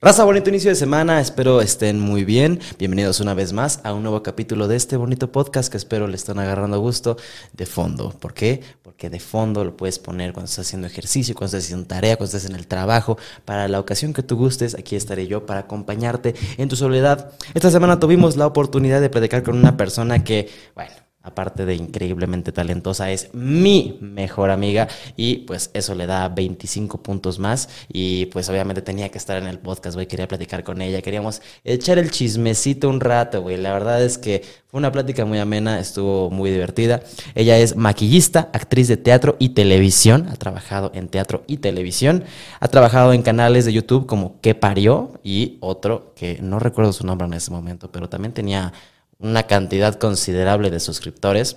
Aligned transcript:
Raza, 0.00 0.22
bonito 0.22 0.48
inicio 0.48 0.70
de 0.70 0.76
semana, 0.76 1.20
espero 1.20 1.60
estén 1.60 1.98
muy 1.98 2.22
bien. 2.22 2.60
Bienvenidos 2.78 3.18
una 3.18 3.34
vez 3.34 3.52
más 3.52 3.80
a 3.82 3.92
un 3.92 4.04
nuevo 4.04 4.22
capítulo 4.22 4.68
de 4.68 4.76
este 4.76 4.96
bonito 4.96 5.32
podcast 5.32 5.72
que 5.72 5.76
espero 5.76 6.06
le 6.06 6.14
estén 6.14 6.38
agarrando 6.38 6.78
gusto 6.78 7.16
de 7.52 7.66
fondo. 7.66 8.10
¿Por 8.10 8.32
qué? 8.32 8.62
Porque 8.82 9.10
de 9.10 9.18
fondo 9.18 9.64
lo 9.64 9.76
puedes 9.76 9.98
poner 9.98 10.32
cuando 10.32 10.48
estás 10.48 10.68
haciendo 10.68 10.86
ejercicio, 10.86 11.34
cuando 11.34 11.56
estás 11.56 11.64
haciendo 11.64 11.88
tarea, 11.88 12.16
cuando 12.16 12.36
estás 12.36 12.48
en 12.48 12.54
el 12.54 12.68
trabajo. 12.68 13.18
Para 13.44 13.66
la 13.66 13.80
ocasión 13.80 14.12
que 14.12 14.22
tú 14.22 14.36
gustes, 14.36 14.76
aquí 14.76 14.94
estaré 14.94 15.26
yo 15.26 15.46
para 15.46 15.60
acompañarte 15.62 16.36
en 16.58 16.68
tu 16.68 16.76
soledad. 16.76 17.32
Esta 17.54 17.72
semana 17.72 17.98
tuvimos 17.98 18.36
la 18.36 18.46
oportunidad 18.46 19.00
de 19.00 19.10
predicar 19.10 19.42
con 19.42 19.58
una 19.58 19.76
persona 19.76 20.22
que, 20.22 20.48
bueno, 20.76 20.92
aparte 21.22 21.66
de 21.66 21.74
increíblemente 21.74 22.52
talentosa, 22.52 23.10
es 23.10 23.34
mi 23.34 23.98
mejor 24.00 24.50
amiga 24.50 24.88
y 25.16 25.38
pues 25.38 25.70
eso 25.74 25.94
le 25.94 26.06
da 26.06 26.28
25 26.28 27.02
puntos 27.02 27.38
más 27.38 27.68
y 27.92 28.26
pues 28.26 28.48
obviamente 28.48 28.82
tenía 28.82 29.08
que 29.10 29.18
estar 29.18 29.36
en 29.36 29.48
el 29.48 29.58
podcast, 29.58 29.94
güey, 29.94 30.06
quería 30.06 30.28
platicar 30.28 30.64
con 30.64 30.80
ella, 30.80 31.02
queríamos 31.02 31.42
echar 31.64 31.98
el 31.98 32.10
chismecito 32.10 32.88
un 32.88 33.00
rato, 33.00 33.42
güey, 33.42 33.56
la 33.56 33.72
verdad 33.72 34.02
es 34.02 34.16
que 34.16 34.42
fue 34.68 34.78
una 34.78 34.92
plática 34.92 35.24
muy 35.24 35.38
amena, 35.38 35.80
estuvo 35.80 36.30
muy 36.30 36.50
divertida. 36.50 37.00
Ella 37.34 37.56
es 37.56 37.74
maquillista, 37.74 38.50
actriz 38.52 38.86
de 38.86 38.98
teatro 38.98 39.36
y 39.38 39.50
televisión, 39.50 40.28
ha 40.28 40.36
trabajado 40.36 40.90
en 40.94 41.08
teatro 41.08 41.42
y 41.46 41.56
televisión, 41.56 42.24
ha 42.60 42.68
trabajado 42.68 43.14
en 43.14 43.22
canales 43.22 43.64
de 43.64 43.72
YouTube 43.72 44.06
como 44.06 44.40
Que 44.42 44.54
Parió 44.54 45.20
y 45.24 45.56
otro 45.60 46.12
que 46.14 46.40
no 46.42 46.58
recuerdo 46.58 46.92
su 46.92 47.06
nombre 47.06 47.26
en 47.26 47.32
ese 47.32 47.50
momento, 47.50 47.90
pero 47.90 48.10
también 48.10 48.34
tenía 48.34 48.74
una 49.18 49.44
cantidad 49.44 49.98
considerable 49.98 50.70
de 50.70 50.80
suscriptores. 50.80 51.56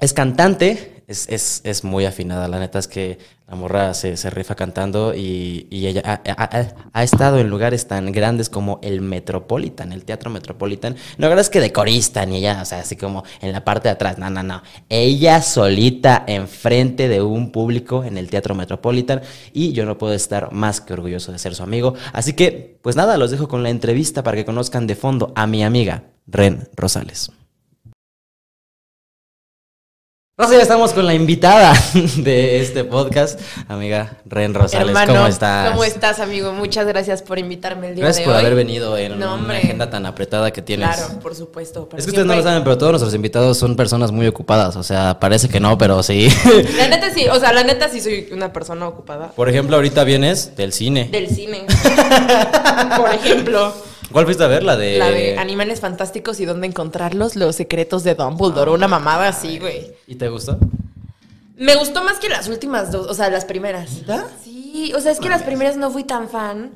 Es 0.00 0.12
cantante, 0.12 0.97
es, 1.08 1.26
es, 1.30 1.62
es, 1.64 1.84
muy 1.84 2.04
afinada. 2.04 2.48
La 2.48 2.60
neta 2.60 2.78
es 2.78 2.86
que 2.86 3.18
la 3.48 3.56
morra 3.56 3.94
se, 3.94 4.18
se 4.18 4.28
rifa 4.28 4.54
cantando 4.54 5.14
y, 5.14 5.66
y 5.70 5.86
ella 5.86 6.02
ha, 6.04 6.68
ha, 6.92 7.02
estado 7.02 7.38
en 7.38 7.48
lugares 7.48 7.88
tan 7.88 8.12
grandes 8.12 8.50
como 8.50 8.78
el 8.82 9.00
Metropolitan, 9.00 9.92
el 9.92 10.04
Teatro 10.04 10.30
Metropolitan. 10.30 10.96
No 11.16 11.28
verdad 11.28 11.40
es 11.40 11.48
que 11.48 11.60
de 11.60 11.72
corista 11.72 12.26
ni 12.26 12.36
ella, 12.36 12.60
o 12.60 12.64
sea, 12.66 12.80
así 12.80 12.94
como 12.96 13.24
en 13.40 13.52
la 13.52 13.64
parte 13.64 13.88
de 13.88 13.92
atrás. 13.92 14.18
No, 14.18 14.28
no, 14.28 14.42
no. 14.42 14.62
Ella 14.90 15.40
solita 15.40 16.24
enfrente 16.26 17.08
de 17.08 17.22
un 17.22 17.52
público 17.52 18.04
en 18.04 18.18
el 18.18 18.28
Teatro 18.28 18.54
Metropolitan 18.54 19.22
y 19.54 19.72
yo 19.72 19.86
no 19.86 19.96
puedo 19.96 20.12
estar 20.12 20.52
más 20.52 20.82
que 20.82 20.92
orgulloso 20.92 21.32
de 21.32 21.38
ser 21.38 21.54
su 21.54 21.62
amigo. 21.62 21.94
Así 22.12 22.34
que, 22.34 22.78
pues 22.82 22.96
nada, 22.96 23.16
los 23.16 23.30
dejo 23.30 23.48
con 23.48 23.62
la 23.62 23.70
entrevista 23.70 24.22
para 24.22 24.36
que 24.36 24.44
conozcan 24.44 24.86
de 24.86 24.94
fondo 24.94 25.32
a 25.34 25.46
mi 25.46 25.64
amiga 25.64 26.02
Ren 26.26 26.68
Rosales. 26.76 27.30
Rosa, 30.40 30.52
ya 30.54 30.62
estamos 30.62 30.92
con 30.92 31.04
la 31.04 31.14
invitada 31.14 31.72
de 32.18 32.60
este 32.60 32.84
podcast, 32.84 33.40
amiga 33.66 34.18
Ren 34.24 34.54
Rosales. 34.54 34.86
Hermano, 34.86 35.14
¿Cómo 35.14 35.26
estás? 35.26 35.70
¿Cómo 35.70 35.82
estás, 35.82 36.20
amigo? 36.20 36.52
Muchas 36.52 36.86
gracias 36.86 37.22
por 37.22 37.40
invitarme 37.40 37.88
el 37.88 37.96
día 37.96 38.04
Gracias 38.04 38.24
de 38.24 38.30
por 38.30 38.34
hoy. 38.34 38.46
haber 38.46 38.54
venido 38.54 38.96
en 38.96 39.18
No, 39.18 39.34
una 39.34 39.56
agenda 39.56 39.90
tan 39.90 40.06
apretada 40.06 40.52
que 40.52 40.62
tienes. 40.62 40.94
Claro, 40.94 41.18
por 41.18 41.34
supuesto. 41.34 41.88
Es 41.96 42.04
que 42.04 42.10
ustedes 42.10 42.28
no 42.28 42.36
lo 42.36 42.42
saben, 42.44 42.62
pero 42.62 42.78
todos 42.78 42.92
nuestros 42.92 43.14
invitados 43.16 43.58
son 43.58 43.74
personas 43.74 44.12
muy 44.12 44.28
ocupadas. 44.28 44.76
O 44.76 44.84
sea, 44.84 45.18
parece 45.18 45.48
que 45.48 45.58
no, 45.58 45.76
pero 45.76 46.04
sí. 46.04 46.28
La 46.76 46.86
neta 46.86 47.12
sí, 47.12 47.26
o 47.26 47.40
sea, 47.40 47.52
la 47.52 47.64
neta 47.64 47.88
sí 47.88 48.00
soy 48.00 48.28
una 48.30 48.52
persona 48.52 48.86
ocupada. 48.86 49.32
Por 49.32 49.48
ejemplo, 49.48 49.74
ahorita 49.74 50.04
vienes 50.04 50.54
del 50.54 50.72
cine. 50.72 51.08
Del 51.10 51.28
cine. 51.30 51.66
por 52.96 53.12
ejemplo, 53.12 53.74
¿Cuál 54.12 54.24
fuiste 54.24 54.42
a 54.44 54.48
ver? 54.48 54.62
La 54.62 54.76
de. 54.76 54.98
la 54.98 55.10
de 55.10 55.38
Animales 55.38 55.80
Fantásticos 55.80 56.40
y 56.40 56.44
dónde 56.46 56.66
encontrarlos, 56.66 57.36
los 57.36 57.56
secretos 57.56 58.04
de 58.04 58.14
Dumbledore, 58.14 58.70
una 58.70 58.88
mamada 58.88 59.28
así, 59.28 59.58
güey. 59.58 59.92
¿Y 60.06 60.14
te 60.14 60.28
gustó? 60.28 60.58
Me 61.56 61.74
gustó 61.76 62.02
más 62.04 62.18
que 62.18 62.28
las 62.28 62.48
últimas 62.48 62.90
dos, 62.92 63.06
o 63.08 63.14
sea, 63.14 63.28
las 63.30 63.44
primeras. 63.44 63.92
¿Neta? 63.92 64.26
Sí, 64.42 64.92
o 64.96 65.00
sea, 65.00 65.12
es 65.12 65.18
que 65.18 65.28
las 65.28 65.42
primeras 65.42 65.76
no 65.76 65.90
fui 65.90 66.04
tan 66.04 66.28
fan. 66.28 66.70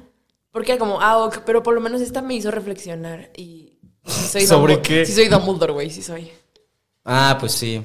Porque 0.50 0.72
era 0.72 0.78
como, 0.78 1.00
ah, 1.00 1.18
ok, 1.24 1.38
pero 1.46 1.62
por 1.62 1.72
lo 1.74 1.80
menos 1.80 2.00
esta 2.02 2.20
me 2.20 2.34
hizo 2.34 2.50
reflexionar. 2.50 3.30
Y 3.36 3.78
sí 4.06 4.28
soy 4.28 4.46
¿Sobre 4.46 4.74
Dumbledore- 4.76 4.82
qué? 4.82 5.06
Sí 5.06 5.12
soy 5.14 5.28
Dumbledore, 5.28 5.72
güey, 5.72 5.90
sí 5.90 6.02
soy. 6.02 6.30
Ah, 7.04 7.36
pues 7.40 7.52
sí. 7.52 7.82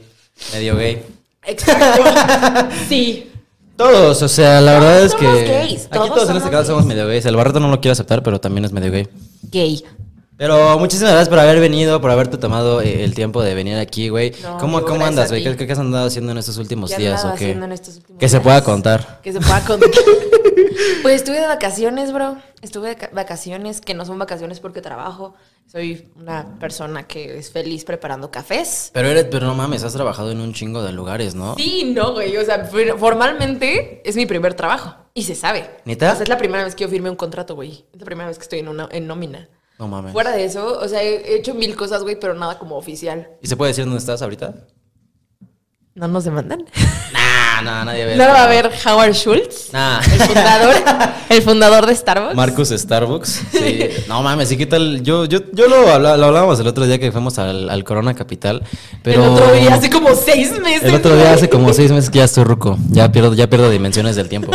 Medio 0.53 0.75
gay. 0.75 1.03
Exacto. 1.46 2.03
sí. 2.90 3.31
Todos, 3.78 4.22
o 4.24 4.28
sea, 4.28 4.59
la 4.59 4.74
verdad 4.74 5.02
es 5.03 5.13
que. 5.16 5.25
gays, 5.25 5.86
Aquí 5.86 5.94
todos 5.94 6.09
todos 6.16 6.30
en 6.31 6.38
este 6.38 6.50
caso 6.50 6.66
somos 6.72 6.86
medio 6.86 7.07
gays. 7.07 7.25
El 7.25 7.36
Barreto 7.36 7.59
no 7.59 7.69
lo 7.69 7.80
quiere 7.80 7.91
aceptar, 7.94 8.24
pero 8.24 8.41
también 8.41 8.66
es 8.66 8.72
medio 8.74 8.91
gay. 8.91 9.07
Gay. 9.44 9.84
Pero 10.38 10.78
muchísimas 10.78 11.14
gracias 11.14 11.30
por 11.30 11.40
haber 11.40 11.59
venido, 11.59 12.00
por 12.00 12.12
haberte 12.12 12.38
tomado 12.38 12.81
eh, 12.81 13.03
el 13.03 13.16
tiempo 13.16 13.42
de 13.42 13.56
venir 13.56 13.78
aquí, 13.78 14.09
güey. 14.09 14.34
No, 14.44 14.58
¿Cómo, 14.59 14.84
cómo 14.84 15.03
andas, 15.03 15.30
güey? 15.31 15.44
¿Qué, 15.44 15.58
qué 15.66 15.74
has 15.74 15.80
andado 15.80 16.06
haciendo 16.08 16.31
en 16.31 16.38
estos 16.38 16.58
últimos 16.58 16.92
¿Qué 16.92 16.98
días 16.98 17.25
o 17.25 17.30
qué? 17.30 17.34
haciendo 17.46 17.66
en 17.66 17.72
estos 17.72 17.96
últimos 17.98 18.20
Que 18.20 18.30
se 18.30 18.36
días? 18.38 18.44
pueda 18.44 18.64
contar. 18.64 19.20
Que 19.24 19.34
se 19.34 19.40
pueda 19.40 19.62
contar. 19.66 19.90
pues 21.02 21.16
estuve 21.16 21.40
de 21.40 21.48
vacaciones, 21.48 22.14
bro. 22.14 22.38
Estuve 22.62 22.90
de 22.90 22.96
ca- 22.98 23.09
vacaciones, 23.14 23.81
que 23.81 23.96
no 23.96 24.06
son 24.06 24.20
vacaciones 24.20 24.59
porque 24.59 24.80
trabajo. 24.81 25.34
Soy 25.72 26.08
una 26.16 26.46
persona 26.59 27.08
que 27.08 27.40
es 27.40 27.50
feliz 27.52 27.84
preparando 27.84 28.30
cafés. 28.30 28.92
Pero 28.94 29.09
eres, 29.09 29.25
pero 29.31 29.48
no 29.48 29.56
mames, 29.56 29.84
has 29.84 29.94
trabajado 29.94 30.31
en 30.31 30.40
un 30.40 30.54
chingo 30.54 30.84
de 30.84 30.92
lugares, 30.92 31.34
¿no? 31.36 31.56
Sí, 31.56 31.94
no, 31.96 32.14
güey. 32.14 32.38
O 32.38 32.46
sea, 32.46 32.64
for- 32.66 32.98
formalmente 33.00 34.02
es 34.08 34.16
mi 34.16 34.25
primer 34.28 34.54
trabajo. 34.54 34.96
Y 35.17 35.23
se 35.23 35.33
sabe. 35.33 35.67
¿Neta? 35.83 36.11
O 36.11 36.13
sea, 36.13 36.22
es 36.22 36.29
la 36.29 36.38
primera 36.38 36.63
vez 36.63 36.75
que 36.75 36.83
yo 36.83 36.89
firmé 36.91 37.09
un 37.09 37.16
contrato, 37.16 37.55
güey. 37.55 37.83
Es 37.91 38.00
la 38.00 38.05
primera 38.05 38.28
vez 38.28 38.38
que 38.38 38.44
estoy 38.44 38.59
en, 38.59 38.67
una, 38.67 38.88
en 38.91 39.07
nómina. 39.07 39.50
No 39.79 39.88
mames. 39.88 40.13
Fuera 40.13 40.29
de 40.29 40.45
eso, 40.45 40.78
o 40.79 40.88
sea, 40.88 41.01
he 41.01 41.35
hecho 41.35 41.55
mil 41.55 41.75
cosas, 41.75 42.03
güey, 42.03 42.19
pero 42.19 42.35
nada 42.35 42.59
como 42.59 42.75
oficial. 42.78 43.27
¿Y 43.41 43.47
se 43.47 43.57
puede 43.57 43.72
decir 43.72 43.85
dónde 43.85 43.97
estás 43.97 44.22
ahorita? 44.22 44.53
¿No 45.95 46.07
nos 46.07 46.23
demandan? 46.23 46.66
Nah, 47.11 47.61
nah, 47.63 47.83
nadie 47.83 48.06
ve. 48.06 48.16
No 48.17 48.25
lo 48.25 48.31
va 48.33 48.44
a 48.44 48.47
ver 48.47 48.69
Howard 48.85 49.13
Schultz, 49.16 49.73
Nah. 49.73 50.01
el 50.01 50.22
fundador, 50.22 50.75
el 51.29 51.41
fundador 51.41 51.85
de 51.88 51.95
Starbucks. 51.95 52.35
Marcus 52.35 52.69
Starbucks. 52.69 53.41
Sí. 53.53 53.89
No 54.07 54.22
mames, 54.22 54.51
¿y 54.51 54.57
qué 54.57 54.67
tal? 54.67 55.01
Yo, 55.01 55.25
yo, 55.25 55.39
yo 55.51 55.67
lo, 55.67 55.89
hablábamos 55.89 56.59
el 56.59 56.67
otro 56.67 56.85
día 56.85 57.00
que 57.00 57.11
fuimos 57.11 57.39
al, 57.39 57.72
al 57.72 57.83
Corona 57.83 58.13
Capital. 58.13 58.61
Pero. 59.01 59.23
El 59.23 59.29
otro 59.31 59.51
día, 59.51 59.73
hace 59.73 59.89
como 59.89 60.13
seis 60.13 60.51
meses. 60.61 60.83
El 60.83 60.94
otro 60.94 61.16
día 61.16 61.33
hace 61.33 61.50
como 61.50 61.73
seis 61.73 61.91
meses 61.91 62.11
que 62.11 62.19
ya 62.19 62.25
estoy 62.25 62.44
ruco. 62.44 62.77
Ya 62.91 63.11
pierdo, 63.11 63.33
ya 63.33 63.50
pierdo 63.50 63.72
dimensiones 63.72 64.16
del 64.16 64.29
tiempo. 64.29 64.51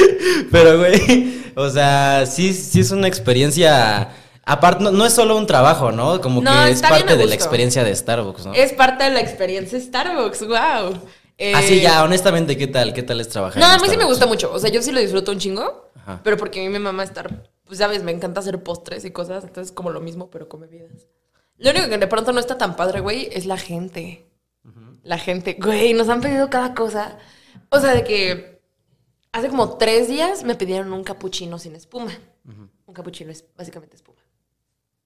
Pero, 0.52 0.78
güey, 0.78 1.52
o 1.54 1.68
sea, 1.70 2.26
sí, 2.26 2.52
sí 2.52 2.80
es 2.80 2.90
una 2.90 3.08
experiencia. 3.08 4.10
Aparte, 4.44 4.84
no, 4.84 4.90
no 4.90 5.04
es 5.06 5.12
solo 5.12 5.36
un 5.36 5.46
trabajo, 5.46 5.92
¿no? 5.92 6.20
Como 6.20 6.40
No, 6.40 6.64
que 6.64 6.70
es 6.70 6.82
parte 6.82 7.16
de 7.16 7.26
la 7.26 7.34
experiencia 7.34 7.82
de 7.82 7.94
Starbucks, 7.94 8.46
¿no? 8.46 8.54
Es 8.54 8.72
parte 8.72 9.04
de 9.04 9.10
la 9.10 9.20
experiencia 9.20 9.80
Starbucks, 9.80 10.46
wow. 10.46 11.00
Eh, 11.38 11.54
Así 11.54 11.80
ya, 11.80 12.02
honestamente, 12.02 12.56
¿qué 12.56 12.66
tal? 12.66 12.94
¿Qué 12.94 13.02
tal 13.02 13.20
es 13.20 13.28
trabajar? 13.28 13.60
No, 13.60 13.66
en 13.66 13.78
a 13.78 13.82
mí 13.82 13.88
sí 13.88 13.96
me 13.96 14.04
gusta 14.04 14.26
mucho. 14.26 14.50
O 14.52 14.58
sea, 14.58 14.70
yo 14.70 14.80
sí 14.82 14.92
lo 14.92 15.00
disfruto 15.00 15.32
un 15.32 15.38
chingo. 15.38 15.90
Ajá. 15.94 16.20
Pero 16.24 16.36
porque 16.36 16.60
a 16.60 16.62
mí 16.62 16.68
me 16.68 16.78
mama 16.78 17.02
estar. 17.02 17.50
Pues 17.64 17.78
sabes, 17.78 18.02
me 18.02 18.12
encanta 18.12 18.40
hacer 18.40 18.62
postres 18.62 19.04
y 19.04 19.10
cosas. 19.10 19.44
Entonces, 19.44 19.72
como 19.72 19.90
lo 19.90 20.00
mismo, 20.00 20.30
pero 20.30 20.48
con 20.48 20.60
bebidas. 20.60 21.08
Lo 21.58 21.70
único 21.70 21.88
que 21.88 21.98
de 21.98 22.06
pronto 22.06 22.32
no 22.32 22.40
está 22.40 22.56
tan 22.58 22.76
padre, 22.76 23.00
güey, 23.00 23.28
es 23.32 23.46
la 23.46 23.56
gente. 23.56 24.26
La 25.02 25.18
gente, 25.18 25.56
güey, 25.60 25.94
nos 25.94 26.08
han 26.08 26.20
pedido 26.20 26.50
cada 26.50 26.74
cosa. 26.74 27.18
O 27.68 27.78
sea, 27.78 27.94
de 27.94 28.02
que 28.02 28.55
hace 29.32 29.48
como 29.48 29.76
tres 29.76 30.08
días 30.08 30.42
me 30.44 30.54
pidieron 30.54 30.92
un 30.92 31.04
capuchino 31.04 31.58
sin 31.58 31.74
espuma. 31.76 32.12
Un 32.44 32.94
capuchino 32.94 33.30
es 33.32 33.44
básicamente 33.56 33.96
espuma. 33.96 34.20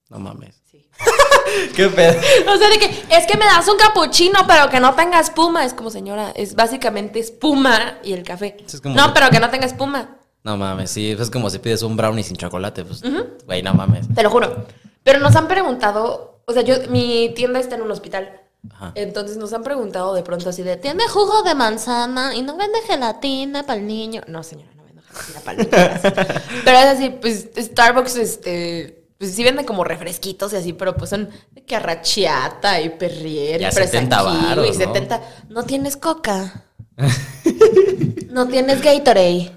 No 0.09 0.19
mames. 0.19 0.61
Sí. 0.69 0.89
¿Qué 1.75 1.87
pedo? 1.87 2.19
O 2.53 2.57
sea, 2.57 2.69
de 2.69 2.77
que 2.79 2.85
es 2.85 3.25
que 3.27 3.37
me 3.37 3.45
das 3.45 3.67
un 3.67 3.77
capuchino, 3.77 4.39
pero 4.47 4.69
que 4.69 4.79
no 4.79 4.93
tenga 4.93 5.19
espuma. 5.19 5.63
Es 5.65 5.73
como, 5.73 5.89
señora, 5.89 6.31
es 6.35 6.53
básicamente 6.55 7.19
espuma 7.19 7.99
y 8.03 8.13
el 8.13 8.23
café. 8.23 8.57
Es 8.65 8.81
como 8.81 8.93
no, 8.95 9.07
que- 9.07 9.13
pero 9.13 9.29
que 9.29 9.39
no 9.39 9.49
tenga 9.49 9.65
espuma. 9.65 10.17
No 10.43 10.57
mames, 10.57 10.89
sí, 10.91 11.11
es 11.11 11.29
como 11.29 11.49
si 11.49 11.59
pides 11.59 11.83
un 11.83 11.95
brownie 11.95 12.23
sin 12.23 12.35
chocolate, 12.35 12.83
pues, 12.83 13.03
güey, 13.45 13.61
no 13.61 13.73
mames. 13.75 14.13
Te 14.13 14.23
lo 14.23 14.29
juro. 14.31 14.65
Pero 15.03 15.19
nos 15.19 15.35
han 15.35 15.47
preguntado, 15.47 16.41
o 16.45 16.51
sea, 16.53 16.63
yo, 16.63 16.75
mi 16.89 17.31
tienda 17.35 17.59
está 17.59 17.75
en 17.75 17.83
un 17.83 17.91
hospital. 17.91 18.40
Ajá. 18.69 18.91
Entonces 18.95 19.37
nos 19.37 19.53
han 19.53 19.63
preguntado 19.63 20.13
de 20.13 20.23
pronto 20.23 20.49
así 20.49 20.61
de, 20.61 20.77
¿tiene 20.77 21.07
jugo 21.07 21.41
de 21.43 21.55
manzana 21.55 22.35
y 22.35 22.41
no 22.43 22.55
vende 22.57 22.79
gelatina 22.85 23.63
para 23.63 23.79
el 23.79 23.87
niño? 23.87 24.21
No, 24.27 24.43
señora, 24.43 24.71
no 24.75 24.83
vendo 24.83 25.01
gelatina 25.01 25.39
para 25.39 25.61
el 25.61 25.69
niño. 25.69 26.41
pero 26.63 26.77
es 26.77 26.85
así, 26.85 27.09
pues 27.09 27.49
Starbucks, 27.57 28.15
este, 28.17 29.01
pues 29.21 29.35
sí 29.35 29.43
vende 29.43 29.65
como 29.65 29.83
refresquitos 29.83 30.51
y 30.53 30.55
así, 30.55 30.73
pero 30.73 30.95
pues 30.95 31.11
son 31.11 31.29
de 31.51 31.63
que 31.63 31.75
arrachiata 31.75 32.81
y 32.81 32.89
perrier 32.89 33.61
y 33.61 33.71
70 33.71 34.17
presaquillo 34.17 34.47
varos, 34.47 34.65
y 34.65 34.69
¿no? 34.71 34.73
70. 34.73 35.21
¿no? 35.49 35.63
tienes 35.63 35.95
coca. 35.95 36.65
no 38.29 38.47
tienes 38.47 38.81
Gatorade. 38.81 39.51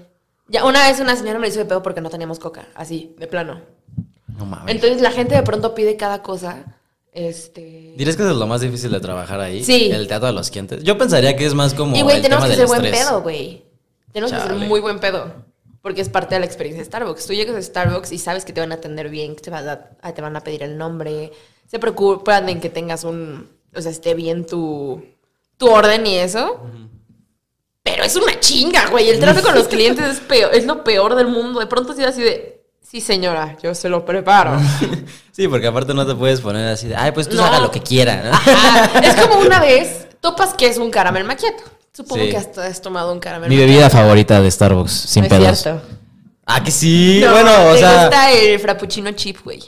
Ya 0.47 0.65
una 0.65 0.87
vez 0.87 0.99
una 0.99 1.15
señora 1.15 1.39
me 1.39 1.47
hizo 1.47 1.57
de 1.57 1.65
pedo 1.65 1.81
porque 1.81 2.01
no 2.01 2.11
teníamos 2.11 2.37
coca, 2.37 2.67
así, 2.75 3.15
de 3.17 3.25
plano. 3.25 3.61
No 4.27 4.45
mames. 4.45 4.75
Entonces 4.75 5.01
la 5.01 5.11
gente 5.11 5.33
de 5.33 5.41
pronto 5.41 5.73
pide 5.73 5.97
cada 5.97 6.21
cosa. 6.21 6.74
Este. 7.15 7.93
¿Dirías 7.95 8.17
que 8.17 8.23
eso 8.23 8.31
es 8.33 8.37
lo 8.37 8.45
más 8.45 8.59
difícil 8.59 8.91
de 8.91 8.99
trabajar 8.99 9.39
ahí? 9.39 9.63
Sí. 9.63 9.89
El 9.89 10.05
teatro 10.05 10.27
de 10.27 10.33
los 10.33 10.51
clientes. 10.51 10.83
Yo 10.83 10.97
pensaría 10.97 11.33
que 11.37 11.45
es 11.45 11.53
más 11.53 11.73
como 11.73 11.95
Y 11.95 12.01
güey, 12.01 12.21
tenemos 12.21 12.45
que 12.45 12.55
ser 12.55 12.67
buen 12.67 12.83
estrés. 12.83 13.05
pedo, 13.05 13.21
güey. 13.21 13.63
Tenemos 14.11 14.33
que 14.33 14.41
ser 14.41 14.53
muy 14.53 14.81
buen 14.81 14.99
pedo. 14.99 15.45
Porque 15.81 16.01
es 16.01 16.09
parte 16.09 16.35
de 16.35 16.39
la 16.39 16.45
experiencia 16.45 16.81
de 16.81 16.85
Starbucks. 16.85 17.25
Tú 17.25 17.33
llegas 17.33 17.55
a 17.55 17.61
Starbucks 17.61 18.11
y 18.11 18.17
sabes 18.17 18.43
que 18.43 18.51
te 18.51 18.59
van 18.59 18.73
a 18.73 18.75
atender 18.75 19.07
bien, 19.09 19.35
que 19.35 19.41
te, 19.43 19.49
van 19.49 19.69
a, 19.69 19.91
ah, 20.01 20.13
te 20.13 20.21
van 20.21 20.35
a 20.35 20.41
pedir 20.41 20.63
el 20.63 20.77
nombre. 20.77 21.31
Se 21.67 21.79
preocupan 21.79 22.49
en 22.49 22.59
que 22.59 22.69
tengas 22.69 23.05
un. 23.05 23.49
O 23.73 23.81
sea, 23.81 23.91
esté 23.91 24.13
bien 24.13 24.45
tu, 24.45 25.01
tu 25.57 25.69
orden 25.69 26.05
y 26.05 26.15
eso. 26.17 26.59
Pero 27.81 28.03
es 28.03 28.15
una 28.17 28.37
chinga, 28.41 28.89
güey. 28.89 29.09
El 29.09 29.21
trato 29.21 29.41
con 29.41 29.55
los 29.55 29.67
clientes 29.69 30.05
es 30.05 30.19
peor, 30.19 30.53
es 30.53 30.65
lo 30.65 30.83
peor 30.83 31.15
del 31.15 31.27
mundo. 31.27 31.61
De 31.61 31.67
pronto 31.67 31.93
sí 31.93 32.03
así 32.03 32.21
de. 32.23 32.54
Sí, 32.95 33.01
señora, 33.01 33.57
yo 33.61 33.75
se 33.75 33.89
lo 33.89 34.05
preparo. 34.05 34.57
Sí, 35.33 35.49
porque 35.49 35.67
aparte 35.67 35.93
no 35.93 36.07
te 36.07 36.15
puedes 36.15 36.39
poner 36.39 36.65
así 36.69 36.87
de, 36.87 36.95
ay, 36.95 37.11
pues 37.11 37.27
tú 37.27 37.35
No. 37.35 37.43
haga 37.43 37.59
lo 37.59 37.69
que 37.69 37.81
quiera, 37.81 38.23
¿no? 38.23 38.31
Ajá. 38.31 38.99
Es 38.99 39.15
como 39.15 39.41
una 39.41 39.59
vez, 39.69 40.07
topas 40.21 40.53
que 40.53 40.65
es 40.67 40.77
un 40.77 40.89
caramel 40.89 41.25
maquiato. 41.25 41.61
Supongo 41.91 42.23
Sí. 42.23 42.29
que 42.29 42.37
hasta 42.37 42.65
has 42.65 42.81
tomado 42.81 43.11
un 43.11 43.19
caramel 43.19 43.49
Mi 43.49 43.57
bebida 43.57 43.89
favorita 43.89 44.39
de 44.41 44.49
Starbucks, 44.49 44.91
sin 44.93 45.23
No 45.23 45.27
es 45.27 45.33
pedos. 45.33 45.59
cierto. 45.61 45.81
Ah, 46.45 46.63
que 46.63 46.71
sí. 46.71 47.19
No, 47.21 47.31
bueno, 47.33 47.51
o 47.69 47.73
te 47.73 47.79
sea. 47.79 48.01
gusta 48.03 48.31
el 48.31 48.59
frappuccino 48.61 49.11
chip, 49.11 49.43
güey. 49.43 49.61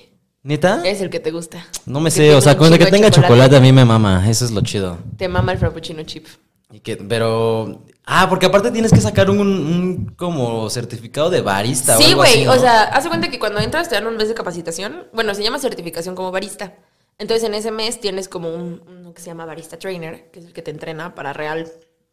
¿Neta? 0.43 0.81
Es 0.85 1.01
el 1.01 1.09
que 1.09 1.19
te 1.19 1.31
gusta. 1.31 1.65
No 1.85 1.99
me 1.99 2.11
Que 2.11 2.15
sé, 2.15 2.33
o 2.33 2.39
sea, 2.39 2.55
con 2.57 2.71
el 2.71 2.79
que 2.79 2.85
tenga 2.85 3.11
chocolate. 3.11 3.57
a 3.57 3.59
mí 3.59 3.73
me 3.73 3.83
mama, 3.83 4.23
eso 4.29 4.45
es 4.45 4.51
lo 4.51 4.61
chido. 4.61 4.97
Te 5.17 5.27
mama 5.27 5.51
el 5.51 5.57
frappuccino 5.57 6.01
chip. 6.03 6.27
Y 6.71 6.79
que, 6.79 6.95
pero. 6.95 7.83
Ah, 8.09 8.27
porque 8.29 8.45
aparte 8.45 8.71
tienes 8.71 8.91
que 8.93 9.01
sacar 9.01 9.29
un, 9.29 9.39
un 9.41 10.13
como 10.15 10.69
certificado 10.69 11.29
de 11.29 11.41
barista 11.41 11.97
Sí, 11.97 12.13
güey. 12.13 12.45
¿no? 12.45 12.53
O 12.53 12.57
sea, 12.57 12.83
hace 12.83 13.09
cuenta 13.09 13.29
que 13.29 13.37
cuando 13.37 13.59
entras 13.59 13.89
te 13.89 13.95
dan 13.95 14.07
un 14.07 14.15
mes 14.15 14.29
de 14.29 14.33
capacitación. 14.33 15.07
Bueno, 15.11 15.35
se 15.35 15.43
llama 15.43 15.59
certificación 15.59 16.15
como 16.15 16.31
barista. 16.31 16.73
Entonces 17.17 17.43
en 17.45 17.53
ese 17.53 17.69
mes 17.71 17.99
tienes 17.99 18.29
como 18.29 18.49
un, 18.53 18.81
uno 18.87 19.13
que 19.13 19.21
se 19.21 19.27
llama 19.27 19.45
barista 19.45 19.77
trainer, 19.77 20.31
que 20.31 20.39
es 20.39 20.45
el 20.45 20.53
que 20.53 20.61
te 20.61 20.71
entrena 20.71 21.15
para 21.15 21.33
real, 21.33 21.69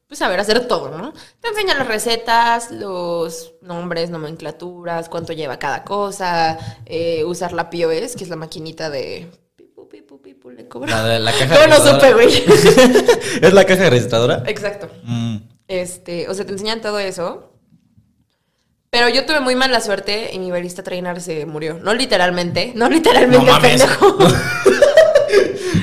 pues 0.09 0.19
saber 0.19 0.41
hacer 0.41 0.67
todo, 0.67 0.99
¿no? 0.99 1.13
Te 1.41 1.49
enseñan 1.49 1.79
las 1.79 1.87
recetas, 1.87 2.73
los 2.73 3.53
nombres, 3.63 4.11
nomenclaturas, 4.11 5.09
cuánto 5.09 5.33
lleva 5.33 5.59
cada 5.61 5.85
cosa, 5.85 6.59
eh, 6.87 7.23
usar 7.25 7.53
la 7.53 7.71
POS, 7.71 8.17
que 8.17 8.25
es 8.25 8.31
la 8.31 8.37
maquinita 8.37 8.91
de... 8.91 9.31
pipu, 9.57 9.89
pipu, 9.89 10.21
pipu, 10.21 10.51
le. 10.51 10.67
La, 10.87 11.05
de- 11.05 11.19
la 11.21 11.31
caja 11.33 11.55
Yo 11.55 11.69
no 11.69 11.77
supe, 11.77 12.15
güey. 12.15 12.29
¿Es 13.43 13.53
la 13.53 13.65
caja 13.65 13.91
registradora? 13.91 14.43
Exacto. 14.47 14.89
Mm. 15.05 15.37
Este, 15.69 16.29
o 16.29 16.35
sea, 16.35 16.45
te 16.45 16.53
enseñan 16.53 16.81
todo 16.81 16.99
eso. 16.99 17.51
Pero 18.91 19.09
yo 19.09 19.27
tuve 19.27 19.41
muy 19.41 19.57
mala 19.57 19.81
suerte 19.81 20.31
y 20.33 20.39
mi 20.39 20.51
barista 20.51 20.83
trainer 20.83 21.21
se 21.21 21.47
murió. 21.47 21.75
No 21.83 21.95
literalmente, 21.95 22.73
no 22.77 22.89
literalmente, 22.89 23.45
No 23.45 23.61
pendejo. 23.61 24.19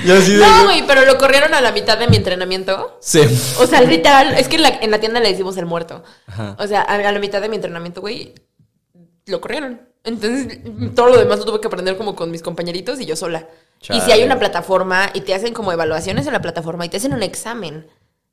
Yo. 0.04 0.18
No, 0.18 0.64
güey, 0.64 0.84
pero 0.86 1.04
lo 1.04 1.16
corrieron 1.16 1.54
a 1.54 1.60
la 1.60 1.70
mitad 1.70 1.96
de 1.96 2.08
mi 2.08 2.16
entrenamiento. 2.16 2.98
Sí. 3.00 3.20
O 3.60 3.66
sea, 3.66 3.82
literal, 3.82 4.34
es 4.34 4.48
que 4.48 4.56
en 4.56 4.62
la, 4.62 4.68
en 4.68 4.90
la 4.90 4.98
tienda 4.98 5.20
le 5.20 5.28
decimos 5.28 5.56
el 5.58 5.66
muerto. 5.66 6.02
Ajá. 6.26 6.56
O 6.58 6.66
sea, 6.66 6.80
a, 6.82 6.94
a 6.94 7.12
la 7.12 7.18
mitad 7.20 7.40
de 7.40 7.48
mi 7.48 7.56
entrenamiento, 7.56 8.00
güey, 8.00 8.34
lo 9.26 9.40
corrieron. 9.40 9.82
Entonces, 10.04 10.58
todo 10.96 11.10
lo 11.10 11.18
demás 11.18 11.38
lo 11.38 11.44
tuve 11.44 11.60
que 11.60 11.68
aprender 11.68 11.96
como 11.96 12.16
con 12.16 12.30
mis 12.30 12.42
compañeritos 12.42 13.00
y 13.00 13.06
yo 13.06 13.14
sola. 13.14 13.48
Y 13.90 14.00
si 14.00 14.10
hay 14.10 14.24
una 14.24 14.38
plataforma 14.38 15.10
y 15.14 15.20
te 15.20 15.34
hacen 15.34 15.54
como 15.54 15.72
evaluaciones 15.72 16.26
en 16.26 16.32
la 16.32 16.42
plataforma 16.42 16.84
y 16.86 16.88
te 16.88 16.96
hacen 16.96 17.12
un 17.12 17.22
examen 17.22 17.86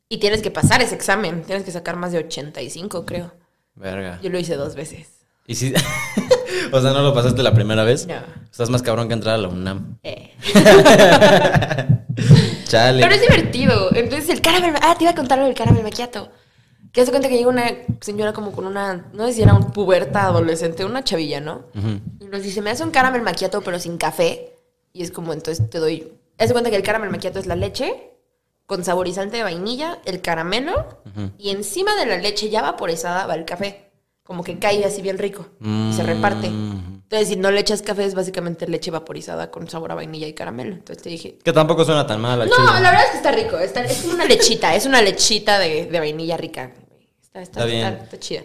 y 0.10 0.18
tienes 0.18 0.42
que 0.42 0.50
pasar 0.50 0.82
ese 0.82 0.96
examen, 0.96 1.44
tienes 1.44 1.64
que 1.64 1.72
sacar 1.72 1.96
más 1.96 2.12
de 2.12 2.18
85, 2.18 3.06
creo. 3.06 3.32
Verga. 3.76 4.20
Yo 4.24 4.32
lo 4.32 4.40
hice 4.40 4.56
dos 4.56 4.74
veces. 4.76 5.08
¿Y 5.46 5.54
si.? 5.56 5.72
o 6.72 6.82
sea, 6.82 6.92
¿no 6.94 7.04
lo 7.04 7.14
pasaste 7.14 7.44
la 7.44 7.54
primera 7.54 7.84
vez? 7.84 8.08
No. 8.08 8.16
Estás 8.52 8.72
más 8.72 8.82
cabrón 8.82 9.08
que 9.08 9.14
entrar 9.14 9.36
a 9.36 9.38
la 9.38 9.48
UNAM. 9.48 10.00
Eh. 10.02 10.34
Chale. 12.66 13.02
Pero 13.02 13.16
es 13.16 13.22
divertido. 13.22 13.96
Entonces 13.96 14.30
el 14.30 14.42
caramel... 14.42 14.74
Ah, 14.82 14.96
te 14.98 15.04
iba 15.04 15.12
a 15.12 15.16
contar 15.16 15.38
lo 15.38 15.46
del 15.46 15.54
caramel 15.54 15.84
maquiato. 15.84 16.30
Que 16.92 17.02
hace 17.02 17.12
cuenta 17.12 17.30
que 17.30 17.38
llega 17.38 17.50
una 17.50 17.72
señora 18.02 18.34
como 18.34 18.52
con 18.52 18.66
una... 18.66 19.10
No 19.14 19.28
sé 19.28 19.34
si 19.34 19.44
era 19.44 19.54
un 19.54 19.72
puberta 19.72 20.24
adolescente, 20.24 20.86
una 20.86 21.04
chavilla, 21.04 21.40
¿no? 21.40 21.68
Y 22.20 22.26
nos 22.26 22.42
dice, 22.42 22.64
me 22.64 22.72
hace 22.72 22.84
un 22.84 22.92
caramel 22.92 23.22
maquiato 23.22 23.62
pero 23.62 23.80
sin 23.80 23.98
café. 23.98 24.56
Y 24.92 25.04
es 25.04 25.12
como, 25.12 25.34
entonces 25.34 25.70
te 25.70 25.78
doy... 25.78 26.14
Hace 26.40 26.54
cuenta 26.54 26.72
que 26.72 26.76
el 26.76 26.84
caramel 26.84 27.12
maquiato 27.12 27.40
es 27.40 27.46
la 27.46 27.56
leche 27.56 28.10
con 28.70 28.86
saborizante 28.86 29.38
de 29.38 29.42
vainilla, 29.44 29.98
el 30.06 30.22
caramelo 30.22 31.02
y 31.40 31.50
encima 31.50 31.96
de 31.96 32.06
la 32.06 32.18
leche 32.18 32.50
ya 32.52 32.62
vaporizada 32.62 33.26
va 33.26 33.34
el 33.34 33.44
café. 33.44 33.90
Como 34.24 34.44
que 34.44 34.60
cae 34.60 34.86
así 34.86 35.02
bien 35.02 35.18
rico 35.18 35.48
y 35.60 35.92
se 35.92 36.04
reparte. 36.04 36.52
Mm. 36.52 37.02
Entonces, 37.02 37.30
si 37.30 37.36
no 37.36 37.50
le 37.50 37.62
echas 37.62 37.82
café, 37.82 38.06
es 38.06 38.14
básicamente 38.14 38.68
leche 38.68 38.92
vaporizada 38.92 39.50
con 39.50 39.68
sabor 39.68 39.92
a 39.92 39.96
vainilla 39.96 40.28
y 40.28 40.34
caramelo. 40.34 40.76
Entonces 40.76 41.02
te 41.02 41.10
dije, 41.10 41.40
Que 41.44 41.52
tampoco 41.52 41.84
suena 41.84 42.06
tan 42.06 42.22
mal 42.22 42.40
al 42.44 42.48
no, 42.48 42.56
chile. 42.56 42.68
la 42.80 42.92
verdad 42.92 43.06
es 43.06 43.10
que 43.10 43.18
está 43.18 43.32
rico. 43.32 43.58
Está, 43.58 43.84
es 43.84 44.02
como 44.04 44.14
una 44.14 44.26
lechita, 44.26 44.76
es 44.76 44.86
una 44.86 45.02
lechita 45.02 45.58
de, 45.58 45.88
de 45.88 46.00
vainilla 46.00 46.38
rica. 46.38 46.72
Está, 47.24 47.42
está, 47.42 47.62
Está 47.62 47.66
bien. 47.66 47.88
está- 47.88 48.20
chida. 48.20 48.44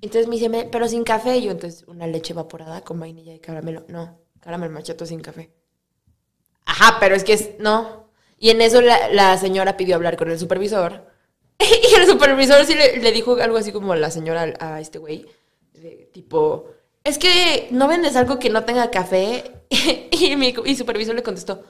Entonces 0.00 0.26
me 0.26 0.34
dice, 0.34 0.48
"Me- 0.48 0.64
pero 0.64 0.88
sin 0.88 1.04
café. 1.04 1.36
Y 1.36 1.42
yo, 1.42 1.52
entonces, 1.52 1.84
una 1.86 2.08
leche 2.08 2.32
evaporada 2.32 2.80
con 2.80 2.98
vainilla 2.98 3.32
y 3.34 3.38
caramelo. 3.38 3.84
No, 3.86 4.18
caramel 4.40 4.70
machato 4.70 5.06
sin 5.06 5.20
café. 5.20 5.52
Ajá, 6.66 6.96
pero 6.98 7.14
es 7.14 7.22
que 7.22 7.34
es, 7.34 7.50
no. 7.60 8.03
Y 8.44 8.50
en 8.50 8.60
eso 8.60 8.82
la, 8.82 9.08
la 9.08 9.38
señora 9.38 9.74
pidió 9.78 9.94
hablar 9.94 10.18
con 10.18 10.30
el 10.30 10.38
supervisor. 10.38 11.06
Y 11.58 11.94
el 11.94 12.06
supervisor 12.06 12.62
sí 12.66 12.74
le, 12.74 12.98
le 12.98 13.10
dijo 13.10 13.38
algo 13.40 13.56
así 13.56 13.72
como 13.72 13.94
a 13.94 13.96
la 13.96 14.10
señora, 14.10 14.52
a 14.60 14.80
este 14.82 14.98
güey, 14.98 15.24
de 15.72 16.10
tipo, 16.12 16.66
es 17.02 17.16
que 17.16 17.68
no 17.70 17.88
vendes 17.88 18.16
algo 18.16 18.38
que 18.38 18.50
no 18.50 18.64
tenga 18.64 18.90
café. 18.90 19.44
Y 20.10 20.36
mi 20.36 20.54
y 20.66 20.76
supervisor 20.76 21.14
le 21.14 21.22
contestó, 21.22 21.62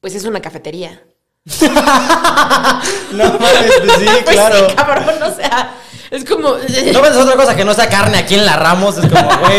pues 0.00 0.14
es 0.14 0.24
una 0.24 0.40
cafetería. 0.40 1.02
No 3.12 3.24
mames, 3.24 3.72
pues 3.84 3.98
sí, 3.98 4.06
Pues 4.24 4.36
claro. 4.36 4.68
sí, 4.68 4.74
cabrón, 4.76 5.22
o 5.24 5.34
sea, 5.34 5.74
es 6.12 6.24
como... 6.24 6.50
No 6.92 7.02
ves 7.02 7.16
otra 7.16 7.34
cosa 7.34 7.56
que 7.56 7.64
no 7.64 7.74
sea 7.74 7.88
carne 7.88 8.18
aquí 8.18 8.36
en 8.36 8.46
la 8.46 8.54
Ramos, 8.54 8.98
es 8.98 9.06
como, 9.10 9.38
güey. 9.40 9.58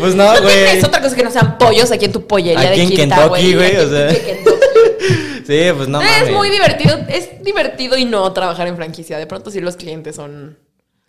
Pues 0.00 0.14
no, 0.14 0.34
No 0.34 0.42
güey. 0.42 0.64
tienes 0.64 0.84
otra 0.84 1.00
cosa 1.00 1.16
que 1.16 1.22
no 1.24 1.30
sean 1.30 1.56
pollos 1.56 1.90
aquí 1.90 2.04
en 2.04 2.12
tu 2.12 2.26
pollería 2.26 2.68
Aquí 2.68 2.76
de 2.80 2.82
en 2.82 2.88
Quinta, 2.90 3.16
Kentucky, 3.16 3.54
güey, 3.54 3.76
o 3.78 3.88
sea. 3.88 4.08
Sí, 5.46 5.60
pues 5.76 5.88
no 5.88 5.98
mames. 6.00 6.28
es 6.28 6.32
muy 6.32 6.50
divertido, 6.50 6.98
es 7.08 7.42
divertido 7.42 7.96
y 7.96 8.04
no 8.04 8.32
trabajar 8.32 8.66
en 8.68 8.76
franquicia. 8.76 9.18
De 9.18 9.26
pronto 9.26 9.50
sí 9.50 9.60
los 9.60 9.76
clientes 9.76 10.16
son, 10.16 10.58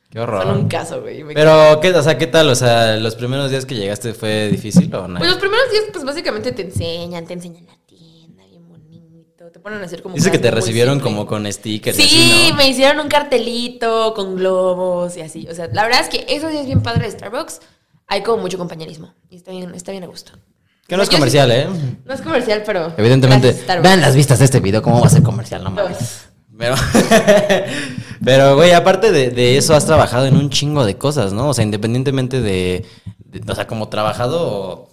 Qué 0.10 0.20
horror. 0.20 0.44
son 0.44 0.58
un 0.58 0.68
caso, 0.68 1.02
güey. 1.02 1.24
Pero, 1.34 1.80
¿qué, 1.82 1.92
o 1.92 2.02
sea, 2.04 2.18
¿qué 2.18 2.28
tal? 2.28 2.50
O 2.50 2.56
sea, 2.56 2.96
¿los 2.98 3.16
primeros 3.16 3.52
días 3.52 3.66
que 3.66 3.76
llegaste 3.76 4.14
fue 4.14 4.48
difícil 4.50 4.94
o 4.96 5.08
no? 5.08 5.20
Pues 5.20 5.30
los 5.30 5.40
primeros 5.40 5.70
días, 5.72 5.84
pues 5.92 6.04
básicamente 6.06 6.52
te 6.52 6.64
enseñan, 6.64 7.26
te 7.26 7.34
enseñan 7.34 7.66
la 7.66 7.78
tienda, 7.86 8.44
bien 8.50 8.68
bonito. 8.68 9.52
Te 9.52 9.60
ponen 9.60 9.82
a 9.82 9.86
hacer 9.86 10.02
como. 10.02 10.16
Dice 10.16 10.32
que 10.32 10.40
te 10.40 10.52
recibieron 10.52 11.00
como 11.00 11.26
con 11.28 11.52
stickers 11.52 11.98
y 12.00 12.02
Sí, 12.02 12.32
así, 12.32 12.50
¿no? 12.52 12.56
me 12.58 12.68
hicieron 12.70 13.00
un 13.02 13.08
cartelito 13.10 14.14
con 14.14 14.36
globos 14.36 15.18
y 15.18 15.22
así. 15.22 15.48
O 15.50 15.54
sea, 15.56 15.68
la 15.72 15.84
verdad 15.84 16.02
es 16.02 16.10
que 16.10 16.26
esos 16.34 16.52
días 16.52 16.66
bien 16.66 16.82
padre 16.82 17.06
de 17.06 17.12
Starbucks. 17.12 17.60
Hay 18.08 18.24
como 18.24 18.42
mucho 18.42 18.58
compañerismo. 18.58 19.14
Y 19.30 19.38
está 19.38 19.52
bien, 19.52 19.74
está 19.74 19.92
bien 19.92 20.04
a 20.04 20.08
gusto. 20.08 20.34
Que 20.88 20.98
no 20.98 21.04
es 21.04 21.10
comercial, 21.10 21.52
¿eh? 21.52 21.68
No 22.06 22.14
es 22.14 22.22
comercial, 22.22 22.64
pero. 22.66 22.94
Evidentemente. 22.98 23.56
Vean 23.82 24.02
las 24.02 24.16
vistas 24.16 24.40
de 24.40 24.46
este 24.46 24.60
video, 24.60 24.82
¿cómo 24.82 25.00
va 25.00 25.08
a 25.08 25.10
ser 25.10 25.24
comercial? 25.24 25.64
No 25.64 25.72
mames. 25.72 26.26
Pero, 26.58 26.76
pero, 28.24 28.56
güey, 28.56 28.72
aparte 28.74 29.12
de, 29.12 29.30
de 29.32 29.58
eso, 29.58 29.74
has 29.76 29.86
trabajado 29.86 30.26
en 30.26 30.36
un 30.36 30.50
chingo 30.50 30.86
de 30.86 30.98
cosas, 30.98 31.34
¿no? 31.34 31.50
O 31.50 31.54
sea, 31.54 31.64
independientemente 31.64 32.42
de, 32.42 32.86
de- 33.18 33.52
o 33.52 33.56
sea, 33.56 33.66
como 33.68 33.90
trabajado, 33.90 34.90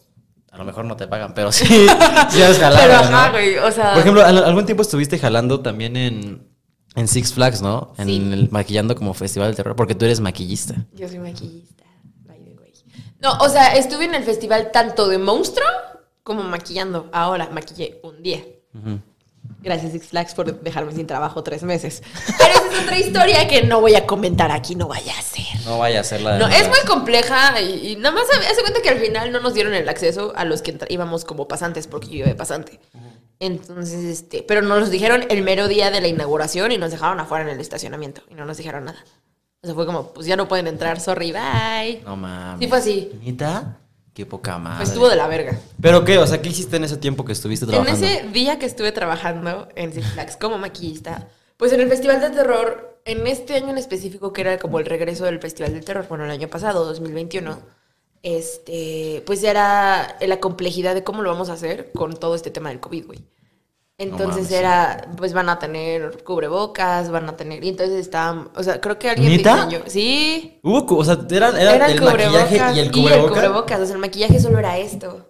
a 0.50 0.56
lo 0.56 0.64
mejor 0.64 0.84
no 0.84 0.96
te 0.96 1.06
pagan, 1.08 1.34
pero 1.34 1.52
sí, 1.52 1.66
sí 2.30 2.42
has 2.42 2.58
jalado, 2.58 2.80
Pero 2.86 3.10
¿no? 3.10 3.16
ajá, 3.16 3.30
güey. 3.30 3.58
O 3.58 3.70
sea. 3.70 3.90
Por 3.92 4.00
ejemplo, 4.00 4.24
al- 4.24 4.44
algún 4.44 4.64
tiempo 4.66 4.82
estuviste 4.82 5.18
jalando 5.18 5.60
también 5.60 5.96
en, 5.96 6.46
en 6.94 7.08
Six 7.08 7.34
Flags, 7.34 7.60
¿no? 7.60 7.92
En 7.98 8.06
Sí. 8.06 8.16
el 8.32 8.48
maquillando 8.50 8.94
como 8.94 9.12
Festival 9.14 9.50
de 9.50 9.56
Terror, 9.56 9.76
porque 9.76 9.94
tú 9.94 10.04
eres 10.06 10.20
maquillista. 10.20 10.74
Yo 10.94 11.08
soy 11.08 11.18
maquillista. 11.18 11.77
No, 13.20 13.36
o 13.38 13.48
sea, 13.48 13.74
estuve 13.74 14.04
en 14.04 14.14
el 14.14 14.24
festival 14.24 14.70
tanto 14.72 15.08
de 15.08 15.18
monstruo 15.18 15.66
como 16.22 16.42
maquillando. 16.42 17.08
Ahora 17.12 17.48
maquillé 17.50 18.00
un 18.02 18.22
día. 18.22 18.44
Gracias 19.60 19.92
Six 19.92 20.08
Flags 20.08 20.34
por 20.34 20.60
dejarme 20.60 20.92
sin 20.92 21.06
trabajo 21.06 21.42
tres 21.42 21.62
meses. 21.62 22.02
Pero 22.38 22.50
esa 22.50 22.72
es 22.72 22.84
otra 22.84 22.98
historia 22.98 23.48
que 23.48 23.62
no 23.62 23.80
voy 23.80 23.94
a 23.94 24.06
comentar 24.06 24.50
aquí, 24.52 24.74
no 24.74 24.88
vaya 24.88 25.18
a 25.18 25.22
ser. 25.22 25.46
No 25.64 25.78
vaya 25.78 26.00
a 26.00 26.04
ser 26.04 26.20
la 26.20 26.34
de 26.34 26.38
No, 26.38 26.48
es 26.48 26.68
muy 26.68 26.80
compleja 26.86 27.60
y, 27.60 27.92
y 27.92 27.96
nada 27.96 28.14
más 28.14 28.24
hace 28.30 28.60
cuenta 28.60 28.80
que 28.82 28.90
al 28.90 28.98
final 28.98 29.32
no 29.32 29.40
nos 29.40 29.54
dieron 29.54 29.74
el 29.74 29.88
acceso 29.88 30.32
a 30.36 30.44
los 30.44 30.62
que 30.62 30.78
íbamos 30.88 31.24
como 31.24 31.48
pasantes 31.48 31.86
porque 31.86 32.08
yo 32.08 32.16
iba 32.16 32.26
de 32.26 32.34
pasante. 32.34 32.78
Entonces, 33.40 34.04
este, 34.04 34.42
pero 34.42 34.62
nos 34.62 34.80
los 34.80 34.90
dijeron 34.90 35.24
el 35.28 35.42
mero 35.42 35.68
día 35.68 35.90
de 35.90 36.00
la 36.00 36.08
inauguración 36.08 36.72
y 36.72 36.78
nos 36.78 36.90
dejaron 36.90 37.20
afuera 37.20 37.44
en 37.44 37.50
el 37.50 37.60
estacionamiento 37.60 38.22
y 38.28 38.34
no 38.34 38.44
nos 38.44 38.56
dijeron 38.56 38.84
nada. 38.86 39.04
O 39.62 39.66
sea, 39.66 39.74
fue 39.74 39.86
como, 39.86 40.12
pues 40.12 40.26
ya 40.26 40.36
no 40.36 40.46
pueden 40.46 40.68
entrar, 40.68 41.00
sorry, 41.00 41.32
bye. 41.32 42.00
No 42.04 42.16
mames. 42.16 42.60
Sí 42.60 42.68
fue 42.68 42.78
así. 42.78 43.10
¿Neta? 43.24 43.78
Qué 44.14 44.24
poca 44.24 44.58
madre. 44.58 44.78
Pues 44.78 44.90
estuvo 44.90 45.08
de 45.08 45.16
la 45.16 45.26
verga. 45.26 45.58
¿Pero 45.80 46.04
qué? 46.04 46.18
O 46.18 46.26
sea, 46.26 46.40
¿qué 46.40 46.48
hiciste 46.48 46.76
en 46.76 46.84
ese 46.84 46.96
tiempo 46.96 47.24
que 47.24 47.32
estuviste 47.32 47.64
En 47.64 47.70
trabajando? 47.70 48.06
ese 48.06 48.28
día 48.28 48.58
que 48.58 48.66
estuve 48.66 48.92
trabajando 48.92 49.68
en 49.74 49.92
Six 49.92 50.06
Flags 50.12 50.36
como 50.36 50.58
maquillista, 50.58 51.28
pues 51.56 51.72
en 51.72 51.80
el 51.80 51.88
Festival 51.88 52.20
de 52.20 52.30
Terror, 52.30 53.00
en 53.04 53.26
este 53.26 53.54
año 53.54 53.70
en 53.70 53.78
específico, 53.78 54.32
que 54.32 54.42
era 54.42 54.58
como 54.58 54.78
el 54.78 54.86
regreso 54.86 55.24
del 55.24 55.40
Festival 55.40 55.72
del 55.72 55.84
Terror, 55.84 56.06
bueno, 56.08 56.24
el 56.24 56.30
año 56.30 56.48
pasado, 56.48 56.84
2021, 56.84 57.58
este, 58.22 59.22
pues 59.26 59.42
era 59.42 60.16
la 60.20 60.40
complejidad 60.40 60.94
de 60.94 61.04
cómo 61.04 61.22
lo 61.22 61.30
vamos 61.30 61.48
a 61.48 61.54
hacer 61.54 61.90
con 61.92 62.14
todo 62.14 62.34
este 62.34 62.50
tema 62.50 62.68
del 62.70 62.80
COVID, 62.80 63.06
güey. 63.06 63.24
Entonces 64.00 64.44
mames, 64.44 64.52
era, 64.52 65.08
pues 65.16 65.32
van 65.32 65.48
a 65.48 65.58
tener 65.58 66.22
cubrebocas, 66.22 67.10
van 67.10 67.28
a 67.28 67.36
tener, 67.36 67.64
y 67.64 67.70
entonces 67.70 67.96
estaban, 67.96 68.48
o 68.54 68.62
sea, 68.62 68.80
creo 68.80 68.96
que 68.96 69.10
alguien 69.10 69.36
¿Neta? 69.36 69.66
diseñó, 69.66 69.84
sí, 69.88 70.60
Hubo, 70.62 70.96
o 70.96 71.04
sea, 71.04 71.18
era, 71.30 71.48
era, 71.60 71.74
era, 71.74 71.86
el 71.88 72.00
maquillaje 72.00 72.76
y 72.76 72.78
el 72.78 72.92
cubrebocas. 72.92 73.32
cubrebocas, 73.32 73.80
o 73.80 73.84
sea, 73.86 73.94
el 73.96 74.00
maquillaje 74.00 74.38
solo 74.38 74.60
era 74.60 74.78
esto, 74.78 75.26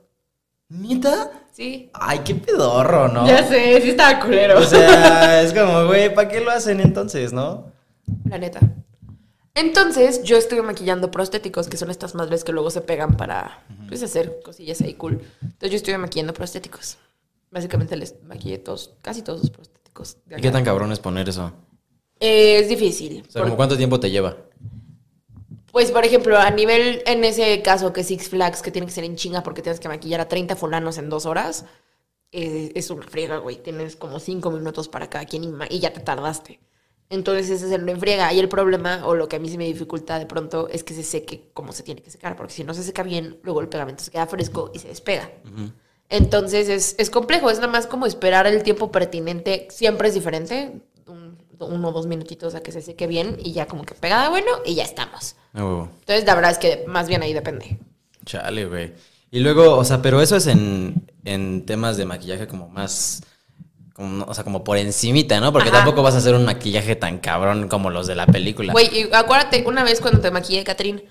¿Neta? 0.69 1.31
sí. 1.51 1.91
Ay, 1.95 2.21
qué 2.21 2.35
pedorro, 2.35 3.09
¿no? 3.09 3.27
Ya 3.27 3.43
sé, 3.49 3.81
sí 3.81 3.91
estaba 3.91 4.21
culero. 4.21 4.59
O 4.59 4.65
sea, 4.65 5.43
es 5.43 5.55
como, 5.55 5.87
güey, 5.87 6.15
¿para 6.15 6.29
qué 6.29 6.41
lo 6.41 6.51
hacen 6.51 6.81
entonces, 6.81 7.33
no? 7.33 7.73
La 8.29 8.37
neta. 8.37 8.61
Entonces, 9.55 10.23
yo 10.23 10.37
estuve 10.37 10.63
maquillando 10.63 11.11
prostéticos, 11.11 11.69
que 11.69 11.79
son 11.79 11.91
estas 11.91 12.15
madres 12.15 12.45
que 12.45 12.53
luego 12.53 12.71
se 12.71 12.83
pegan 12.83 13.17
para 13.17 13.65
pues, 13.89 14.03
hacer 14.03 14.41
cosillas 14.45 14.83
ahí 14.83 14.95
cool. 14.95 15.23
Entonces, 15.41 15.71
yo 15.71 15.77
estuve 15.77 15.99
maquillando 15.99 16.33
prostéticos. 16.35 16.99
Básicamente 17.51 17.97
les 17.97 18.23
maquillé 18.23 18.59
todos, 18.59 18.95
casi 19.03 19.23
todos 19.23 19.41
los 19.41 19.51
prostéticos. 19.51 20.17
de 20.27 20.39
¿Y 20.39 20.43
qué 20.43 20.51
tan 20.51 20.65
cabrón 20.65 20.93
es 20.93 20.99
poner 21.01 21.29
eso? 21.29 21.53
Eh, 22.21 22.59
es 22.61 22.69
difícil. 22.69 23.25
O 23.27 23.31
sea, 23.31 23.41
por- 23.43 23.49
¿como 23.49 23.57
cuánto 23.57 23.77
tiempo 23.77 23.99
te 24.01 24.11
lleva? 24.11 24.37
Pues, 25.73 25.91
por 25.93 26.05
ejemplo, 26.05 26.37
a 26.39 26.51
nivel, 26.51 27.03
en 27.07 27.25
ese 27.25 27.61
caso 27.63 27.93
que 27.93 28.03
Six 28.03 28.31
Flags, 28.31 28.63
que 28.63 28.71
tiene 28.71 28.87
que 28.87 28.93
ser 28.93 29.05
en 29.05 29.17
chinga 29.17 29.43
porque 29.43 29.63
tienes 29.63 29.81
que 29.81 29.89
maquillar 29.89 30.21
a 30.21 30.29
30 30.29 30.57
fulanos 30.57 30.99
en 30.99 31.09
dos 31.11 31.27
horas, 31.27 31.67
eh, 32.33 32.73
es 32.75 32.91
una 32.91 33.07
friega, 33.07 33.39
güey. 33.39 33.63
Tienes 33.63 33.95
como 33.97 34.19
5 34.19 34.51
minutos 34.51 34.89
para 34.89 35.09
cada 35.11 35.25
quien 35.27 35.45
y, 35.45 35.53
y 35.71 35.79
ya 35.79 35.93
te 35.93 36.01
tardaste. 36.01 36.59
Entonces, 37.11 37.49
ese 37.51 37.67
es 37.67 37.73
el 37.73 37.89
en 37.89 38.01
friega. 38.01 38.33
Y 38.33 38.39
el 38.41 38.49
problema, 38.49 39.07
o 39.07 39.15
lo 39.15 39.29
que 39.29 39.37
a 39.37 39.39
mí 39.39 39.49
se 39.49 39.57
me 39.59 39.65
dificulta 39.67 40.19
de 40.19 40.27
pronto, 40.27 40.69
es 40.69 40.85
que 40.85 40.95
se 40.95 41.03
seque 41.03 41.51
como 41.55 41.73
se 41.73 41.83
tiene 41.83 42.03
que 42.03 42.11
secar. 42.11 42.35
Porque 42.37 42.53
si 42.55 42.65
no 42.65 42.75
se 42.75 42.83
seca 42.83 43.03
bien, 43.03 43.39
luego 43.43 43.61
el 43.61 43.69
pegamento 43.69 44.03
se 44.03 44.11
queda 44.11 44.27
fresco 44.27 44.71
y 44.75 44.79
se 44.79 44.89
despega. 44.89 45.31
Entonces, 46.11 46.69
es, 46.69 46.95
es 46.99 47.11
complejo. 47.11 47.51
Es 47.51 47.59
nada 47.59 47.71
más 47.73 47.87
como 47.87 48.07
esperar 48.07 48.47
el 48.47 48.63
tiempo 48.63 48.91
pertinente. 48.91 49.69
Siempre 49.71 50.09
es 50.09 50.15
diferente. 50.15 50.81
Un- 51.07 51.39
uno 51.61 51.89
o 51.89 51.93
dos 51.93 52.07
minutitos 52.07 52.55
a 52.55 52.61
que 52.63 52.71
se 52.71 52.81
seque 52.83 53.09
bien 53.09 53.37
y 53.43 53.53
ya 53.53 53.67
como 53.67 53.85
que 53.85 53.95
pegada 53.95 54.29
bueno 54.29 54.47
y 54.65 54.77
ya 54.77 54.85
estamos. 54.85 55.35
Entonces, 55.55 56.25
la 56.25 56.35
verdad 56.37 56.53
es 56.53 56.59
que 56.59 56.85
más 56.87 57.09
bien 57.09 57.23
ahí 57.23 57.33
depende. 57.33 57.79
Chale, 58.25 58.67
güey. 58.67 58.93
Y 59.33 59.41
luego, 59.41 59.77
o 59.77 59.85
sea, 59.85 60.01
pero 60.01 60.23
eso 60.23 60.37
es 60.37 60.47
en, 60.47 61.11
en 61.25 61.67
temas 61.67 61.97
de 61.97 62.05
maquillaje 62.07 62.47
como 62.47 62.69
más... 62.69 63.23
Como, 63.93 64.25
o 64.27 64.33
sea, 64.35 64.45
como 64.45 64.63
por 64.63 64.77
encimita, 64.79 65.41
¿no? 65.41 65.53
Porque 65.53 65.71
Ajá. 65.71 65.79
tampoco 65.79 66.05
vas 66.05 66.15
a 66.15 66.19
hacer 66.19 66.37
un 66.37 66.45
maquillaje 66.45 66.95
tan 66.95 67.19
cabrón 67.19 67.67
como 67.67 67.91
los 67.91 68.07
de 68.07 68.15
la 68.15 68.27
película. 68.29 68.73
Güey, 68.73 68.87
y 68.97 69.09
acuérdate, 69.13 69.65
una 69.67 69.83
vez 69.83 70.01
cuando 70.01 70.21
te 70.21 70.31
maquillé, 70.31 70.63
Catherine, 70.63 71.05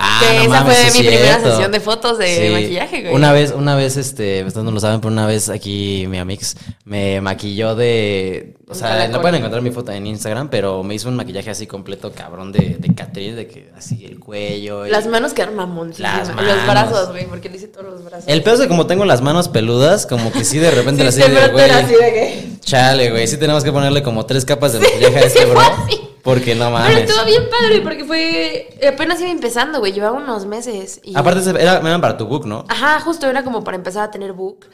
Ah, 0.00 0.20
que 0.20 0.34
no 0.36 0.40
esa 0.42 0.48
mames, 0.64 0.78
fue 0.92 1.02
mi 1.02 1.08
primera 1.08 1.40
sesión 1.40 1.72
de 1.72 1.80
fotos 1.80 2.18
de 2.18 2.46
Sí. 2.46 2.52
maquillaje, 2.52 3.00
güey. 3.02 3.14
Una 3.14 3.32
vez, 3.32 3.52
una 3.52 3.74
vez, 3.74 3.96
este, 3.96 4.44
ustedes 4.44 4.64
no 4.64 4.70
lo 4.70 4.78
saben, 4.80 5.00
pero 5.00 5.12
una 5.12 5.26
vez 5.26 5.48
aquí 5.48 6.06
mi 6.08 6.18
amix 6.18 6.56
me 6.84 7.20
maquilló 7.20 7.74
de. 7.74 8.54
O 8.70 8.74
sea, 8.74 8.88
calacón. 8.90 9.12
no 9.12 9.20
pueden 9.22 9.34
encontrar 9.36 9.62
mi 9.62 9.70
foto 9.70 9.90
en 9.92 10.06
Instagram, 10.06 10.50
pero 10.50 10.82
me 10.82 10.94
hizo 10.94 11.08
un 11.08 11.16
maquillaje 11.16 11.50
así 11.50 11.66
completo, 11.66 12.12
cabrón, 12.12 12.52
de, 12.52 12.76
de 12.78 12.94
Catherine, 12.94 13.34
de 13.34 13.46
que 13.48 13.70
así 13.76 14.04
el 14.04 14.18
cuello. 14.20 14.86
y- 14.86 14.90
Las 14.90 15.06
manos 15.06 15.32
quedaron 15.32 15.56
mamoncísimas. 15.56 16.28
Las 16.28 16.36
Los 16.36 16.66
brazos, 16.66 17.08
güey, 17.10 17.26
porque 17.26 17.48
le 17.48 17.56
hice 17.56 17.68
todos 17.68 17.86
los 17.86 18.04
brazos. 18.04 18.24
El 18.28 18.42
peor 18.42 18.56
es 18.56 18.62
que 18.62 18.68
como 18.68 18.86
tengo 18.86 19.04
las 19.04 19.20
manos 19.22 19.48
peludas, 19.48 20.04
como 20.06 20.30
que 20.30 20.44
sí 20.44 20.58
de 20.58 20.70
repente 20.70 21.02
Sí, 21.12 21.22
así 21.22 21.32
de, 21.32 21.48
güey. 21.48 21.70
así 21.70 21.92
de 21.92 21.98
que... 21.98 22.48
Chale, 22.60 23.10
güey, 23.10 23.26
sí 23.26 23.36
tenemos 23.38 23.64
que 23.64 23.72
ponerle 23.72 24.02
como 24.02 24.26
tres 24.26 24.44
capas 24.44 24.74
de 24.74 24.80
maquillaje 24.80 25.16
a 25.16 25.20
este 25.22 25.38
sí 25.40 25.44
bro. 25.46 25.60
Porque 26.28 26.54
no 26.54 26.66
Pero 26.66 26.70
mames. 26.72 27.08
estuvo 27.08 27.24
bien 27.24 27.44
padre 27.48 27.80
porque 27.80 28.04
fue... 28.04 28.68
Apenas 28.86 29.18
iba 29.18 29.30
empezando, 29.30 29.78
güey. 29.78 29.94
Llevaba 29.94 30.18
unos 30.18 30.44
meses. 30.44 31.00
Y... 31.02 31.16
Aparte, 31.16 31.48
era, 31.48 31.78
eran 31.78 32.02
para 32.02 32.18
tu 32.18 32.26
book, 32.26 32.44
¿no? 32.44 32.66
Ajá, 32.68 33.00
justo 33.00 33.26
era 33.26 33.42
como 33.42 33.64
para 33.64 33.78
empezar 33.78 34.02
a 34.04 34.10
tener 34.10 34.34
book. 34.34 34.66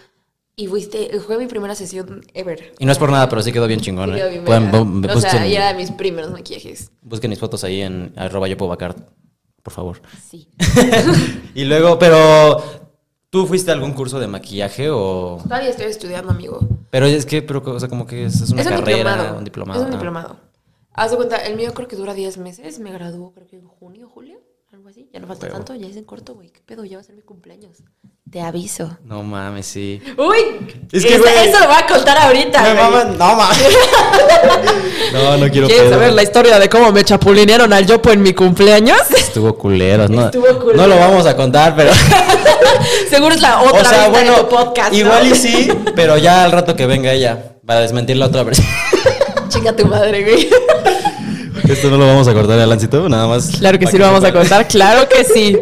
Y 0.56 0.66
fuiste... 0.66 1.16
Fue 1.20 1.38
mi 1.38 1.46
primera 1.46 1.76
sesión 1.76 2.22
ever. 2.34 2.74
Y 2.80 2.84
no 2.84 2.90
es 2.90 2.98
por 2.98 3.08
nada, 3.08 3.28
pero 3.28 3.40
sí 3.40 3.52
quedó 3.52 3.68
bien 3.68 3.78
chingón, 3.78 4.14
¿eh? 4.14 4.16
quedó 4.16 4.30
bien 4.30 4.44
Pueden- 4.44 4.72
verga. 5.00 5.14
bu- 5.14 5.16
O 5.16 5.20
sea, 5.20 5.46
y 5.46 5.54
era 5.54 5.68
de 5.68 5.74
mis 5.74 5.92
primeros 5.92 6.32
maquillajes. 6.32 6.90
Busquen 7.02 7.30
mis 7.30 7.38
fotos 7.38 7.62
ahí 7.62 7.82
en 7.82 8.12
arroba 8.16 8.48
yo 8.48 8.56
por 8.56 9.72
favor. 9.72 10.02
Sí. 10.28 10.48
y 11.54 11.64
luego, 11.66 12.00
pero 12.00 12.64
¿tú 13.30 13.46
fuiste 13.46 13.70
a 13.70 13.74
algún 13.74 13.92
curso 13.92 14.18
de 14.18 14.26
maquillaje 14.26 14.90
o...? 14.90 15.38
Todavía 15.40 15.70
estoy 15.70 15.86
estudiando, 15.86 16.32
amigo. 16.32 16.58
Pero 16.90 17.06
es 17.06 17.24
que, 17.24 17.42
pero, 17.42 17.62
o 17.64 17.78
sea, 17.78 17.88
como 17.88 18.08
que 18.08 18.24
es, 18.24 18.40
es 18.40 18.50
una 18.50 18.62
es 18.62 18.66
un 18.66 18.72
carrera, 18.72 19.12
diplomado. 19.12 19.38
un 19.38 19.44
diplomado. 19.44 19.80
Es 19.80 19.86
un 19.86 19.92
ah. 19.92 19.96
diplomado. 19.96 20.53
Haz 20.94 21.10
de 21.10 21.16
cuenta, 21.16 21.36
el 21.38 21.56
mío 21.56 21.74
creo 21.74 21.88
que 21.88 21.96
dura 21.96 22.14
10 22.14 22.38
meses. 22.38 22.78
Me 22.78 22.92
graduó 22.92 23.32
creo 23.32 23.46
que 23.48 23.56
en 23.56 23.66
junio, 23.66 24.08
julio, 24.12 24.36
algo 24.72 24.88
así. 24.88 25.08
Ya 25.12 25.18
no 25.20 25.26
falta 25.26 25.48
tanto, 25.48 25.74
ya 25.74 25.86
es 25.88 25.96
en 25.96 26.04
corto, 26.04 26.34
güey. 26.34 26.50
¿Qué 26.50 26.60
pedo? 26.64 26.84
Ya 26.84 26.96
va 26.98 27.00
a 27.00 27.04
ser 27.04 27.16
mi 27.16 27.22
cumpleaños. 27.22 27.78
Te 28.30 28.40
aviso. 28.40 28.96
No 29.04 29.22
mames, 29.24 29.66
sí. 29.66 30.00
Uy, 30.16 30.86
Es 30.92 31.04
que, 31.04 31.18
güey, 31.18 31.48
eso 31.48 31.58
lo 31.60 31.66
voy 31.66 31.76
a 31.82 31.86
contar 31.86 32.16
ahorita. 32.18 32.62
Me 32.62 32.74
maman- 32.74 33.16
no 33.18 33.34
mames. 33.36 33.58
no, 35.12 35.36
no 35.36 35.48
quiero 35.50 35.66
¿Quieres 35.66 35.84
pedo. 35.86 35.94
saber 35.94 36.12
la 36.12 36.22
historia 36.22 36.58
de 36.58 36.68
cómo 36.68 36.90
me 36.92 37.04
chapulinearon 37.04 37.72
al 37.72 37.86
Yopo 37.86 38.10
en 38.10 38.22
mi 38.22 38.32
cumpleaños? 38.32 38.98
Estuvo 39.10 39.56
culero, 39.58 40.08
¿no? 40.08 40.26
Estuvo 40.26 40.46
culero. 40.60 40.76
No 40.76 40.86
lo 40.86 40.96
vamos 40.96 41.26
a 41.26 41.36
contar, 41.36 41.74
pero... 41.76 41.90
Seguro 43.10 43.34
es 43.34 43.40
la 43.40 43.62
otra 43.62 43.80
o 43.82 43.84
sea, 43.84 44.08
bueno, 44.08 44.32
de 44.36 44.40
tu 44.42 44.48
podcast. 44.48 44.92
¿no? 44.92 44.98
igual 44.98 45.26
y 45.26 45.34
sí, 45.34 45.68
pero 45.96 46.18
ya 46.18 46.44
al 46.44 46.52
rato 46.52 46.74
que 46.76 46.86
venga 46.86 47.12
ella, 47.12 47.56
para 47.66 47.80
desmentir 47.80 48.16
la 48.16 48.26
otra 48.26 48.42
versión. 48.44 48.66
Chinga 49.54 49.74
tu 49.74 49.86
madre, 49.86 50.22
güey. 50.24 50.48
Esto 51.68 51.88
no 51.90 51.96
lo 51.96 52.06
vamos 52.06 52.28
a 52.28 52.34
cortar, 52.34 52.58
Alancito, 52.58 53.08
nada 53.08 53.26
más. 53.26 53.52
Claro 53.58 53.78
que 53.78 53.86
sí 53.86 53.96
lo 53.96 54.04
vamos 54.06 54.24
a 54.24 54.32
contar, 54.32 54.66
claro 54.68 55.08
que 55.08 55.24
sí. 55.24 55.56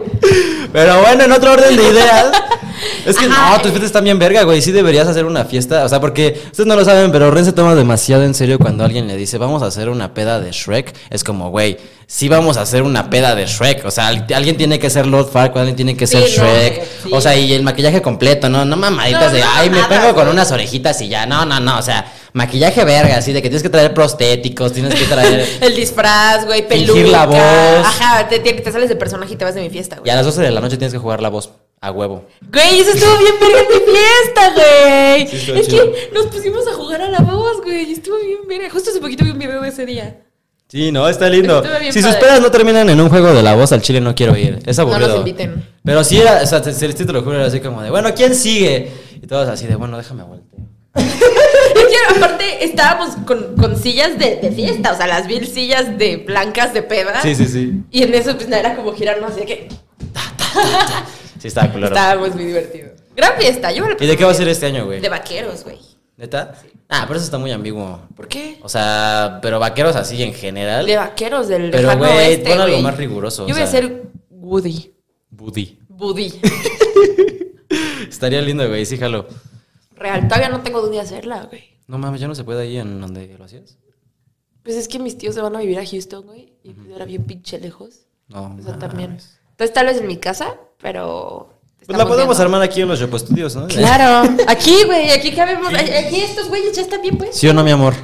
Pero 0.72 1.00
bueno, 1.02 1.24
en 1.24 1.32
otro 1.32 1.52
orden 1.52 1.76
de 1.76 1.82
ideas. 1.82 2.26
Es 3.06 3.16
que 3.16 3.26
Ajá. 3.26 3.50
no, 3.52 3.56
tus 3.62 3.70
fiestas 3.70 3.84
están 3.86 4.02
bien 4.04 4.18
verga, 4.18 4.42
güey. 4.42 4.60
Sí 4.62 4.72
deberías 4.72 5.06
hacer 5.06 5.24
una 5.24 5.44
fiesta. 5.44 5.84
O 5.84 5.88
sea, 5.88 6.00
porque 6.00 6.40
ustedes 6.46 6.66
no 6.66 6.74
lo 6.74 6.84
saben, 6.84 7.12
pero 7.12 7.30
Ren 7.30 7.44
se 7.44 7.52
toma 7.52 7.74
demasiado 7.76 8.24
en 8.24 8.34
serio 8.34 8.58
cuando 8.58 8.84
alguien 8.84 9.06
le 9.06 9.16
dice, 9.16 9.38
vamos 9.38 9.62
a 9.62 9.66
hacer 9.66 9.88
una 9.88 10.14
peda 10.14 10.40
de 10.40 10.50
Shrek. 10.50 10.92
Es 11.10 11.22
como, 11.22 11.50
güey, 11.50 11.76
sí 12.06 12.28
vamos 12.28 12.56
a 12.56 12.62
hacer 12.62 12.82
una 12.82 13.08
peda 13.10 13.36
de 13.36 13.46
Shrek. 13.46 13.84
O 13.84 13.90
sea, 13.92 14.08
al- 14.08 14.26
alguien 14.34 14.56
tiene 14.56 14.78
que 14.80 14.90
ser 14.90 15.06
Lord 15.06 15.30
Farquaad, 15.30 15.60
alguien 15.60 15.76
tiene 15.76 15.96
que 15.96 16.06
ser 16.08 16.24
Sí, 16.26 16.36
no, 16.38 16.44
Shrek. 16.44 16.82
sí. 17.04 17.10
O 17.12 17.20
sea, 17.20 17.36
y 17.36 17.52
el 17.52 17.62
maquillaje 17.62 18.02
completo, 18.02 18.48
¿no? 18.48 18.64
No 18.64 18.76
mamaditas 18.76 19.30
No, 19.30 19.30
de, 19.32 19.40
no 19.40 19.46
ay, 19.54 19.70
me 19.70 19.76
mamadas, 19.80 20.00
pongo 20.06 20.14
con 20.14 20.28
unas 20.28 20.50
orejitas 20.50 21.00
y 21.02 21.08
ya. 21.08 21.24
No, 21.26 21.44
no, 21.44 21.60
no. 21.60 21.78
O 21.78 21.82
sea, 21.82 22.04
maquillaje 22.32 22.84
verga, 22.84 23.16
así 23.16 23.32
de 23.32 23.40
que 23.42 23.48
tienes 23.48 23.62
que 23.62 23.68
traer 23.68 23.92
prostéticos, 23.94 24.72
tienes 24.72 24.94
que 24.94 25.04
traer. 25.06 25.46
El 25.60 25.74
disfraz, 25.74 26.46
güey, 26.46 26.66
peluca. 26.66 27.00
La 27.02 27.26
voz. 27.26 27.36
Ajá, 27.86 28.28
te, 28.28 28.38
te- 28.40 28.72
sales 28.72 28.88
de 28.88 28.96
personaje 28.96 29.34
y 29.34 29.36
te 29.36 29.44
vas 29.44 29.54
de 29.54 29.60
mi 29.60 29.70
fiesta, 29.70 29.96
y 29.96 29.98
güey. 30.00 30.10
a 30.10 30.16
las 30.16 30.24
12 30.26 30.42
de 30.42 30.50
la 30.50 30.60
noche 30.60 30.76
tienes 30.76 30.92
que 30.92 30.98
jugar 30.98 31.20
la 31.22 31.28
voz 31.28 31.50
a 31.80 31.90
huevo. 31.90 32.24
Güey, 32.52 32.80
eso 32.80 32.92
estuvo 32.92 33.18
bien 33.18 33.34
verga 33.40 33.58
en 33.60 33.68
mi 33.68 33.92
fiesta, 33.92 34.52
güey. 34.54 35.26
Sí, 35.28 35.52
es 35.52 35.68
chido. 35.68 35.92
que 35.92 36.10
nos 36.14 36.26
pusimos 36.26 36.66
a 36.68 36.74
jugar 36.74 37.02
a 37.02 37.08
la 37.08 37.18
voz, 37.20 37.60
güey. 37.62 37.90
y 37.90 37.92
Estuvo 37.92 38.16
bien 38.18 38.38
verga. 38.48 38.70
Justo 38.70 38.90
hace 38.90 39.00
poquito 39.00 39.24
vi 39.24 39.30
un 39.30 39.38
video 39.38 39.60
de 39.60 39.68
ese 39.68 39.84
día. 39.84 40.20
Sí, 40.68 40.90
no, 40.90 41.06
está 41.06 41.28
lindo. 41.28 41.62
Si 41.90 42.00
sus 42.00 42.14
pedas 42.14 42.40
no 42.40 42.50
terminan 42.50 42.88
en 42.88 42.98
un 42.98 43.10
juego 43.10 43.34
de 43.34 43.42
la 43.42 43.54
voz 43.54 43.72
al 43.72 43.82
chile, 43.82 44.00
no 44.00 44.14
quiero 44.14 44.34
ir. 44.38 44.58
Es 44.64 44.78
aburrido. 44.78 45.08
nos 45.08 45.18
inviten. 45.18 45.68
Pero 45.84 46.02
sí 46.02 46.18
era, 46.18 46.40
o 46.42 46.46
sea, 46.46 46.62
te, 46.62 46.72
te- 46.72 46.92
te 47.04 47.12
lo 47.12 47.22
juro, 47.22 47.36
era 47.36 47.46
así 47.46 47.60
como 47.60 47.82
de, 47.82 47.90
bueno, 47.90 48.14
¿quién 48.14 48.34
sigue? 48.34 48.90
Y 49.22 49.26
todos 49.26 49.48
así 49.48 49.66
de, 49.66 49.74
bueno, 49.76 49.98
déjame 49.98 50.22
voltear. 50.22 50.51
Aparte 52.16 52.64
estábamos 52.64 53.16
con, 53.26 53.56
con 53.56 53.76
sillas 53.76 54.18
de, 54.18 54.36
de 54.36 54.50
fiesta, 54.52 54.92
o 54.92 54.96
sea, 54.96 55.06
las 55.06 55.26
mil 55.26 55.46
sillas 55.46 55.96
de 55.98 56.18
blancas 56.18 56.74
de 56.74 56.82
peda. 56.82 57.20
Sí, 57.22 57.34
sí, 57.34 57.46
sí. 57.46 57.72
Y 57.90 58.02
en 58.02 58.14
eso, 58.14 58.34
pues 58.36 58.48
nada, 58.48 58.60
era 58.60 58.76
como 58.76 58.92
girarnos 58.92 59.32
así 59.32 59.44
que 59.46 59.68
Sí, 61.38 61.48
estaba 61.48 61.72
culero. 61.72 61.94
estábamos 61.94 62.34
muy 62.34 62.44
divertidos. 62.46 62.92
Gran 63.16 63.38
fiesta, 63.38 63.72
yo 63.72 63.84
me 63.84 63.90
lo 63.92 63.96
¿Y 64.02 64.06
de 64.06 64.16
qué 64.16 64.24
va 64.24 64.30
a 64.30 64.34
ser 64.34 64.48
este 64.48 64.66
año, 64.66 64.86
güey? 64.86 65.00
De 65.00 65.08
vaqueros, 65.08 65.64
güey. 65.64 65.78
¿Neta? 66.16 66.54
Ah, 66.88 67.04
pero 67.06 67.16
eso 67.16 67.24
está 67.24 67.38
muy 67.38 67.50
ambiguo. 67.50 68.00
¿Por 68.14 68.28
qué? 68.28 68.58
O 68.62 68.68
sea, 68.68 69.38
pero 69.42 69.58
vaqueros 69.58 69.96
así 69.96 70.22
en 70.22 70.34
general. 70.34 70.84
De 70.86 70.96
vaqueros 70.96 71.48
del 71.48 71.70
Pero, 71.70 71.96
güey, 71.96 72.42
pon 72.42 72.60
algo 72.60 72.78
más 72.80 72.96
riguroso, 72.96 73.46
Yo 73.46 73.54
voy 73.54 73.62
a 73.62 73.66
ser 73.66 74.02
Woody. 74.30 74.92
Buddy. 75.30 75.78
Woody. 75.88 76.32
Estaría 78.08 78.42
lindo, 78.42 78.68
güey, 78.68 78.84
sí, 78.84 78.98
jalo. 78.98 79.26
Real, 80.02 80.26
todavía 80.28 80.48
no 80.48 80.60
tengo 80.60 80.80
dónde 80.82 81.00
hacerla, 81.00 81.44
güey. 81.50 81.62
No 81.86 81.98
mames, 81.98 82.20
ya 82.20 82.28
no 82.28 82.34
se 82.34 82.44
puede 82.44 82.62
ahí 82.62 82.78
en 82.78 83.00
donde 83.00 83.34
lo 83.38 83.44
hacías. 83.44 83.78
Pues 84.62 84.76
es 84.76 84.88
que 84.88 84.98
mis 84.98 85.16
tíos 85.18 85.34
se 85.34 85.40
van 85.40 85.54
a 85.56 85.60
vivir 85.60 85.78
a 85.78 85.86
Houston, 85.86 86.24
güey. 86.26 86.52
Y 86.62 86.72
pues 86.72 86.88
era 86.94 87.04
bien 87.04 87.24
pinche 87.24 87.58
lejos. 87.58 88.06
No, 88.28 88.44
O 88.44 88.62
sea, 88.62 88.72
mames. 88.74 88.78
también. 88.78 89.10
Entonces 89.50 89.72
tal 89.72 89.86
vez 89.86 89.98
en 90.00 90.06
mi 90.06 90.16
casa, 90.18 90.54
pero... 90.80 91.48
Pues 91.84 91.98
la 91.98 92.06
podemos 92.06 92.36
viendo. 92.36 92.42
armar 92.44 92.62
aquí 92.62 92.80
en 92.80 92.88
los 92.88 93.00
Repo 93.00 93.18
Studios, 93.18 93.56
¿no? 93.56 93.66
Claro. 93.66 94.28
Aquí, 94.46 94.84
güey, 94.86 95.10
aquí 95.10 95.32
cabemos. 95.32 95.74
Aquí 95.74 96.20
estos 96.20 96.48
güeyes 96.48 96.76
ya 96.76 96.82
están 96.82 97.02
bien, 97.02 97.18
pues. 97.18 97.34
¿Sí 97.34 97.48
o 97.48 97.52
no, 97.52 97.64
mi 97.64 97.72
amor? 97.72 97.94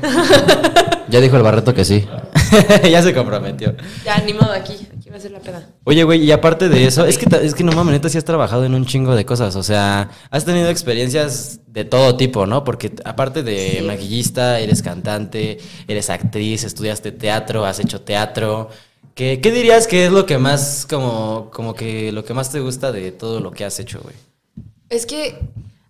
ya 1.09 1.21
dijo 1.21 1.37
el 1.37 1.43
Barreto 1.45 1.73
que 1.73 1.85
sí. 1.85 2.05
ya 2.91 3.01
se 3.03 3.15
comprometió. 3.15 3.77
Ya, 4.05 4.19
ni 4.19 4.33
modo, 4.33 4.51
aquí. 4.51 4.75
Aquí 5.09 5.13
va 5.13 5.17
a 5.17 5.21
ser 5.21 5.31
la 5.31 5.41
peda. 5.41 5.67
Oye, 5.85 6.05
güey, 6.05 6.23
y 6.23 6.33
aparte 6.33 6.69
de 6.69 6.87
eso, 6.87 7.07
es 7.07 7.17
que, 7.17 7.25
es 7.43 7.55
que 7.55 7.65
no 7.65 7.73
mames, 7.73 7.93
neta, 7.93 8.11
sí 8.11 8.19
has 8.19 8.27
trabajado 8.27 8.67
en 8.67 8.75
un 8.75 8.85
chingo 8.85 9.17
de 9.17 9.25
cosas. 9.25 9.57
O 9.57 9.63
sea, 9.63 10.11
has 10.31 10.45
tenido 10.45 10.69
experiencias 10.69 11.61
de 11.67 11.87
todo 11.87 12.19
tipo, 12.19 12.45
¿no? 12.45 12.63
Porque 12.63 12.93
aparte 13.07 13.43
de 13.43 13.79
Sí. 13.81 13.87
maquillista, 13.87 14.61
eres 14.61 14.83
cantante, 14.83 15.59
eres 15.87 16.11
actriz, 16.11 16.65
estudiaste 16.65 17.13
teatro, 17.13 17.65
has 17.65 17.81
hecho 17.81 18.03
teatro. 18.03 18.69
¿Qué, 19.15 19.41
qué 19.41 19.51
dirías 19.51 19.87
que 19.87 20.05
es 20.05 20.13
lo 20.13 20.27
que 20.27 20.37
más, 20.37 20.87
como, 20.89 21.51
como 21.55 21.75
que 21.75 22.13
lo 22.13 22.23
que 22.25 22.35
más 22.35 22.53
te 22.53 22.61
gusta 22.61 22.93
de 22.93 23.11
todo 23.11 23.41
lo 23.41 23.51
que 23.51 23.65
has 23.65 23.81
hecho, 23.81 24.01
güey? 24.03 24.15
Es 24.91 25.07
que 25.07 25.39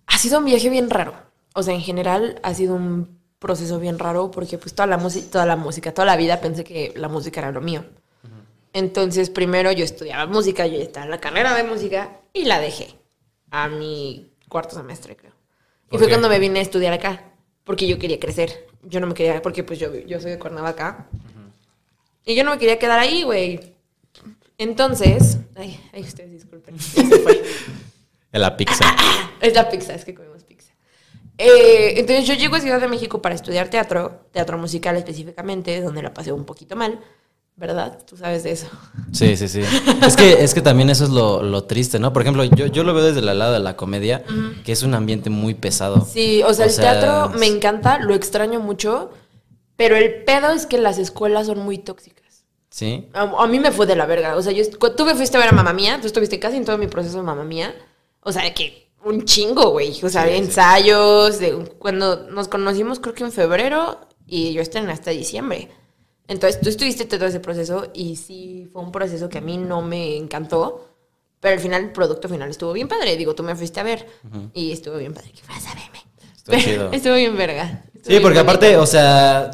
ha 0.07 0.17
sido 0.17 0.39
un 0.39 0.45
viaje 0.45 0.69
bien 0.69 0.89
raro. 0.89 1.13
O 1.55 1.61
sea, 1.61 1.73
en 1.73 1.81
general 1.81 2.39
ha 2.41 2.53
sido 2.53 2.73
un 2.75 3.19
proceso 3.37 3.79
bien 3.79 3.99
raro 3.99 4.31
porque 4.31 4.57
pues 4.57 4.73
toda 4.73 4.87
la 4.87 4.97
música, 4.97 5.27
toda 5.29 5.45
la 5.45 5.57
música, 5.57 5.93
toda 5.93 6.05
la 6.05 6.15
vida 6.15 6.39
pensé 6.39 6.63
que 6.63 6.93
la 6.95 7.09
música 7.09 7.41
era 7.41 7.51
lo 7.51 7.59
mío. 7.59 7.83
Entonces, 8.73 9.29
primero 9.29 9.71
yo 9.71 9.83
estudiaba 9.83 10.25
música, 10.31 10.67
yo 10.67 10.77
ya 10.77 10.83
estaba 10.83 11.05
en 11.05 11.11
la 11.11 11.19
carrera 11.19 11.55
de 11.55 11.63
música 11.63 12.19
y 12.33 12.45
la 12.45 12.59
dejé 12.59 12.95
a 13.51 13.67
mi 13.67 14.31
cuarto 14.47 14.75
semestre, 14.75 15.15
creo. 15.15 15.33
Y 15.87 15.89
¿Por 15.91 15.99
fue 15.99 16.07
qué? 16.07 16.13
cuando 16.13 16.29
me 16.29 16.39
vine 16.39 16.59
a 16.59 16.61
estudiar 16.61 16.93
acá, 16.93 17.33
porque 17.63 17.87
yo 17.87 17.97
quería 17.97 18.19
crecer. 18.19 18.67
Yo 18.83 18.99
no 18.99 19.07
me 19.07 19.13
quería, 19.13 19.41
porque 19.41 19.63
pues 19.63 19.79
yo, 19.79 19.93
yo 19.95 20.21
soy 20.21 20.31
de 20.31 20.39
Cuernavaca. 20.39 21.07
Y 22.25 22.35
yo 22.35 22.43
no 22.43 22.51
me 22.51 22.59
quería 22.59 22.77
quedar 22.77 22.99
ahí, 22.99 23.23
güey. 23.23 23.59
Entonces, 24.57 25.39
ay, 25.55 25.79
ay, 25.93 26.01
ustedes 26.03 26.31
disculpen. 26.31 26.77
ya 26.77 27.03
se 27.07 27.19
fue. 27.19 27.43
En 28.31 28.41
la 28.41 28.55
pizza. 28.55 28.85
Es 29.41 29.55
la 29.55 29.67
pizza, 29.69 29.95
es 29.95 30.05
que 30.05 30.13
comimos 30.13 30.43
pizza. 30.43 30.71
Eh, 31.39 31.95
entonces 31.97 32.27
yo 32.27 32.35
llego 32.35 32.57
a 32.57 32.59
Ciudad 32.59 32.79
de 32.79 32.87
México 32.87 33.23
para 33.23 33.33
estudiar 33.33 33.69
teatro, 33.69 34.27
teatro 34.31 34.55
musical 34.59 34.95
específicamente, 34.97 35.81
donde 35.81 36.03
la 36.03 36.13
pasé 36.13 36.31
un 36.31 36.45
poquito 36.45 36.75
mal, 36.75 36.99
¿verdad? 37.59 37.99
Tú 38.07 38.15
sabes 38.17 38.43
de 38.43 38.51
eso. 38.53 38.67
Sí, 39.11 39.35
sí, 39.35 39.47
sí. 39.47 39.61
Es 40.01 40.15
que, 40.15 40.43
es 40.43 40.53
que 40.53 40.61
también 40.61 40.89
eso 40.89 41.03
es 41.03 41.09
lo, 41.09 41.43
lo 41.43 41.65
triste, 41.65 41.99
¿no? 41.99 42.13
Por 42.13 42.21
ejemplo, 42.21 42.43
yo, 42.45 42.67
yo 42.67 42.83
lo 42.83 42.93
veo 42.93 43.03
desde 43.03 43.19
el 43.19 43.37
lado 43.37 43.53
de 43.53 43.59
la 43.59 43.75
comedia, 43.75 44.23
que 44.63 44.71
es 44.71 44.81
un 44.83 44.93
ambiente 44.95 45.29
muy 45.29 45.53
pesado. 45.53 46.07
Sí, 46.11 46.41
o 46.43 46.53
sea, 46.53 46.65
O 46.65 46.69
el 46.69 46.73
sea, 46.73 46.99
teatro 46.99 47.37
me 47.37 47.47
encanta, 47.47 47.99
lo 47.99 48.15
extraño 48.15 48.59
mucho, 48.61 49.11
pero 49.75 49.95
el 49.97 50.23
pedo 50.23 50.51
es 50.51 50.65
que 50.65 50.77
las 50.77 50.97
escuelas 50.97 51.47
son 51.47 51.59
muy 51.59 51.77
tóxicas. 51.77 52.45
Sí. 52.69 53.09
A, 53.13 53.21
a 53.43 53.47
mí 53.47 53.59
me 53.59 53.71
fue 53.71 53.85
de 53.85 53.95
la 53.95 54.05
verga. 54.05 54.35
O 54.37 54.41
sea, 54.41 54.51
yo, 54.53 54.63
tú 54.95 55.05
me 55.05 55.15
fuiste 55.15 55.35
a 55.37 55.39
ver 55.41 55.49
a 55.49 55.53
mamá 55.53 55.73
mía, 55.73 55.97
tú 55.99 56.07
estuviste 56.07 56.39
casi 56.39 56.57
en 56.57 56.65
todo 56.65 56.77
mi 56.77 56.87
proceso 56.87 57.17
de 57.17 57.23
mamá 57.23 57.43
mía. 57.43 57.73
O 58.21 58.31
sea, 58.31 58.53
que 58.53 58.89
un 59.03 59.25
chingo, 59.25 59.71
güey. 59.71 59.99
O 60.03 60.09
sea, 60.09 60.23
Sí, 60.25 60.29
sí. 60.31 60.37
ensayos. 60.37 61.39
De, 61.39 61.53
cuando 61.79 62.27
nos 62.29 62.47
conocimos, 62.47 62.99
creo 62.99 63.13
que 63.15 63.23
en 63.23 63.31
febrero, 63.31 63.99
y 64.27 64.53
yo 64.53 64.61
estrené 64.61 64.91
hasta 64.93 65.11
diciembre. 65.11 65.69
Entonces, 66.29 66.61
tú 66.61 66.69
estuviste 66.69 67.03
todo 67.05 67.25
ese 67.25 67.41
proceso, 67.41 67.87
y 67.93 68.15
sí 68.15 68.69
fue 68.71 68.81
un 68.81 68.91
proceso 68.93 69.27
que 69.27 69.39
a 69.39 69.41
mí 69.41 69.57
no 69.57 69.81
me 69.81 70.15
encantó. 70.15 70.85
Pero 71.41 71.55
al 71.55 71.59
final, 71.59 71.83
el 71.83 71.91
producto 71.91 72.29
final 72.29 72.49
estuvo 72.49 72.71
bien 72.73 72.87
padre. 72.87 73.17
Digo, 73.17 73.33
tú 73.35 73.43
me 73.43 73.55
fuiste 73.55 73.79
a 73.79 73.83
ver, 73.83 74.07
y 74.53 74.71
estuvo 74.71 74.97
bien 74.97 75.13
padre. 75.13 75.31
Que 75.31 75.41
fueras 75.41 75.65
a 75.67 75.73
verme. 75.75 75.99
Estuvo 76.35 76.55
chido. 76.59 76.91
estuvo 76.93 77.15
bien 77.15 77.35
verga. 77.37 77.83
Estuvo 77.87 78.03
Sí, 78.03 78.09
bien 78.11 78.21
porque 78.21 78.37
bonito. 78.39 78.51
aparte, 78.51 78.77
o 78.77 78.85
sea, 78.85 79.51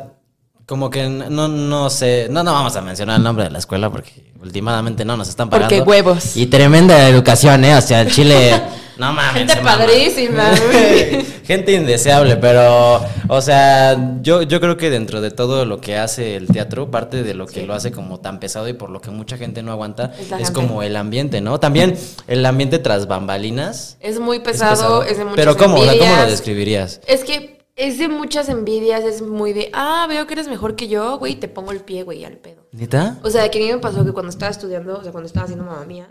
como 0.66 0.90
que 0.90 1.08
no, 1.08 1.48
no 1.48 1.90
sé, 1.90 2.28
no, 2.30 2.44
no 2.44 2.52
vamos 2.54 2.76
a 2.76 2.82
mencionar 2.82 3.18
el 3.18 3.24
nombre 3.24 3.46
de 3.46 3.52
la 3.52 3.60
escuela 3.60 3.90
porque 3.92 4.34
últimamente 4.42 5.06
no 5.06 5.16
nos 5.16 5.30
están 5.30 5.50
pagando. 5.50 5.76
Porque 5.76 5.88
huevos. 5.90 6.36
Y 6.36 6.48
tremenda 6.48 7.08
educación, 7.08 7.64
¿eh? 7.66 7.76
O 7.76 7.82
sea, 7.82 8.02
el 8.02 8.12
Chile, 8.12 8.62
no 8.98 9.14
mames. 9.14 9.34
Gente 9.52 9.64
padrísima, 9.64 10.50
güey. 10.72 11.22
Gente 11.46 11.74
indeseable, 11.74 12.38
pero, 12.38 13.04
o 13.28 13.42
sea, 13.42 14.18
yo, 14.22 14.42
yo 14.44 14.60
creo 14.60 14.78
que 14.78 14.90
dentro 14.90 15.22
de 15.22 15.32
todo 15.32 15.66
lo 15.66 15.80
que 15.82 15.98
hace 15.98 16.36
el 16.36 16.48
teatro, 16.48 16.90
parte 16.92 17.24
de 17.24 17.34
lo 17.34 17.46
que 17.46 17.62
Sí. 17.62 17.66
lo 17.66 17.74
hace 17.74 17.92
como 17.92 18.20
tan 18.20 18.40
pesado 18.40 18.68
y 18.68 18.74
por 18.74 18.90
lo 18.90 19.02
que 19.02 19.12
mucha 19.12 19.38
gente 19.38 19.62
no 19.64 19.72
aguanta, 19.72 20.14
Es 20.40 20.52
como 20.52 20.82
el 20.84 20.96
ambiente, 20.96 21.42
¿no? 21.42 21.60
También 21.60 21.98
el 22.28 22.46
ambiente 22.46 22.80
tras 22.80 23.08
bambalinas. 23.08 23.98
Es 24.00 24.20
muy 24.20 24.38
es 24.38 24.44
pesado, 24.44 25.04
es, 25.04 25.18
de 25.18 25.24
muchas 25.24 25.36
Pero 25.38 25.58
¿cómo? 25.58 25.76
O 25.76 25.84
sea, 25.84 25.92
¿cómo 25.94 26.00
lo 26.00 26.06
envidias. 26.06 26.30
describirías? 26.32 27.02
Es 27.08 27.24
que 27.24 27.56
es 27.76 27.98
de 28.00 28.08
muchas 28.08 28.48
envidias, 28.50 29.04
es 29.04 29.22
muy 29.22 29.52
de, 29.54 29.70
ah, 29.74 30.06
veo 30.08 30.26
que 30.28 30.34
eres 30.34 30.48
mejor 30.48 30.76
que 30.78 30.88
yo, 30.88 31.18
güey, 31.20 31.36
te 31.36 31.48
pongo 31.50 31.72
el 31.74 31.82
pie, 31.82 32.04
güey, 32.04 32.24
al 32.24 32.38
pedo. 32.38 32.66
¿Neta? 32.72 33.18
O 33.22 33.30
sea, 33.30 33.50
que 33.52 33.60
a 33.60 33.62
mí 33.62 33.72
me 33.74 33.80
pasó 33.80 34.06
que 34.06 34.14
cuando 34.14 34.30
estaba 34.30 34.50
estudiando, 34.50 34.98
o 34.98 35.04
sea, 35.04 35.12
cuando 35.12 35.28
estaba 35.28 35.44
haciendo 35.44 35.66
mamá 35.66 35.86
mía, 35.86 36.08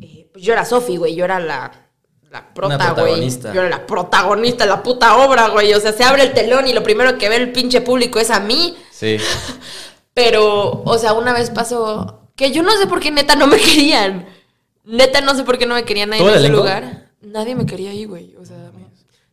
eh, 0.00 0.28
pues 0.32 0.44
yo 0.44 0.52
era 0.52 0.64
Sofi, 0.64 0.96
güey, 0.96 1.14
yo 1.16 1.24
era 1.24 1.40
la, 1.40 1.72
la 2.30 2.54
prota, 2.54 2.76
güey. 2.76 2.94
protagonista. 2.94 3.52
Yo 3.52 3.60
era 3.60 3.70
la 3.70 3.86
protagonista, 3.86 4.64
la 4.64 4.82
puta 4.82 5.16
obra, 5.18 5.48
güey. 5.48 5.74
O 5.74 5.80
sea, 5.80 5.92
se 5.92 6.04
abre 6.04 6.22
el 6.22 6.32
telón 6.32 6.66
y 6.66 6.72
lo 6.72 6.82
primero 6.82 7.18
que 7.18 7.28
ve 7.28 7.36
el 7.36 7.52
pinche 7.52 7.80
público 7.80 8.20
es 8.20 8.30
a 8.30 8.40
mí. 8.40 8.76
Sí. 8.90 9.16
Pero, 10.14 10.82
o 10.84 10.98
sea, 10.98 11.12
una 11.12 11.32
vez 11.32 11.50
pasó 11.50 12.28
que 12.36 12.52
yo 12.52 12.62
no 12.62 12.72
sé 12.76 12.86
por 12.86 13.00
qué 13.00 13.10
neta 13.10 13.34
no 13.34 13.46
me 13.46 13.56
querían. 13.60 14.26
Neta 14.84 15.20
no 15.20 15.34
sé 15.34 15.42
por 15.42 15.58
qué 15.58 15.66
no 15.66 15.74
me 15.74 15.84
querían 15.84 16.12
ahí 16.12 16.20
en 16.20 16.26
¿Todo 16.26 16.36
el 16.36 16.44
ese 16.44 16.52
lugar. 16.52 17.10
Nadie 17.20 17.54
me 17.54 17.66
quería 17.66 17.90
ahí, 17.90 18.04
güey. 18.04 18.36
O 18.36 18.44
sea, 18.44 18.70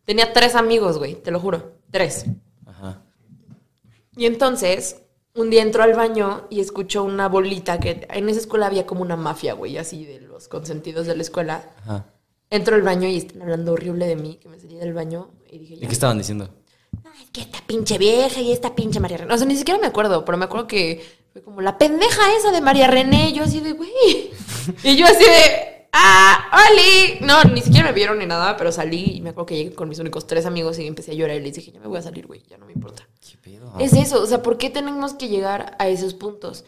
tenía 0.03 0.33
tres 0.33 0.55
amigos, 0.55 0.97
güey, 0.97 1.15
te 1.15 1.31
lo 1.31 1.39
juro. 1.39 1.73
Tres. 1.91 2.25
Ajá. 2.65 3.01
Y 4.15 4.25
entonces, 4.25 5.03
un 5.35 5.49
día 5.49 5.61
entró 5.61 5.83
al 5.83 5.93
baño 5.93 6.47
y 6.49 6.59
escuchó 6.59 7.03
una 7.03 7.29
bolita 7.29 7.79
que 7.79 8.07
en 8.09 8.27
esa 8.27 8.39
escuela 8.39 8.65
había 8.65 8.85
como 8.85 9.03
una 9.03 9.15
mafia, 9.15 9.53
güey, 9.53 9.77
así 9.77 10.03
de 10.05 10.19
los 10.21 10.47
consentidos 10.47 11.05
de 11.07 11.15
la 11.15 11.21
escuela. 11.21 11.69
Ajá. 11.83 12.05
Entró 12.49 12.75
al 12.75 12.81
baño 12.81 13.07
y 13.09 13.17
están 13.17 13.41
hablando 13.41 13.73
horrible 13.73 14.07
de 14.07 14.15
mí, 14.15 14.37
que 14.41 14.47
me 14.47 14.59
salí 14.59 14.75
del 14.75 14.93
baño 14.93 15.29
y 15.51 15.59
dije, 15.59 15.73
¿Y 15.75 15.79
qué 15.87 15.93
estaban 15.93 16.17
diciendo? 16.17 16.49
"No, 17.03 17.11
es 17.21 17.29
que 17.31 17.41
esta 17.41 17.59
pinche 17.67 17.97
vieja 17.97 18.39
y 18.41 18.51
esta 18.51 18.73
pinche 18.75 18.99
María 18.99 19.17
René. 19.17 19.33
O 19.33 19.37
sea, 19.37 19.45
ni 19.47 19.55
siquiera 19.57 19.79
me 19.79 19.87
acuerdo, 19.87 20.23
pero 20.23 20.37
me 20.37 20.45
acuerdo 20.45 20.67
que 20.67 21.03
fue 21.33 21.41
como 21.41 21.61
la 21.61 21.77
pendeja 21.77 22.21
esa 22.37 22.51
de 22.51 22.61
María 22.61 22.87
René. 22.87 23.29
Y 23.29 23.33
yo 23.33 23.43
así 23.43 23.59
de, 23.59 23.73
güey. 23.73 23.89
Y 24.83 24.95
yo 24.95 25.05
así 25.05 25.23
de, 25.23 25.87
ah, 25.93 26.51
Oli. 26.71 27.19
No, 27.25 27.43
ni 27.45 27.61
siquiera 27.61 27.87
me 27.87 27.93
vieron 27.93 28.17
ni 28.19 28.25
nada, 28.25 28.55
pero 28.57 28.71
salí 28.71 29.17
y 29.17 29.21
me 29.21 29.29
acuerdo 29.31 29.45
que 29.47 29.55
llegué 29.57 29.73
con 29.75 29.89
mis 29.89 29.99
únicos 29.99 30.25
tres 30.25 30.45
amigos 30.45 30.79
y 30.79 30.87
empecé 30.87 31.11
a 31.11 31.15
llorar 31.15 31.35
y 31.37 31.41
les 31.41 31.53
dije, 31.53 31.71
ya 31.71 31.79
me 31.79 31.87
voy 31.87 31.97
a 31.97 32.01
salir, 32.01 32.27
güey, 32.27 32.43
ya 32.49 32.57
no 32.57 32.65
me 32.65 32.71
importa. 32.73 33.07
¿Qué 33.19 33.37
pedo? 33.37 33.73
Es 33.79 33.93
eso, 33.93 34.21
o 34.21 34.25
sea, 34.25 34.41
¿por 34.41 34.57
qué 34.57 34.69
tenemos 34.69 35.13
que 35.13 35.27
llegar 35.27 35.75
a 35.79 35.87
esos 35.89 36.13
puntos? 36.13 36.63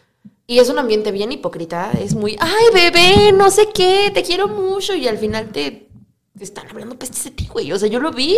Y 0.50 0.58
es 0.58 0.68
un 0.68 0.80
ambiente 0.80 1.12
bien 1.12 1.30
hipócrita, 1.30 1.92
es 1.92 2.16
muy, 2.16 2.36
ay, 2.40 2.64
bebé, 2.74 3.30
no 3.30 3.52
sé 3.52 3.68
qué, 3.72 4.10
te 4.12 4.24
quiero 4.24 4.48
mucho, 4.48 4.96
y 4.96 5.06
al 5.06 5.16
final 5.16 5.52
te, 5.52 5.88
te 6.36 6.42
están 6.42 6.68
hablando 6.68 6.98
pestes 6.98 7.22
de 7.22 7.30
ti, 7.30 7.46
güey. 7.46 7.70
O 7.70 7.78
sea, 7.78 7.88
yo 7.88 8.00
lo 8.00 8.10
vi 8.10 8.36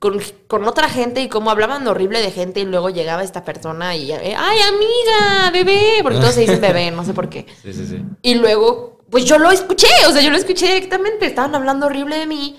con, 0.00 0.20
con 0.48 0.64
otra 0.66 0.88
gente 0.88 1.22
y 1.22 1.28
cómo 1.28 1.52
hablaban 1.52 1.86
horrible 1.86 2.20
de 2.20 2.32
gente 2.32 2.58
y 2.58 2.64
luego 2.64 2.90
llegaba 2.90 3.22
esta 3.22 3.44
persona 3.44 3.94
y, 3.94 4.10
ay, 4.10 4.34
amiga, 4.34 5.52
bebé, 5.52 6.00
porque 6.02 6.18
todos 6.18 6.34
se 6.34 6.40
dicen 6.40 6.60
bebé, 6.60 6.90
no 6.90 7.04
sé 7.04 7.14
por 7.14 7.28
qué. 7.28 7.46
Sí, 7.62 7.72
sí, 7.72 7.86
sí. 7.86 8.02
Y 8.22 8.34
luego, 8.34 8.98
pues 9.08 9.24
yo 9.24 9.38
lo 9.38 9.52
escuché, 9.52 9.86
o 10.08 10.10
sea, 10.10 10.20
yo 10.20 10.30
lo 10.30 10.38
escuché 10.38 10.66
directamente, 10.66 11.26
estaban 11.26 11.54
hablando 11.54 11.86
horrible 11.86 12.18
de 12.18 12.26
mí, 12.26 12.58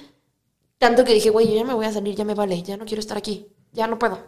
tanto 0.78 1.04
que 1.04 1.14
dije, 1.14 1.30
güey, 1.30 1.50
yo 1.50 1.56
ya 1.56 1.66
me 1.66 1.74
voy 1.74 1.88
a 1.88 1.92
salir, 1.92 2.16
ya 2.16 2.24
me 2.24 2.36
vale, 2.36 2.64
ya 2.64 2.78
no 2.78 2.86
quiero 2.86 3.02
estar 3.02 3.18
aquí, 3.18 3.48
ya 3.74 3.86
no 3.86 4.00
puedo. 4.00 4.20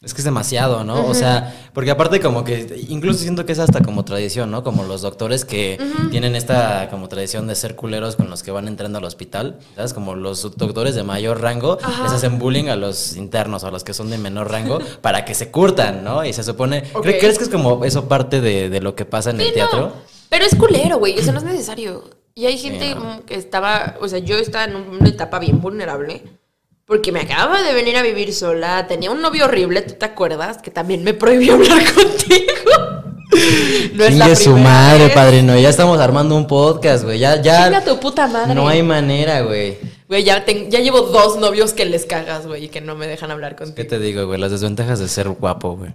Es 0.00 0.14
que 0.14 0.20
es 0.20 0.24
demasiado, 0.24 0.84
¿no? 0.84 1.06
O 1.06 1.12
sea, 1.14 1.52
porque 1.74 1.90
aparte 1.90 2.20
como 2.20 2.44
que, 2.44 2.84
incluso 2.88 3.18
siento 3.18 3.44
que 3.44 3.50
es 3.50 3.58
hasta 3.58 3.80
como 3.82 4.04
tradición, 4.04 4.48
¿no? 4.48 4.62
Como 4.62 4.84
los 4.84 5.02
doctores 5.02 5.44
que 5.44 5.76
tienen 6.12 6.36
esta 6.36 6.88
como 6.88 7.08
tradición 7.08 7.48
de 7.48 7.56
ser 7.56 7.74
culeros 7.74 8.14
con 8.14 8.30
los 8.30 8.44
que 8.44 8.52
van 8.52 8.68
entrando 8.68 8.98
al 8.98 9.04
hospital, 9.04 9.58
¿sabes? 9.74 9.92
Como 9.94 10.14
los 10.14 10.42
doctores 10.56 10.94
de 10.94 11.02
mayor 11.02 11.40
rango 11.40 11.78
Ajá. 11.82 12.04
les 12.04 12.12
hacen 12.12 12.38
bullying 12.38 12.68
a 12.68 12.76
los 12.76 13.16
internos 13.16 13.64
a 13.64 13.72
los 13.72 13.82
que 13.82 13.92
son 13.92 14.08
de 14.08 14.18
menor 14.18 14.52
rango 14.52 14.78
para 15.02 15.24
que 15.24 15.34
se 15.34 15.50
curtan, 15.50 16.04
¿no? 16.04 16.24
Y 16.24 16.32
se 16.32 16.44
supone, 16.44 16.84
Ok. 16.94 17.04
¿cre- 17.04 17.18
¿crees 17.18 17.36
que 17.38 17.44
es 17.44 17.50
como 17.50 17.84
eso 17.84 18.06
parte 18.06 18.40
de, 18.40 18.70
de 18.70 18.80
lo 18.80 18.94
que 18.94 19.04
pasa 19.04 19.30
en 19.30 19.40
el 19.40 19.52
teatro? 19.52 19.80
no, 19.80 19.92
pero 20.28 20.44
es 20.44 20.54
culero, 20.54 20.98
güey. 20.98 21.18
Eso 21.18 21.32
no 21.32 21.38
es 21.38 21.44
necesario. 21.44 22.04
Y 22.36 22.46
hay 22.46 22.56
gente 22.56 22.94
no. 22.94 23.24
que 23.26 23.34
estaba, 23.34 23.96
o 24.00 24.06
sea, 24.06 24.20
yo 24.20 24.36
estaba 24.38 24.62
en 24.64 24.76
una 24.76 25.08
etapa 25.08 25.40
bien 25.40 25.60
vulnerable. 25.60 26.22
Porque 26.88 27.12
me 27.12 27.20
acababa 27.20 27.62
de 27.62 27.74
venir 27.74 27.96
a 27.98 28.02
vivir 28.02 28.32
sola. 28.34 28.86
Tenía 28.88 29.10
un 29.10 29.20
novio 29.20 29.44
horrible, 29.44 29.82
¿tú 29.82 29.92
te 29.94 30.06
acuerdas? 30.06 30.56
Que 30.58 30.70
también 30.70 31.04
me 31.04 31.12
prohibió 31.12 31.52
hablar 31.56 31.82
contigo. 31.92 32.72
No 33.94 34.04
es 34.04 34.16
la 34.16 34.34
su 34.34 34.56
madre, 34.56 35.04
vez. 35.04 35.12
padrino. 35.14 35.54
Ya 35.58 35.68
estamos 35.68 36.00
armando 36.00 36.34
un 36.34 36.46
podcast, 36.46 37.04
güey. 37.04 37.18
Ya, 37.18 37.42
ya. 37.42 37.64
Chinga 37.66 37.84
tu 37.84 38.00
puta 38.00 38.26
madre. 38.26 38.54
No 38.54 38.66
hay 38.66 38.82
manera, 38.82 39.42
güey. 39.42 39.76
Güey, 40.08 40.24
ya, 40.24 40.46
ten- 40.46 40.70
ya 40.70 40.80
llevo 40.80 41.02
dos 41.02 41.36
novios 41.36 41.74
que 41.74 41.84
les 41.84 42.06
cagas, 42.06 42.46
güey, 42.46 42.64
y 42.64 42.68
que 42.68 42.80
no 42.80 42.94
me 42.94 43.06
dejan 43.06 43.30
hablar 43.30 43.54
¿Qué 43.54 43.64
contigo. 43.64 43.86
te 43.86 43.98
digo, 43.98 44.26
güey? 44.26 44.40
Las 44.40 44.50
desventajas 44.52 44.98
de 44.98 45.08
ser 45.08 45.28
guapo, 45.28 45.76
güey. 45.76 45.90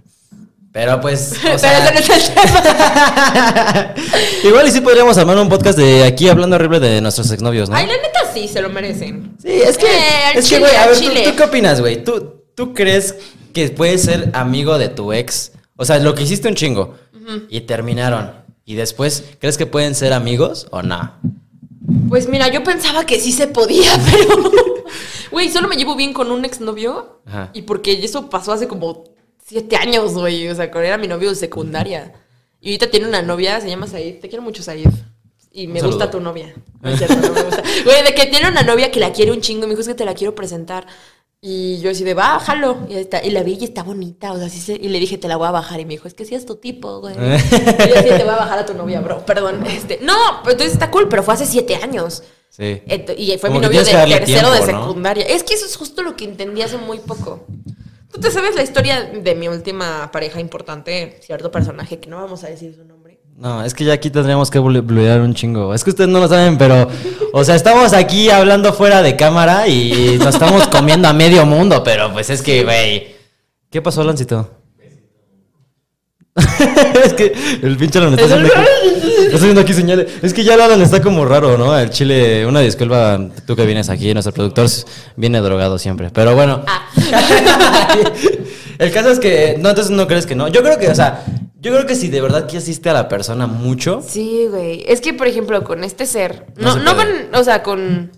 Pero 0.72 1.00
pues. 1.00 1.32
o 1.38 1.42
Pero 1.42 1.58
sea, 1.58 1.88
ese 1.88 1.92
no 1.92 1.98
es 2.14 2.28
el 2.28 2.34
tema. 2.34 3.94
Igual 4.44 4.68
y 4.68 4.70
sí 4.70 4.80
podríamos 4.80 5.18
armar 5.18 5.36
un 5.38 5.48
podcast 5.48 5.76
de 5.76 6.04
aquí 6.04 6.28
hablando 6.28 6.54
horrible 6.54 6.78
de 6.78 7.00
nuestros 7.00 7.28
exnovios, 7.32 7.68
¿no? 7.68 7.74
Ay, 7.74 7.88
la 7.88 7.94
neta 7.94 8.23
sí, 8.34 8.48
se 8.48 8.60
lo 8.60 8.68
merecen. 8.68 9.36
Sí, 9.40 9.50
es 9.50 9.78
que. 9.78 9.86
Eh, 9.86 10.32
es 10.34 10.48
que, 10.48 10.58
güey, 10.58 10.74
a 10.74 10.86
ver, 10.86 10.98
¿tú, 10.98 11.36
qué 11.36 11.42
opinas, 11.42 11.80
güey? 11.80 12.04
¿Tú, 12.04 12.42
¿Tú 12.54 12.74
crees 12.74 13.14
que 13.52 13.68
puedes 13.68 14.02
ser 14.02 14.30
amigo 14.34 14.76
de 14.78 14.88
tu 14.88 15.12
ex? 15.12 15.52
O 15.76 15.84
sea, 15.84 15.98
lo 15.98 16.14
que 16.14 16.24
hiciste 16.24 16.48
un 16.48 16.54
chingo. 16.54 16.96
Y 17.48 17.62
terminaron. 17.62 18.32
Y 18.66 18.74
después, 18.74 19.24
¿crees 19.38 19.56
que 19.56 19.64
pueden 19.64 19.94
ser 19.94 20.12
amigos 20.12 20.66
o 20.70 20.82
no? 20.82 21.14
Pues 22.08 22.28
mira, 22.28 22.48
yo 22.48 22.62
pensaba 22.62 23.06
que 23.06 23.18
sí 23.18 23.32
se 23.32 23.46
podía, 23.46 23.90
pero. 24.10 24.52
Güey, 25.30 25.50
solo 25.50 25.68
me 25.68 25.76
llevo 25.76 25.96
bien 25.96 26.12
con 26.12 26.30
un 26.30 26.44
exnovio. 26.44 27.22
Ajá. 27.26 27.50
Y 27.54 27.62
porque 27.62 28.04
eso 28.04 28.28
pasó 28.28 28.52
hace 28.52 28.68
como 28.68 29.04
siete 29.44 29.76
años, 29.76 30.12
güey. 30.12 30.48
O 30.48 30.54
sea, 30.54 30.70
cuando 30.70 30.88
era 30.88 30.98
mi 30.98 31.08
novio 31.08 31.30
de 31.30 31.34
secundaria. 31.34 32.12
Y 32.60 32.68
ahorita 32.68 32.90
tiene 32.90 33.08
una 33.08 33.22
novia, 33.22 33.60
se 33.60 33.68
llama 33.68 33.86
Said. 33.86 34.20
Te 34.20 34.28
quiero 34.28 34.42
mucho, 34.42 34.62
Said. 34.62 34.88
Y 35.56 35.68
me 35.68 35.80
gusta 35.80 36.10
tu 36.10 36.18
novia. 36.20 36.52
No 36.82 36.90
es 36.90 36.98
cierto, 36.98 37.14
no 37.14 37.32
me 37.32 37.42
gusta. 37.42 37.62
Güey, 37.84 38.02
de 38.02 38.12
que 38.12 38.26
tiene 38.26 38.48
una 38.48 38.62
novia 38.64 38.90
que 38.90 38.98
la 38.98 39.12
quiere 39.12 39.30
un 39.30 39.40
chingo. 39.40 39.62
Me 39.68 39.70
dijo, 39.70 39.82
es 39.82 39.86
que 39.86 39.94
te 39.94 40.04
la 40.04 40.12
quiero 40.14 40.34
presentar. 40.34 40.84
Y 41.40 41.78
yo 41.80 41.90
así 41.92 42.02
de, 42.02 42.12
bájalo. 42.12 42.78
Y, 42.88 42.94
está, 42.96 43.22
y 43.24 43.30
la 43.30 43.44
vi 43.44 43.56
y 43.60 43.64
está 43.64 43.84
bonita. 43.84 44.32
O 44.32 44.38
sea, 44.38 44.48
sí 44.48 44.58
se- 44.60 44.74
y 44.74 44.88
le 44.88 44.98
dije, 44.98 45.16
te 45.16 45.28
la 45.28 45.36
voy 45.36 45.46
a 45.46 45.52
bajar. 45.52 45.78
Y 45.78 45.84
me 45.84 45.90
dijo, 45.90 46.08
es 46.08 46.14
que 46.14 46.24
sí 46.24 46.34
es 46.34 46.44
tu 46.44 46.56
tipo, 46.56 47.00
güey. 47.00 47.14
y 47.16 47.18
yo 47.18 47.98
así, 47.98 48.08
te 48.08 48.24
voy 48.24 48.32
a 48.32 48.36
bajar 48.36 48.58
a 48.58 48.66
tu 48.66 48.74
novia, 48.74 49.00
bro. 49.00 49.24
Perdón. 49.24 49.64
Este, 49.64 50.00
no, 50.02 50.16
entonces 50.38 50.72
está 50.72 50.90
cool, 50.90 51.08
pero 51.08 51.22
fue 51.22 51.34
hace 51.34 51.46
siete 51.46 51.76
años. 51.76 52.24
Sí. 52.50 52.82
Y 53.16 53.38
fue 53.38 53.50
Como 53.50 53.60
mi 53.60 53.66
novio 53.66 53.84
de 53.84 53.92
tercero 53.92 54.10
de 54.10 54.24
tiempo, 54.24 54.48
¿no? 54.50 54.66
secundaria. 54.66 55.24
Es 55.24 55.44
que 55.44 55.54
eso 55.54 55.66
es 55.66 55.76
justo 55.76 56.02
lo 56.02 56.16
que 56.16 56.24
entendí 56.24 56.62
hace 56.62 56.78
muy 56.78 56.98
poco. 56.98 57.46
¿Tú 58.12 58.20
te 58.20 58.30
sabes 58.30 58.54
la 58.54 58.62
historia 58.62 59.02
de 59.02 59.34
mi 59.34 59.48
última 59.48 60.10
pareja 60.12 60.40
importante? 60.40 61.18
Cierto 61.20 61.50
personaje 61.50 61.98
que 61.98 62.08
no 62.08 62.16
vamos 62.20 62.42
a 62.44 62.48
decir 62.48 62.72
su 62.74 62.78
nombre. 62.84 62.93
No, 63.36 63.64
es 63.64 63.74
que 63.74 63.84
ya 63.84 63.92
aquí 63.94 64.10
tendríamos 64.10 64.50
que 64.50 64.60
blu- 64.60 64.82
blurear 64.82 65.20
un 65.20 65.34
chingo. 65.34 65.74
Es 65.74 65.82
que 65.82 65.90
ustedes 65.90 66.08
no 66.08 66.20
lo 66.20 66.28
saben, 66.28 66.56
pero. 66.56 66.88
O 67.32 67.42
sea, 67.44 67.56
estamos 67.56 67.92
aquí 67.92 68.30
hablando 68.30 68.72
fuera 68.72 69.02
de 69.02 69.16
cámara 69.16 69.66
y 69.68 70.16
nos 70.18 70.34
estamos 70.34 70.68
comiendo 70.68 71.08
a 71.08 71.12
medio 71.12 71.44
mundo, 71.44 71.82
pero 71.82 72.12
pues 72.12 72.30
es 72.30 72.42
que, 72.42 72.62
güey. 72.62 73.14
¿Qué 73.70 73.82
pasó, 73.82 74.04
Lancito? 74.04 74.50
es 77.04 77.12
que 77.14 77.32
el 77.62 77.76
pinche 77.76 77.98
Alan 77.98 78.14
está 78.14 78.24
haciendo, 78.24 78.48
aquí, 78.48 78.60
está 79.24 79.36
haciendo 79.36 79.60
aquí 79.60 79.72
señales. 79.72 80.06
Es 80.22 80.34
que 80.34 80.42
ya 80.44 80.54
el 80.54 80.60
Alan 80.60 80.82
está 80.82 81.00
como 81.02 81.24
raro, 81.24 81.56
¿no? 81.58 81.76
El 81.78 81.90
chile, 81.90 82.46
una 82.46 82.60
disculpa, 82.60 83.20
tú 83.46 83.54
que 83.54 83.66
vienes 83.66 83.88
aquí, 83.88 84.12
nuestro 84.12 84.32
productor 84.32 84.68
viene 85.16 85.40
drogado 85.40 85.78
siempre. 85.78 86.10
Pero 86.12 86.34
bueno. 86.34 86.62
Ah. 86.66 86.88
el 88.78 88.90
caso 88.92 89.10
es 89.10 89.18
que, 89.20 89.56
no, 89.60 89.68
entonces 89.70 89.90
no 89.92 90.06
crees 90.06 90.26
que 90.26 90.34
no. 90.34 90.48
Yo 90.48 90.62
creo 90.62 90.78
que, 90.78 90.88
o 90.88 90.94
sea, 90.94 91.24
yo 91.64 91.72
creo 91.72 91.86
que 91.86 91.94
si 91.94 92.08
de 92.08 92.20
verdad 92.20 92.46
que 92.46 92.58
asiste 92.58 92.90
a 92.90 92.92
la 92.92 93.08
persona 93.08 93.46
mucho. 93.46 94.02
Sí, 94.06 94.46
güey. 94.50 94.84
Es 94.86 95.00
que, 95.00 95.14
por 95.14 95.26
ejemplo, 95.26 95.64
con 95.64 95.82
este 95.82 96.04
ser, 96.04 96.44
No 96.56 96.76
no, 96.76 96.82
no, 96.82 96.94
con, 96.94 97.06
o 97.34 97.42
sea, 97.42 97.62
con... 97.62 98.12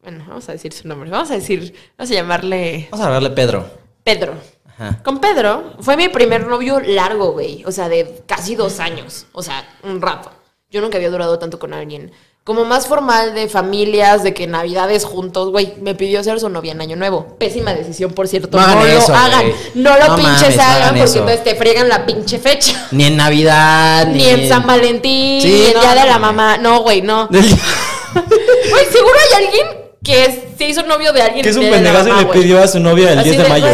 Bueno, 0.00 0.24
vamos 0.26 0.48
a 0.48 0.52
decir 0.52 0.72
su 0.72 0.88
nombre. 0.88 1.10
Vamos 1.10 1.30
a 1.30 1.34
decir, 1.34 1.74
vamos 1.98 2.10
a 2.10 2.14
llamarle 2.14 2.88
Vamos 2.90 3.04
a 3.04 3.08
hablarle 3.08 3.30
Pedro. 3.30 3.68
Pedro. 4.02 4.32
Ajá. 4.64 5.02
Con 5.04 5.20
Pedro 5.20 5.74
fue 5.80 5.98
mi 5.98 6.08
primer 6.08 6.46
novio 6.46 6.80
largo, 6.80 7.32
güey. 7.32 7.62
O 7.66 7.72
sea, 7.72 7.90
de 7.90 8.22
casi 8.26 8.54
dos 8.54 8.80
años. 8.80 9.26
O 9.32 9.42
sea, 9.42 9.62
un 9.82 10.00
rato. 10.00 10.32
Yo 10.70 10.80
nunca 10.80 10.96
había 10.96 11.10
durado 11.10 11.38
tanto 11.38 11.58
con 11.58 11.74
alguien. 11.74 12.10
Como 12.50 12.64
más 12.64 12.88
formal 12.88 13.32
de 13.32 13.48
familias, 13.48 14.24
de 14.24 14.34
que 14.34 14.48
navidades 14.48 15.04
juntos, 15.04 15.52
güey. 15.52 15.74
Me 15.80 15.94
pidió 15.94 16.24
ser 16.24 16.40
su 16.40 16.48
novia 16.48 16.72
en 16.72 16.80
Año 16.80 16.96
Nuevo. 16.96 17.36
Pésima 17.38 17.72
decisión, 17.74 18.10
por 18.10 18.26
cierto. 18.26 18.58
No 18.58 18.66
lo 18.66 19.14
hagan. 19.14 19.44
No 19.76 19.96
lo 19.96 20.08
No 20.08 20.16
pinches 20.16 20.56
mames, 20.56 20.58
hagan, 20.58 20.88
porque 20.88 21.02
eso. 21.04 21.18
entonces 21.20 21.44
te 21.44 21.54
fregan 21.54 21.88
la 21.88 22.04
pinche 22.06 22.40
fecha. 22.40 22.88
Ni 22.90 23.04
en 23.04 23.16
Navidad, 23.16 24.08
Ni 24.08 24.24
en 24.28 24.48
San 24.48 24.66
Valentín, 24.66 25.40
Sí, 25.40 25.46
ni 25.48 25.66
el 25.66 25.74
no, 25.74 25.80
día 25.80 25.94
de 25.94 26.00
no, 26.00 26.06
la 26.06 26.18
mamá. 26.18 26.56
No, 26.58 26.82
güey, 26.82 27.02
no. 27.02 27.28
Güey, 27.30 28.84
seguro 28.90 29.14
hay 29.28 29.44
alguien 29.44 29.66
que 30.02 30.24
es- 30.24 30.38
se 30.58 30.64
hizo 30.68 30.82
novio 30.82 31.12
de 31.12 31.22
alguien. 31.22 31.44
que 31.44 31.50
es 31.50 31.56
un 31.56 31.70
pendejazo 31.70 32.08
y 32.08 32.18
le 32.18 32.26
pidió 32.32 32.60
a 32.60 32.66
su 32.66 32.80
novia 32.80 33.12
el 33.12 33.20
Así 33.20 33.30
10 33.30 33.42
de 33.44 33.48
mayo. 33.48 33.66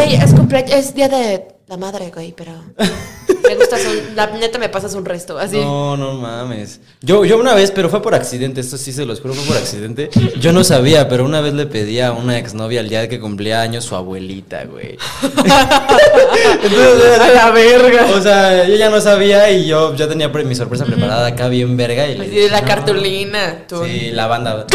Es 0.67 0.93
día 0.93 1.09
de 1.09 1.47
la 1.67 1.75
madre, 1.77 2.11
güey, 2.13 2.33
pero 2.35 2.51
me 2.77 3.55
gustas 3.55 3.81
un, 3.85 4.15
la 4.15 4.27
neta 4.27 4.57
me 4.57 4.69
pasas 4.69 4.93
un 4.95 5.03
resto, 5.03 5.37
así. 5.37 5.57
No, 5.57 5.97
no 5.97 6.13
mames. 6.13 6.79
Yo, 7.01 7.25
yo 7.25 7.37
una 7.37 7.53
vez, 7.53 7.71
pero 7.71 7.89
fue 7.89 8.01
por 8.01 8.15
accidente, 8.15 8.61
esto 8.61 8.77
sí 8.77 8.93
se 8.93 9.05
los 9.05 9.19
juro, 9.19 9.33
fue 9.33 9.45
por 9.47 9.57
accidente. 9.57 10.09
Yo 10.39 10.53
no 10.53 10.63
sabía, 10.63 11.09
pero 11.09 11.25
una 11.25 11.41
vez 11.41 11.53
le 11.53 11.65
pedí 11.65 11.99
a 11.99 12.13
una 12.13 12.37
exnovia 12.37 12.79
el 12.79 12.87
día 12.89 13.01
de 13.01 13.09
que 13.09 13.19
cumplía 13.19 13.61
años 13.61 13.83
su 13.83 13.95
abuelita, 13.95 14.63
güey. 14.65 14.97
Entonces, 16.63 17.19
A 17.19 17.29
la 17.33 17.51
verga. 17.51 18.05
O 18.15 18.21
sea, 18.21 18.65
yo 18.65 18.75
ya 18.75 18.89
no 18.89 19.01
sabía 19.01 19.51
y 19.51 19.65
yo 19.67 19.93
ya 19.95 20.07
tenía 20.07 20.29
mi 20.29 20.55
sorpresa 20.55 20.85
preparada 20.85 21.27
acá 21.27 21.49
bien 21.49 21.75
verga. 21.75 22.07
Y 22.07 22.17
le 22.17 22.29
dije, 22.29 22.49
la 22.49 22.61
"No". 22.61 22.67
cartulina. 22.67 23.65
tú. 23.67 23.83
Sí, 23.83 24.11
la 24.11 24.27
banda. 24.27 24.65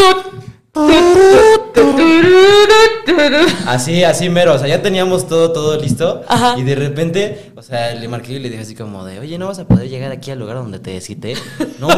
Así, 3.67 4.03
así 4.03 4.29
mero, 4.29 4.53
o 4.53 4.57
sea, 4.59 4.67
ya 4.67 4.81
teníamos 4.81 5.27
todo, 5.27 5.51
todo 5.51 5.79
listo. 5.79 6.21
Ajá. 6.27 6.55
Y 6.57 6.63
de 6.63 6.75
repente, 6.75 7.51
o 7.55 7.61
sea, 7.61 7.93
le 7.95 8.07
marqué 8.07 8.33
y 8.33 8.39
le 8.39 8.49
dije 8.49 8.61
así 8.61 8.75
como 8.75 9.05
de, 9.05 9.19
oye, 9.19 9.37
¿no 9.37 9.47
vas 9.47 9.59
a 9.59 9.67
poder 9.67 9.89
llegar 9.89 10.11
aquí 10.11 10.31
al 10.31 10.39
lugar 10.39 10.57
donde 10.57 10.79
te 10.79 10.99
cité? 11.01 11.35
No, 11.79 11.89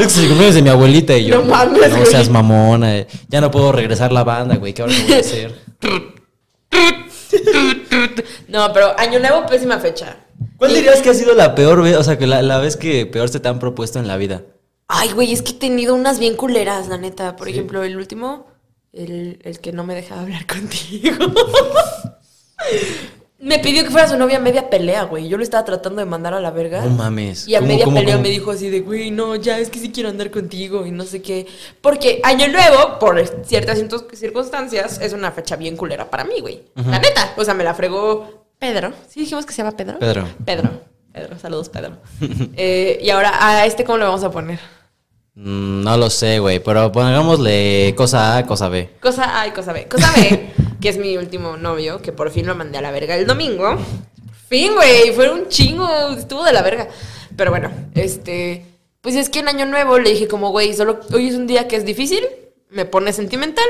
es 0.00 0.16
el 0.18 0.26
cumpleaños 0.28 0.54
de 0.54 0.62
mi 0.62 0.68
abuelita 0.68 1.16
y 1.16 1.26
yo. 1.26 1.38
No 1.38 1.44
mames, 1.44 1.90
No 1.90 1.96
güey. 1.96 2.06
seas 2.06 2.28
mamona, 2.28 2.96
eh, 2.98 3.06
ya 3.28 3.40
no 3.40 3.50
puedo 3.50 3.72
regresar 3.72 4.12
la 4.12 4.24
banda, 4.24 4.56
güey, 4.56 4.72
¿qué 4.72 4.82
ahora 4.82 4.94
voy 5.06 5.12
a 5.14 5.18
hacer? 5.18 5.54
No, 8.48 8.70
pero 8.72 8.98
Año 8.98 9.18
Nuevo, 9.18 9.46
pésima 9.46 9.78
fecha. 9.78 10.18
¿Cuál 10.58 10.74
dirías 10.74 11.00
que 11.00 11.10
ha 11.10 11.14
sido 11.14 11.34
la 11.34 11.54
peor 11.54 11.82
vez, 11.82 11.96
o 11.96 12.04
sea, 12.04 12.18
que 12.18 12.26
la, 12.26 12.42
la 12.42 12.58
vez 12.58 12.76
que 12.76 13.06
peor 13.06 13.28
se 13.28 13.40
te 13.40 13.48
han 13.48 13.58
propuesto 13.58 13.98
en 13.98 14.06
la 14.06 14.16
vida? 14.16 14.42
Ay, 14.88 15.10
güey, 15.12 15.32
es 15.32 15.40
que 15.42 15.52
he 15.52 15.54
tenido 15.54 15.94
unas 15.94 16.18
bien 16.18 16.36
culeras, 16.36 16.88
la 16.88 16.98
neta. 16.98 17.36
Por 17.36 17.48
ejemplo, 17.48 17.82
el 17.82 17.96
último, 17.96 18.46
el, 18.92 19.38
el 19.42 19.58
que 19.60 19.72
no 19.72 19.84
me 19.84 19.94
dejaba 19.94 20.20
hablar 20.22 20.46
contigo. 20.46 21.16
me 23.38 23.58
pidió 23.58 23.82
que 23.82 23.90
fuera 23.90 24.06
su 24.08 24.16
novia 24.16 24.36
a 24.36 24.40
media 24.40 24.70
pelea, 24.70 25.02
güey. 25.04 25.28
Yo 25.28 25.36
lo 25.36 25.42
estaba 25.42 25.64
tratando 25.64 25.98
de 26.00 26.06
mandar 26.06 26.32
a 26.34 26.40
la 26.40 26.50
verga. 26.52 26.82
No 26.84 26.90
mames. 26.90 27.48
Y 27.48 27.54
a 27.56 27.58
¿Cómo, 27.58 27.68
media 27.72 27.84
cómo, 27.84 27.96
pelea 27.98 28.14
cómo? 28.14 28.22
me 28.22 28.28
dijo 28.30 28.50
así 28.52 28.70
de, 28.70 28.80
güey, 28.80 29.10
no, 29.10 29.34
ya 29.34 29.58
es 29.58 29.68
que 29.68 29.80
sí 29.80 29.90
quiero 29.90 30.10
andar 30.10 30.30
contigo 30.30 30.86
y 30.86 30.92
no 30.92 31.02
sé 31.04 31.22
qué. 31.22 31.46
Porque 31.80 32.20
Año 32.22 32.46
Nuevo, 32.48 32.98
por 33.00 33.20
ciertas 33.44 33.80
circun- 33.82 34.12
circunstancias, 34.14 35.00
es 35.02 35.12
una 35.12 35.32
fecha 35.32 35.56
bien 35.56 35.76
culera 35.76 36.08
para 36.08 36.24
mí, 36.24 36.40
güey. 36.40 36.62
La 36.76 37.00
neta. 37.00 37.34
O 37.36 37.44
sea, 37.44 37.54
me 37.54 37.64
la 37.64 37.74
fregó 37.74 38.46
Pedro. 38.60 38.92
¿Sí 39.08 39.20
dijimos 39.20 39.44
que 39.44 39.52
se 39.52 39.58
llama 39.62 39.76
Pedro? 39.76 39.98
Pedro. 39.98 40.28
Pedro. 40.44 40.70
Pedro, 41.12 41.38
saludos, 41.38 41.68
Pedro. 41.68 41.98
Eh, 42.56 43.00
y 43.02 43.10
ahora, 43.10 43.32
¿a 43.40 43.66
este 43.66 43.84
cómo 43.84 43.98
le 43.98 44.04
vamos 44.04 44.22
a 44.22 44.30
poner? 44.30 44.60
Mm, 45.34 45.82
No 45.82 45.96
lo 45.96 46.10
sé, 46.10 46.38
güey, 46.38 46.58
pero 46.60 46.92
pongámosle 46.92 47.94
cosa 47.96 48.36
A, 48.36 48.46
cosa 48.46 48.68
B. 48.68 48.90
Cosa 49.00 49.40
A 49.40 49.46
y 49.48 49.50
cosa 49.52 49.72
B. 49.72 49.88
Cosa 49.88 50.12
B, 50.16 50.50
que 50.80 50.88
es 50.88 50.98
mi 50.98 51.16
último 51.16 51.56
novio, 51.56 52.00
que 52.02 52.12
por 52.12 52.30
fin 52.30 52.46
lo 52.46 52.54
mandé 52.54 52.78
a 52.78 52.82
la 52.82 52.90
verga 52.90 53.16
el 53.16 53.26
domingo. 53.26 53.76
Fin, 54.48 54.74
güey, 54.74 55.12
fue 55.14 55.30
un 55.30 55.48
chingo, 55.48 55.88
estuvo 56.10 56.44
de 56.44 56.52
la 56.52 56.62
verga. 56.62 56.88
Pero 57.36 57.50
bueno, 57.50 57.70
este, 57.94 58.66
pues 59.00 59.14
es 59.16 59.30
que 59.30 59.38
en 59.38 59.48
Año 59.48 59.64
Nuevo 59.66 59.98
le 59.98 60.10
dije 60.10 60.28
como, 60.28 60.50
güey, 60.50 60.74
solo 60.74 61.00
hoy 61.12 61.28
es 61.28 61.34
un 61.34 61.46
día 61.46 61.66
que 61.66 61.76
es 61.76 61.86
difícil, 61.86 62.20
me 62.68 62.84
pone 62.84 63.12
sentimental, 63.14 63.64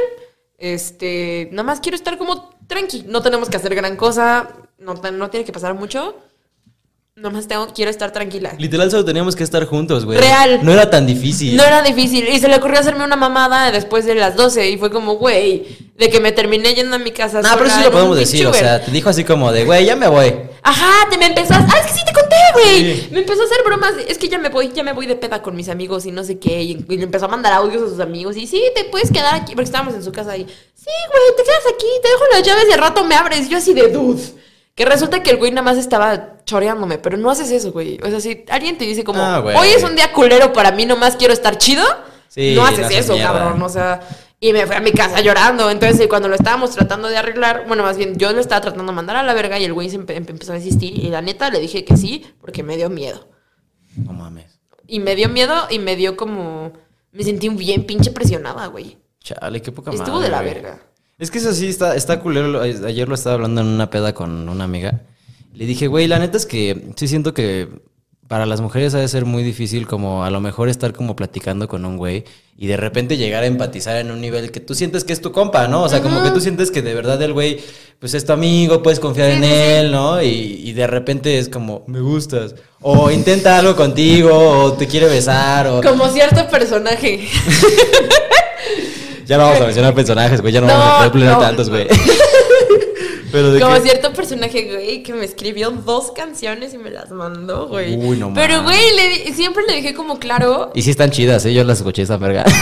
este, 0.59 1.48
nada 1.53 1.62
más 1.62 1.81
quiero 1.81 1.96
estar 1.96 2.18
como 2.18 2.51
tranqui, 2.66 3.05
no 3.07 3.22
tenemos 3.22 3.48
que 3.48 3.57
hacer 3.57 3.75
gran 3.77 3.96
cosa, 3.96 4.48
no, 4.79 4.94
no 4.94 5.31
tiene 5.31 5.46
que 5.46 5.53
pasar 5.53 5.75
mucho, 5.75 6.16
nada 7.14 7.31
más 7.31 7.46
tengo, 7.46 7.68
quiero 7.75 7.90
estar 7.90 8.11
tranquila. 8.11 8.55
Literal 8.59 8.90
solo 8.90 9.05
teníamos 9.05 9.37
que 9.37 9.44
estar 9.44 9.66
juntos, 9.66 10.07
güey. 10.07 10.18
Real. 10.18 10.61
No 10.62 10.72
era 10.72 10.88
tan 10.88 11.07
difícil. 11.07 11.57
No 11.57 11.62
era 11.62 11.83
difícil. 11.83 12.27
Y 12.27 12.40
se 12.40 12.48
le 12.48 12.57
ocurrió 12.57 12.81
hacerme 12.81 13.05
una 13.05 13.16
mamada 13.16 13.70
después 13.70 14.07
de 14.07 14.14
las 14.14 14.35
12. 14.35 14.70
Y 14.70 14.79
fue 14.79 14.90
como, 14.90 15.16
güey, 15.16 15.92
de 15.98 16.09
que 16.09 16.20
me 16.20 16.33
terminé 16.33 16.75
yendo 16.75 16.96
a 16.96 16.98
mi 16.98 17.11
casa. 17.11 17.42
No, 17.42 17.51
pero 17.55 17.68
sola 17.68 17.79
sí 17.79 17.85
lo 17.85 17.92
podemos 17.92 18.16
decir, 18.16 18.46
o 18.46 18.55
sea, 18.55 18.83
te 18.83 18.90
dijo 18.90 19.11
así 19.11 19.25
como 19.25 19.53
de, 19.53 19.66
güey, 19.66 19.85
ya 19.85 19.94
me 19.94 20.09
voy. 20.09 20.33
Ajá, 20.62 21.11
te 21.11 21.18
me 21.18 21.27
empezó 21.27 21.53
a... 21.53 21.59
Ah, 21.59 21.81
es 21.85 21.92
que 21.92 21.98
sí 21.98 22.05
te 22.07 22.12
conté, 22.12 22.37
güey. 22.55 22.94
Sí. 22.94 23.09
Me 23.11 23.18
empezó 23.18 23.42
a 23.42 23.44
hacer 23.44 23.59
bromas. 23.62 23.92
Es 24.09 24.16
que 24.16 24.29
ya 24.29 24.38
me 24.38 24.48
voy, 24.48 24.72
ya 24.72 24.83
me 24.83 24.92
voy 24.92 25.07
de 25.07 25.16
peda 25.16 25.42
con 25.42 25.55
mis 25.55 25.68
amigos 25.68 26.07
y 26.07 26.12
no 26.12 26.25
sé 26.25 26.38
qué. 26.38 26.62
Y, 26.62 26.87
y 26.88 26.96
le 26.96 27.03
empezó 27.03 27.27
a 27.27 27.29
mandar 27.29 27.53
audios 27.53 27.83
a 27.83 27.88
sus 27.88 28.01
amigos. 28.01 28.38
Y 28.38 28.46
sí, 28.46 28.62
te 28.75 28.85
puedes 28.85 29.11
quedar 29.11 29.35
aquí. 29.35 29.55
Porque 29.55 29.66
estábamos 29.66 29.92
en 29.94 30.03
su 30.03 30.12
casa 30.12 30.35
y... 30.37 30.44
Sí, 30.44 30.90
güey, 31.11 31.37
te 31.37 31.42
quedas 31.42 31.75
aquí. 31.75 31.87
Te 32.03 32.09
dejo 32.09 32.25
las 32.33 32.42
llaves 32.42 32.64
y 32.70 32.72
al 32.72 32.79
rato 32.79 33.05
me 33.05 33.16
abres. 33.16 33.51
Yo 33.51 33.59
así 33.59 33.75
de 33.75 33.88
dude. 33.88 34.22
Que 34.75 34.87
resulta 34.87 35.22
que 35.22 35.33
el 35.33 35.37
güey 35.37 35.51
nada 35.51 35.62
más 35.62 35.77
estaba 35.77 36.31
choreándome. 36.44 36.98
Pero 36.98 37.16
no 37.16 37.31
haces 37.31 37.50
eso, 37.50 37.72
güey. 37.72 37.98
O 38.02 38.09
sea, 38.11 38.20
si 38.20 38.44
alguien 38.50 38.78
te 38.78 38.85
dice 38.85 39.05
como... 39.05 39.20
Ah, 39.22 39.38
güey. 39.38 39.57
Hoy 39.57 39.68
es 39.68 39.83
un 39.85 39.94
día 39.96 40.12
culero 40.12 40.52
para 40.52 40.72
mí. 40.72 40.87
Nomás 40.87 41.16
quiero 41.16 41.33
estar 41.33 41.59
chido. 41.59 41.85
Sí, 42.28 42.55
no 42.55 42.64
haces 42.64 42.90
no 42.90 42.96
eso, 42.96 43.12
mierda. 43.14 43.33
cabrón. 43.33 43.62
O 43.62 43.68
sea... 43.68 44.00
Y 44.44 44.52
me 44.52 44.66
fui 44.66 44.74
a 44.74 44.81
mi 44.81 44.90
casa 44.90 45.20
llorando. 45.20 45.70
Entonces, 45.70 46.09
cuando 46.09 46.28
lo 46.28 46.35
estábamos 46.35 46.72
tratando 46.72 47.07
de 47.07 47.16
arreglar, 47.16 47.64
bueno, 47.68 47.85
más 47.85 47.96
bien 47.96 48.16
yo 48.18 48.33
lo 48.33 48.40
estaba 48.40 48.61
tratando 48.61 48.90
de 48.90 48.96
mandar 48.96 49.14
a 49.14 49.22
la 49.22 49.35
verga 49.35 49.57
y 49.61 49.64
el 49.64 49.72
güey 49.72 49.88
se 49.88 50.00
empe- 50.00 50.16
empe- 50.16 50.31
empezó 50.31 50.52
a 50.52 50.57
insistir. 50.57 50.98
Y 50.98 51.11
la 51.11 51.22
neta 51.22 51.48
le 51.48 51.61
dije 51.61 51.85
que 51.85 51.96
sí, 51.96 52.26
porque 52.40 52.64
me 52.64 52.76
dio 52.76 52.90
miedo. 52.90 53.28
No 53.94 54.12
mames. 54.12 54.59
Y 54.88 54.98
me 54.98 55.14
dio 55.14 55.28
miedo 55.28 55.55
y 55.70 55.78
me 55.78 55.94
dio 55.94 56.16
como. 56.16 56.72
Me 57.12 57.22
sentí 57.22 57.48
bien 57.50 57.85
pinche 57.85 58.11
presionada, 58.11 58.66
güey. 58.66 58.98
Chale, 59.20 59.62
qué 59.62 59.70
poca 59.70 59.92
madre. 59.92 60.02
Estuvo 60.02 60.18
de 60.18 60.28
la 60.28 60.42
güey. 60.42 60.55
verga. 60.55 60.81
Es 61.20 61.31
que 61.31 61.38
eso 61.38 61.52
sí 61.52 61.68
está, 61.68 61.94
está 61.94 62.18
culero. 62.18 62.62
Ayer 62.62 63.09
lo 63.09 63.14
estaba 63.14 63.35
hablando 63.35 63.61
en 63.61 63.68
una 63.68 63.90
peda 63.90 64.12
con 64.12 64.48
una 64.48 64.64
amiga. 64.64 65.02
Le 65.52 65.66
dije, 65.66 65.86
güey, 65.86 66.06
la 66.06 66.18
neta 66.18 66.36
es 66.36 66.46
que 66.46 66.90
sí 66.96 67.08
siento 67.08 67.34
que 67.34 67.68
para 68.26 68.46
las 68.46 68.62
mujeres 68.62 68.94
ha 68.94 68.98
de 68.98 69.08
ser 69.08 69.26
muy 69.26 69.42
difícil 69.42 69.86
como 69.86 70.24
a 70.24 70.30
lo 70.30 70.40
mejor 70.40 70.70
estar 70.70 70.94
como 70.94 71.14
platicando 71.14 71.68
con 71.68 71.84
un 71.84 71.98
güey 71.98 72.24
y 72.56 72.66
de 72.66 72.78
repente 72.78 73.18
llegar 73.18 73.42
a 73.42 73.46
empatizar 73.46 73.96
en 73.96 74.10
un 74.10 74.22
nivel 74.22 74.50
que 74.50 74.60
tú 74.60 74.74
sientes 74.74 75.04
que 75.04 75.12
es 75.12 75.20
tu 75.20 75.32
compa, 75.32 75.68
¿no? 75.68 75.82
O 75.82 75.88
sea, 75.90 76.00
como 76.00 76.22
que 76.22 76.30
tú 76.30 76.40
sientes 76.40 76.70
que 76.70 76.80
de 76.80 76.94
verdad 76.94 77.20
el 77.20 77.34
güey 77.34 77.60
pues 77.98 78.14
es 78.14 78.24
tu 78.24 78.32
amigo, 78.32 78.82
puedes 78.82 79.00
confiar 79.00 79.32
Sí, 79.32 79.36
en 79.36 79.44
sí, 79.44 79.50
él, 79.50 79.92
¿no? 79.92 80.22
Y, 80.22 80.62
y 80.64 80.72
de 80.72 80.86
repente 80.86 81.38
es 81.38 81.50
como, 81.50 81.84
me 81.86 82.00
gustas. 82.00 82.54
O 82.80 83.10
intenta 83.10 83.58
algo 83.58 83.76
contigo, 83.76 84.30
o 84.32 84.72
te 84.72 84.86
quiere 84.86 85.06
besar, 85.06 85.66
o... 85.66 85.82
Como 85.82 86.08
cierto 86.08 86.48
personaje. 86.48 87.28
Ya 89.24 89.38
no 89.38 89.44
vamos 89.44 89.60
a 89.60 89.64
mencionar 89.66 89.94
personajes, 89.94 90.40
güey, 90.40 90.52
ya 90.52 90.60
no, 90.60 90.66
No, 90.66 90.74
vamos 90.74 91.06
a 91.06 91.12
poder 91.12 91.30
no, 91.30 91.38
tantos, 91.38 91.70
güey. 91.70 91.86
Pero 93.32 93.50
de 93.50 93.60
Como 93.60 93.76
cierto 93.80 94.12
personaje, 94.12 94.70
güey, 94.70 95.02
que 95.02 95.14
me 95.14 95.24
escribió 95.24 95.70
dos 95.70 96.12
canciones 96.12 96.74
y 96.74 96.78
me 96.78 96.90
las 96.90 97.10
mandó, 97.10 97.66
güey. 97.66 97.96
Uy, 97.96 98.18
no 98.18 98.32
Pero, 98.34 98.62
güey, 98.62 98.78
le 98.94 99.08
di- 99.24 99.32
siempre 99.32 99.64
le 99.66 99.76
dije 99.76 99.94
como 99.94 100.18
claro. 100.18 100.70
Y 100.74 100.82
sí 100.82 100.90
están 100.90 101.10
chidas, 101.10 101.44
¿eh? 101.46 101.54
Yo 101.54 101.64
las 101.64 101.78
escuché 101.78 102.02
esa 102.02 102.18
verga. 102.18 102.44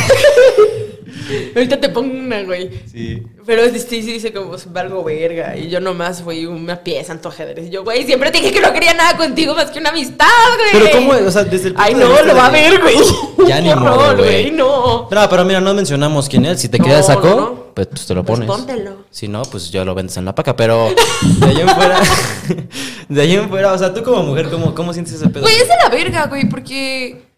Ahorita 1.54 1.80
te 1.80 1.88
pongo 1.88 2.12
una, 2.12 2.42
güey. 2.42 2.70
Sí. 2.90 3.22
Pero 3.46 3.62
sí, 3.72 3.78
sí 3.80 4.00
dice 4.00 4.32
como 4.32 4.54
valgo 4.68 5.02
verga. 5.02 5.56
Y 5.56 5.68
yo 5.68 5.80
nomás 5.80 6.22
fui 6.22 6.46
una 6.46 6.82
pieza 6.84 7.12
en 7.12 7.20
tu 7.20 7.28
ajedrez. 7.28 7.66
Y 7.66 7.70
yo, 7.70 7.82
güey, 7.84 8.04
siempre 8.04 8.30
te 8.30 8.38
dije 8.38 8.52
que 8.52 8.60
no 8.60 8.72
quería 8.72 8.94
nada 8.94 9.16
contigo 9.16 9.54
más 9.54 9.70
que 9.70 9.78
una 9.78 9.90
amistad, 9.90 10.26
güey. 10.56 10.84
Pero 10.84 10.96
cómo, 10.96 11.12
o 11.26 11.30
sea, 11.30 11.44
desde 11.44 11.68
el 11.68 11.74
punto 11.74 11.86
Ay, 11.88 11.94
no, 11.94 12.22
lo 12.22 12.34
va 12.36 12.46
a 12.46 12.50
ver, 12.50 12.80
güey. 12.80 12.96
Ya 13.48 13.60
ni 13.60 13.74
modo, 13.74 14.16
güey. 14.18 14.50
No. 14.50 15.08
No, 15.10 15.28
pero 15.30 15.44
mira, 15.46 15.60
no 15.60 15.72
mencionamos 15.74 16.28
quién 16.28 16.44
es. 16.44 16.60
Si 16.60 16.68
te 16.68 16.78
No, 16.78 16.84
queda 16.84 17.02
saco, 17.02 17.28
no, 17.28 17.36
no. 17.36 17.64
pues 17.74 17.88
tú 17.88 18.02
te 18.06 18.14
lo 18.14 18.22
Pues 18.22 18.38
pones. 18.38 18.48
póntelo. 18.54 18.96
Si 19.10 19.26
no, 19.28 19.42
pues 19.42 19.70
ya 19.70 19.84
lo 19.84 19.94
vendes 19.94 20.16
en 20.18 20.26
la 20.26 20.34
paca. 20.34 20.54
Pero 20.54 20.90
de 21.38 21.46
ahí 21.46 21.60
en 21.60 21.68
fuera, 21.70 22.00
de 23.08 23.20
ahí 23.22 23.34
en 23.34 23.48
fuera, 23.48 23.72
o 23.72 23.78
sea, 23.78 23.92
tú 23.94 24.02
como 24.02 24.22
mujer, 24.22 24.48
¿cómo, 24.50 24.74
cómo 24.74 24.92
sientes 24.92 25.14
ese 25.14 25.28
pedo? 25.30 25.42
Güey, 25.42 25.54
es 25.56 25.66
de 25.68 25.74
la 25.82 25.88
verga, 25.88 26.26
güey, 26.26 26.48
porque. 26.48 27.29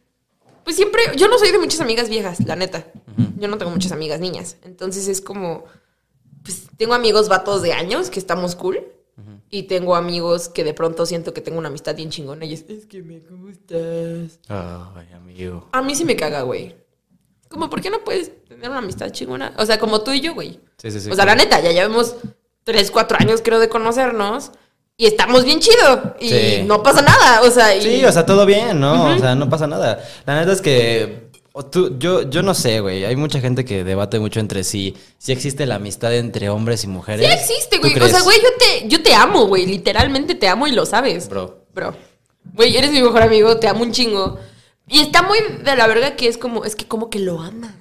Pues 0.72 0.76
siempre. 0.78 1.02
Yo 1.18 1.28
no 1.28 1.38
soy 1.38 1.52
de 1.52 1.58
muchas 1.58 1.82
amigas 1.82 2.08
viejas, 2.08 2.40
la 2.46 2.56
neta. 2.56 2.86
Yo 3.36 3.46
no 3.46 3.58
tengo 3.58 3.70
muchas 3.70 3.92
amigas 3.92 4.20
niñas. 4.20 4.56
Entonces 4.64 5.06
es 5.06 5.20
como. 5.20 5.64
Pues 6.42 6.66
tengo 6.78 6.94
amigos 6.94 7.28
vatos 7.28 7.60
de 7.60 7.74
años 7.74 8.08
que 8.08 8.18
estamos 8.18 8.56
cool. 8.56 8.80
Y 9.50 9.64
tengo 9.64 9.94
amigos 9.94 10.48
que 10.48 10.64
de 10.64 10.72
pronto 10.72 11.04
siento 11.04 11.34
que 11.34 11.42
tengo 11.42 11.58
una 11.58 11.68
amistad 11.68 11.94
bien 11.94 12.08
chingona 12.08 12.46
y 12.46 12.54
es, 12.54 12.64
es 12.70 12.86
que 12.86 13.02
me 13.02 13.20
gustas. 13.20 14.40
Ay, 14.48 15.12
amigo. 15.14 15.68
A 15.72 15.82
mí 15.82 15.94
sí 15.94 16.06
me 16.06 16.16
caga, 16.16 16.40
güey. 16.40 16.74
Como, 17.50 17.68
¿por 17.68 17.82
qué 17.82 17.90
no 17.90 18.02
puedes 18.02 18.32
tener 18.46 18.70
una 18.70 18.78
amistad 18.78 19.10
chingona? 19.10 19.54
O 19.58 19.66
sea, 19.66 19.78
como 19.78 20.00
tú 20.00 20.12
y 20.12 20.22
yo, 20.22 20.32
güey. 20.32 20.58
Sí, 20.78 20.90
sí, 20.90 21.00
sí. 21.00 21.10
o 21.10 21.14
sea, 21.14 21.26
la 21.26 21.34
neta, 21.34 21.60
ya 21.60 21.70
llevamos 21.70 22.16
tres, 22.64 22.90
cuatro 22.90 23.18
años, 23.20 23.42
creo, 23.44 23.60
de 23.60 23.68
conocernos. 23.68 24.52
Y 24.96 25.06
estamos 25.06 25.44
bien 25.44 25.58
chido. 25.60 26.16
Y 26.20 26.28
Sí. 26.28 26.62
no 26.66 26.82
pasa 26.82 27.02
nada. 27.02 27.42
O 27.42 27.50
sea, 27.50 27.74
y... 27.74 27.82
Sí, 27.82 28.04
o 28.04 28.12
sea, 28.12 28.24
todo 28.26 28.46
bien, 28.46 28.78
¿no? 28.78 29.14
O 29.14 29.18
sea, 29.18 29.34
no 29.34 29.48
pasa 29.48 29.66
nada. 29.66 30.02
La 30.26 30.38
neta 30.38 30.52
es 30.52 30.60
que 30.60 31.30
tú, 31.70 31.98
yo, 31.98 32.28
yo 32.30 32.42
no 32.42 32.54
sé, 32.54 32.80
güey. 32.80 33.04
Hay 33.04 33.16
mucha 33.16 33.40
gente 33.40 33.64
que 33.64 33.84
debate 33.84 34.18
mucho 34.20 34.40
entre 34.40 34.64
sí. 34.64 34.94
Si 35.18 35.32
existe 35.32 35.66
la 35.66 35.76
amistad 35.76 36.14
entre 36.14 36.48
hombres 36.50 36.84
y 36.84 36.86
mujeres. 36.86 37.26
Sí 37.26 37.32
existe, 37.32 37.76
¿Tú 37.78 37.88
güey. 37.88 37.98
O 38.00 38.08
sea, 38.08 38.22
güey, 38.22 38.38
yo 38.40 38.48
te, 38.58 38.88
yo 38.88 39.02
te 39.02 39.14
amo, 39.14 39.46
güey. 39.46 39.66
Literalmente 39.66 40.34
te 40.34 40.48
amo 40.48 40.66
y 40.66 40.72
lo 40.72 40.86
sabes. 40.86 41.28
Bro. 41.28 41.64
Bro. 41.74 41.94
Güey, 42.54 42.76
eres 42.76 42.90
mi 42.90 43.00
mejor 43.02 43.22
amigo, 43.22 43.56
te 43.58 43.68
amo 43.68 43.82
un 43.82 43.92
chingo. 43.92 44.38
Y 44.88 45.00
está 45.00 45.22
muy 45.22 45.38
de 45.64 45.76
la 45.76 45.86
verga 45.86 46.16
que 46.16 46.28
es 46.28 46.36
como, 46.36 46.64
es 46.64 46.76
que 46.76 46.86
como 46.86 47.08
que 47.08 47.18
lo 47.18 47.40
amas. 47.40 47.72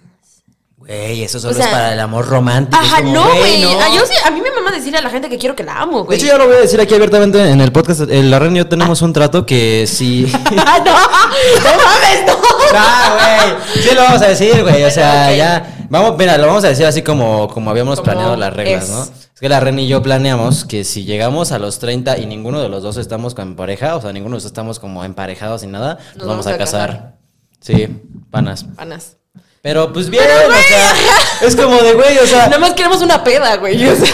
Güey, 0.92 1.24
eso 1.24 1.40
solo 1.40 1.54
O 1.54 1.56
sea, 1.56 1.66
es 1.68 1.72
para 1.72 1.94
el 1.94 2.00
amor 2.02 2.28
romántico. 2.28 2.78
Ajá, 2.84 2.98
como, 2.98 3.14
no, 3.14 3.24
güey. 3.38 3.62
no. 3.62 3.80
Ah, 3.80 3.88
yo 3.96 4.06
sí, 4.06 4.14
a 4.26 4.30
mí 4.30 4.42
me 4.42 4.52
mama 4.52 4.72
decirle 4.72 4.98
a 4.98 5.02
la 5.02 5.10
gente 5.10 5.30
que 5.30 5.38
quiero 5.38 5.56
que 5.56 5.64
la 5.64 5.80
amo, 5.82 6.00
De 6.00 6.04
güey. 6.04 6.18
hecho, 6.18 6.28
ya 6.28 6.38
lo 6.38 6.48
voy 6.48 6.58
a 6.58 6.60
decir 6.60 6.82
aquí 6.82 6.94
abiertamente 6.94 7.50
en 7.50 7.62
el 7.62 7.72
podcast. 7.72 8.02
El 8.10 8.30
Larren 8.30 8.54
y 8.56 8.60
yo 8.60 8.68
tenemos 8.68 9.02
un 9.02 9.14
trato 9.14 9.46
que 9.46 9.86
si. 9.88 10.30
Ah, 10.58 10.80
no, 10.80 10.92
no 10.92 11.78
mames, 11.78 12.26
no. 12.28 12.34
No, 12.34 13.16
güey. 13.74 13.84
Sí 13.84 13.96
lo 13.96 14.02
vamos 14.02 14.22
a 14.22 14.28
decir, 14.28 14.62
güey. 14.64 14.84
O 14.84 14.92
sea, 14.92 15.30
Ok. 15.32 15.38
ya. 15.38 15.86
Vamos, 15.90 16.18
mira, 16.18 16.38
lo 16.38 16.48
vamos 16.48 16.64
a 16.66 16.68
decir 16.70 16.86
así 16.86 17.02
como, 17.02 17.48
como 17.48 17.70
habíamos 17.70 18.00
Como 18.00 18.12
planeado 18.12 18.36
las 18.36 18.54
reglas, 18.54 18.84
es. 18.86 18.90
¿no? 18.90 19.04
Es 19.04 19.40
que 19.40 19.48
la 19.50 19.60
Ren 19.62 19.80
y 19.80 19.88
yo 19.88 20.02
planeamos 20.04 20.66
que 20.66 20.84
si 20.84 21.06
llegamos 21.06 21.52
a 21.54 21.60
los 21.60 21.80
30 21.80 22.18
y 22.18 22.26
ninguno 22.26 22.62
de 22.62 22.68
los 22.70 22.84
dos 22.84 22.98
estamos 22.98 23.34
con 23.34 23.56
pareja, 23.56 23.96
o 23.96 24.02
sea, 24.02 24.12
ninguno 24.12 24.34
de 24.34 24.38
los 24.38 24.44
dos 24.44 24.50
estamos 24.52 24.80
como 24.80 25.04
emparejados 25.06 25.64
ni 25.64 25.70
nada, 25.72 25.98
nos, 26.16 26.28
vamos, 26.28 26.48
a, 26.48 26.58
casar. 26.58 27.16
Sí, 27.62 27.88
panas. 28.30 28.66
Panas. 28.76 29.18
Pero 29.64 29.94
pues 29.94 30.10
bien, 30.10 30.24
Pero, 30.26 30.50
o 30.50 30.62
sea, 30.62 30.94
es 31.48 31.56
como 31.56 31.78
de 31.84 31.94
güey, 31.94 32.18
o 32.18 32.26
sea, 32.26 32.46
Nada 32.48 32.58
más 32.58 32.74
queremos 32.74 33.02
una 33.02 33.24
peda, 33.24 33.58
güey. 33.58 33.88
O 33.88 33.96
sea, 33.96 34.08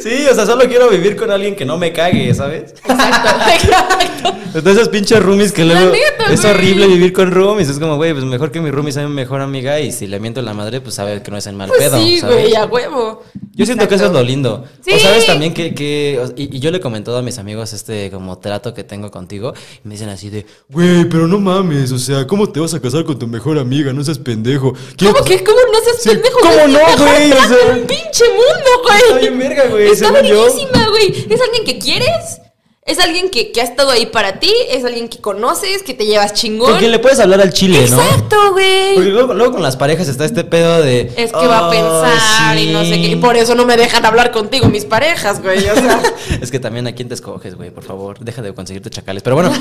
sí, 0.00 0.26
o 0.30 0.34
sea, 0.34 0.46
solo 0.46 0.66
quiero 0.68 0.88
vivir 0.88 1.16
con 1.16 1.30
alguien 1.32 1.56
que 1.56 1.64
no 1.64 1.76
me 1.78 1.92
cague, 1.92 2.32
¿sabes? 2.32 2.74
exacto, 2.84 3.28
exacto. 3.52 4.34
Entonces, 4.54 4.88
pinches 4.88 5.20
roomies 5.20 5.50
que 5.52 5.64
luego 5.64 5.90
neta, 5.90 6.32
es 6.32 6.42
güey. 6.42 6.52
horrible 6.54 6.86
vivir 6.86 7.12
con 7.12 7.32
roomies. 7.32 7.68
Es 7.68 7.78
como, 7.80 7.96
güey, 7.96 8.12
pues 8.12 8.24
mejor 8.24 8.52
que 8.52 8.60
mi 8.60 8.70
roomie 8.70 8.92
sea 8.92 9.02
mi 9.08 9.12
mejor 9.14 9.40
amiga 9.40 9.80
y 9.80 9.90
si 9.90 10.06
le 10.06 10.20
miento 10.20 10.42
la 10.42 10.54
madre, 10.54 10.80
pues 10.80 10.94
sabe 10.94 11.22
que 11.22 11.30
no 11.32 11.38
es 11.38 11.46
en 11.48 11.56
mal 11.56 11.68
Pues 11.68 11.80
pedo. 11.80 11.98
sí, 11.98 12.20
¿sabes? 12.20 12.36
güey, 12.36 12.54
a 12.54 12.64
huevo. 12.66 13.24
Yo 13.58 13.66
siento 13.66 13.86
que 13.88 13.96
eso 13.96 14.06
es 14.06 14.12
lo 14.12 14.22
lindo. 14.22 14.64
Sí. 14.84 14.92
O 14.94 14.98
sabes 14.98 15.26
también 15.26 15.52
que, 15.52 15.74
que 15.74 16.18
y, 16.36 16.56
y 16.56 16.60
yo 16.60 16.70
le 16.70 16.78
he 16.78 16.80
comentado 16.80 17.18
a 17.18 17.22
mis 17.22 17.36
amigos 17.38 17.72
este 17.74 18.10
como 18.10 18.38
trato 18.38 18.72
que 18.72 18.84
tengo 18.84 19.10
contigo 19.10 19.52
y 19.84 19.88
me 19.88 19.94
dicen 19.94 20.08
así 20.08 20.30
de, 20.30 20.46
güey, 20.70 21.04
pero 21.08 21.26
no 21.28 21.38
mames, 21.40 21.92
o 21.92 21.98
sea, 21.98 22.26
¿cómo 22.26 22.48
te 22.48 22.60
vas 22.60 22.72
a 22.72 22.80
casar 22.80 23.04
con 23.04 23.18
tu 23.18 23.26
mejor 23.26 23.58
amiga? 23.58 23.92
No 23.92 24.02
seas 24.04 24.18
pendejo. 24.18 24.72
¿Qué- 24.96 25.06
¿Cómo 25.12 25.24
que? 25.24 25.42
¿Cómo 25.44 25.58
no 25.72 25.78
seas 25.84 25.96
Sí, 26.02 26.08
pendejo? 26.10 26.38
¿cómo 26.40 26.54
no, 26.68 26.78
güey? 27.04 27.32
O 27.32 27.36
sea, 27.48 27.74
del 27.74 27.80
pinche 27.84 28.24
mundo, 28.28 28.70
güey. 28.84 28.98
Está 29.02 29.18
bien 29.18 29.38
verga, 29.38 29.66
güey, 29.68 29.88
Está 29.90 30.12
verguísima, 30.12 30.88
güey. 30.88 31.08
Es 31.28 31.40
alguien 31.40 31.64
que 31.66 31.78
quieres, 31.78 32.40
es 32.88 32.98
alguien 32.98 33.30
que, 33.30 33.52
que 33.52 33.60
ha 33.60 33.64
estado 33.64 33.90
ahí 33.90 34.06
para 34.06 34.40
ti, 34.40 34.52
es 34.70 34.84
alguien 34.84 35.08
que 35.08 35.18
conoces, 35.18 35.82
que 35.84 35.94
te 35.94 36.06
llevas 36.06 36.32
chingón. 36.32 36.70
Con 36.70 36.78
quien 36.80 36.90
le 36.90 36.98
puedes 36.98 37.20
hablar 37.20 37.40
al 37.40 37.52
chile, 37.52 37.86
¿no? 37.88 38.00
Exacto, 38.02 38.36
güey. 38.52 38.94
Porque 38.94 39.10
luego, 39.10 39.34
luego 39.34 39.52
con 39.52 39.62
las 39.62 39.76
parejas 39.76 40.08
está 40.08 40.24
este 40.24 40.42
pedo 40.44 40.82
de. 40.82 41.12
Es 41.16 41.30
que 41.32 41.46
va 41.46 41.58
a 41.58 41.70
"Ay, 41.70 41.78
pensar 41.78 42.58
y 42.58 42.72
no 42.72 42.80
sé 42.84 42.94
sí". 42.94 43.02
qué. 43.02 43.08
Y 43.08 43.16
por 43.16 43.36
eso 43.36 43.54
no 43.54 43.64
me 43.64 43.76
dejan 43.76 44.04
hablar 44.04 44.32
contigo, 44.32 44.68
mis 44.68 44.84
parejas, 44.84 45.40
güey. 45.42 45.58
O 45.68 45.74
sea, 45.74 46.02
es 46.40 46.50
que 46.50 46.58
también 46.58 46.86
a 46.88 46.94
quién 46.94 47.08
te 47.08 47.14
escoges, 47.14 47.54
güey, 47.54 47.70
por 47.70 47.84
favor, 47.84 48.18
deja 48.18 48.42
de 48.42 48.52
conseguirte 48.54 48.90
chacales. 48.90 49.22
Pero 49.22 49.36
bueno, 49.36 49.52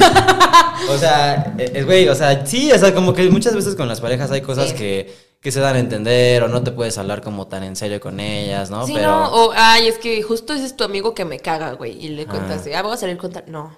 o 0.90 0.98
sea, 0.98 1.54
eh, 1.58 1.72
es 1.76 1.86
güey, 1.86 2.08
o 2.10 2.16
sea, 2.16 2.46
sí, 2.46 2.72
o 2.72 2.80
sea, 2.80 2.94
como 2.94 3.14
que 3.14 3.24
muchas 3.30 3.54
veces 3.56 3.76
con 3.76 3.88
las 3.88 4.02
parejas 4.02 4.32
hay 4.32 4.42
cosas 4.42 4.70
Sí. 4.70 4.76
que, 4.76 5.27
que 5.42 5.52
se 5.52 5.60
dan 5.60 5.76
a 5.76 5.80
entender 5.80 6.44
o 6.44 6.48
no 6.48 6.64
te 6.64 6.72
puedes 6.72 6.98
hablar 6.98 7.22
como 7.22 7.48
tan 7.48 7.64
en 7.64 7.76
serio 7.76 8.00
con 8.02 8.20
ellas, 8.20 8.70
¿no? 8.70 8.86
sí, 8.86 8.94
Pero 8.96 9.12
no. 9.12 9.28
O, 9.34 9.52
ay, 9.56 9.88
es 9.88 9.98
que 9.98 10.22
justo 10.24 10.54
ese 10.54 10.66
es 10.66 10.76
tu 10.76 10.84
amigo 10.84 11.14
que 11.14 11.26
me 11.26 11.40
caga, 11.40 11.74
güey. 11.74 11.94
Y 12.04 12.10
le 12.10 12.26
cuentas, 12.26 12.64
Ah. 12.68 12.80
ah, 12.80 12.82
voy 12.82 12.94
a 12.94 12.98
salir 12.98 13.18
con 13.18 13.32
tal. 13.32 13.44
No. 13.48 13.78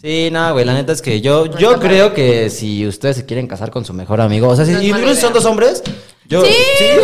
sí, 0.00 0.28
no, 0.30 0.52
güey, 0.52 0.64
la 0.64 0.74
neta 0.74 0.92
es 0.92 1.02
que 1.02 1.20
yo, 1.20 1.46
No 1.46 1.58
yo 1.58 1.78
creo 1.80 2.12
que 2.14 2.50
si 2.50 2.86
ustedes 2.86 3.16
se 3.16 3.26
quieren 3.26 3.46
casar 3.46 3.70
con 3.70 3.84
su 3.84 3.92
mejor 3.94 4.20
amigo, 4.20 4.48
o 4.48 4.54
sea, 4.56 4.64
si 4.66 4.72
No 4.72 4.82
incluso 4.82 5.20
son 5.22 5.32
dos 5.32 5.44
hombres, 5.46 5.82
yo, 6.26 6.44
sí, 6.44 6.52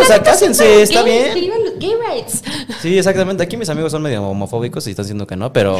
o 0.00 0.05
sea, 0.05 0.22
cásense, 0.22 0.83
está 0.83 1.03
gay, 1.03 1.33
bien. 1.35 1.55
gay 1.79 1.94
rights. 2.09 2.42
Sí, 2.83 2.98
exactamente. 2.98 3.42
Aquí 3.42 3.57
mis 3.57 3.70
amigos 3.70 3.90
son 3.90 4.03
medio 4.03 4.22
homofóbicos 4.22 4.87
y 4.87 4.90
están 4.90 5.05
diciendo 5.07 5.27
que 5.27 5.37
no, 5.37 5.50
pero. 5.55 5.79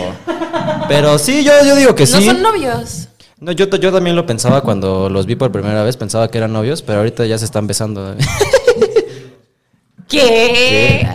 Pero 0.89 1.19
sí, 1.19 1.45
yo, 1.45 1.53
yo 1.67 1.77
digo 1.77 1.95
que 1.95 2.07
No 2.07 2.19
sí. 2.19 2.25
son 2.25 2.41
novios. 2.41 3.09
No, 3.45 3.53
yo, 3.53 3.67
yo 3.69 3.93
también 3.93 4.17
lo 4.17 4.25
pensaba 4.25 4.63
cuando 4.63 5.11
los 5.11 5.27
vi 5.27 5.37
por 5.37 5.53
primera 5.53 5.83
vez, 5.85 5.99
pensaba 5.99 6.29
que 6.29 6.39
eran 6.39 6.53
novios, 6.55 6.81
pero 6.81 7.01
ahorita 7.01 7.27
ya 7.27 7.37
se 7.37 7.45
están 7.45 7.67
besando. 7.67 8.17
¿Qué? 10.09 11.07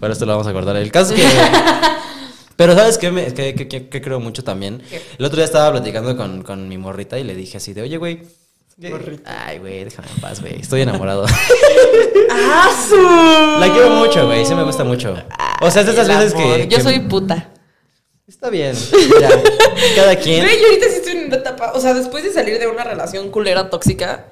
Para 0.00 0.12
esto 0.14 0.24
lo 0.26 0.32
vamos 0.32 0.46
a 0.46 0.50
acordar. 0.50 0.76
El 0.76 0.90
caso 0.90 1.14
es 1.14 1.20
que. 1.20 1.26
Pero 2.56 2.74
¿sabes 2.76 2.98
qué, 2.98 3.10
me, 3.10 3.34
qué- 3.34 3.52
qué- 3.54 3.66
qué- 3.66 3.88
qué 3.88 4.00
creo 4.00 4.20
mucho 4.20 4.44
también? 4.44 4.80
¿Qué? 4.88 5.02
El 5.18 5.24
otro 5.24 5.36
día 5.36 5.44
estaba 5.44 5.72
platicando 5.72 6.16
con, 6.16 6.42
con 6.42 6.68
mi 6.68 6.78
morrita 6.78 7.18
y 7.18 7.24
le 7.24 7.34
dije 7.34 7.56
así 7.56 7.72
de, 7.74 7.82
oye, 7.82 7.96
güey. 7.96 8.22
¿qué- 8.80 9.20
Ay, 9.26 9.58
güey, 9.58 9.82
déjame 9.84 10.06
en 10.14 10.20
paz, 10.20 10.40
güey. 10.40 10.60
Estoy 10.60 10.82
enamorado. 10.82 11.26
¡Ah, 12.30 12.70
su! 12.88 12.96
La 13.60 13.72
quiero 13.72 13.90
mucho, 13.90 14.26
güey. 14.26 14.46
Sí 14.46 14.54
me 14.54 14.62
gusta 14.62 14.84
mucho. 14.84 15.16
O 15.60 15.70
sea, 15.70 15.80
es 15.82 15.86
de 15.88 15.92
esas 15.94 16.06
veces 16.08 16.32
amor. 16.34 16.56
que. 16.58 16.68
Yo 16.68 16.76
que- 16.78 16.82
soy 16.84 17.00
puta. 17.00 17.50
Está 18.28 18.48
bien. 18.50 18.74
Mira, 19.14 19.30
cada 19.96 20.16
quien. 20.16 20.44
Güey, 20.44 20.58
yo 20.60 20.66
ahorita 20.66 20.86
sí 20.88 20.94
estoy 20.96 21.12
en 21.12 21.26
una 21.26 21.36
etapa. 21.36 21.72
O 21.74 21.80
sea, 21.80 21.94
después 21.94 22.24
de 22.24 22.32
salir 22.32 22.58
de 22.58 22.66
una 22.66 22.84
relación 22.84 23.30
culera 23.30 23.70
tóxica, 23.70 24.26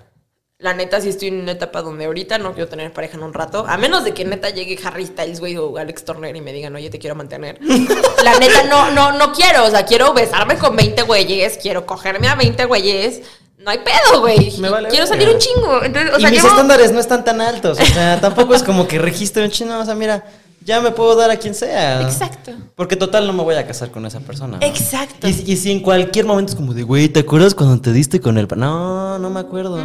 la 0.59 0.75
neta 0.75 1.01
sí 1.01 1.09
estoy 1.09 1.29
en 1.29 1.41
una 1.41 1.53
etapa 1.53 1.83
donde 1.83 2.05
ahorita 2.05 2.39
no 2.39 2.53
quiero 2.55 2.69
tener 2.69 2.93
pareja 2.93 3.17
en 3.17 3.25
un 3.25 3.35
rato. 3.35 3.65
A 3.69 3.77
menos 3.77 4.05
de 4.05 4.15
que 4.15 4.25
neta 4.25 4.51
llegue 4.51 4.79
Harry 4.85 5.07
Styles, 5.07 5.41
güey, 5.41 5.57
o 5.57 5.77
Alex 5.77 6.05
Turner 6.05 6.35
y 6.37 6.41
me 6.41 6.53
digan, 6.53 6.75
oye, 6.77 6.89
te 6.89 6.99
quiero 6.99 7.17
mantener. 7.17 7.59
la 8.23 8.39
neta 8.39 8.63
no, 8.65 8.91
no, 8.93 9.13
no 9.13 9.33
quiero. 9.33 9.65
O 9.65 9.71
sea, 9.71 9.85
quiero 9.85 10.13
besarme 10.15 10.57
con 10.59 10.77
20 10.77 11.03
güeyes, 11.03 11.59
quiero 11.61 11.85
cogerme 11.85 12.29
a 12.29 12.37
20 12.37 12.65
güeyes. 12.67 13.23
No 13.59 13.71
hay 13.71 13.79
pedo, 13.79 14.21
güey. 14.21 14.61
Vale 14.61 14.89
quiero 14.89 15.07
salir 15.07 15.29
un 15.29 15.39
chingo. 15.39 15.83
Entonces, 15.85 16.13
o 16.15 16.19
y 16.19 16.21
sea, 16.23 16.31
mis 16.31 16.41
llevo- 16.43 16.49
estándares 16.49 16.91
no 16.93 16.99
están 17.01 17.25
tan 17.25 17.41
altos. 17.41 17.79
O 17.81 17.85
sea, 17.85 18.21
tampoco 18.21 18.55
es 18.55 18.63
como 18.65 18.89
que 18.89 18.99
registre 18.99 19.45
un 19.45 19.51
chino. 19.51 19.79
O 19.81 19.85
sea, 19.85 19.95
mira, 19.95 20.25
ya 20.65 20.81
me 20.81 20.91
puedo 20.91 21.15
dar 21.17 21.31
a 21.31 21.37
quien 21.37 21.55
sea. 21.55 22.03
Exacto. 22.03 22.53
Porque 22.75 22.97
total 22.97 23.27
no 23.27 23.33
me 23.33 23.43
voy 23.43 23.55
a 23.55 23.67
casar 23.67 23.91
con 23.91 24.05
esa 24.07 24.21
persona. 24.21 24.59
¿no? 24.59 24.67
Exacto. 24.67 25.29
Y, 25.29 25.53
y 25.53 25.57
si 25.57 25.71
en 25.71 25.81
cualquier 25.81 26.25
momento 26.27 26.53
es 26.53 26.57
como 26.57 26.75
de, 26.75 26.83
güey, 26.83 27.09
¿te 27.09 27.21
acuerdas 27.21 27.55
cuando 27.55 27.81
te 27.81 27.93
diste 27.93 28.21
con 28.21 28.39
el... 28.39 28.47
pa-?" 28.49 28.57
No, 28.57 29.19
no 29.19 29.31
me 29.31 29.41
acuerdo. 29.41 29.79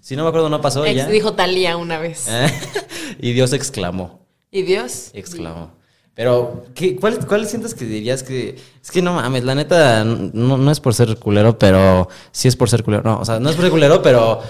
Si 0.00 0.16
no 0.16 0.24
me 0.24 0.28
acuerdo, 0.28 0.48
no 0.48 0.60
pasó 0.60 0.84
Ex 0.84 0.96
ya. 0.96 1.06
dijo 1.06 1.34
Talía 1.34 1.76
una 1.76 1.98
vez. 1.98 2.26
Eh, 2.28 2.52
y 3.20 3.32
Dios 3.32 3.52
exclamó. 3.52 4.20
¿Y 4.50 4.62
Dios? 4.62 5.10
Exclamó. 5.14 5.70
Pero, 6.14 6.66
¿qué, 6.74 6.96
cuál, 6.96 7.24
¿cuál 7.26 7.46
sientes 7.46 7.74
que 7.74 7.86
dirías 7.86 8.22
que.? 8.22 8.56
Es 8.82 8.90
que 8.90 9.00
no 9.00 9.14
mames, 9.14 9.44
la 9.44 9.54
neta, 9.54 10.04
no, 10.04 10.58
no 10.58 10.70
es 10.70 10.78
por 10.78 10.92
ser 10.92 11.16
culero, 11.18 11.58
pero 11.58 12.08
sí 12.32 12.48
es 12.48 12.56
por 12.56 12.68
ser 12.68 12.82
culero. 12.84 13.02
No, 13.02 13.18
o 13.20 13.24
sea, 13.24 13.40
no 13.40 13.48
es 13.48 13.56
por 13.56 13.64
ser 13.64 13.70
culero, 13.70 14.02
pero 14.02 14.42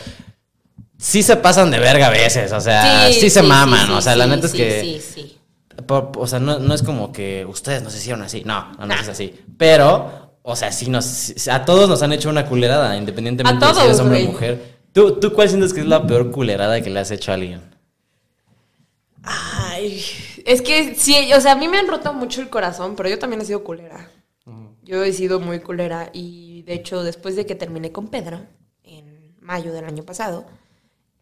sí 1.03 1.23
se 1.23 1.37
pasan 1.37 1.71
de 1.71 1.79
verga 1.81 2.07
a 2.07 2.11
veces. 2.11 2.53
O 2.53 2.61
sea, 2.61 3.09
sí, 3.13 3.29
se 3.29 3.43
maman. 3.43 3.89
sí, 3.89 3.93
o 3.93 4.01
sea, 4.01 4.17
la 4.17 4.25
sí, 4.25 4.31
neta 4.31 4.47
es 4.47 4.53
que. 4.53 4.81
Sí, 4.81 5.01
sí. 5.23 5.39
por- 5.87 6.13
o 6.17 6.27
sea, 6.27 6.39
no, 6.39 6.59
no 6.59 6.73
es 6.75 6.83
como 6.83 7.13
que 7.13 7.45
ustedes 7.45 7.83
nos 7.83 7.95
hicieron 7.95 8.23
así. 8.23 8.43
No, 8.45 8.73
no, 8.79 8.87
no 8.87 8.95
es 8.95 9.09
así. 9.09 9.35
Pero, 9.59 10.37
o 10.43 10.55
sea, 10.57 10.71
sí 10.73 10.89
nos. 10.89 11.35
a 11.49 11.65
todos 11.65 11.89
nos 11.89 12.03
han 12.03 12.13
hecho 12.13 12.31
una 12.31 12.47
culerada, 12.47 12.97
independientemente 12.97 13.65
A 13.65 13.69
de 13.69 13.75
si 13.75 13.81
eres 13.83 14.01
hombre 14.01 14.25
o 14.25 14.33
mujer. 14.33 14.73
¿Tú, 14.93 15.19
¿Tú 15.19 15.33
cuál 15.33 15.49
sientes 15.49 15.73
que 15.73 15.81
es 15.81 15.87
la 15.87 16.07
peor 16.07 16.31
culerada 16.31 16.81
que 16.81 16.91
le 16.91 17.01
has 17.01 17.11
hecho 17.11 17.33
a 17.33 17.35
alguien? 17.35 17.63
Ay, 19.25 20.05
es 20.45 20.63
que 20.63 20.95
sí, 20.95 21.33
o 21.33 21.41
sea, 21.41 21.53
a 21.53 21.57
mí 21.57 21.69
me 21.69 21.79
han 21.79 21.89
roto 21.89 22.13
mucho 22.13 22.41
el 22.43 22.51
corazón, 22.51 22.95
pero 22.97 23.09
yo 23.09 23.19
también 23.19 23.41
he 23.41 23.45
sido 23.45 23.65
culera. 23.65 24.11
Yo 24.85 25.05
he 25.05 25.13
sido 25.13 25.39
muy 25.39 25.61
culera 25.61 26.11
y 26.13 26.63
de 26.63 26.75
hecho 26.75 27.05
después 27.05 27.37
de 27.37 27.47
que 27.47 27.55
terminé 27.55 27.93
con 27.93 28.09
Pedro, 28.09 28.41
en 28.83 29.37
mayo 29.41 29.73
del 29.73 29.85
año 29.85 30.03
pasado, 30.03 30.45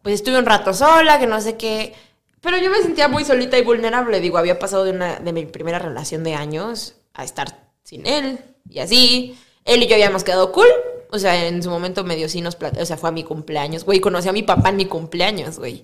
pues 0.01 0.15
estuve 0.15 0.39
un 0.39 0.45
rato 0.45 0.73
sola, 0.73 1.19
que 1.19 1.27
no 1.27 1.41
sé 1.41 1.57
qué, 1.57 1.93
pero 2.41 2.57
yo 2.57 2.71
me 2.71 2.81
sentía 2.81 3.07
muy 3.07 3.23
solita 3.23 3.57
y 3.57 3.63
vulnerable. 3.63 4.19
Digo, 4.19 4.37
había 4.37 4.59
pasado 4.59 4.83
de, 4.83 4.91
una, 4.91 5.19
de 5.19 5.31
mi 5.31 5.45
primera 5.45 5.79
relación 5.79 6.23
de 6.23 6.33
años 6.33 6.95
a 7.13 7.23
estar 7.23 7.69
sin 7.83 8.07
él 8.07 8.39
y 8.67 8.79
así. 8.79 9.37
Él 9.63 9.83
y 9.83 9.87
yo 9.87 9.93
habíamos 9.93 10.23
quedado 10.23 10.51
cool. 10.51 10.67
O 11.11 11.19
sea, 11.19 11.47
en 11.47 11.61
su 11.61 11.69
momento 11.69 12.03
medio 12.03 12.27
sí 12.29 12.41
nos 12.41 12.57
O 12.79 12.85
sea, 12.85 12.97
fue 12.97 13.09
a 13.09 13.11
mi 13.11 13.23
cumpleaños. 13.23 13.85
Güey, 13.85 13.99
conocí 13.99 14.27
a 14.27 14.33
mi 14.33 14.43
papá 14.43 14.69
en 14.69 14.77
mi 14.77 14.85
cumpleaños, 14.85 15.59
güey. 15.59 15.83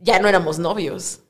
Ya 0.00 0.18
no 0.20 0.28
éramos 0.28 0.58
novios. 0.58 1.20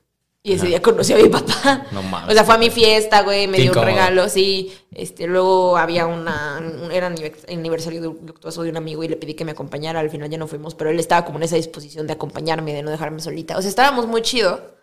Y 0.43 0.53
ese 0.53 0.61
Ajá. 0.63 0.67
día 0.69 0.81
conocí 0.81 1.13
a 1.13 1.17
mi 1.17 1.29
papá. 1.29 1.85
No 1.91 2.01
mames. 2.01 2.31
O 2.31 2.33
sea, 2.33 2.43
fue 2.43 2.55
a 2.55 2.57
mi 2.57 2.69
fiesta, 2.71 3.21
güey, 3.21 3.47
me 3.47 3.59
dio 3.59 3.71
un 3.73 3.83
regalo, 3.85 4.27
sí. 4.27 4.73
Este, 4.91 5.27
luego 5.27 5.77
había 5.77 6.07
una, 6.07 6.57
un- 6.59 6.91
era 6.91 7.09
anive- 7.11 7.35
aniversario 7.51 8.01
de- 8.01 8.07
luctuoso 8.07 8.63
de 8.63 8.71
un 8.71 8.77
amigo 8.77 9.03
y 9.03 9.07
le 9.07 9.17
pedí 9.17 9.35
que 9.35 9.45
me 9.45 9.51
acompañara. 9.51 9.99
Al 9.99 10.09
final 10.09 10.29
ya 10.31 10.39
no 10.39 10.47
fuimos, 10.47 10.73
pero 10.73 10.89
él 10.89 10.99
estaba 10.99 11.25
como 11.25 11.37
en 11.37 11.43
esa 11.43 11.57
disposición 11.57 12.07
de 12.07 12.13
acompañarme, 12.13 12.73
de 12.73 12.81
no 12.81 12.89
dejarme 12.89 13.19
solita. 13.21 13.55
O 13.57 13.61
sea, 13.61 13.69
estábamos 13.69 14.07
muy 14.07 14.23
chido. 14.23 14.75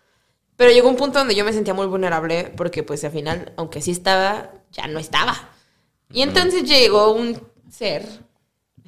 Pero 0.56 0.70
llegó 0.72 0.88
un 0.88 0.96
punto 0.96 1.18
donde 1.18 1.34
yo 1.34 1.44
me 1.44 1.52
sentía 1.52 1.74
muy 1.74 1.86
vulnerable 1.86 2.52
porque 2.56 2.82
pues 2.84 3.02
al 3.04 3.10
final, 3.12 3.52
aunque 3.56 3.80
sí 3.80 3.90
estaba, 3.92 4.50
ya 4.72 4.86
no 4.86 4.98
estaba. 5.00 5.50
Y 6.12 6.22
entonces 6.22 6.64
llegó 6.64 7.12
un 7.12 7.40
ser, 7.70 8.04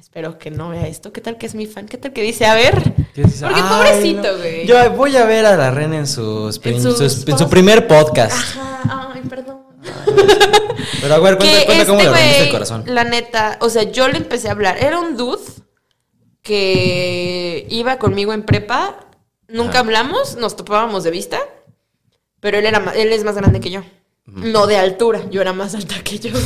espero 0.01 0.39
que 0.39 0.49
no 0.49 0.69
vea 0.69 0.87
esto, 0.87 1.13
¿qué 1.13 1.21
tal 1.21 1.37
que 1.37 1.45
es 1.45 1.53
mi 1.53 1.67
fan? 1.67 1.85
¿Qué 1.87 1.97
tal 1.97 2.11
que 2.11 2.23
dice, 2.23 2.45
a 2.47 2.55
ver? 2.55 2.73
Porque 3.13 3.23
Ay, 3.43 3.61
pobrecito, 3.69 4.31
no. 4.31 4.37
güey. 4.39 4.65
Yo 4.65 4.91
voy 4.93 5.15
a 5.15 5.25
ver 5.25 5.45
a 5.45 5.55
la 5.55 5.69
Ren 5.69 5.93
en, 5.93 6.07
sus 6.07 6.57
prim- 6.59 6.75
En 6.77 6.81
sus 6.81 6.97
sus- 6.97 7.27
en 7.27 7.37
su 7.37 7.47
primer 7.47 7.87
podcast. 7.87 8.33
Ajá, 8.33 9.11
ay, 9.13 9.21
perdón. 9.29 9.59
Pero 11.01 11.13
a 11.13 11.19
ver, 11.19 11.37
cuenta, 11.37 11.65
cuenta 11.65 11.85
cómo 11.85 11.99
este 11.99 12.11
le 12.11 12.17
rompiste 12.17 12.43
el 12.45 12.51
corazón. 12.51 12.83
La 12.87 13.03
neta, 13.03 13.57
o 13.61 13.69
sea, 13.69 13.83
yo 13.83 14.07
le 14.07 14.17
empecé 14.17 14.47
a 14.49 14.51
hablar. 14.51 14.77
Era 14.83 14.99
un 14.99 15.15
dude 15.17 15.39
que 16.41 17.65
iba 17.69 17.97
conmigo 17.97 18.33
en 18.33 18.43
prepa. 18.43 19.07
Nunca 19.47 19.71
Ajá. 19.71 19.79
hablamos, 19.81 20.35
nos 20.37 20.55
topábamos 20.55 21.03
de 21.03 21.11
vista. 21.11 21.39
Pero 22.39 22.57
él, 22.57 22.65
era, 22.65 22.93
él 22.95 23.11
es 23.11 23.23
más 23.23 23.35
grande 23.35 23.59
que 23.59 23.69
yo. 23.69 23.83
No 24.25 24.65
de 24.67 24.77
altura, 24.77 25.21
yo 25.29 25.41
era 25.41 25.53
más 25.53 25.75
alta 25.75 25.95
que 26.03 26.19
yo. 26.19 26.31
güey. 26.31 26.43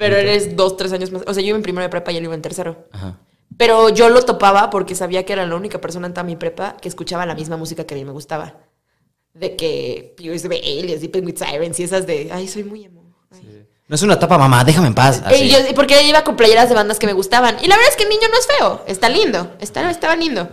Pero 0.00 0.16
él 0.16 0.28
es 0.28 0.56
dos, 0.56 0.76
tres 0.76 0.92
años 0.92 1.12
más. 1.12 1.22
O 1.26 1.34
sea, 1.34 1.42
yo 1.42 1.50
iba 1.50 1.56
en 1.56 1.62
primero 1.62 1.82
de 1.84 1.88
prepa 1.90 2.10
y 2.10 2.16
él 2.16 2.24
iba 2.24 2.34
en 2.34 2.42
tercero. 2.42 2.88
Ajá. 2.90 3.18
Pero 3.56 3.90
yo 3.90 4.08
lo 4.08 4.22
topaba 4.22 4.70
porque 4.70 4.94
sabía 4.94 5.24
que 5.26 5.32
era 5.34 5.44
la 5.46 5.54
única 5.54 5.80
persona 5.80 6.06
en 6.06 6.14
toda 6.14 6.24
mi 6.24 6.36
prepa 6.36 6.76
que 6.80 6.88
escuchaba 6.88 7.26
la 7.26 7.34
misma 7.34 7.56
música 7.58 7.84
que 7.84 7.94
a 7.94 7.98
mí 7.98 8.04
me 8.04 8.12
gustaba. 8.12 8.54
De 9.34 9.54
que 9.56 10.14
Pierce 10.16 10.48
Bailey, 10.48 10.96
Sleeping 10.98 11.26
with 11.26 11.36
Sirens 11.36 11.78
y 11.78 11.82
esas 11.84 12.06
de, 12.06 12.30
ay, 12.32 12.48
soy 12.48 12.64
muy 12.64 12.84
emo. 12.84 13.00
No 13.88 13.94
es 13.96 14.02
una 14.02 14.18
tapa, 14.18 14.38
mamá, 14.38 14.62
déjame 14.64 14.86
en 14.86 14.94
paz. 14.94 15.20
Así. 15.24 15.42
Eh, 15.44 15.48
yo- 15.68 15.74
porque 15.74 16.00
iba 16.04 16.22
con 16.24 16.36
playeras 16.36 16.68
de 16.68 16.74
bandas 16.76 16.98
que 16.98 17.06
me 17.06 17.12
gustaban. 17.12 17.56
Y 17.60 17.66
la 17.66 17.76
verdad 17.76 17.90
es 17.90 17.96
que 17.96 18.04
el 18.04 18.08
niño 18.08 18.28
no 18.30 18.38
es 18.38 18.46
feo, 18.46 18.84
está 18.86 19.08
lindo, 19.08 19.52
está, 19.60 19.90
estaba 19.90 20.14
lindo. 20.16 20.48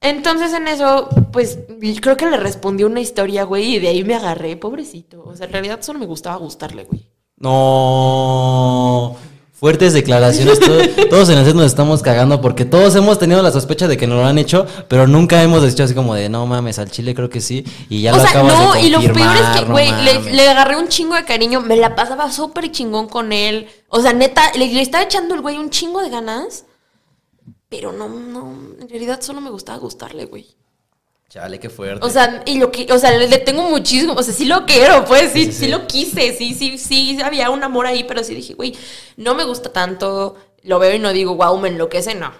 Entonces 0.00 0.52
en 0.54 0.68
eso, 0.68 1.08
pues 1.32 1.58
creo 2.00 2.16
que 2.16 2.26
le 2.26 2.36
respondí 2.38 2.84
una 2.84 3.00
historia, 3.00 3.44
güey, 3.44 3.74
y 3.76 3.78
de 3.78 3.88
ahí 3.88 4.04
me 4.04 4.14
agarré, 4.14 4.56
pobrecito. 4.56 5.22
O 5.24 5.36
sea, 5.36 5.46
en 5.46 5.52
realidad 5.52 5.80
solo 5.82 5.98
me 5.98 6.06
gustaba 6.06 6.36
gustarle, 6.36 6.84
güey. 6.84 7.08
No. 7.40 9.16
Fuertes 9.52 9.92
declaraciones. 9.92 10.60
todo- 10.60 10.78
todos 11.10 11.28
en 11.30 11.38
el 11.38 11.44
set 11.44 11.54
nos 11.56 11.66
estamos 11.66 12.00
cagando 12.02 12.40
porque 12.40 12.64
todos 12.64 12.94
hemos 12.94 13.18
tenido 13.18 13.42
la 13.42 13.50
sospecha 13.50 13.88
de 13.88 13.96
que 13.96 14.06
nos 14.06 14.18
lo 14.18 14.24
han 14.24 14.38
hecho, 14.38 14.66
pero 14.88 15.08
nunca 15.08 15.42
hemos 15.42 15.64
dicho 15.64 15.82
así 15.82 15.94
como 15.94 16.14
de 16.14 16.28
no 16.28 16.46
mames, 16.46 16.78
al 16.78 16.90
chile 16.92 17.12
creo 17.14 17.28
que 17.28 17.40
sí. 17.40 17.64
Y 17.88 18.02
ya 18.02 18.12
o 18.12 18.16
lo 18.16 18.22
sea, 18.22 18.30
acabas 18.30 18.52
no, 18.56 18.72
de 18.74 18.82
y 18.82 18.90
lo 18.90 19.00
peor 19.00 19.36
es 19.36 19.58
que, 19.58 19.66
no 19.66 19.72
güey, 19.72 19.90
le, 20.04 20.14
mames. 20.14 20.34
le 20.34 20.48
agarré 20.48 20.76
un 20.76 20.86
chingo 20.88 21.16
de 21.16 21.24
cariño, 21.24 21.60
me 21.60 21.76
la 21.76 21.96
pasaba 21.96 22.30
súper 22.30 22.70
chingón 22.70 23.08
con 23.08 23.32
él. 23.32 23.66
O 23.88 24.00
sea, 24.00 24.12
neta, 24.12 24.52
le, 24.54 24.72
le 24.72 24.80
estaba 24.80 25.02
echando 25.02 25.34
el 25.34 25.40
güey 25.40 25.56
un 25.58 25.70
chingo 25.70 26.00
de 26.02 26.10
ganas. 26.10 26.64
Pero 27.68 27.92
no, 27.92 28.08
no, 28.08 28.54
en 28.80 28.88
realidad 28.88 29.20
solo 29.20 29.40
me 29.42 29.50
gustaba 29.50 29.76
gustarle, 29.78 30.24
güey. 30.24 30.46
Chale, 31.28 31.60
qué 31.60 31.68
fuerte. 31.68 32.04
O 32.06 32.08
sea, 32.08 32.42
y 32.46 32.58
lo 32.58 32.70
que, 32.72 32.90
o 32.90 32.98
sea, 32.98 33.10
le, 33.10 33.38
tengo 33.38 33.62
muchísimo, 33.68 34.14
o 34.14 34.22
sea, 34.22 34.32
sí 34.32 34.46
lo 34.46 34.64
quiero, 34.64 35.04
pues, 35.04 35.30
sí, 35.32 35.44
Sí, 35.44 35.46
sí, 35.46 35.52
sí, 35.52 35.64
sí. 35.66 35.70
lo 35.70 35.86
quise, 35.86 36.34
sí, 36.36 36.54
sí, 36.54 36.78
sí, 36.78 37.18
había 37.22 37.50
un 37.50 37.62
amor 37.62 37.86
ahí, 37.86 38.04
pero 38.04 38.24
sí 38.24 38.34
dije, 38.34 38.54
güey, 38.54 38.74
no 39.18 39.34
me 39.34 39.44
gusta 39.44 39.70
tanto, 39.70 40.36
lo 40.62 40.78
veo 40.78 40.94
y 40.94 40.98
no 40.98 41.12
digo, 41.12 41.34
wow, 41.34 41.58
me 41.58 41.68
enloquece, 41.68 42.14
no, 42.14 42.32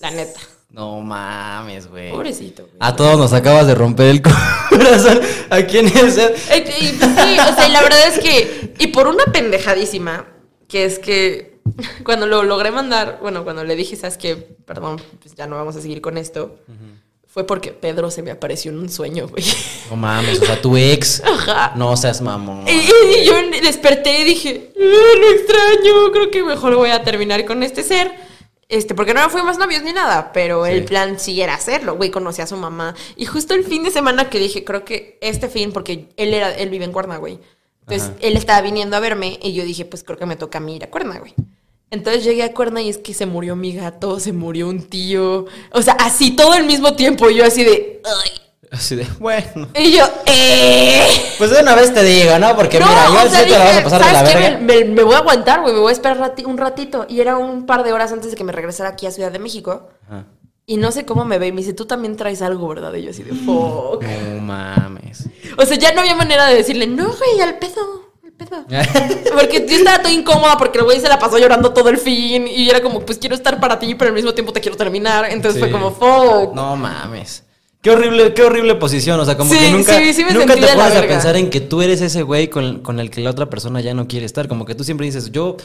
la 0.00 0.10
neta, 0.12 0.40
no 0.70 1.00
mames, 1.02 1.88
güey. 1.88 2.10
pobrecito, 2.10 2.62
güey. 2.62 2.76
A 2.80 2.96
todos 2.96 3.18
nos 3.18 3.34
acabas 3.34 3.66
de 3.66 3.74
romper 3.74 4.06
el 4.06 4.22
corazón. 4.70 5.20
¿A 5.50 5.60
quién 5.62 5.86
es? 5.86 6.14
Sí, 6.14 6.20
o 6.20 7.54
sea, 7.54 7.68
y 7.68 7.70
la 7.72 7.82
verdad 7.82 8.08
es 8.08 8.18
que, 8.18 8.74
y 8.78 8.86
por 8.88 9.08
una 9.08 9.24
pendejadísima, 9.26 10.26
que 10.68 10.86
es 10.86 10.98
que 10.98 11.60
cuando 12.02 12.26
lo 12.26 12.42
logré 12.44 12.70
mandar, 12.70 13.18
bueno, 13.20 13.44
cuando 13.44 13.62
le 13.62 13.76
dije, 13.76 13.94
sabes 13.94 14.16
que, 14.16 14.36
perdón, 14.36 15.00
pues 15.22 15.34
ya 15.34 15.46
no 15.46 15.56
vamos 15.56 15.76
a 15.76 15.82
seguir 15.82 16.00
con 16.00 16.16
esto, 16.16 16.58
fue 17.36 17.46
porque 17.46 17.70
Pedro 17.70 18.10
se 18.10 18.22
me 18.22 18.30
apareció 18.30 18.70
en 18.70 18.78
un 18.78 18.88
sueño, 18.88 19.28
güey. 19.28 19.44
No 19.90 19.96
mames, 19.96 20.40
o 20.40 20.46
sea, 20.46 20.58
tu 20.58 20.74
ex. 20.74 21.22
Ajá. 21.22 21.72
No 21.76 21.94
seas 21.94 22.22
mamón. 22.22 22.64
Y, 22.66 22.70
y 22.70 23.26
yo 23.26 23.34
desperté 23.62 24.20
y 24.22 24.24
dije, 24.24 24.72
"Ah, 24.74 25.18
lo 25.20 25.30
extraño, 25.32 26.12
creo 26.12 26.30
que 26.30 26.42
mejor 26.42 26.74
voy 26.76 26.88
a 26.88 27.02
terminar 27.04 27.44
con 27.44 27.62
este 27.62 27.82
ser. 27.82 28.10
Este, 28.70 28.94
porque 28.94 29.12
no 29.12 29.28
fuimos 29.28 29.58
novios 29.58 29.82
ni 29.82 29.92
nada, 29.92 30.32
pero 30.32 30.64
Sí. 30.64 30.72
el 30.72 30.84
plan 30.86 31.20
sí 31.20 31.38
era 31.38 31.52
hacerlo, 31.52 31.96
güey, 31.96 32.10
conocí 32.10 32.40
a 32.40 32.46
su 32.46 32.56
mamá. 32.56 32.94
Y 33.16 33.26
justo 33.26 33.52
el 33.52 33.64
fin 33.64 33.84
de 33.84 33.90
semana 33.90 34.30
que 34.30 34.38
dije, 34.38 34.64
creo 34.64 34.86
que 34.86 35.18
este 35.20 35.48
fin, 35.50 35.72
porque 35.72 36.08
él 36.16 36.32
era, 36.32 36.54
él 36.54 36.70
vive 36.70 36.86
en 36.86 36.92
Cuerna, 36.92 37.18
güey. 37.18 37.38
Entonces, 37.82 38.08
Ajá. 38.08 38.16
él 38.22 38.34
estaba 38.38 38.62
viniendo 38.62 38.96
a 38.96 39.00
verme 39.00 39.38
y 39.42 39.52
yo 39.52 39.62
dije, 39.62 39.84
pues 39.84 40.02
creo 40.04 40.18
que 40.18 40.24
me 40.24 40.36
toca 40.36 40.56
a 40.56 40.62
mí 40.62 40.74
ir 40.76 40.84
a 40.84 40.90
Cuerna, 40.90 41.18
güey. 41.18 41.34
Entonces 41.90 42.24
llegué 42.24 42.42
a 42.42 42.52
Cuerna 42.52 42.82
y 42.82 42.88
es 42.88 42.98
que 42.98 43.14
se 43.14 43.26
murió 43.26 43.54
mi 43.56 43.72
gato, 43.74 44.18
se 44.20 44.32
murió 44.32 44.68
un 44.68 44.82
tío. 44.88 45.46
O 45.72 45.82
sea, 45.82 45.94
así 45.94 46.34
todo 46.34 46.52
al 46.52 46.64
mismo 46.66 46.94
tiempo. 46.94 47.30
Y 47.30 47.36
yo 47.36 47.44
así 47.44 47.62
de, 47.64 48.02
"Ay". 48.04 48.30
Así 48.72 48.96
de, 48.96 49.06
bueno. 49.20 49.68
Y 49.78 49.92
yo, 49.92 50.04
¡eh! 50.26 51.06
Pues 51.38 51.50
de 51.50 51.60
una 51.62 51.76
vez 51.76 51.94
te 51.94 52.02
digo, 52.02 52.36
¿no? 52.40 52.56
Porque 52.56 52.78
mira, 52.80 53.06
yo 53.08 53.18
al 53.20 53.30
te 53.30 53.48
la 53.50 53.58
vas 53.64 53.76
a 53.78 53.82
pasar 53.84 54.04
de 54.04 54.12
la 54.12 54.18
¿sabes 54.18 54.34
qué? 54.34 54.38
verga. 54.40 54.58
Me, 54.58 54.84
me- 54.84 54.84
me 54.86 55.02
voy 55.04 55.14
a 55.14 55.18
aguantar, 55.18 55.60
güey. 55.62 55.72
Me 55.72 55.80
voy 55.80 55.90
a 55.90 55.92
esperar 55.92 56.18
rati- 56.18 56.44
un 56.44 56.58
ratito. 56.58 57.06
Y 57.08 57.20
era 57.20 57.36
un 57.38 57.64
par 57.66 57.84
de 57.84 57.92
horas 57.92 58.10
antes 58.12 58.32
de 58.32 58.36
que 58.36 58.42
me 58.44 58.52
regresara 58.52 58.88
aquí 58.90 59.06
a 59.06 59.12
Ciudad 59.12 59.30
de 59.30 59.38
México. 59.38 59.88
Ajá. 60.06 60.24
Y 60.66 60.78
no 60.78 60.90
sé 60.90 61.06
cómo 61.06 61.24
me 61.24 61.38
ve. 61.38 61.46
Y 61.46 61.52
me 61.52 61.60
dice, 61.60 61.74
tú 61.74 61.86
también 61.86 62.16
traes 62.16 62.42
algo, 62.42 62.66
¿verdad? 62.66 62.92
Y 62.94 63.02
yo 63.04 63.10
así 63.10 63.22
de, 63.22 63.32
fuck. 63.32 64.02
No 64.02 64.40
mames. 64.42 65.28
O 65.56 65.64
sea, 65.64 65.76
ya 65.78 65.92
no 65.92 66.00
había 66.00 66.16
manera 66.16 66.46
de 66.48 66.56
decirle, 66.56 66.88
no, 66.88 67.04
güey, 67.06 67.40
al 67.40 67.58
pedo. 67.60 68.05
Pedo. 68.38 68.64
Porque 69.34 69.66
yo 69.68 69.76
estaba 69.76 70.02
todo 70.02 70.12
incómoda 70.12 70.56
porque 70.58 70.78
el 70.78 70.84
güey 70.84 71.00
se 71.00 71.08
la 71.08 71.18
pasó 71.18 71.38
llorando 71.38 71.72
todo 71.72 71.88
el 71.88 71.98
fin. 71.98 72.46
Y 72.46 72.68
era 72.68 72.80
como, 72.82 73.00
pues 73.00 73.18
quiero 73.18 73.34
estar 73.34 73.60
para 73.60 73.78
ti, 73.78 73.94
pero 73.94 74.08
al 74.08 74.14
mismo 74.14 74.32
tiempo 74.34 74.52
te 74.52 74.60
quiero 74.60 74.76
terminar. 74.76 75.26
Entonces 75.30 75.54
Sí. 75.54 75.60
fue 75.60 75.70
como, 75.70 75.90
fuck. 75.92 76.54
No 76.54 76.76
mames. 76.76 77.42
Qué 77.82 77.90
horrible, 77.90 78.34
qué 78.34 78.42
horrible 78.42 78.74
posición. 78.74 79.20
O 79.20 79.24
sea, 79.24 79.36
como 79.36 79.52
Sí, 79.52 79.58
que 79.58 79.70
nunca, 79.70 79.96
sí, 79.98 80.12
sí 80.12 80.24
me 80.24 80.32
nunca 80.32 80.54
te 80.54 80.60
pones 80.66 80.96
a 80.96 81.02
pensar 81.06 81.36
en 81.36 81.50
que 81.50 81.60
tú 81.60 81.82
eres 81.82 82.00
ese 82.00 82.22
güey 82.22 82.48
con, 82.48 82.80
con 82.80 82.98
el 83.00 83.10
que 83.10 83.20
la 83.20 83.30
otra 83.30 83.46
persona 83.48 83.80
ya 83.80 83.94
no 83.94 84.08
quiere 84.08 84.26
estar. 84.26 84.48
Como 84.48 84.64
que 84.64 84.74
tú 84.74 84.82
siempre 84.84 85.06
dices, 85.06 85.30
yo 85.30 85.56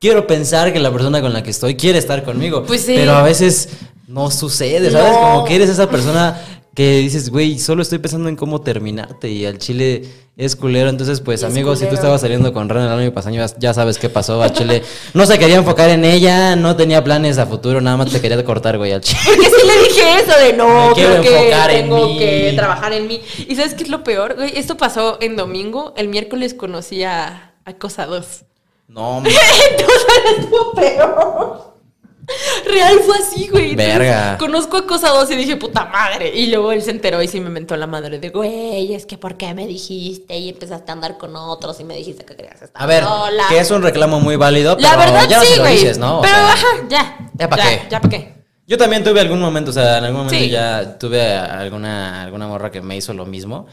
quiero 0.00 0.26
pensar 0.26 0.72
que 0.72 0.78
la 0.78 0.90
persona 0.90 1.20
con 1.20 1.32
la 1.32 1.42
que 1.42 1.50
estoy 1.50 1.76
quiere 1.76 1.98
estar 1.98 2.24
conmigo. 2.24 2.64
Pues 2.64 2.82
sí. 2.82 2.94
Pero 2.96 3.12
a 3.12 3.22
veces 3.22 3.68
no 4.06 4.30
sucede, 4.30 4.90
¿sabes? 4.90 5.12
No. 5.12 5.20
Como 5.20 5.44
que 5.44 5.56
eres 5.56 5.68
esa 5.68 5.90
persona 5.90 6.40
que 6.78 6.98
dices, 6.98 7.30
güey, 7.30 7.58
solo 7.58 7.82
estoy 7.82 7.98
pensando 7.98 8.28
en 8.28 8.36
cómo 8.36 8.60
terminarte 8.60 9.28
y 9.28 9.44
al 9.46 9.58
chile 9.58 10.04
es 10.36 10.54
culero. 10.54 10.88
Entonces, 10.88 11.20
pues, 11.20 11.42
Es 11.42 11.50
amigos, 11.50 11.80
si 11.80 11.86
tú 11.86 11.96
estabas 11.96 12.20
saliendo 12.20 12.52
con 12.52 12.68
Ren 12.68 12.84
el 12.84 12.88
año 12.92 13.12
pasado, 13.12 13.34
ya, 13.58 13.74
sabes 13.74 13.98
qué 13.98 14.08
pasó. 14.08 14.40
Al 14.40 14.52
chile 14.52 14.84
no 15.12 15.26
se 15.26 15.40
quería 15.40 15.56
enfocar 15.56 15.90
en 15.90 16.04
ella, 16.04 16.54
no 16.54 16.76
tenía 16.76 17.02
planes 17.02 17.38
a 17.38 17.46
futuro, 17.46 17.80
nada 17.80 17.96
más 17.96 18.12
te 18.12 18.20
quería 18.20 18.44
cortar, 18.44 18.78
güey, 18.78 18.92
al 18.92 19.00
chile. 19.00 19.18
Porque 19.24 19.46
sí 19.50 19.66
le 19.66 19.88
dije 19.88 20.20
eso 20.22 20.38
de 20.38 20.52
no, 20.52 20.90
Me 20.90 20.94
quiero 20.94 21.10
creo 21.10 21.22
que 21.22 21.38
enfocar 21.48 21.70
en 21.72 21.80
tengo 21.82 22.06
mí. 22.06 22.18
que 22.20 22.52
trabajar 22.54 22.92
en 22.92 23.08
mí. 23.08 23.22
¿Y 23.48 23.56
sabes 23.56 23.74
qué 23.74 23.82
es 23.82 23.88
lo 23.90 24.04
peor? 24.04 24.36
Güey, 24.36 24.56
esto 24.56 24.76
pasó 24.76 25.18
en 25.20 25.34
domingo. 25.34 25.94
El 25.96 26.06
miércoles 26.06 26.54
conocí 26.54 27.02
a, 27.02 27.54
a 27.64 27.72
Cosa 27.72 28.06
2. 28.06 28.44
No, 28.86 29.18
Entonces 29.24 29.36
estuvo 30.38 30.74
peor. 30.74 31.77
Real 32.66 32.98
fue 33.06 33.16
así, 33.18 33.48
güey. 33.48 33.70
Entonces, 33.70 33.98
Verga. 33.98 34.36
Conozco 34.38 34.76
a 34.76 34.86
Cosa 34.86 35.08
2 35.10 35.30
y 35.30 35.36
dije, 35.36 35.56
puta 35.56 35.86
madre. 35.86 36.30
Y 36.34 36.46
luego 36.48 36.72
él 36.72 36.82
se 36.82 36.90
enteró 36.90 37.22
y 37.22 37.28
sí 37.28 37.40
me 37.40 37.50
mentó 37.50 37.76
la 37.76 37.86
madre 37.86 38.18
de, 38.18 38.28
güey, 38.30 38.94
es 38.94 39.06
que 39.06 39.16
¿por 39.18 39.36
qué 39.36 39.54
me 39.54 39.66
dijiste? 39.66 40.36
Y 40.36 40.50
empezaste 40.50 40.90
a 40.90 40.94
andar 40.94 41.16
con 41.18 41.34
otros 41.36 41.80
y 41.80 41.84
me 41.84 41.96
dijiste 41.96 42.24
que 42.24 42.36
querías 42.36 42.60
estar 42.60 42.82
A 42.82 42.86
ver, 42.86 43.04
sola. 43.04 43.44
que 43.48 43.58
es 43.58 43.70
un 43.70 43.82
reclamo 43.82 44.20
muy 44.20 44.36
válido, 44.36 44.76
La 44.78 44.90
pero 44.90 45.00
verdad 45.12 45.28
ya 45.28 45.40
sí, 45.40 45.54
lo 45.56 45.62
güey. 45.62 45.74
dices, 45.74 45.98
¿no? 45.98 46.18
O 46.18 46.22
Pero 46.22 46.34
sea, 46.34 46.52
ajá, 46.52 46.66
ya. 46.88 47.16
¿Ya 47.34 47.48
pa' 47.48 47.56
qué? 47.56 47.82
Ya 47.90 48.00
pa' 48.00 48.08
qué. 48.08 48.34
Yo 48.66 48.76
también 48.76 49.02
tuve 49.02 49.20
algún 49.20 49.40
momento, 49.40 49.70
o 49.70 49.74
sea, 49.74 49.96
en 49.98 50.04
algún 50.04 50.24
momento 50.26 50.44
Sí. 50.44 50.50
ya 50.50 50.98
tuve 50.98 51.22
alguna, 51.34 52.22
alguna 52.24 52.46
morra 52.46 52.70
que 52.70 52.82
me 52.82 52.96
hizo 52.96 53.14
lo 53.14 53.24
mismo. 53.24 53.66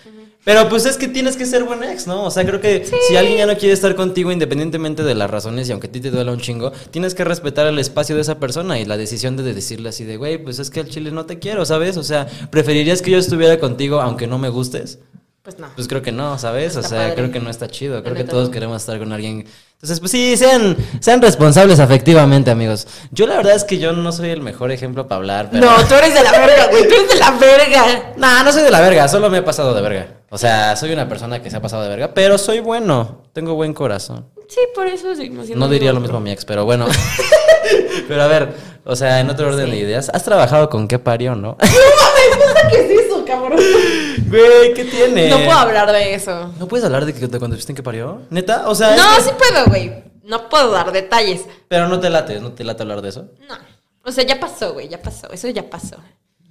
Pero 0.45 0.69
pues 0.69 0.85
es 0.85 0.95
que 0.95 1.07
tienes 1.07 1.35
que 1.35 1.45
ser 1.47 1.63
buen 1.63 1.83
ex, 1.83 2.05
¿no? 2.05 2.23
O 2.23 2.29
sea, 2.29 2.45
creo 2.45 2.61
que 2.61 2.85
si 3.07 3.17
alguien 3.17 3.39
ya 3.39 3.47
no 3.47 3.57
quiere 3.57 3.73
estar 3.73 3.95
contigo, 3.95 4.31
independientemente 4.31 5.03
de 5.03 5.15
las 5.15 5.27
razones, 5.27 5.67
y 5.67 5.71
aunque 5.71 5.87
a 5.87 5.91
ti 5.91 5.99
te 5.99 6.11
duela 6.11 6.31
un 6.31 6.39
chingo, 6.39 6.71
tienes 6.91 7.15
que 7.15 7.23
respetar 7.23 7.65
el 7.65 7.79
espacio 7.79 8.15
de 8.15 8.21
esa 8.21 8.39
persona 8.39 8.79
y 8.79 8.85
la 8.85 8.95
decisión 8.95 9.37
de 9.37 9.53
decirle 9.53 9.89
así 9.89 10.03
de, 10.03 10.17
güey, 10.17 10.37
pues 10.37 10.59
es 10.59 10.69
que 10.69 10.81
al 10.81 10.87
chile 10.87 11.09
no 11.09 11.25
te 11.25 11.39
quiero, 11.39 11.65
¿sabes? 11.65 11.97
O 11.97 12.03
sea, 12.03 12.27
¿preferirías 12.51 13.01
que 13.01 13.09
yo 13.09 13.17
estuviera 13.17 13.59
contigo 13.59 14.01
aunque 14.01 14.27
no 14.27 14.37
me 14.37 14.49
gustes? 14.49 14.99
Pues 15.41 15.59
no. 15.59 15.67
Pues 15.75 15.87
creo 15.87 16.01
que 16.01 16.11
no, 16.11 16.37
¿sabes? 16.37 16.75
No 16.75 16.81
o 16.81 16.83
sea, 16.83 16.97
padre. 16.97 17.15
creo 17.15 17.31
que 17.31 17.39
no 17.39 17.51
está 17.51 17.67
chido. 17.67 18.01
Creo 18.03 18.15
que 18.15 18.23
todos 18.23 18.47
no. 18.47 18.51
queremos 18.51 18.81
estar 18.81 18.97
con 18.97 19.13
alguien. 19.13 19.45
Entonces, 19.73 19.99
pues 19.99 20.11
sí, 20.11 20.35
sean, 20.37 20.75
sean 20.99 21.21
responsables 21.21 21.79
afectivamente, 21.79 22.49
amigos. 22.49 22.87
Yo 23.11 23.27
la 23.27 23.37
verdad 23.37 23.55
es 23.55 23.63
que 23.63 23.77
yo 23.77 23.93
no 23.93 24.11
soy 24.11 24.29
el 24.29 24.41
mejor 24.41 24.71
ejemplo 24.71 25.07
para 25.07 25.17
hablar, 25.17 25.49
pero... 25.51 25.65
No, 25.65 25.85
tú 25.85 25.93
eres 25.93 26.15
de 26.15 26.23
la 26.23 26.31
verga, 26.31 26.67
güey. 26.71 26.87
Tú 26.87 26.95
eres 26.95 27.09
de 27.09 27.19
la 27.19 27.31
verga. 27.31 28.13
Nah, 28.17 28.43
no 28.43 28.51
soy 28.51 28.63
de 28.63 28.71
la 28.71 28.81
verga, 28.81 29.07
solo 29.07 29.29
me 29.29 29.37
he 29.37 29.41
pasado 29.43 29.75
de 29.75 29.81
verga. 29.83 30.07
O 30.29 30.37
sea, 30.37 30.75
soy 30.75 30.91
una 30.91 31.07
persona 31.07 31.41
que 31.41 31.49
se 31.49 31.57
ha 31.57 31.61
pasado 31.61 31.83
de 31.83 31.89
verga, 31.89 32.13
pero 32.13 32.37
soy 32.37 32.59
bueno. 32.59 33.23
Tengo 33.33 33.55
buen 33.55 33.73
corazón. 33.73 34.29
Sí, 34.47 34.59
por 34.73 34.87
eso 34.87 35.15
siendo 35.15 35.43
No 35.55 35.67
diría 35.67 35.91
lo 35.93 35.99
mismo 35.99 36.17
a 36.17 36.19
mi 36.19 36.31
ex, 36.31 36.45
pero 36.45 36.65
bueno. 36.65 36.87
pero 38.07 38.23
a 38.23 38.27
ver, 38.27 38.53
o 38.83 38.95
sea, 38.95 39.19
en 39.19 39.29
otro 39.29 39.47
orden 39.47 39.69
de 39.71 39.77
ideas, 39.77 40.09
¿has 40.13 40.23
trabajado 40.23 40.69
con 40.69 40.87
qué 40.87 40.99
parió, 40.99 41.35
no? 41.35 41.57
¿Qué 42.69 42.77
es 42.79 43.05
eso, 43.05 43.25
cabrón? 43.25 43.59
Güey, 44.27 44.73
¿qué 44.73 44.85
tiene? 44.85 45.29
No 45.29 45.37
puedo 45.37 45.57
hablar 45.57 45.91
de 45.91 46.13
eso. 46.13 46.53
¿No 46.59 46.67
puedes 46.67 46.85
hablar 46.85 47.05
de, 47.05 47.13
que, 47.13 47.27
cuando 47.27 47.55
viste 47.55 47.71
en 47.71 47.75
qué 47.75 47.83
parió? 47.83 48.21
¿Neta? 48.29 48.67
O 48.67 48.75
sea, 48.75 48.95
No, 48.95 49.19
sí 49.21 49.31
puedo, 49.37 49.65
güey. 49.67 50.03
No 50.23 50.49
puedo 50.49 50.71
dar 50.71 50.91
detalles. 50.91 51.45
pero 51.67 51.87
no 51.87 51.99
te 51.99 52.09
late, 52.09 52.39
¿no 52.39 52.51
te 52.53 52.63
late 52.63 52.81
hablar 52.81 53.01
de 53.01 53.09
eso? 53.09 53.27
No. 53.47 53.55
O 54.03 54.11
sea, 54.11 54.23
ya 54.23 54.39
pasó, 54.39 54.73
güey. 54.73 54.87
Ya 54.87 55.01
pasó. 55.01 55.31
Eso 55.31 55.47
ya 55.49 55.69
pasó. 55.69 55.97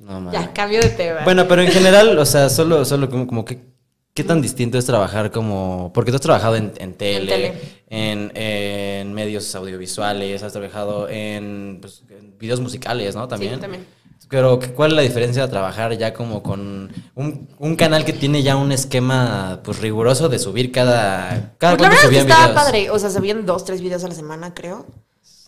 No, 0.05 0.20
mames. 0.20 0.32
Ya, 0.32 0.52
cambio 0.52 0.80
de 0.80 0.90
tema. 0.90 1.20
Bueno, 1.24 1.46
pero 1.48 1.62
en 1.62 1.68
general, 1.72 2.18
o 2.18 2.24
sea, 2.26 2.48
solo, 2.48 2.84
solo 2.84 3.09
como, 3.09 3.26
como 3.26 3.44
que, 3.44 3.72
¿Qué 4.14 4.22
tan 4.22 4.40
distinto 4.40 4.78
es 4.78 4.86
trabajar 4.86 5.32
como... 5.32 5.90
Porque 5.92 6.12
tú 6.12 6.14
has 6.14 6.20
trabajado 6.20 6.55
en, 6.55 6.72
en 6.76 6.94
tele, 6.94 7.26
tele. 7.32 7.55
En, 7.88 8.30
en 8.36 9.12
medios 9.12 9.52
audiovisuales, 9.57 10.40
has 10.44 10.52
trabajado 10.52 11.09
en, 11.09 11.78
pues, 11.80 12.05
en 12.09 12.38
videos 12.38 12.61
musicales, 12.61 13.16
¿no? 13.16 13.26
También. 13.26 13.57
Sí, 13.57 13.61
también. 13.61 13.84
Pero, 14.28 14.61
¿qué- 14.61 14.68
¿cuál 14.72 14.92
es 14.92 14.96
la 14.96 15.02
diferencia 15.02 15.42
de 15.42 15.48
trabajar 15.48 15.98
ya 15.98 16.14
como 16.14 16.44
con 16.44 16.92
un, 17.16 17.48
un 17.59 17.74
canal 17.74 18.05
que 18.05 18.12
tiene 18.12 18.44
ya 18.44 18.55
un 18.57 18.70
esquema 18.70 19.59
pues 19.64 19.80
riguroso 19.80 20.28
de 20.28 20.38
subir 20.38 20.70
cada... 20.70 21.55
cada 21.59 21.76
Pues 21.76 21.82
la 21.82 21.88
verdad 21.88 21.92
es 21.94 22.00
que 22.00 22.07
subían 22.07 22.28
estaba 22.30 22.46
videos? 22.52 22.64
padre. 22.64 22.90
O 22.90 22.98
sea, 23.00 23.11
subían 23.11 23.44
dos, 23.44 23.64
tres 23.64 23.80
videos 23.80 24.05
a 24.05 24.09
la 24.09 24.14
semana, 24.14 24.55
creo. 24.55 24.86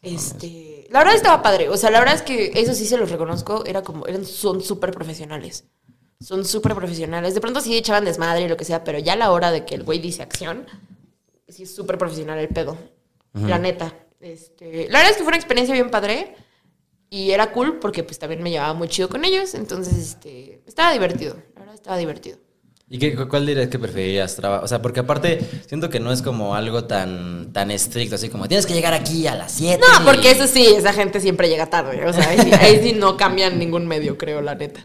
Este. 0.06 0.86
La 0.90 1.00
verdad 1.00 1.16
estaba 1.16 1.42
padre. 1.42 1.68
O 1.68 1.76
sea, 1.76 1.90
la 1.90 1.98
verdad 1.98 2.14
es 2.14 2.22
que 2.22 2.52
eso 2.54 2.74
sí 2.74 2.86
se 2.86 2.96
los 2.96 3.10
reconozco. 3.10 3.64
Era 3.66 3.82
como. 3.82 4.06
Eran, 4.06 4.24
son 4.24 4.62
súper 4.62 4.92
profesionales. 4.92 5.64
Son 6.20 6.44
súper 6.44 6.74
profesionales. 6.74 7.34
De 7.34 7.40
pronto 7.40 7.60
sí 7.60 7.76
echaban 7.76 8.04
desmadre 8.04 8.44
y 8.44 8.48
lo 8.48 8.56
que 8.56 8.64
sea, 8.64 8.84
pero 8.84 8.98
ya 8.98 9.14
a 9.14 9.16
la 9.16 9.32
hora 9.32 9.50
de 9.50 9.66
que 9.66 9.74
el 9.74 9.82
güey 9.82 9.98
dice 9.98 10.22
acción, 10.22 10.66
sí 11.48 11.64
es 11.64 11.74
súper 11.74 11.98
profesional 11.98 12.38
el 12.38 12.48
pedo. 12.48 12.78
La 13.34 13.58
neta. 13.58 13.92
Este, 14.18 14.88
la 14.88 15.00
verdad 15.00 15.10
es 15.10 15.16
que 15.18 15.24
fue 15.24 15.28
una 15.28 15.36
experiencia 15.36 15.74
bien 15.74 15.90
padre. 15.90 16.36
Y 17.10 17.30
era 17.30 17.52
cool 17.52 17.78
porque 17.78 18.02
pues 18.02 18.18
también 18.18 18.42
me 18.42 18.50
llevaba 18.50 18.74
muy 18.74 18.88
chido 18.88 19.08
con 19.08 19.24
ellos. 19.24 19.54
Entonces, 19.54 19.96
este. 19.96 20.62
Estaba 20.66 20.92
divertido. 20.92 21.36
La 21.54 21.60
verdad 21.60 21.74
estaba 21.74 21.96
divertido. 21.98 22.38
¿Y 22.88 22.98
qué, 22.98 23.16
cu- 23.16 23.28
cuál 23.28 23.44
dirías 23.46 23.68
que 23.68 23.78
preferirías 23.80 24.36
trabajar? 24.36 24.64
O 24.64 24.68
sea, 24.68 24.80
porque 24.80 25.00
aparte 25.00 25.40
siento 25.66 25.90
que 25.90 25.98
no 25.98 26.12
es 26.12 26.22
como 26.22 26.54
algo 26.54 26.84
tan, 26.84 27.52
tan 27.52 27.70
estricto, 27.72 28.14
así 28.14 28.28
como 28.28 28.46
tienes 28.46 28.64
que 28.66 28.74
llegar 28.74 28.94
aquí 28.94 29.26
a 29.26 29.34
las 29.34 29.52
7. 29.52 29.80
No, 29.80 30.04
porque 30.04 30.30
eso 30.30 30.46
sí, 30.46 30.64
esa 30.66 30.92
gente 30.92 31.20
siempre 31.20 31.48
llega 31.48 31.66
tarde. 31.66 32.06
O 32.06 32.12
sea, 32.12 32.28
ahí 32.28 32.38
sí, 32.38 32.52
ahí 32.52 32.80
sí 32.82 32.92
no 32.92 33.16
cambian 33.16 33.58
ningún 33.58 33.88
medio, 33.88 34.16
creo, 34.16 34.40
la 34.40 34.54
neta. 34.54 34.84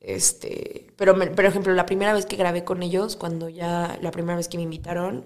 Este, 0.00 0.88
pero 0.96 1.14
me- 1.14 1.26
por 1.28 1.44
ejemplo, 1.46 1.72
la 1.74 1.86
primera 1.86 2.12
vez 2.12 2.26
que 2.26 2.36
grabé 2.36 2.64
con 2.64 2.82
ellos, 2.82 3.16
cuando 3.16 3.48
ya, 3.48 3.98
la 4.02 4.10
primera 4.10 4.36
vez 4.36 4.48
que 4.48 4.58
me 4.58 4.62
invitaron, 4.64 5.24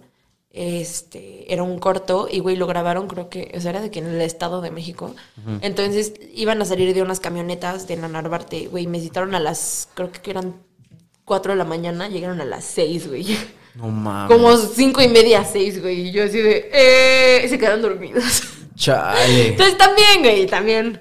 este, 0.50 1.52
era 1.52 1.62
un 1.62 1.78
corto 1.78 2.28
y 2.30 2.40
güey, 2.40 2.56
lo 2.56 2.66
grabaron, 2.66 3.08
creo 3.08 3.28
que, 3.30 3.52
o 3.56 3.60
sea, 3.60 3.70
era 3.70 3.80
de 3.80 3.90
que 3.90 4.00
en 4.00 4.06
el 4.06 4.20
Estado 4.20 4.60
de 4.60 4.70
México. 4.70 5.14
Entonces 5.60 6.12
iban 6.34 6.60
a 6.62 6.64
salir 6.66 6.94
de 6.94 7.02
unas 7.02 7.20
camionetas 7.20 7.88
de 7.88 7.96
la 7.96 8.08
Narvarte, 8.08 8.66
güey, 8.68 8.86
me 8.86 9.00
citaron 9.00 9.34
a 9.34 9.40
las, 9.40 9.88
creo 9.94 10.12
que 10.12 10.30
eran 10.30 10.54
4 11.32 11.52
de 11.52 11.56
la 11.58 11.64
mañana, 11.64 12.08
llegaron 12.08 12.42
a 12.42 12.44
las 12.44 12.62
6, 12.64 13.08
güey. 13.08 13.38
No 13.74 13.88
mames. 13.88 14.36
Como 14.36 14.54
cinco 14.58 15.00
y 15.00 15.08
media, 15.08 15.42
seis, 15.50 15.80
güey. 15.80 16.08
Y 16.08 16.12
yo 16.12 16.24
así 16.24 16.36
de, 16.42 16.70
eh, 16.74 17.46
se 17.48 17.58
quedaron 17.58 17.80
dormidos. 17.80 18.42
Chale. 18.76 19.48
Entonces 19.48 19.78
también, 19.78 20.20
güey, 20.20 20.46
también. 20.46 21.00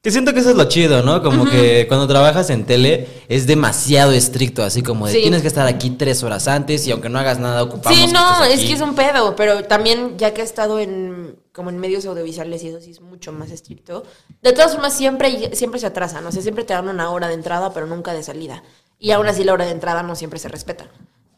Que 0.00 0.12
siento 0.12 0.32
que 0.32 0.38
eso 0.38 0.50
es 0.50 0.56
lo 0.56 0.66
chido, 0.68 1.02
¿no? 1.02 1.20
Como 1.24 1.44
que 1.44 1.86
cuando 1.88 2.06
trabajas 2.06 2.50
en 2.50 2.66
tele 2.66 3.08
es 3.28 3.48
demasiado 3.48 4.12
estricto, 4.12 4.62
así 4.62 4.80
como 4.82 5.06
de 5.08 5.14
Sí. 5.14 5.22
tienes 5.22 5.42
que 5.42 5.48
estar 5.48 5.66
aquí 5.66 5.90
tres 5.90 6.22
horas 6.22 6.46
antes 6.46 6.86
y 6.86 6.92
aunque 6.92 7.08
no 7.08 7.18
hagas 7.18 7.40
nada 7.40 7.62
ocupamos. 7.64 7.98
Sí, 7.98 8.06
que 8.06 8.12
no, 8.12 8.44
estés 8.44 8.60
es 8.60 8.66
que 8.68 8.74
es 8.74 8.80
un 8.80 8.94
pedo, 8.94 9.34
pero 9.34 9.64
también 9.64 10.16
ya 10.16 10.32
que 10.32 10.42
he 10.42 10.44
estado 10.44 10.78
en 10.78 11.36
como 11.52 11.70
en 11.70 11.78
medios 11.78 12.04
audiovisuales 12.04 12.62
y 12.64 12.68
eso 12.68 12.80
sí 12.80 12.90
es 12.90 13.00
mucho 13.00 13.32
más 13.32 13.50
estricto. 13.50 14.04
De 14.42 14.52
todas 14.52 14.72
formas 14.74 14.92
siempre 14.92 15.50
siempre 15.54 15.80
se 15.80 15.86
atrasan, 15.86 16.24
o 16.26 16.30
sea, 16.30 16.42
siempre 16.42 16.64
te 16.64 16.74
dan 16.74 16.86
una 16.88 17.10
hora 17.10 17.26
de 17.28 17.34
entrada, 17.34 17.72
pero 17.72 17.86
nunca 17.86 18.12
de 18.12 18.22
salida. 18.22 18.62
Y 18.98 19.10
aún 19.10 19.26
así 19.26 19.44
la 19.44 19.52
hora 19.52 19.64
de 19.64 19.72
entrada 19.72 20.02
no 20.02 20.16
siempre 20.16 20.38
se 20.38 20.48
respeta. 20.48 20.88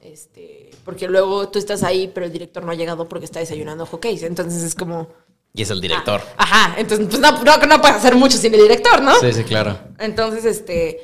Este, 0.01 0.71
porque 0.85 1.09
luego 1.09 1.49
tú 1.49 1.59
estás 1.59 1.83
ahí, 1.83 2.11
pero 2.13 2.27
el 2.27 2.33
director 2.33 2.65
no 2.65 2.71
ha 2.71 2.75
llegado 2.75 3.09
porque 3.09 3.25
está 3.25 3.41
desayunando 3.41 3.87
hockeys, 3.87 4.23
entonces 4.23 4.63
es 4.63 4.75
como 4.75 5.09
Y 5.53 5.63
es 5.63 5.71
el 5.71 5.81
director. 5.81 6.21
Ah, 6.37 6.45
ajá, 6.45 6.81
entonces 6.81 7.09
pues 7.09 7.21
no, 7.21 7.43
no, 7.43 7.57
no 7.57 7.81
puedes 7.81 7.97
hacer 7.97 8.15
mucho 8.15 8.39
sin 8.39 8.55
el 8.55 8.61
director, 8.61 9.03
¿no? 9.03 9.19
Sí, 9.19 9.33
sí, 9.33 9.45
claro. 9.45 9.79
Entonces, 9.99 10.45
este. 10.45 11.01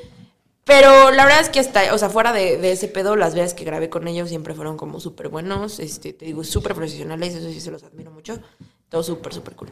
Pero 0.63 1.11
la 1.11 1.25
verdad 1.25 1.41
es 1.41 1.49
que 1.49 1.59
hasta, 1.59 1.93
o 1.93 1.97
sea, 1.97 2.09
fuera 2.09 2.31
de, 2.31 2.57
de 2.57 2.71
ese 2.71 2.87
pedo, 2.87 3.17
las 3.17 3.35
veces 3.35 3.53
que 3.53 3.65
grabé 3.65 3.89
con 3.89 4.07
ellos 4.07 4.29
siempre 4.29 4.53
fueron 4.53 4.77
como 4.77 5.01
súper 5.01 5.27
buenos, 5.27 5.79
este, 5.79 6.13
te 6.13 6.23
digo, 6.23 6.45
súper 6.45 6.73
profesionales, 6.73 7.35
eso 7.35 7.49
sí 7.49 7.59
se 7.59 7.69
los 7.69 7.83
admiro 7.83 8.11
mucho. 8.11 8.39
Todo 8.87 9.03
súper, 9.03 9.33
súper 9.33 9.55
cool. 9.55 9.69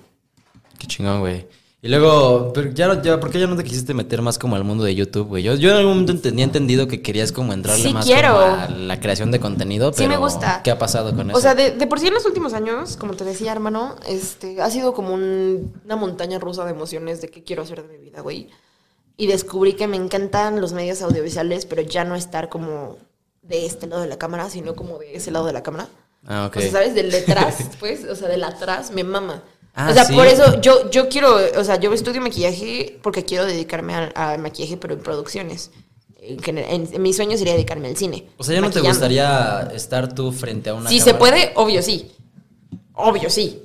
Qué 0.77 0.87
chingón, 0.87 1.21
güey. 1.21 1.47
Y 1.83 1.87
luego, 1.89 2.51
pero 2.53 2.69
ya, 2.71 3.01
ya, 3.01 3.19
¿por 3.19 3.31
qué 3.31 3.39
ya 3.39 3.47
no 3.47 3.55
te 3.55 3.63
quisiste 3.63 3.95
meter 3.95 4.21
más 4.21 4.37
como 4.37 4.55
al 4.55 4.63
mundo 4.63 4.83
de 4.83 4.93
YouTube, 4.93 5.27
güey? 5.29 5.41
Yo, 5.41 5.55
yo 5.55 5.71
en 5.71 5.77
algún 5.77 5.93
momento 6.01 6.21
tenía 6.21 6.45
entendido 6.45 6.87
que 6.87 7.01
querías 7.01 7.31
como 7.31 7.53
entrarle 7.53 7.83
Sí 7.87 7.91
más 7.91 8.05
quiero. 8.05 8.33
como 8.33 8.45
a 8.45 8.67
la 8.69 8.99
creación 8.99 9.31
de 9.31 9.39
contenido, 9.39 9.89
Sí 9.91 9.95
pero 10.03 10.09
me 10.09 10.17
gusta. 10.17 10.61
¿qué 10.63 10.69
ha 10.69 10.77
pasado 10.77 11.15
con 11.15 11.31
eso? 11.31 11.39
O 11.39 11.41
sea, 11.41 11.55
de, 11.55 11.71
de 11.71 11.87
por 11.87 11.99
sí 11.99 12.05
en 12.07 12.13
los 12.13 12.25
últimos 12.27 12.53
años, 12.53 12.97
como 12.97 13.15
te 13.15 13.23
decía, 13.23 13.51
hermano, 13.51 13.95
este, 14.07 14.61
ha 14.61 14.69
sido 14.69 14.93
como 14.93 15.13
un- 15.15 15.73
una 15.85 15.95
montaña 15.95 16.37
rusa 16.37 16.65
de 16.65 16.71
emociones 16.71 17.19
de 17.19 17.29
qué 17.29 17.43
quiero 17.43 17.63
hacer 17.63 17.81
de 17.81 17.97
mi 17.97 18.03
vida, 18.03 18.21
güey. 18.21 18.49
Y 19.17 19.25
descubrí 19.25 19.73
que 19.73 19.87
me 19.87 19.97
encantan 19.97 20.61
los 20.61 20.73
medios 20.73 21.01
audiovisuales, 21.01 21.65
pero 21.65 21.81
ya 21.81 22.03
no 22.03 22.13
estar 22.15 22.49
como 22.49 22.97
de 23.41 23.65
este 23.65 23.87
lado 23.87 24.03
de 24.03 24.07
la 24.07 24.19
cámara, 24.19 24.51
sino 24.51 24.75
como 24.75 24.99
de 24.99 25.15
ese 25.15 25.31
lado 25.31 25.47
de 25.47 25.53
la 25.53 25.63
cámara. 25.63 25.87
ah, 26.27 26.45
ok. 26.45 26.57
O 26.57 26.61
sea, 26.61 26.71
¿sabes? 26.73 26.93
Del 26.93 27.09
detrás, 27.09 27.55
pues, 27.79 28.05
o 28.05 28.15
sea, 28.15 28.27
del 28.27 28.43
atrás, 28.43 28.91
me 28.91 29.03
mama. 29.03 29.41
Ah, 29.73 29.89
o 29.89 29.93
sea, 29.93 30.05
¿sí? 30.05 30.13
por 30.13 30.27
eso 30.27 30.59
yo, 30.61 30.89
yo 30.91 31.07
quiero, 31.07 31.37
o 31.57 31.63
sea, 31.63 31.79
yo 31.79 31.93
estudio 31.93 32.21
maquillaje 32.21 32.99
porque 33.01 33.23
quiero 33.23 33.45
dedicarme 33.45 33.95
al, 33.95 34.11
al 34.15 34.39
maquillaje, 34.39 34.77
pero 34.77 34.93
en 34.95 34.99
producciones. 35.01 35.71
En, 36.21 36.57
en- 36.57 36.89
en 36.93 37.01
mi 37.01 37.13
sueño 37.13 37.37
sería 37.37 37.53
dedicarme 37.53 37.87
al 37.87 37.97
cine. 37.97 38.27
O 38.37 38.43
sea, 38.43 38.53
¿ya 38.55 38.61
no 38.61 38.69
te 38.69 38.79
gustaría 38.81 39.61
estar 39.73 40.13
tú 40.13 40.31
frente 40.31 40.69
a 40.69 40.73
una 40.75 40.89
Si 40.89 40.99
se 40.99 41.13
puede, 41.15 41.51
obvio 41.55 41.81
sí. 41.81 42.11
Obvio 42.93 43.29
sí. 43.29 43.63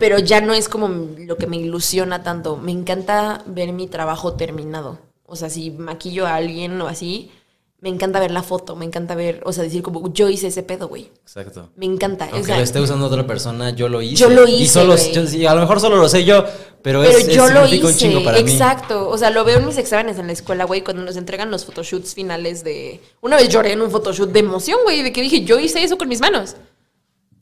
Pero 0.00 0.18
ya 0.18 0.40
no 0.40 0.54
es 0.54 0.68
como 0.68 0.88
lo 0.88 1.36
que 1.36 1.46
me 1.46 1.56
ilusiona 1.56 2.22
tanto. 2.22 2.56
Me 2.56 2.72
encanta 2.72 3.42
ver 3.46 3.72
mi 3.72 3.86
trabajo 3.86 4.34
terminado. 4.34 4.98
O 5.26 5.36
sea, 5.36 5.50
si 5.50 5.70
maquillo 5.70 6.26
a 6.26 6.34
alguien 6.36 6.80
o 6.80 6.88
así, 6.88 7.30
me 7.80 7.88
encanta 7.90 8.18
ver 8.18 8.32
la 8.32 8.42
foto, 8.42 8.74
me 8.74 8.84
encanta 8.84 9.14
ver, 9.14 9.40
o 9.44 9.52
sea, 9.52 9.62
decir 9.62 9.82
como 9.82 10.12
yo 10.12 10.28
hice 10.28 10.48
ese 10.48 10.64
pedo, 10.64 10.88
güey. 10.88 11.10
Exacto. 11.22 11.70
Me 11.76 11.86
encanta. 11.86 12.24
o 12.26 12.28
Aunque 12.30 12.46
sea, 12.46 12.56
lo 12.56 12.62
esté 12.64 12.80
usando 12.80 13.06
otra 13.06 13.24
persona, 13.26 13.70
yo 13.70 13.88
lo 13.88 14.02
hice. 14.02 14.16
Yo 14.16 14.30
lo 14.30 14.48
Y 14.48 14.62
hice, 14.62 14.72
solo, 14.80 14.94
güey. 14.96 15.12
yo- 15.12 15.26
sí, 15.26 15.46
a 15.46 15.54
lo 15.54 15.60
mejor 15.60 15.78
solo 15.80 15.96
lo 15.96 16.08
sé 16.08 16.24
yo, 16.24 16.44
pero, 16.82 17.02
Pero 17.02 17.18
es, 17.18 17.28
yo 17.28 17.46
es- 17.46 17.52
lo 17.54 17.60
significa 17.62 17.86
un 17.86 17.90
hice, 17.92 17.98
chingo 18.00 18.24
para 18.24 18.42
mí. 18.42 18.50
exacto. 18.50 19.08
O 19.08 19.16
sea, 19.16 19.30
lo 19.30 19.44
veo 19.44 19.58
en 19.58 19.66
mis 19.66 19.78
exámenes 19.78 20.18
en 20.18 20.26
la 20.26 20.32
escuela, 20.32 20.64
güey, 20.64 20.82
cuando 20.82 21.04
nos 21.04 21.16
entregan 21.16 21.50
los 21.52 21.64
photoshoots 21.64 22.14
finales 22.14 22.64
de... 22.64 23.00
Una 23.20 23.36
vez 23.36 23.48
lloré 23.48 23.72
en 23.72 23.80
un 23.82 23.90
photoshoot 23.92 24.30
de 24.32 24.40
emoción, 24.40 24.80
güey, 24.84 25.02
de 25.02 25.12
que 25.12 25.20
dije, 25.22 25.44
yo 25.44 25.58
hice 25.60 25.82
eso 25.84 25.96
con 25.96 26.08
mis 26.08 26.20
manos. 26.20 26.56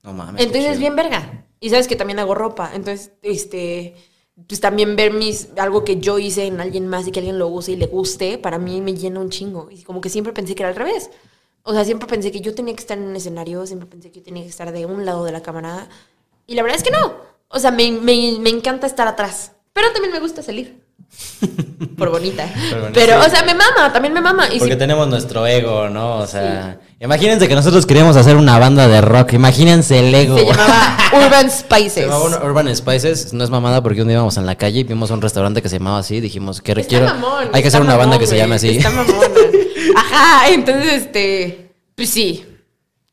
No 0.03 0.13
mames. 0.13 0.43
Entonces, 0.43 0.71
chido. 0.73 0.81
bien 0.81 0.97
verga. 0.97 1.47
Y 1.61 1.71
sabes 1.71 1.89
que 1.89 1.97
también 1.97 2.19
hago 2.19 2.35
ropa. 2.35 2.73
Entonces, 2.75 3.13
este... 3.23 3.95
Pues 4.49 4.61
también 4.61 4.97
ver 4.97 5.13
mis, 5.15 5.49
algo 5.57 5.83
que 5.85 5.99
yo 5.99 6.19
hice 6.19 6.47
en 6.47 6.61
alguien 6.61 6.87
más 6.89 7.07
y 7.07 7.11
que 7.13 7.21
alguien 7.21 7.39
lo 7.39 7.49
use 7.49 7.73
y 7.73 7.77
le 7.77 7.87
guste, 7.87 8.37
para 8.39 8.59
mí 8.59 8.81
me 8.83 8.95
llena 8.95 9.21
un 9.21 9.31
chingo. 9.31 9.71
Y 9.71 9.83
como 9.83 10.01
que 10.03 10.11
siempre 10.11 10.33
pensé 10.35 10.55
que 10.55 10.63
era 10.63 10.69
al 10.71 10.77
revés. 10.77 11.11
O 11.63 11.73
sea, 11.73 11.85
siempre 11.85 12.07
pensé 12.07 12.31
que 12.31 12.41
yo 12.41 12.55
tenía 12.55 12.75
que 12.75 12.81
estar 12.81 12.99
en 12.99 13.05
un 13.05 13.17
escenario, 13.17 13.67
siempre 13.67 13.89
pensé 13.89 14.11
que 14.11 14.19
yo 14.21 14.25
tenía 14.25 14.43
que 14.43 14.51
estar 14.51 14.71
de 14.73 14.87
un 14.87 15.05
lado 15.07 15.25
de 15.25 15.33
la 15.33 15.43
cámara. 15.43 15.89
Y 16.47 16.55
la 16.55 16.63
verdad 16.63 16.77
es 16.79 16.85
que 16.85 16.91
no. 16.91 17.17
O 17.49 17.59
sea, 17.59 17.71
me, 17.71 17.91
me- 17.93 18.39
me 18.41 18.51
encanta 18.51 18.87
estar 18.87 19.09
atrás. 19.09 19.53
Pero 19.73 19.93
también 19.93 20.13
me 20.13 20.21
gusta 20.21 20.43
salir. 20.43 20.86
Por 21.97 22.11
bonita. 22.11 22.45
Por 22.71 22.81
bonita, 22.81 22.91
Pero, 22.95 23.23
sí. 23.23 23.27
o 23.27 23.31
sea, 23.31 23.43
me 23.43 23.55
mama, 23.55 23.93
también 23.93 24.13
me 24.15 24.21
mama. 24.21 24.47
Y 24.53 24.59
Porque 24.59 24.75
si- 24.75 24.79
tenemos 24.79 25.09
nuestro 25.09 25.47
ego, 25.47 25.89
¿no? 25.89 26.17
O 26.19 26.27
sea, 26.27 26.79
imagínense 27.01 27.49
que 27.49 27.55
nosotros 27.55 27.87
queríamos 27.87 28.17
hacer 28.17 28.37
una 28.37 28.59
banda 28.59 28.87
de 28.89 29.01
rock. 29.01 29.33
Imagínense 29.35 29.99
el 29.99 30.15
ego. 30.15 30.39
se 30.39 30.45
llamaba 30.47 30.97
Urban 31.27 31.51
Se 31.51 31.59
Spices. 31.61 32.05
llamaba 32.07 32.25
un- 32.25 32.35
Urban 32.35 32.75
Spices, 32.77 33.33
no 33.33 33.45
es 33.45 33.51
mamada 33.51 33.83
porque 33.83 34.03
un 34.03 34.09
día 34.09 34.17
íbamos 34.17 34.37
en 34.37 34.47
la 34.47 34.57
calle 34.57 34.81
y 34.81 34.85
vimos 34.85 35.11
un 35.11 35.21
restaurante 35.23 35.63
que 35.63 35.69
se 35.69 35.79
llamaba 35.79 35.99
así, 35.99 36.21
dijimos 36.21 36.61
que 36.61 36.73
Está 36.73 36.85
quiero, 36.89 37.07
mamón, 37.07 37.49
hay 37.53 37.63
que 37.63 37.69
hacer 37.69 37.81
una 37.81 37.97
banda 37.97 38.19
que 38.19 38.27
se 38.27 38.37
llame 38.37 38.57
así. 38.57 38.77
Está 38.77 38.91
mamona. 38.91 39.27
Ajá, 39.97 40.49
entonces, 40.51 40.93
este, 40.93 41.73
pues 41.95 42.11
sí. 42.11 42.45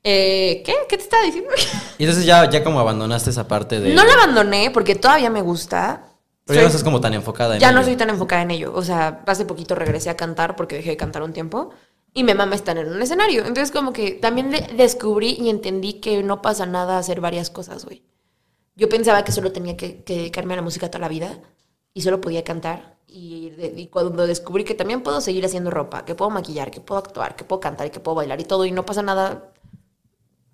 Eh, 0.06 0.62
¿Qué? 0.66 0.74
¿Qué 0.90 0.98
te 0.98 1.04
estaba 1.04 1.24
diciendo? 1.24 1.50
Y 1.98 2.04
entonces 2.04 2.26
ya, 2.26 2.50
ya 2.50 2.62
como 2.64 2.80
abandonaste 2.82 3.30
esa 3.30 3.48
parte 3.48 3.80
de... 3.80 3.94
No 3.94 4.04
la 4.04 4.14
abandoné 4.14 4.70
porque 4.72 4.96
todavía 4.96 5.30
me 5.30 5.42
gusta. 5.42 6.02
Pero 6.46 6.56
ya 6.58 6.62
no 6.64 6.68
Soy- 6.70 6.76
estás 6.76 6.84
como 6.84 7.00
tan 7.02 7.14
enfocada 7.14 7.56
en 7.56 7.62
ya 7.62 7.72
no 7.72 7.84
soy 7.84 7.96
tan 7.96 8.10
enfocada 8.10 8.42
en 8.42 8.52
ello. 8.52 8.74
O 8.76 8.82
sea, 8.84 9.24
hace 9.28 9.46
poquito 9.46 9.76
regresé 9.76 10.10
a 10.10 10.18
cantar 10.18 10.56
porque 10.56 10.76
dejé 10.76 10.92
de 10.92 10.98
cantar 10.98 11.24
un 11.24 11.34
tiempo. 11.34 11.70
Y 12.16 12.24
me 12.24 12.36
mama 12.36 12.54
estar 12.56 12.78
en 12.78 12.90
un 12.92 13.02
escenario. 13.02 13.40
Entonces, 13.42 13.72
como 13.72 13.92
que 13.92 14.12
también 14.12 14.52
de- 14.52 14.70
descubrí 14.78 15.32
y 15.40 15.50
entendí 15.50 15.94
que 15.94 16.22
no 16.22 16.42
pasa 16.44 16.66
nada 16.68 16.98
hacer 17.00 17.22
varias 17.22 17.50
cosas, 17.50 17.86
güey. 17.86 18.04
Yo 18.76 18.88
pensaba 18.90 19.24
que 19.24 19.32
solo 19.32 19.52
tenía 19.52 19.78
que, 19.78 20.04
que 20.04 20.18
dedicarme 20.18 20.54
a 20.54 20.58
la 20.58 20.62
música 20.62 20.90
toda 20.92 21.00
la 21.02 21.08
vida 21.08 21.40
y 21.94 22.02
solo 22.02 22.22
podía 22.22 22.44
cantar. 22.44 22.98
Y, 23.08 23.50
de- 23.52 23.74
y 23.78 23.88
cuando 23.88 24.28
descubrí 24.28 24.64
que 24.64 24.74
también 24.76 25.02
puedo 25.02 25.22
seguir 25.22 25.46
haciendo 25.46 25.72
ropa, 25.72 26.06
que 26.06 26.14
puedo 26.16 26.30
maquillar, 26.30 26.70
que 26.72 26.82
puedo 26.82 27.00
actuar, 27.00 27.36
que 27.36 27.46
puedo 27.46 27.60
cantar 27.60 27.88
y 27.88 27.90
que 27.92 28.00
puedo 28.00 28.16
bailar 28.16 28.40
y 28.42 28.44
todo, 28.46 28.66
y 28.66 28.72
no 28.72 28.86
pasa 28.86 29.02
nada, 29.02 29.53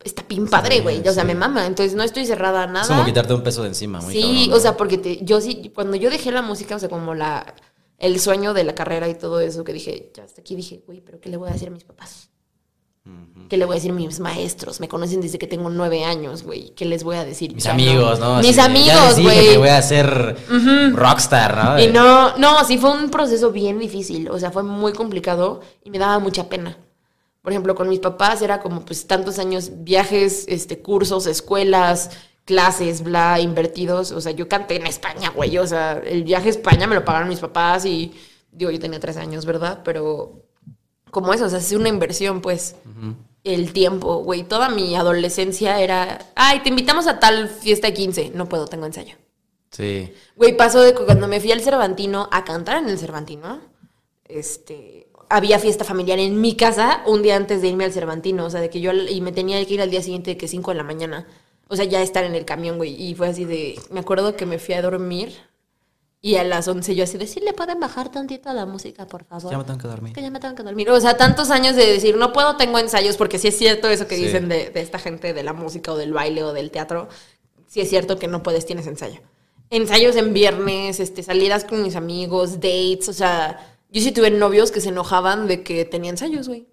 está 0.03 0.23
bien 0.27 0.47
padre, 0.47 0.81
güey. 0.81 0.99
O 1.07 1.11
sea, 1.13 1.23
sí. 1.23 1.27
me 1.27 1.35
mama. 1.35 1.65
Entonces, 1.65 1.95
no 1.95 2.03
estoy 2.03 2.25
cerrada 2.25 2.63
a 2.63 2.67
nada. 2.67 2.81
Es 2.81 2.87
como 2.87 3.05
quitarte 3.05 3.33
un 3.33 3.41
peso 3.43 3.61
de 3.63 3.69
encima, 3.69 3.99
muy 4.01 4.13
Sí, 4.13 4.21
cabrón, 4.21 4.49
¿no? 4.49 4.55
o 4.55 4.59
sea, 4.59 4.77
porque 4.77 4.97
te- 4.97 5.23
yo 5.23 5.41
sí, 5.41 5.71
cuando 5.73 5.95
yo 5.97 6.09
dejé 6.09 6.31
la 6.31 6.41
música, 6.41 6.75
o 6.75 6.79
sea, 6.79 6.89
como 6.89 7.13
la, 7.15 7.53
el 7.97 8.19
sueño 8.19 8.53
de 8.53 8.63
la 8.63 8.75
carrera 8.75 9.09
y 9.09 9.15
todo 9.15 9.39
eso, 9.41 9.63
que 9.63 9.73
dije, 9.73 10.11
ya 10.15 10.23
hasta 10.23 10.41
aquí 10.41 10.55
dije, 10.55 10.81
güey, 10.85 11.01
pero 11.01 11.19
¿qué 11.19 11.29
le 11.29 11.37
voy 11.37 11.49
a 11.49 11.53
decir 11.53 11.67
a 11.67 11.71
mis 11.71 11.83
papás? 11.83 12.29
¿Qué 13.49 13.57
le 13.57 13.65
voy 13.65 13.73
a 13.73 13.77
decir 13.77 13.89
a 13.89 13.95
mis 13.95 14.19
maestros? 14.19 14.79
Me 14.79 14.87
conocen 14.87 15.19
desde 15.19 15.39
que 15.39 15.47
tengo 15.47 15.71
nueve 15.71 16.03
años, 16.03 16.43
güey. 16.43 16.69
¿Qué 16.75 16.85
les 16.85 17.03
voy 17.03 17.15
a 17.15 17.25
decir? 17.25 17.55
Mis 17.55 17.63
Ya 17.63 17.71
amigos, 17.71 18.19
¿no? 18.19 18.37
Mis 18.37 18.55
ya 18.55 18.67
les 18.67 18.77
amigos, 18.93 19.19
güey. 19.19 19.49
que 19.49 19.57
voy 19.57 19.69
a 19.69 19.81
ser 19.81 20.37
rockstar, 20.93 21.57
¿no? 21.57 21.79
Y 21.81 21.87
no, 21.87 22.37
no, 22.37 22.63
sí 22.65 22.77
fue 22.77 22.91
un 22.91 23.09
proceso 23.09 23.51
bien 23.51 23.79
difícil. 23.79 24.29
O 24.29 24.37
sea, 24.37 24.51
fue 24.51 24.61
muy 24.61 24.93
complicado 24.93 25.61
y 25.83 25.89
me 25.89 25.97
daba 25.97 26.19
mucha 26.19 26.49
pena. 26.49 26.77
Por 27.41 27.53
ejemplo, 27.53 27.75
con 27.75 27.89
mis 27.89 27.99
papás 27.99 28.41
era 28.41 28.59
como 28.59 28.83
pues 28.83 29.07
tantos 29.07 29.39
años, 29.39 29.71
viajes, 29.83 30.45
este, 30.47 30.79
cursos, 30.79 31.25
escuelas, 31.25 32.11
clases, 32.45 33.03
bla, 33.03 33.39
invertidos. 33.39 34.11
O 34.11 34.19
sea, 34.19 34.31
yo 34.31 34.49
canté 34.49 34.75
en 34.75 34.87
España, 34.87 35.29
güey. 35.29 35.57
O 35.57 35.67
sea, 35.67 36.01
el 36.05 36.23
viaje 36.23 36.47
a 36.47 36.51
España 36.51 36.87
me 36.87 36.95
lo 36.95 37.05
pagaron 37.05 37.29
mis 37.29 37.39
papás 37.39 37.85
y 37.85 38.13
digo, 38.51 38.71
yo 38.71 38.79
tenía 38.79 38.99
tres 38.99 39.17
años, 39.17 39.45
¿verdad? 39.45 39.81
Pero 39.83 40.43
como 41.11 41.33
eso, 41.33 41.45
o 41.45 41.49
sea, 41.49 41.59
es 41.59 41.71
una 41.71 41.89
inversión, 41.89 42.41
pues. 42.41 42.75
El 43.45 43.71
tiempo, 43.71 44.17
güey. 44.17 44.43
Toda 44.43 44.69
mi 44.69 44.95
adolescencia 44.95 45.79
era, 45.79 46.19
ay, 46.35 46.61
te 46.61 46.69
invitamos 46.69 47.07
a 47.07 47.19
tal 47.19 47.47
fiesta 47.47 47.87
de 47.87 47.93
15. 47.93 48.31
No 48.35 48.49
puedo, 48.49 48.65
tengo 48.65 48.85
ensayo. 48.85 49.15
Sí. 49.71 50.13
Güey, 50.35 50.57
pasó 50.57 50.81
de 50.81 50.93
cuando 50.93 51.27
me 51.27 51.39
fui 51.39 51.51
al 51.51 51.61
Cervantino 51.61 52.27
a 52.31 52.43
cantar 52.43 52.77
en 52.77 52.89
el 52.89 52.99
Cervantino, 52.99 53.61
este, 54.25 55.09
había 55.30 55.59
fiesta 55.59 55.84
familiar 55.86 56.19
en 56.19 56.41
mi 56.41 56.55
casa 56.55 57.01
un 57.05 57.21
día 57.21 57.36
antes 57.36 57.61
de 57.61 57.67
irme 57.69 57.86
al 57.86 57.93
Cervantino, 57.93 58.45
o 58.45 58.49
sea, 58.49 58.61
de 58.61 58.69
que 58.69 58.82
yo, 58.82 58.91
y 58.93 59.21
me 59.21 59.32
tenía 59.32 59.63
que 59.65 59.73
ir 59.75 59.82
al 59.82 59.91
día 59.91 60.01
siguiente 60.01 60.32
de 60.32 60.38
que 60.38 60.47
5 60.47 60.71
de 60.71 60.77
la 60.77 60.84
mañana, 60.84 61.27
o 61.67 61.75
sea, 61.75 61.86
ya 61.86 62.01
estar 62.01 62.23
en 62.23 62.36
el 62.36 62.45
camión, 62.45 62.77
güey, 62.77 62.99
y 63.01 63.13
fue 63.15 63.27
así 63.27 63.45
de, 63.45 63.80
me 63.91 63.99
acuerdo 63.99 64.36
que 64.36 64.45
me 64.45 64.57
fui 64.59 64.73
a 64.73 64.82
dormir 64.82 65.34
y 66.21 66.36
a 66.36 66.43
las 66.43 66.67
11 66.67 66.95
yo 66.95 67.03
así 67.05 67.17
de, 67.17 67.27
sí, 67.27 67.39
le 67.39 67.53
pueden 67.53 67.80
bajar 67.80 68.09
tantito 68.11 68.51
la 68.51 68.65
música, 68.65 69.05
por 69.07 69.23
favor. 69.23 69.51
Ya 69.51 69.57
me 69.57 69.63
tengo 69.63 69.80
que 69.80 69.88
dormir. 69.88 70.13
Que 70.13 70.21
ya 70.21 70.32
me 70.32 70.39
tengo 70.39 70.53
que 70.55 70.63
dormir. 70.63 70.89
O 70.89 70.99
sea, 70.99 71.15
tantos 71.15 71.49
años 71.49 71.75
de 71.77 71.86
decir, 71.86 72.17
no 72.17 72.34
puedo, 72.34 72.57
tengo 72.57 72.77
ensayos, 72.80 73.15
porque 73.15 73.39
sí 73.39 73.47
es 73.47 73.57
cierto 73.57 73.88
eso 73.88 74.05
que 74.07 74.17
Sí. 74.17 74.23
dicen 74.25 74.49
de, 74.49 74.69
de 74.69 74.82
esta 74.82 74.99
gente 74.99 75.34
de 75.34 75.43
la 75.43 75.53
música 75.53 75.93
o 75.93 75.97
del 75.97 76.11
baile 76.11 76.43
o 76.43 76.51
del 76.51 76.71
teatro. 76.71 77.07
Sí 77.67 77.80
es 77.80 77.89
cierto 77.89 78.17
que 78.19 78.27
no 78.27 78.43
puedes, 78.43 78.65
tienes 78.65 78.86
ensayo. 78.88 79.21
Ensayos 79.69 80.15
en 80.17 80.34
viernes, 80.34 80.99
este, 80.99 81.23
salidas 81.23 81.63
con 81.63 81.84
mis 81.84 81.95
amigos, 81.95 82.55
dates, 82.55 83.07
o 83.07 83.13
sea, 83.13 83.77
yo 83.89 84.01
sí 84.01 84.11
tuve 84.11 84.31
novios 84.31 84.71
que 84.71 84.81
se 84.81 84.89
enojaban 84.89 85.47
de 85.47 85.63
que 85.63 85.85
tenía 85.85 86.09
ensayos, 86.11 86.47
güey. 86.47 86.67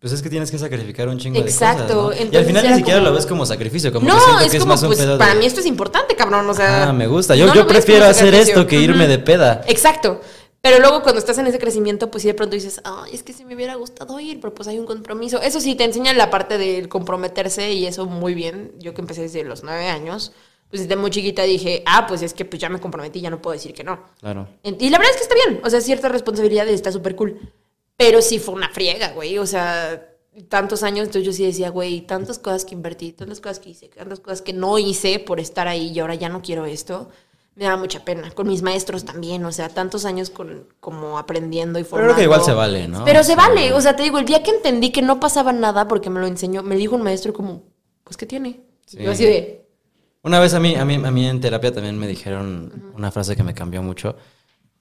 Pues 0.00 0.12
es 0.12 0.22
que 0.22 0.30
tienes 0.30 0.50
que 0.52 0.58
sacrificar 0.58 1.08
un 1.08 1.18
chingo 1.18 1.40
Exacto, 1.40 1.82
de 1.82 1.94
cosas. 1.94 1.96
¿no? 1.96 2.12
Y 2.12 2.18
al 2.18 2.22
entonces 2.26 2.46
final 2.46 2.70
ni 2.70 2.76
siquiera 2.76 2.98
como- 3.00 3.10
lo 3.10 3.16
ves 3.16 3.26
como 3.26 3.46
sacrificio, 3.46 3.92
como 3.92 4.06
que 4.06 4.12
No, 4.12 4.20
siento 4.20 4.44
es 4.44 4.50
que 4.52 4.56
es 4.58 4.62
como, 4.62 4.72
más 4.74 4.82
un 4.82 4.88
pues, 4.90 4.98
pedo 5.00 5.12
de. 5.14 5.18
para 5.18 5.34
mí 5.34 5.44
esto 5.44 5.58
es 5.58 5.66
importante, 5.66 6.14
cabrón, 6.14 6.48
o 6.48 6.54
sea... 6.54 6.88
Ah, 6.88 6.92
me 6.92 7.08
gusta. 7.08 7.34
Yo, 7.34 7.52
no 7.52 7.66
prefiero 7.66 8.04
hacer 8.04 8.32
esto 8.34 8.64
que 8.66 8.76
irme 8.80 9.08
de 9.08 9.18
peda. 9.18 9.62
Exacto. 9.66 10.20
Pero 10.60 10.80
luego 10.80 11.02
cuando 11.02 11.18
estás 11.20 11.38
en 11.38 11.46
ese 11.46 11.58
crecimiento, 11.58 12.10
pues 12.10 12.22
sí 12.22 12.28
de 12.28 12.34
pronto 12.34 12.54
dices, 12.54 12.80
ay, 12.84 13.12
es 13.14 13.22
que 13.22 13.32
sí 13.32 13.44
me 13.44 13.54
hubiera 13.54 13.76
gustado 13.76 14.18
ir, 14.20 14.40
pero 14.40 14.54
pues 14.54 14.68
hay 14.68 14.78
un 14.78 14.86
compromiso. 14.86 15.40
Eso 15.40 15.60
sí, 15.60 15.74
te 15.76 15.84
enseñan 15.84 16.18
la 16.18 16.30
parte 16.30 16.58
del 16.58 16.88
comprometerse 16.88 17.72
y 17.72 17.86
eso 17.86 18.06
muy 18.06 18.34
bien. 18.34 18.72
Yo 18.78 18.92
que 18.94 19.00
empecé 19.00 19.22
desde 19.22 19.44
los 19.44 19.62
nueve 19.62 19.86
años, 19.88 20.32
pues 20.70 20.82
desde 20.82 20.96
muy 20.96 21.10
chiquita 21.10 21.42
dije, 21.44 21.82
ah, 21.86 22.06
pues 22.06 22.22
es 22.22 22.34
que 22.34 22.44
pues 22.44 22.60
ya 22.60 22.68
me 22.68 22.78
comprometí, 22.78 23.20
ya 23.20 23.30
no 23.30 23.40
puedo 23.40 23.54
decir 23.54 23.72
que 23.72 23.84
no. 23.84 24.00
Claro. 24.20 24.48
Y 24.62 24.90
la 24.90 24.98
verdad 24.98 25.14
es 25.14 25.16
que 25.16 25.22
está 25.22 25.34
bien, 25.34 25.60
o 25.64 25.70
sea, 25.70 25.80
cierta 25.80 26.08
responsabilidad 26.08 26.68
está 26.68 26.92
súper 26.92 27.16
cool. 27.16 27.38
Pero 27.96 28.22
sí 28.22 28.38
fue 28.38 28.54
una 28.54 28.68
friega, 28.68 29.12
güey, 29.12 29.38
o 29.38 29.46
sea, 29.46 30.08
tantos 30.48 30.82
años, 30.82 31.06
entonces 31.06 31.24
yo 31.24 31.32
sí 31.32 31.44
decía, 31.44 31.70
güey, 31.70 32.02
tantas 32.02 32.38
cosas 32.38 32.64
que 32.64 32.74
invertí, 32.74 33.12
tantas 33.12 33.40
cosas 33.40 33.58
que 33.58 33.70
hice, 33.70 33.88
tantas 33.88 34.20
cosas 34.20 34.42
que 34.42 34.52
no 34.52 34.78
hice 34.78 35.18
por 35.18 35.40
estar 35.40 35.66
ahí 35.66 35.90
y 35.90 35.98
ahora 35.98 36.14
ya 36.14 36.28
no 36.28 36.42
quiero 36.42 36.66
esto. 36.66 37.08
Me 37.56 37.64
daba 37.64 37.76
mucha 37.76 38.04
pena. 38.04 38.30
Con 38.30 38.46
mis 38.46 38.62
maestros 38.62 39.04
también, 39.04 39.44
o 39.44 39.50
sea, 39.50 39.68
tantos 39.68 40.04
años 40.04 40.30
con, 40.30 40.68
como 40.78 41.18
aprendiendo 41.18 41.80
y 41.80 41.82
Pero 41.82 41.90
formando. 41.90 42.14
creo 42.14 42.16
que 42.16 42.24
igual 42.24 42.44
se 42.44 42.52
vale, 42.52 42.86
¿no? 42.86 43.04
Pero 43.04 43.24
se 43.24 43.34
vale, 43.34 43.72
o 43.72 43.80
sea, 43.80 43.96
te 43.96 44.04
digo, 44.04 44.18
el 44.18 44.26
día 44.26 44.44
que 44.44 44.52
entendí 44.52 44.92
que 44.92 45.02
no 45.02 45.18
pasaba 45.18 45.52
nada 45.52 45.88
porque 45.88 46.08
me 46.08 46.20
lo 46.20 46.28
enseñó, 46.28 46.62
me 46.62 46.76
dijo 46.76 46.94
un 46.94 47.02
maestro 47.02 47.32
como, 47.32 47.64
pues, 48.04 48.16
¿qué 48.16 48.26
tiene? 48.26 48.60
Sí. 48.86 48.98
Yo 49.00 49.10
así 49.10 49.24
de, 49.24 49.67
Una 50.28 50.40
vez 50.40 50.52
a 50.52 50.60
mí, 50.60 50.74
a 50.74 50.84
mí, 50.84 50.96
a 50.96 51.10
mí 51.10 51.26
en 51.26 51.40
terapia 51.40 51.72
también 51.72 51.98
me 51.98 52.06
dijeron 52.06 52.92
una 52.94 53.10
frase 53.10 53.34
que 53.34 53.42
me 53.42 53.54
cambió 53.54 53.82
mucho. 53.82 54.14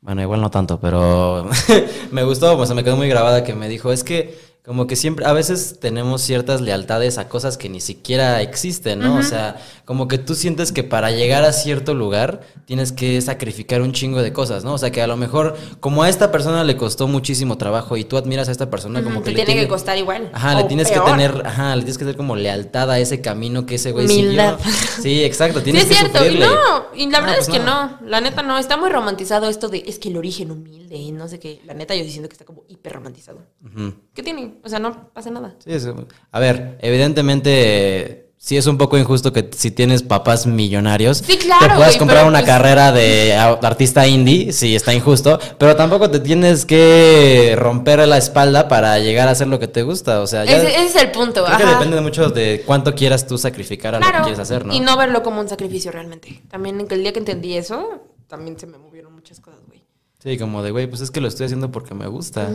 Bueno, 0.01 0.21
igual 0.21 0.41
no 0.41 0.51
tanto, 0.51 0.77
pero 0.77 1.49
me 2.11 2.23
gustó, 2.23 2.57
o 2.57 2.65
sea, 2.65 2.75
me 2.75 2.83
quedó 2.83 2.97
muy 2.97 3.07
grabada 3.07 3.45
que 3.45 3.55
me 3.55 3.69
dijo, 3.69 3.93
es 3.93 4.03
que 4.03 4.37
como 4.67 4.85
que 4.85 4.97
siempre, 4.97 5.25
a 5.25 5.31
veces 5.31 5.77
tenemos 5.79 6.21
ciertas 6.21 6.59
lealtades 6.59 7.17
a 7.17 7.29
cosas 7.29 7.57
que 7.57 7.69
ni 7.69 7.79
siquiera 7.79 8.41
existen, 8.41 8.99
¿no? 8.99 9.15
O 9.15 9.23
sea, 9.23 9.55
como 9.85 10.09
que 10.09 10.17
tú 10.17 10.35
sientes 10.35 10.73
que 10.73 10.83
para 10.83 11.09
llegar 11.09 11.45
a 11.45 11.53
cierto 11.53 11.93
lugar 11.93 12.41
tienes 12.65 12.91
que 12.91 13.21
sacrificar 13.21 13.81
un 13.81 13.93
chingo 13.93 14.21
de 14.21 14.33
cosas, 14.33 14.65
¿no? 14.65 14.73
O 14.73 14.77
sea, 14.77 14.91
que 14.91 15.01
a 15.01 15.07
lo 15.07 15.15
mejor 15.15 15.55
como 15.79 16.03
a 16.03 16.09
esta 16.09 16.33
persona 16.33 16.65
le 16.65 16.75
costó 16.75 17.07
muchísimo 17.07 17.57
trabajo 17.57 17.95
y 17.95 18.03
tú 18.03 18.17
admiras 18.17 18.49
a 18.49 18.51
esta 18.51 18.69
persona 18.69 19.01
como 19.01 19.19
"Ujú, 19.19 19.23
que 19.23 19.31
te 19.31 19.37
le 19.37 19.45
tiene 19.45 19.61
que 19.61 19.67
costar 19.69 19.97
igual. 19.97 20.29
Ajá, 20.33 20.53
le 20.55 20.65
tienes 20.65 20.89
peor". 20.91 21.05
que 21.05 21.11
tener, 21.11 21.43
ajá, 21.45 21.73
le 21.73 21.83
tienes 21.83 21.97
que 21.97 22.03
tener 22.03 22.17
como 22.17 22.35
lealtad 22.35 22.91
a 22.91 22.99
ese 22.99 23.21
camino 23.21 23.65
que 23.65 23.75
ese 23.75 23.93
güey 23.93 24.05
siguió. 24.09 24.57
Sí, 25.01 25.23
exacto, 25.23 25.59
Sí, 25.59 25.63
tienes 25.63 25.83
es 25.83 25.89
que 25.89 25.95
cierto. 25.95 26.25
Y 26.25 26.39
no, 26.39 26.47
y 26.93 27.09
la 27.09 27.21
verdad 27.21 27.35
pues 27.37 27.47
es 27.47 27.53
que 27.53 27.59
no. 27.59 27.85
no. 27.85 27.99
La 28.05 28.19
neta 28.19 28.41
no. 28.43 28.57
Está 28.57 28.75
muy 28.75 28.89
romantizado 28.89 29.47
esto 29.47 29.69
de 29.69 29.85
es 29.87 29.97
que 29.97 30.09
el 30.09 30.17
origen 30.17 30.51
humilde 30.51 30.97
y 30.97 31.13
no 31.13 31.29
sé 31.29 31.39
qué. 31.39 31.61
La 31.65 31.73
neta 31.73 31.95
yo 31.95 32.03
sí 32.03 32.09
siento 32.11 32.27
que 32.27 32.33
está 32.33 32.43
como 32.43 32.63
hiper 32.67 32.91
romantizado. 32.91 33.39
¿Qué 34.13 34.23
tiene? 34.23 34.56
O 34.63 34.69
sea, 34.69 34.79
no 34.79 35.09
pasa 35.13 35.29
nada. 35.31 35.55
Sí, 35.63 35.71
es- 35.73 35.87
a 36.31 36.39
ver, 36.39 36.77
evidentemente 36.81 38.25
sí 38.39 38.55
es 38.55 38.67
un 38.67 38.77
poco 38.77 38.97
injusto 38.97 39.33
que 39.33 39.49
si 39.55 39.71
tienes 39.71 40.03
papás 40.03 40.45
millonarios 40.45 41.17
Sí, 41.17 41.37
claro, 41.37 41.67
te 41.67 41.75
puedas 41.75 41.97
comprar 41.97 42.25
una 42.25 42.39
pues- 42.39 42.49
carrera 42.51 42.91
de 42.91 43.33
artista 43.33 44.07
indie, 44.07 44.53
sí 44.53 44.75
está 44.75 44.93
injusto, 44.93 45.39
pero 45.57 45.75
tampoco 45.75 46.09
te 46.09 46.19
tienes 46.19 46.65
que 46.65 47.55
romper 47.57 48.07
la 48.07 48.17
espalda 48.17 48.67
para 48.67 48.99
llegar 48.99 49.27
a 49.27 49.31
hacer 49.31 49.47
lo 49.47 49.59
que 49.59 49.67
te 49.67 49.83
gusta, 49.83 50.21
o 50.21 50.27
sea, 50.27 50.45
ya 50.45 50.57
Ese, 50.57 50.67
ese 50.75 50.85
es 50.85 50.95
el 50.95 51.11
punto. 51.11 51.43
creo 51.43 51.57
que 51.57 51.63
ajá. 51.63 51.73
depende 51.79 51.99
mucho 51.99 52.29
de 52.29 52.63
cuánto 52.65 52.93
quieras 52.93 53.25
tú 53.27 53.37
sacrificar 53.37 53.95
a 53.95 53.99
lo 53.99 54.05
que 54.05 54.21
quieres 54.21 54.39
hacer, 54.39 54.65
¿no? 54.65 54.73
Y 54.73 54.79
no 54.79 54.95
verlo 54.97 55.23
como 55.23 55.41
un 55.41 55.49
sacrificio 55.49 55.91
realmente. 55.91 56.41
También 56.49 56.85
el 56.89 57.01
día 57.01 57.11
que 57.11 57.19
entendí 57.19 57.57
eso, 57.57 58.03
también 58.27 58.57
se 58.59 58.67
me 58.67 58.77
movieron 58.77 59.13
muchas 59.13 59.39
cosas. 59.39 59.59
Sí, 60.27 60.37
como 60.37 60.61
de, 60.61 60.71
güey, 60.71 60.87
pues 60.87 60.99
es 61.01 61.09
que 61.09 61.21
lo 61.21 61.27
estoy 61.29 61.45
haciendo 61.45 61.71
porque 61.71 61.93
me 61.93 62.05
gusta, 62.07 62.49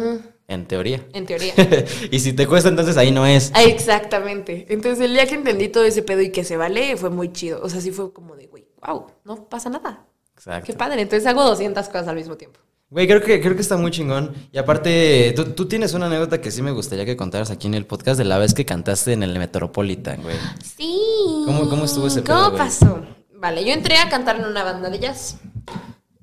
en 0.47 0.67
teoría. 0.67 1.07
En 1.15 1.25
teoría. 1.25 1.55
y 2.11 2.19
si 2.19 2.35
te 2.35 2.47
cuesta, 2.47 2.69
entonces 2.69 2.99
ahí 2.99 3.11
no 3.11 3.25
es. 3.25 3.51
Ah, 3.55 3.63
Exactamente. 3.63 4.67
Entonces 4.69 5.01
el 5.05 5.15
día 5.15 5.27
que 5.27 5.37
entendí 5.37 5.69
todo 5.69 5.85
ese 5.85 6.03
pedo 6.03 6.21
y 6.21 6.31
que 6.31 6.45
se 6.45 6.57
vale, 6.59 6.97
fue 6.99 7.09
muy 7.09 7.33
chido. 7.33 7.61
O 7.63 7.69
sea, 7.71 7.81
sí 7.81 7.91
fue 7.91 8.13
como 8.13 8.37
de, 8.37 8.47
güey, 8.49 8.67
wow, 8.87 9.07
no 9.25 9.49
pasa 9.49 9.71
nada. 9.71 10.05
Exacto. 10.35 10.67
Qué 10.67 10.73
padre. 10.75 11.01
Entonces 11.01 11.27
hago 11.27 11.43
200 11.45 11.87
cosas 11.87 12.09
al 12.09 12.17
mismo 12.17 12.37
tiempo. 12.37 12.61
Güey, 12.91 13.07
creo 13.07 13.23
que, 13.23 13.41
creo 13.41 13.55
que 13.55 13.63
está 13.63 13.79
muy 13.79 13.91
chingón. 13.91 14.35
Y 14.53 14.59
aparte, 14.59 15.33
tú, 15.35 15.45
tú 15.53 15.67
tienes 15.67 15.95
una 15.95 16.07
anécdota 16.09 16.43
que 16.43 16.51
sí 16.51 16.61
me 16.61 16.73
gustaría 16.73 17.07
que 17.07 17.17
contaras 17.17 17.51
aquí 17.51 17.67
en 17.69 17.73
el 17.73 17.87
podcast 17.87 18.19
de 18.19 18.25
la 18.27 18.37
vez 18.37 18.53
que 18.53 18.67
cantaste 18.67 19.15
en 19.15 19.23
el 19.23 19.39
Metropolitan, 19.39 20.21
güey. 20.23 20.37
Sí. 20.77 21.01
¿Cómo- 21.47 21.71
cómo 21.71 21.87
estuvo 21.87 22.07
ese 22.09 22.21
pedo, 22.21 22.35
¿Cómo 22.37 22.49
güey? 22.51 22.59
pasó? 22.59 23.01
Vale, 23.35 23.65
yo 23.65 23.73
entré 23.73 23.97
a 23.97 24.11
cantar 24.11 24.37
en 24.37 24.45
una 24.45 24.63
banda 24.63 24.91
de 24.91 24.99
jazz. 24.99 25.39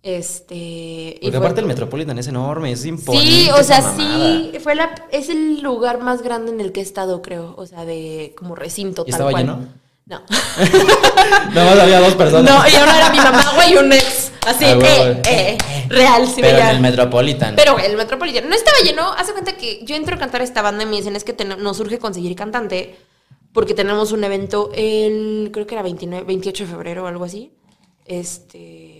Este. 0.01 0.55
y 0.55 1.11
Porque 1.21 1.29
fue- 1.37 1.37
aparte 1.45 1.61
el 1.61 1.67
Metropolitan 1.67 2.17
es 2.19 2.27
enorme, 2.27 2.71
es 2.71 2.85
imponente. 2.85 3.27
Sí, 3.29 3.49
o 3.51 3.63
sea, 3.63 3.95
sí. 3.97 4.51
Fue 4.61 4.75
la, 4.75 4.95
es 5.11 5.29
el 5.29 5.61
lugar 5.61 5.99
más 5.99 6.21
grande 6.21 6.51
en 6.51 6.61
el 6.61 6.71
que 6.71 6.79
he 6.79 6.83
estado, 6.83 7.21
creo. 7.21 7.53
O 7.57 7.65
sea, 7.65 7.85
de 7.85 8.33
como 8.37 8.55
recinto. 8.55 9.03
¿Y 9.05 9.11
tal 9.11 9.19
estaba 9.19 9.31
cual. 9.31 9.43
lleno? 9.43 9.67
No. 10.05 10.21
Nada 11.53 11.69
más 11.75 11.79
había 11.83 11.99
dos 11.99 12.15
personas. 12.15 12.43
No, 12.51 12.67
y 12.67 12.75
ahora 12.75 12.97
era 12.97 13.09
mi 13.11 13.17
mamá, 13.17 13.51
güey, 13.55 13.73
y 13.73 13.77
un 13.77 13.91
ex. 13.93 14.31
Así, 14.47 14.65
Ah, 14.65 14.73
güey, 14.75 14.87
eh, 14.87 15.19
güey. 15.23 15.35
eh, 15.35 15.57
real, 15.89 16.25
sí 16.27 16.35
Pero 16.41 16.53
veía. 16.57 16.69
en 16.71 16.75
el 16.77 16.81
Metropolitan. 16.81 17.55
Pero 17.55 17.73
güey, 17.73 17.85
el 17.85 17.95
Metropolitan 17.97 18.49
no 18.49 18.55
estaba 18.55 18.77
lleno. 18.79 19.11
Hace 19.13 19.33
cuenta 19.33 19.55
que 19.57 19.81
yo 19.85 19.95
entro 19.95 20.15
a 20.15 20.17
cantar 20.17 20.41
esta 20.41 20.61
banda 20.61 20.83
y 20.83 20.87
me 20.87 20.95
dicen 20.95 21.15
es 21.15 21.23
que 21.23 21.33
nos 21.45 21.79
urge 21.79 21.99
conseguir 21.99 22.35
cantante 22.35 22.95
porque 23.53 23.73
tenemos 23.75 24.11
un 24.11 24.23
evento 24.23 24.71
el, 24.73 25.49
creo 25.53 25.67
que 25.67 25.75
era 25.75 25.83
29, 25.83 26.25
28 26.25 26.63
de 26.65 26.69
febrero 26.71 27.03
o 27.03 27.07
algo 27.07 27.25
así. 27.25 27.51
Este. 28.05 28.98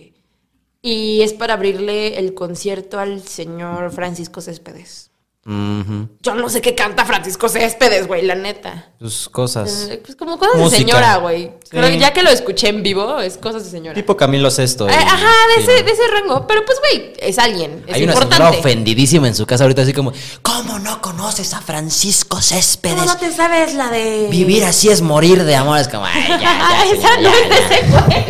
Y 0.82 1.20
es 1.22 1.34
para 1.34 1.54
abrirle 1.54 2.18
el 2.18 2.34
concierto 2.34 2.98
al 2.98 3.22
señor 3.22 3.90
Francisco 3.92 4.40
Céspedes. 4.40 5.09
Yo 5.42 6.34
no 6.34 6.48
sé 6.50 6.60
qué 6.60 6.74
canta 6.74 7.04
Francisco 7.06 7.48
Céspedes, 7.48 8.06
güey, 8.06 8.22
la 8.26 8.34
neta. 8.34 8.90
Tus 8.98 9.28
cosas. 9.30 9.88
Eh, 9.90 10.00
Pues 10.04 10.14
como 10.14 10.38
cosas 10.38 10.56
Música. 10.56 10.76
de 10.76 10.84
señora, 10.84 11.16
güey. 11.16 11.44
Sí. 11.64 11.70
Creo 11.70 11.88
que 11.88 11.98
ya 11.98 12.12
que 12.12 12.22
lo 12.22 12.28
escuché 12.30 12.68
en 12.68 12.82
vivo, 12.82 13.18
es 13.20 13.38
cosas 13.38 13.64
de 13.64 13.70
señora. 13.70 13.94
Tipo 13.94 14.16
Camilo 14.16 14.50
Sesto. 14.50 14.86
Eh, 14.88 14.92
ajá, 14.94 15.32
de, 15.56 15.62
ese, 15.62 15.82
de 15.82 15.90
ese 15.90 16.02
rango. 16.08 16.46
Pero 16.46 16.62
pues, 16.66 16.78
güey, 16.80 17.14
es 17.18 17.38
alguien. 17.38 17.82
Es 17.86 17.94
Hay 17.94 18.02
una 18.04 18.12
importante. 18.12 18.36
señora 18.44 18.58
ofendidísima 18.60 19.28
en 19.28 19.34
su 19.34 19.46
casa 19.46 19.64
ahorita, 19.64 19.82
así 19.82 19.94
como, 19.94 20.12
¿cómo 20.42 20.78
no 20.78 21.00
conoces 21.00 21.54
a 21.54 21.60
Francisco 21.62 22.40
Céspedes? 22.42 22.96
¿Cómo 22.96 23.06
no 23.06 23.16
te 23.16 23.32
sabes 23.32 23.74
la 23.74 23.88
de. 23.90 24.28
Vivir 24.30 24.64
así 24.64 24.90
es 24.90 25.00
morir 25.00 25.42
de 25.42 25.56
amor. 25.56 25.78
Es 25.78 25.88
como, 25.88 26.04
ay, 26.04 26.22
ya, 26.28 26.38
ya, 26.38 26.82
señora, 26.90 27.08
esa 27.08 27.16
no 27.16 27.22
ya, 27.22 27.56
es 27.56 27.64
ese 27.70 27.90
güey. 27.90 28.24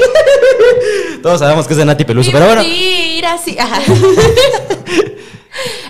Todos 1.23 1.41
sabemos 1.41 1.67
que 1.67 1.73
es 1.73 1.79
de 1.79 1.85
Nati 1.85 2.05
Peluso, 2.05 2.31
pero 2.33 2.47
bueno. 2.47 2.63
Vivir 2.63 3.27
así. 3.27 3.59
Ajá. 3.59 3.83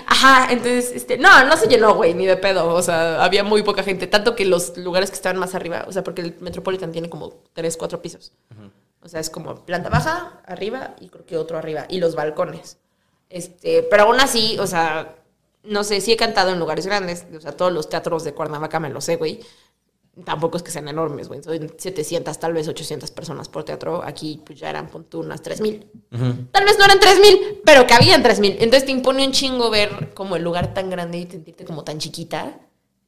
Ajá, 0.05 0.51
entonces, 0.51 0.91
este, 0.93 1.17
no, 1.17 1.45
no 1.45 1.57
se 1.57 1.67
llenó, 1.67 1.95
güey, 1.95 2.13
ni 2.13 2.25
de 2.25 2.37
pedo. 2.37 2.73
O 2.73 2.81
sea, 2.81 3.23
había 3.23 3.43
muy 3.43 3.63
poca 3.63 3.83
gente. 3.83 4.07
Tanto 4.07 4.35
que 4.35 4.45
los 4.45 4.77
lugares 4.77 5.09
que 5.09 5.15
estaban 5.15 5.39
más 5.39 5.55
arriba, 5.55 5.85
o 5.87 5.91
sea, 5.91 6.03
porque 6.03 6.21
el 6.21 6.35
Metropolitan 6.39 6.91
tiene 6.91 7.09
como 7.09 7.33
tres, 7.53 7.77
cuatro 7.77 8.01
pisos. 8.01 8.31
O 9.03 9.09
sea, 9.09 9.19
es 9.19 9.29
como 9.29 9.65
planta 9.65 9.89
baja, 9.89 10.41
arriba 10.45 10.95
y 10.99 11.09
creo 11.09 11.25
que 11.25 11.37
otro 11.37 11.57
arriba. 11.57 11.85
Y 11.89 11.99
los 11.99 12.15
balcones. 12.15 12.77
Este, 13.29 13.83
pero 13.83 14.03
aún 14.03 14.19
así, 14.19 14.59
o 14.59 14.67
sea, 14.67 15.15
no 15.63 15.83
sé, 15.83 16.01
sí 16.01 16.11
he 16.11 16.17
cantado 16.17 16.51
en 16.51 16.59
lugares 16.59 16.85
grandes. 16.85 17.25
O 17.35 17.41
sea, 17.41 17.53
todos 17.53 17.71
los 17.71 17.89
teatros 17.89 18.23
de 18.23 18.33
Cuernavaca 18.33 18.79
me 18.79 18.89
lo 18.89 19.01
sé, 19.01 19.15
güey. 19.15 19.41
Tampoco 20.25 20.57
es 20.57 20.63
que 20.63 20.71
sean 20.71 20.89
enormes, 20.89 21.29
güey. 21.29 21.41
Son 21.41 21.73
700, 21.77 22.37
tal 22.37 22.53
vez 22.53 22.67
800 22.67 23.09
personas 23.11 23.47
por 23.47 23.63
teatro. 23.63 24.03
Aquí, 24.03 24.41
pues 24.45 24.59
ya 24.59 24.69
eran, 24.69 24.87
pon 24.87 25.05
tú, 25.05 25.21
unas 25.21 25.41
3000. 25.41 25.87
Tal 26.51 26.65
vez 26.65 26.77
no 26.77 26.85
eran 26.85 26.99
3000, 26.99 27.61
pero 27.63 27.87
cabían 27.87 28.21
3000. 28.21 28.57
Entonces 28.59 28.85
te 28.85 28.91
impone 28.91 29.25
un 29.25 29.31
chingo 29.31 29.69
ver 29.69 30.13
como 30.13 30.35
el 30.35 30.43
lugar 30.43 30.73
tan 30.73 30.89
grande 30.89 31.19
y 31.19 31.31
sentirte 31.31 31.63
como 31.63 31.83
tan 31.83 31.97
chiquita. 31.97 32.59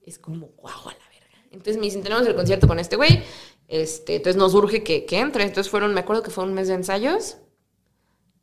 es 0.02 0.18
como, 0.18 0.48
guau, 0.58 0.88
a 0.88 0.94
la 0.94 1.10
verga. 1.10 1.48
Entonces 1.52 1.78
me 1.78 1.84
dicen, 1.84 2.04
tenemos 2.04 2.26
el 2.26 2.36
concierto 2.36 2.68
con 2.68 2.80
este 2.80 2.96
güey. 2.96 3.22
Este, 3.68 4.16
entonces 4.16 4.38
nos 4.38 4.54
urge 4.54 4.84
que, 4.84 5.06
que 5.06 5.20
entre. 5.20 5.44
Entonces 5.44 5.70
fueron, 5.70 5.94
me 5.94 6.00
acuerdo 6.00 6.24
que 6.24 6.32
fue 6.32 6.46
un 6.46 6.54
mes 6.54 6.70
de 6.70 6.76
ensayos 6.76 7.38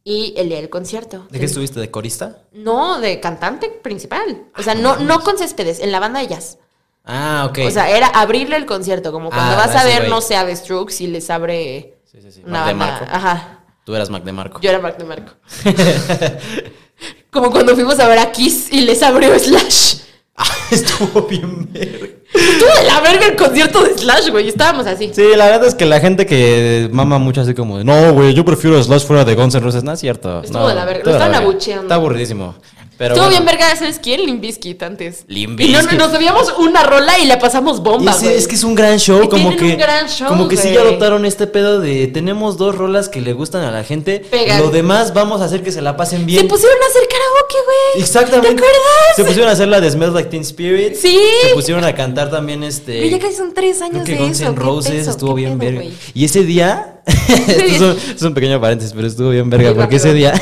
y 0.04 0.34
el 0.36 0.48
día 0.48 0.58
del 0.58 0.70
concierto. 0.70 1.26
¿De 1.30 1.38
qué 1.38 1.44
estuviste? 1.44 1.78
¿De 1.80 1.90
corista? 1.90 2.42
No, 2.52 3.00
de 3.00 3.20
cantante 3.20 3.68
principal. 3.68 4.48
O 4.56 4.62
sea, 4.62 4.74
no, 4.74 4.96
no 4.98 5.20
con 5.20 5.36
Céspedes, 5.36 5.80
en 5.80 5.92
la 5.92 6.00
banda 6.00 6.20
de 6.20 6.28
jazz. 6.28 6.58
Ah, 7.04 7.46
ok. 7.48 7.58
O 7.66 7.70
sea, 7.70 7.90
era 7.90 8.06
abrirle 8.06 8.56
el 8.56 8.66
concierto, 8.66 9.12
como 9.12 9.30
cuando 9.30 9.52
Ah, 9.52 9.66
vas 9.66 9.76
a 9.76 9.84
ver, 9.84 10.08
no 10.08 10.20
sé, 10.20 10.36
a 10.36 10.46
The 10.46 10.54
Strokes 10.54 11.02
y 11.02 11.06
les 11.06 11.28
abre 11.30 11.98
sí, 12.04 12.18
sí, 12.22 12.30
sí. 12.30 12.42
Mac 12.46 12.66
de. 12.66 12.74
Marco. 12.74 13.04
Ajá. 13.10 13.58
Tú 13.84 13.94
eras 13.94 14.10
Mac 14.10 14.22
de 14.22 14.32
Marco. 14.32 14.60
Yo 14.60 14.70
era 14.70 14.78
Mark 14.78 14.98
de 14.98 15.04
Marco. 15.04 15.32
como 17.30 17.50
cuando 17.50 17.74
fuimos 17.74 17.98
a 17.98 18.08
ver 18.08 18.18
a 18.18 18.30
Kiss 18.30 18.68
y 18.70 18.82
les 18.82 19.02
abrió 19.02 19.36
Slash. 19.38 19.96
Ah, 20.36 20.44
estuvo 20.70 21.22
bien 21.22 21.70
verga. 21.72 22.06
Estuvo 22.32 22.74
de 22.78 22.84
la 22.86 23.00
verga 23.00 23.26
el 23.26 23.36
concierto 23.36 23.82
de 23.82 23.98
Slash, 23.98 24.30
güey. 24.30 24.48
Estábamos 24.48 24.86
así. 24.86 25.10
Sí, 25.12 25.24
la 25.36 25.46
verdad 25.46 25.66
es 25.66 25.74
que 25.74 25.86
la 25.86 26.00
gente 26.00 26.26
que 26.26 26.88
mama 26.92 27.18
mucho 27.18 27.40
así 27.40 27.54
como 27.54 27.78
de, 27.78 27.84
no, 27.84 28.12
güey, 28.12 28.32
yo 28.34 28.44
prefiero 28.44 28.82
Slash 28.82 29.04
fuera 29.04 29.24
de 29.24 29.34
Guns 29.34 29.54
N' 29.54 29.64
Roses. 29.64 29.82
No 29.82 29.92
es 29.92 30.00
cierto. 30.00 30.42
Estuvo 30.42 30.60
no, 30.60 30.68
de 30.68 30.74
la 30.74 30.84
verga, 30.84 31.02
lo 31.04 31.10
estaban 31.10 31.34
abucheando. 31.34 31.82
Está 31.82 31.96
aburridísimo. 31.96 32.54
Pero 33.00 33.14
Estuvo 33.14 33.30
bueno. 33.30 33.44
bien 33.46 33.58
verga, 33.58 33.74
¿sabes 33.76 33.98
quién? 33.98 34.26
Limp 34.26 34.42
Bizkit 34.42 34.82
antes. 34.82 35.24
Y 35.26 35.46
no, 35.46 35.56
Bizkit. 35.56 35.92
nos 35.92 36.12
sabíamos 36.12 36.52
una 36.58 36.82
rola 36.82 37.18
y 37.18 37.24
le 37.24 37.38
pasamos 37.38 37.82
bomba, 37.82 38.12
sí, 38.12 38.26
güey. 38.26 38.36
es 38.36 38.46
que 38.46 38.56
es 38.56 38.62
un 38.62 38.74
gran 38.74 38.98
show, 38.98 39.22
Y 39.24 39.28
como 39.30 39.56
que, 39.56 39.64
un 39.72 39.78
gran 39.78 40.06
show, 40.06 40.28
como 40.28 40.48
que 40.48 40.58
sí 40.58 40.64
güey. 40.64 40.74
ya 40.74 40.82
adoptaron 40.82 41.24
este 41.24 41.46
pedo 41.46 41.80
de 41.80 42.08
tenemos 42.08 42.58
dos 42.58 42.74
rolas 42.74 43.08
que 43.08 43.22
le 43.22 43.32
gustan 43.32 43.64
a 43.64 43.70
la 43.70 43.84
gente, 43.84 44.20
Pegan. 44.30 44.60
lo 44.60 44.68
demás 44.70 45.14
vamos 45.14 45.40
a 45.40 45.46
hacer 45.46 45.62
que 45.62 45.72
se 45.72 45.80
la 45.80 45.96
pasen 45.96 46.26
bien. 46.26 46.42
Se 46.42 46.46
pusieron 46.46 46.76
a 46.76 46.86
hacer 46.90 47.02
karaoke, 47.08 47.54
güey. 47.64 48.02
Exactamente. 48.02 48.48
¿Te 48.48 48.54
acuerdas? 48.56 49.16
Se 49.16 49.24
pusieron 49.24 49.48
a 49.48 49.52
hacer 49.52 49.68
la 49.68 49.80
de 49.80 49.90
Smells 49.90 50.12
Like 50.12 50.28
Teen 50.28 50.42
Spirit. 50.42 50.94
Sí. 50.94 51.18
Se 51.48 51.54
pusieron 51.54 51.82
a 51.84 51.94
cantar 51.94 52.30
también 52.30 52.62
este. 52.62 52.98
Güey, 52.98 53.12
ya 53.12 53.18
casi 53.18 53.34
son 53.34 53.54
tres 53.54 53.80
años 53.80 54.02
Creo 54.02 54.04
que 54.04 54.12
de 54.12 54.18
Guns 54.18 54.40
eso. 54.40 54.50
N' 54.50 54.54
¿qué 54.56 54.60
Roses 54.60 54.92
peso? 54.92 55.10
estuvo 55.12 55.34
¿Qué 55.36 55.40
bien 55.46 55.58
pedo, 55.58 55.78
verga. 55.78 55.94
Y 56.12 56.24
ese 56.26 56.42
día. 56.42 57.00
esto 57.06 57.62
es, 57.64 57.80
un, 57.80 57.96
es 58.16 58.20
un 58.20 58.34
pequeño 58.34 58.60
paréntesis, 58.60 58.92
pero 58.94 59.06
estuvo 59.08 59.30
bien 59.30 59.48
verga. 59.48 59.70
Sí, 59.70 59.74
porque 59.74 59.96
rápido. 59.96 60.10
ese 60.10 60.12
día. 60.12 60.34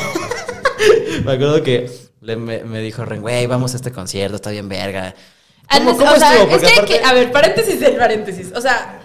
me 1.23 1.31
acuerdo 1.31 1.63
que 1.63 2.08
le- 2.21 2.35
me, 2.35 2.63
me 2.63 2.79
dijo 2.81 3.05
Ren, 3.05 3.21
güey, 3.21 3.45
vamos 3.47 3.73
a 3.73 3.77
este 3.77 3.91
concierto, 3.91 4.35
está 4.35 4.49
bien 4.51 4.67
verga. 4.69 5.13
¿Cómo, 5.71 5.91
o 5.91 5.95
sea, 6.17 6.33
estuvo? 6.35 6.55
es 6.55 6.61
que, 6.63 6.67
aparte- 6.79 6.85
que- 6.99 7.05
a 7.05 7.13
ver, 7.13 7.31
paréntesis 7.31 7.79
del 7.79 7.95
paréntesis. 7.97 8.51
O 8.55 8.61
sea, 8.61 9.01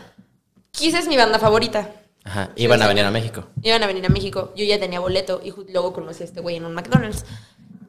Kiss 0.71 0.95
es 0.95 1.07
mi 1.09 1.17
banda 1.17 1.39
favorita. 1.39 1.91
Ajá, 2.25 2.51
iban 2.57 2.81
a 2.83 2.87
venir 2.89 3.05
a 3.05 3.11
México. 3.11 3.49
Iban 3.63 3.83
a 3.83 3.87
venir 3.87 4.07
a 4.07 4.09
México. 4.09 4.53
Yo 4.57 4.65
ya 4.65 4.81
tenía 4.81 4.99
boleto 4.99 5.41
y 5.45 5.53
luego 5.73 5.93
conocí 5.93 6.23
a 6.23 6.27
este 6.27 6.41
güey 6.41 6.57
en 6.57 6.65
un 6.65 6.73
McDonald's. 6.73 7.25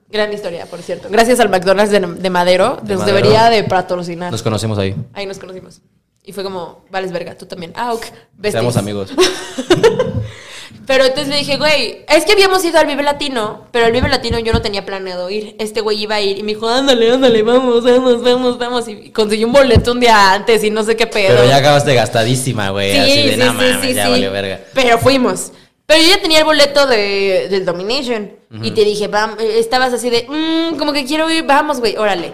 Gran 0.10 0.32
historia, 0.34 0.66
por 0.66 0.82
cierto. 0.82 1.08
Gracias 1.10 1.40
al 1.40 1.50
McDonald's 1.50 1.92
de, 1.92 2.00
de 2.02 2.30
Madero. 2.30 2.78
De 2.84 2.94
nos 2.94 3.00
Madero. 3.04 3.16
debería 3.18 3.50
de 3.50 3.64
patrocinar. 3.64 4.32
Nos 4.32 4.44
conocimos 4.44 4.78
ahí. 4.78 4.94
Ahí 5.14 5.26
nos 5.26 5.40
conocimos. 5.40 5.82
Y 6.24 6.34
fue 6.34 6.44
como, 6.44 6.84
vales 6.92 7.12
verga, 7.12 7.36
tú 7.38 7.46
también. 7.46 7.72
Ah, 7.76 7.94
ok. 7.94 8.02
besties. 8.34 8.52
Seamos 8.54 8.78
amigos. 8.78 9.14
Pero 10.88 11.04
entonces 11.06 11.30
le 11.30 11.38
dije, 11.38 11.58
güey, 11.58 12.06
es 12.08 12.26
que 12.26 12.34
habíamos 12.34 12.64
ido 12.64 12.78
al 12.80 12.86
Vive 12.86 13.02
Latino, 13.02 13.68
pero 13.72 13.86
al 13.88 13.92
Vive 13.92 14.08
Latino 14.08 14.38
yo 14.40 14.54
no 14.54 14.62
tenía 14.62 14.86
planeado 14.86 15.30
ir. 15.30 15.56
Este 15.60 15.82
güey 15.82 16.02
iba 16.04 16.16
a 16.16 16.22
ir 16.22 16.38
y 16.38 16.44
me 16.44 16.54
dijo, 16.54 16.68
ándale, 16.70 17.12
ándale, 17.12 17.42
vamos, 17.42 17.84
vamos, 17.84 18.22
vamos, 18.22 18.58
vamos. 18.60 18.88
Y 18.88 19.10
conseguí 19.12 19.44
un 19.44 19.52
boleto 19.54 19.92
un 19.94 20.00
día 20.00 20.34
antes 20.34 20.64
y 20.64 20.70
no 20.70 20.84
sé 20.84 20.96
qué 20.96 21.08
pedo. 21.08 21.30
Pero 21.36 21.46
ya 21.48 21.58
acabaste 21.58 21.94
gastadísima, 21.96 22.70
güey. 22.70 22.92
Sí, 22.92 22.98
así 23.00 23.28
de 23.28 23.32
sí, 23.34 23.38
"No 23.40 23.60
sí, 23.60 23.66
sí, 23.88 23.94
ya 23.94 24.06
sí. 24.06 24.12
valió 24.12 24.32
verga. 24.32 24.60
Pero 24.74 24.98
fuimos. 25.00 25.52
Pero 25.88 26.02
yo 26.02 26.10
ya 26.10 26.22
tenía 26.22 26.40
el 26.40 26.46
boleto 26.46 26.88
de, 26.88 27.48
del 27.50 27.66
Domination. 27.66 28.32
Y 28.62 28.72
te 28.72 28.86
dije, 28.86 29.10
"Vam- 29.12 29.40
eh, 29.40 29.60
estabas 29.60 29.92
así 29.92 30.10
de, 30.10 30.26
"Mm, 30.30 30.78
como 30.78 30.94
que 30.94 31.04
quiero 31.06 31.30
ir, 31.30 31.44
vamos, 31.44 31.80
güey, 31.80 31.98
órale. 31.98 32.32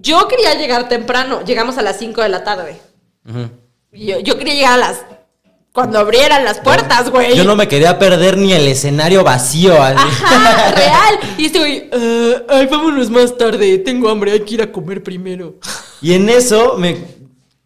Yo 0.00 0.28
quería 0.28 0.54
llegar 0.54 0.88
temprano. 0.88 1.42
Llegamos 1.44 1.76
a 1.78 1.82
las 1.82 1.98
5 1.98 2.22
de 2.22 2.28
la 2.28 2.44
tarde. 2.44 2.76
Yo, 3.92 4.20
yo 4.20 4.38
quería 4.38 4.54
llegar 4.54 4.72
a 4.74 4.76
las. 4.76 5.02
Cuando 5.76 5.98
abrieran 5.98 6.42
las 6.42 6.58
puertas, 6.60 7.10
güey. 7.10 7.36
Yo 7.36 7.44
no 7.44 7.54
me 7.54 7.68
quería 7.68 7.98
perder 7.98 8.38
ni 8.38 8.52
el 8.54 8.66
escenario 8.66 9.22
vacío. 9.22 9.80
así. 9.82 9.94
Ajá, 10.24 10.70
real. 10.74 11.18
Y 11.36 11.44
este 11.44 11.58
güey, 11.58 11.90
"Ah, 11.92 12.42
ay, 12.48 12.66
vámonos 12.66 13.10
más 13.10 13.36
tarde. 13.36 13.76
Tengo 13.76 14.08
hambre, 14.08 14.32
hay 14.32 14.40
que 14.40 14.54
ir 14.54 14.62
a 14.62 14.72
comer 14.72 15.02
primero. 15.02 15.56
Y 16.00 16.14
en 16.14 16.30
eso 16.30 16.76
me 16.78 16.96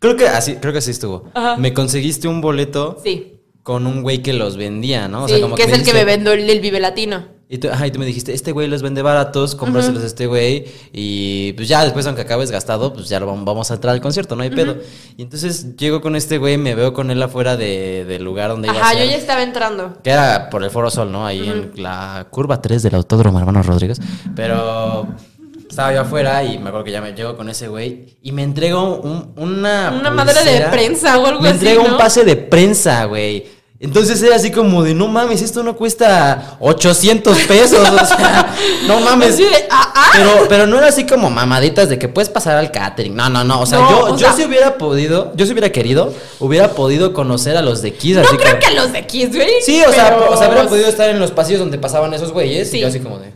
creo 0.01 0.17
que 0.17 0.27
así, 0.27 0.57
creo 0.57 0.73
que 0.73 0.81
así 0.81 0.91
estuvo. 0.91 1.31
Ajá. 1.35 1.57
Me 1.57 1.73
conseguiste 1.73 2.27
un 2.27 2.41
boleto 2.41 2.99
Sí. 3.05 3.41
con 3.63 3.87
un 3.87 4.03
güey 4.03 4.23
que 4.23 4.33
los 4.33 4.57
vendía, 4.57 5.07
¿no? 5.07 5.25
O 5.25 5.29
sí, 5.29 5.35
sea, 5.35 5.43
como 5.43 5.55
que 5.55 5.63
es 5.63 5.73
el 5.73 5.85
que 5.85 5.93
me 5.95 6.05
vendo 6.05 6.33
el, 6.33 6.51
el 6.51 6.59
Vive 6.61 6.81
Latino. 6.81 7.27
Y 7.53 7.59
tú, 7.59 7.69
ajá, 7.69 7.85
y 7.87 7.91
tú 7.91 7.99
me 7.99 8.07
dijiste, 8.07 8.33
este 8.33 8.53
güey 8.53 8.69
los 8.69 8.81
vende 8.81 9.03
baratos, 9.03 9.57
cómpraselos 9.57 10.05
a 10.05 10.07
este 10.07 10.27
güey. 10.29 10.67
Y 10.93 11.53
pues 11.55 11.67
ya 11.67 11.83
después, 11.83 12.07
aunque 12.07 12.23
acabes 12.23 12.53
gastado, 12.53 12.93
pues 12.93 13.09
ya 13.09 13.19
lo 13.19 13.27
vamos, 13.27 13.45
vamos 13.45 13.71
a 13.73 13.75
entrar 13.75 13.93
al 13.93 14.01
concierto, 14.01 14.37
no 14.37 14.45
hay 14.45 14.51
pedo. 14.51 14.77
Y 15.17 15.23
entonces 15.23 15.75
llego 15.77 16.01
con 16.01 16.15
este 16.15 16.39
güey, 16.39 16.57
me 16.59 16.77
veo 16.77 16.93
con 16.93 17.11
él 17.11 17.21
afuera 17.21 17.57
de- 17.57 18.05
del 18.05 18.23
lugar 18.23 18.51
donde 18.51 18.69
iba 18.69 18.79
a 18.79 18.81
Ajá, 18.83 18.95
yo 18.95 19.05
ya 19.05 19.17
estaba 19.17 19.43
entrando. 19.43 19.99
Que 20.05 20.11
era 20.11 20.49
por 20.49 20.63
el 20.63 20.71
Foro 20.71 20.91
Sol, 20.91 21.11
¿no? 21.11 21.27
Ahí 21.27 21.49
en 21.49 21.73
la 21.83 22.29
curva 22.31 22.63
3 22.63 22.85
del 22.85 22.95
Autódromo 22.95 23.41
Hermanos 23.41 23.67
Rodríguez. 23.67 23.99
Pero 24.37 25.09
estaba 25.69 25.93
yo 25.93 26.03
afuera 26.03 26.45
y 26.45 26.57
me 26.59 26.69
acuerdo 26.69 26.85
que 26.85 26.93
ya 26.93 27.01
me 27.01 27.13
llego 27.15 27.37
con 27.37 27.49
ese 27.49 27.67
güey 27.69 28.17
y 28.23 28.33
me 28.33 28.45
entrega 28.45 28.79
un- 28.81 29.33
una. 29.37 29.91
Una 29.99 30.11
madre 30.11 30.35
de 30.35 30.41
pulsera. 30.51 30.71
prensa 30.71 31.19
o 31.19 31.27
algo 31.27 31.41
Me 31.43 31.49
así, 31.49 31.59
entrega 31.59 31.81
un 31.83 31.91
¿no? 31.93 31.99
pase 31.99 32.25
de 32.25 32.37
prensa, 32.37 33.05
güey. 33.07 33.59
Entonces 33.83 34.23
era 34.23 34.37
así 34.37 34.51
como 34.51 34.83
de, 34.83 34.93
no 34.93 35.09
mames, 35.09 35.41
esto 35.41 35.63
no 35.63 35.75
cuesta 35.75 36.59
800 36.61 37.39
pesos, 37.45 37.79
o 37.89 38.05
sea, 38.07 38.55
no 38.87 39.01
mames. 39.01 39.39
De, 39.39 39.47
ah, 39.71 39.93
ah. 39.97 40.11
Pero, 40.15 40.31
pero 40.51 40.67
no 40.67 40.77
era 40.77 40.89
así 40.89 41.07
como 41.07 41.31
mamaditas 41.31 41.89
de 41.89 41.99
que 41.99 42.07
puedes 42.07 42.29
pasar 42.29 42.59
al 42.59 42.71
catering. 42.71 43.15
No, 43.17 43.31
no, 43.31 43.43
no. 43.43 43.63
O 43.63 43.65
sea, 43.65 43.79
No, 43.79 43.91
yo, 43.91 44.05
o 44.05 44.09
yo 44.11 44.19
sea- 44.19 44.33
si 44.35 44.45
hubiera 44.45 44.77
podido, 44.77 45.33
yo 45.35 45.47
si 45.47 45.53
hubiera 45.53 45.71
querido, 45.73 46.13
hubiera 46.41 46.73
podido 46.73 47.15
conocer 47.15 47.57
a 47.57 47.63
los 47.63 47.81
de 47.81 47.95
Kiss. 47.95 48.17
No 48.17 48.23
así 48.23 48.37
creo 48.37 48.59
que 48.59 48.71
los 48.73 48.93
de 48.93 49.07
Kiss, 49.07 49.35
güey. 49.35 49.49
Sí, 49.65 49.83
o 49.83 49.91
sea, 49.93 50.15
o 50.29 50.37
sea, 50.37 50.49
hubiera 50.51 50.69
podido 50.69 50.87
estar 50.87 51.09
en 51.09 51.19
los 51.19 51.31
pasillos 51.31 51.61
donde 51.61 51.79
pasaban 51.79 52.13
esos 52.13 52.33
güeyes. 52.33 52.71
Sí. 52.71 52.77
Y 52.77 52.81
yo 52.83 52.89
así 52.89 53.01
como 53.01 53.19
de, 53.19 53.33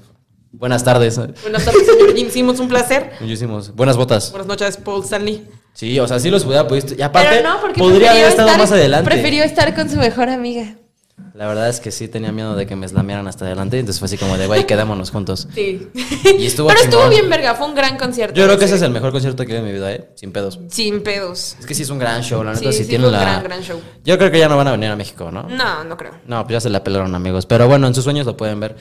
buenas 0.52 0.84
tardes. 0.84 1.16
Buenas 1.40 1.64
tardes, 1.64 1.86
señor 1.86 2.14
Jim 2.14 2.28
Simmons, 2.30 2.60
un 2.60 2.68
placer. 2.68 3.12
Hicimos, 3.26 3.74
buenas 3.74 3.96
botas. 3.96 4.30
Buenas 4.30 4.46
noches, 4.46 4.76
Paul 4.76 5.02
Stanley. 5.04 5.48
Sí, 5.74 5.98
o 6.00 6.06
sea, 6.08 6.18
sí 6.20 6.30
los 6.30 6.44
hubiera 6.46 6.66
podido. 6.66 6.94
Y 6.96 7.02
aparte, 7.02 7.28
Pero 7.36 7.48
no, 7.48 7.60
porque 7.60 7.78
podría 7.80 8.12
haber 8.12 8.24
estado 8.28 8.48
estar- 8.48 8.58
más 8.60 8.72
adelante. 8.72 9.10
Prefirió 9.10 9.44
estar 9.44 9.74
con 9.74 9.90
su 9.90 9.96
mejor 9.96 10.28
amiga. 10.30 10.76
La 11.34 11.48
verdad 11.48 11.68
es 11.68 11.80
que 11.80 11.90
sí 11.90 12.06
tenía 12.06 12.30
miedo 12.30 12.54
de 12.54 12.64
que 12.66 12.76
me 12.76 12.86
slamearan 12.86 13.26
hasta 13.26 13.44
adelante. 13.44 13.78
Entonces 13.78 13.98
fue 13.98 14.06
así 14.06 14.16
como 14.16 14.36
de, 14.38 14.46
güey, 14.46 14.66
quedémonos 14.68 15.10
juntos. 15.10 15.48
Sí. 15.52 15.88
Y 16.38 16.46
estuvo 16.46 16.68
Pero 16.68 16.80
estuvo 16.80 17.08
bien 17.08 17.28
verga, 17.28 17.54
fue 17.56 17.66
un 17.66 17.74
gran 17.74 17.96
concierto. 17.98 18.34
Yo 18.38 18.44
creo 18.46 18.56
que 18.58 18.64
ese 18.66 18.76
es 18.76 18.82
el 18.82 18.90
mejor 18.92 19.10
concierto 19.10 19.44
que 19.44 19.54
he 19.54 19.58
en 19.58 19.64
mi 19.64 19.72
vida, 19.72 19.92
¿eh? 19.92 20.10
Sin 20.14 20.30
pedos. 20.32 20.60
Sin 20.68 21.02
pedos. 21.02 21.56
Es 21.58 21.66
que 21.66 21.74
sí 21.74 21.82
es 21.82 21.90
un 21.90 21.98
gran 21.98 22.22
show, 22.22 22.42
la 22.44 22.52
neta. 22.52 22.70
Sí, 22.70 22.78
Sí, 22.78 22.84
sí, 22.84 22.88
tiene 22.90 23.08
la. 23.10 23.20
gran, 23.20 23.42
gran 23.44 23.62
show. 23.62 23.80
Yo 24.04 24.16
creo 24.16 24.30
que 24.30 24.38
ya 24.38 24.48
no 24.48 24.56
van 24.56 24.68
a 24.68 24.72
venir 24.72 24.90
a 24.90 24.96
México, 24.96 25.30
¿no? 25.32 25.42
No, 25.48 25.82
no 25.82 25.96
creo. 25.96 26.12
No, 26.26 26.44
pues 26.44 26.52
ya 26.52 26.60
se 26.60 26.70
la 26.70 26.84
pelaron 26.84 27.12
amigos. 27.16 27.46
Pero 27.46 27.66
bueno, 27.66 27.88
en 27.88 27.94
sus 27.94 28.04
sueños 28.04 28.26
lo 28.26 28.36
pueden 28.36 28.60
ver. 28.60 28.76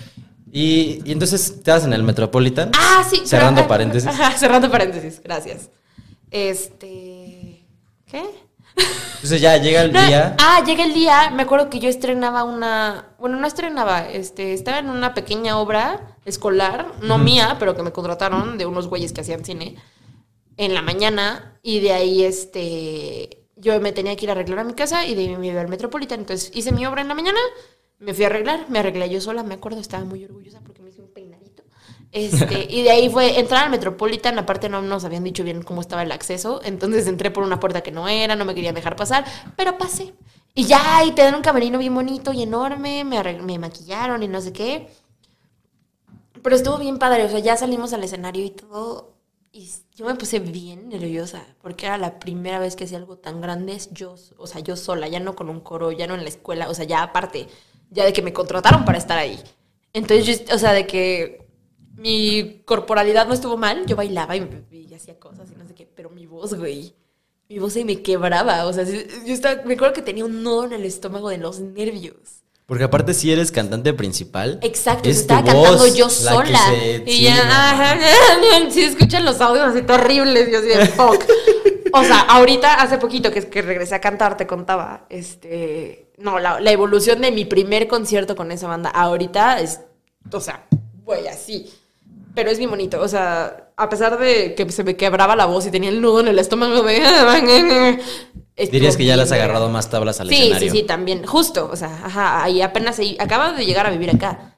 Y, 0.52 1.02
y 1.06 1.12
entonces 1.12 1.64
te 1.64 1.72
en 1.72 1.94
el 1.94 2.04
Metropolitan. 2.04 2.70
Ah, 2.78 3.04
sí. 3.10 3.24
Cerrando 3.26 3.62
pero- 3.62 3.68
paréntesis. 3.70 4.08
Ajá, 4.08 4.32
cerrando 4.38 4.70
paréntesis, 4.70 5.22
gracias. 5.24 5.70
Este. 6.34 7.64
¿Qué? 8.08 8.24
Entonces 8.76 9.40
ya 9.40 9.56
llega 9.58 9.84
el 9.84 9.94
No, 9.94 10.06
día. 10.06 10.36
Ah, 10.40 10.64
llega 10.66 10.84
el 10.84 10.94
día, 10.94 11.30
me 11.30 11.44
acuerdo 11.44 11.70
que 11.70 11.80
yo 11.80 11.88
estrenaba 11.88 12.44
una, 12.44 13.14
bueno, 13.20 13.38
no 13.38 13.46
estrenaba, 13.46 14.10
este, 14.10 14.54
estaba 14.54 14.80
en 14.80 14.90
una 14.90 15.14
pequeña 15.14 15.60
obra 15.60 16.18
escolar, 16.26 16.88
no 17.02 17.20
mía, 17.20 17.58
pero 17.60 17.76
que 17.76 17.84
me 17.84 17.92
contrataron 17.92 18.58
de 18.58 18.66
unos 18.66 18.88
güeyes 18.88 19.14
que 19.14 19.22
hacían 19.22 19.46
cine 19.46 19.76
en 20.58 20.74
la 20.74 20.82
mañana 20.82 21.60
y 21.62 21.80
de 21.82 21.94
ahí, 21.94 22.24
este, 22.24 23.46
yo 23.56 23.80
me 23.80 23.92
tenía 23.92 24.16
que 24.16 24.26
ir 24.26 24.30
a 24.30 24.34
arreglar 24.34 24.60
a 24.60 24.64
mi 24.64 24.74
casa 24.74 25.06
y 25.06 25.14
de 25.14 25.22
ahí 25.22 25.38
me 25.38 25.48
iba 25.48 25.62
al 25.62 25.68
Metropolitan, 25.68 26.22
entonces 26.22 26.52
hice 26.56 26.72
mi 26.72 26.86
obra 26.88 27.02
en 27.02 27.10
la 27.10 27.16
mañana, 27.16 27.40
me 28.00 28.14
fui 28.16 28.24
a 28.24 28.28
arreglar, 28.28 28.66
me 28.70 28.80
arreglé 28.80 29.08
yo 29.08 29.22
sola, 29.22 29.44
me 29.44 29.54
acuerdo, 29.54 29.80
estaba 29.80 30.04
muy 30.04 30.26
orgullosa 30.26 30.62
porque 30.62 30.82
me 30.82 30.90
hice 30.90 31.02
un 31.02 31.14
peinadito. 31.14 31.43
Este, 32.14 32.68
y 32.70 32.84
de 32.84 32.92
ahí 32.92 33.10
fue 33.10 33.40
entrar 33.40 33.64
al 33.64 33.72
Metropolitan, 33.72 34.38
aparte 34.38 34.70
no 34.70 34.84
nos 34.84 35.04
habían 35.04 35.24
dicho 35.24 35.44
bien 35.44 35.64
cómo 35.64 35.82
estaba 35.82 36.04
el 36.04 36.12
acceso, 36.12 36.62
entonces 36.64 37.08
entré 37.08 37.32
por 37.32 37.44
una 37.44 37.60
puerta 37.60 37.82
que 37.82 37.92
no 37.92 38.08
era, 38.08 38.36
no 38.36 38.46
me 38.46 38.54
querían 38.54 38.76
dejar 38.76 38.96
pasar, 38.96 39.26
pero 39.58 39.80
pasé. 39.80 40.14
Y 40.54 40.66
ya, 40.66 41.04
y 41.04 41.14
te 41.14 41.24
dan 41.24 41.34
un 41.34 41.42
camerino 41.42 41.80
bien 41.80 41.96
bonito 41.96 42.32
y 42.32 42.44
enorme, 42.44 43.04
me, 43.04 43.24
me 43.42 43.58
maquillaron 43.58 44.22
y 44.22 44.28
no 44.28 44.42
sé 44.42 44.54
qué. 44.54 44.88
Pero 46.44 46.56
estuvo 46.56 46.78
bien 46.78 47.00
padre, 47.00 47.24
o 47.24 47.30
sea, 47.30 47.40
ya 47.40 47.58
salimos 47.58 47.94
al 47.94 48.04
escenario 48.04 48.46
y 48.46 48.52
todo, 48.52 49.16
y 49.52 49.72
yo 49.96 50.06
me 50.06 50.14
puse 50.14 50.38
bien 50.38 50.90
nerviosa, 50.90 51.44
porque 51.64 51.88
era 51.88 51.98
la 51.98 52.20
primera 52.20 52.60
vez 52.60 52.76
que 52.76 52.84
hacía 52.84 53.00
algo 53.00 53.18
tan 53.18 53.42
grande, 53.42 53.76
yo, 53.92 54.14
o 54.38 54.46
sea, 54.46 54.62
yo 54.62 54.76
sola, 54.76 55.08
ya 55.08 55.20
no 55.20 55.36
con 55.36 55.50
un 55.50 55.62
coro, 55.62 55.92
ya 55.92 56.06
no 56.06 56.14
en 56.14 56.22
la 56.22 56.30
escuela, 56.30 56.70
o 56.70 56.76
sea, 56.76 56.86
ya 56.86 57.02
aparte, 57.02 57.48
ya 57.90 58.06
de 58.06 58.14
que 58.14 58.22
me 58.22 58.34
contrataron 58.34 58.86
para 58.86 59.00
estar 59.00 59.18
ahí. 59.18 59.40
Entonces, 59.94 60.46
yo, 60.48 60.56
o 60.56 60.60
sea, 60.60 60.74
de 60.74 60.86
que 60.86 61.43
mi 61.96 62.62
corporalidad 62.66 63.28
no 63.28 63.34
estuvo 63.34 63.58
mal, 63.58 63.86
yo 63.86 63.96
bailaba 63.96 64.36
y, 64.36 64.48
y 64.72 64.94
hacía 64.94 65.20
cosas 65.20 65.50
y 65.52 65.56
no 65.56 65.68
sé 65.68 65.74
qué, 65.76 65.88
pero 65.96 66.10
mi 66.10 66.26
voz, 66.26 66.54
güey, 66.56 66.94
mi 67.50 67.60
voz 67.60 67.74
se 67.74 67.86
me 67.86 68.02
quebraba, 68.02 68.66
o 68.66 68.74
sea, 68.74 68.84
yo 68.84 69.00
estaba, 69.34 69.62
me 69.64 69.76
acuerdo 69.76 69.94
que 69.94 70.02
tenía 70.02 70.26
un 70.26 70.42
nudo 70.44 70.66
en 70.66 70.74
el 70.74 70.86
estómago 70.86 71.30
de 71.30 71.38
los 71.38 71.60
nervios. 71.60 72.16
Porque 72.66 72.86
aparte 72.86 73.14
si 73.14 73.30
eres 73.32 73.52
cantante 73.52 73.94
principal. 73.94 74.58
Exacto, 74.62 75.10
es 75.10 75.20
estaba 75.20 75.44
cantando 75.44 75.78
voz 75.78 75.96
yo 75.96 76.10
sola. 76.10 76.58
se- 76.70 77.04
y 77.06 77.12
sí, 77.18 77.24
ya, 77.24 77.72
ajá, 77.72 78.00
sí, 78.72 78.84
escuchan 78.84 79.26
los 79.26 79.42
audios 79.42 79.66
así 79.68 79.82
terribles, 79.82 80.50
yo 80.50 80.60
así 80.60 80.68
de 80.70 80.86
fuck. 80.88 81.24
O 81.94 82.04
sea, 82.04 82.22
ahorita, 82.22 82.76
hace 82.76 82.98
poquito 82.98 83.30
que, 83.32 83.48
que 83.50 83.62
regresé 83.62 83.94
a 83.96 84.02
cantar, 84.02 84.36
te 84.38 84.48
contaba, 84.48 85.06
este, 85.10 86.12
no, 86.18 86.40
la, 86.40 86.60
la 86.60 86.72
evolución 86.72 87.22
de 87.22 87.32
mi 87.32 87.46
primer 87.46 87.88
concierto 87.88 88.36
con 88.36 88.52
esa 88.52 88.68
banda, 88.68 88.90
ahorita 88.90 89.60
es, 89.60 89.82
o 90.32 90.40
sea, 90.40 90.66
güey, 91.04 91.28
así. 91.28 91.72
Pero 92.36 92.50
es 92.50 92.58
bien 92.58 92.70
bonito, 92.70 93.00
o 93.02 93.08
sea, 93.08 93.72
a 93.78 93.90
pesar 93.90 94.18
de 94.18 94.56
que 94.56 94.70
se 94.72 94.84
me 94.84 94.96
quebraba 94.96 95.36
la 95.36 95.46
voz 95.46 95.68
y 95.68 95.72
tenía 95.72 95.90
el 95.90 96.02
nudo 96.02 96.22
en 96.22 96.28
el 96.30 96.40
estómago 96.40 96.82
de... 96.82 98.00
Dirías 98.72 98.98
que 98.98 99.06
ya 99.06 99.16
le 99.16 99.24
has 99.24 99.32
agarrado 99.32 99.70
más 99.70 99.90
tablas 99.90 100.20
al 100.20 100.30
Sí, 100.30 100.36
escenario. 100.36 100.72
sí, 100.72 100.78
sí, 100.80 100.84
también. 100.84 101.26
Justo, 101.26 101.70
o 101.72 101.76
sea, 101.76 101.90
ajá, 102.06 102.44
ahí 102.44 102.62
apenas 102.62 103.00
ahí, 103.00 103.18
acaba 103.20 103.54
de 103.54 103.66
llegar 103.66 103.86
a 103.86 103.92
vivir 103.92 104.10
acá. 104.12 104.58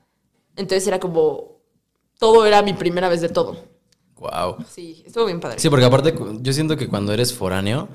Entonces 0.55 0.87
era 0.87 0.99
como, 0.99 1.59
todo 2.19 2.45
era 2.45 2.61
mi 2.61 2.73
primera 2.73 3.09
vez 3.09 3.21
de 3.21 3.29
todo. 3.29 3.57
Wow. 4.17 4.57
Sí, 4.69 5.03
estuvo 5.05 5.25
bien 5.25 5.39
padre. 5.39 5.59
Sí, 5.59 5.69
porque 5.69 5.85
aparte 5.85 6.13
yo 6.41 6.53
siento 6.53 6.77
que 6.77 6.87
cuando 6.87 7.13
eres 7.13 7.33
foráneo, 7.33 7.89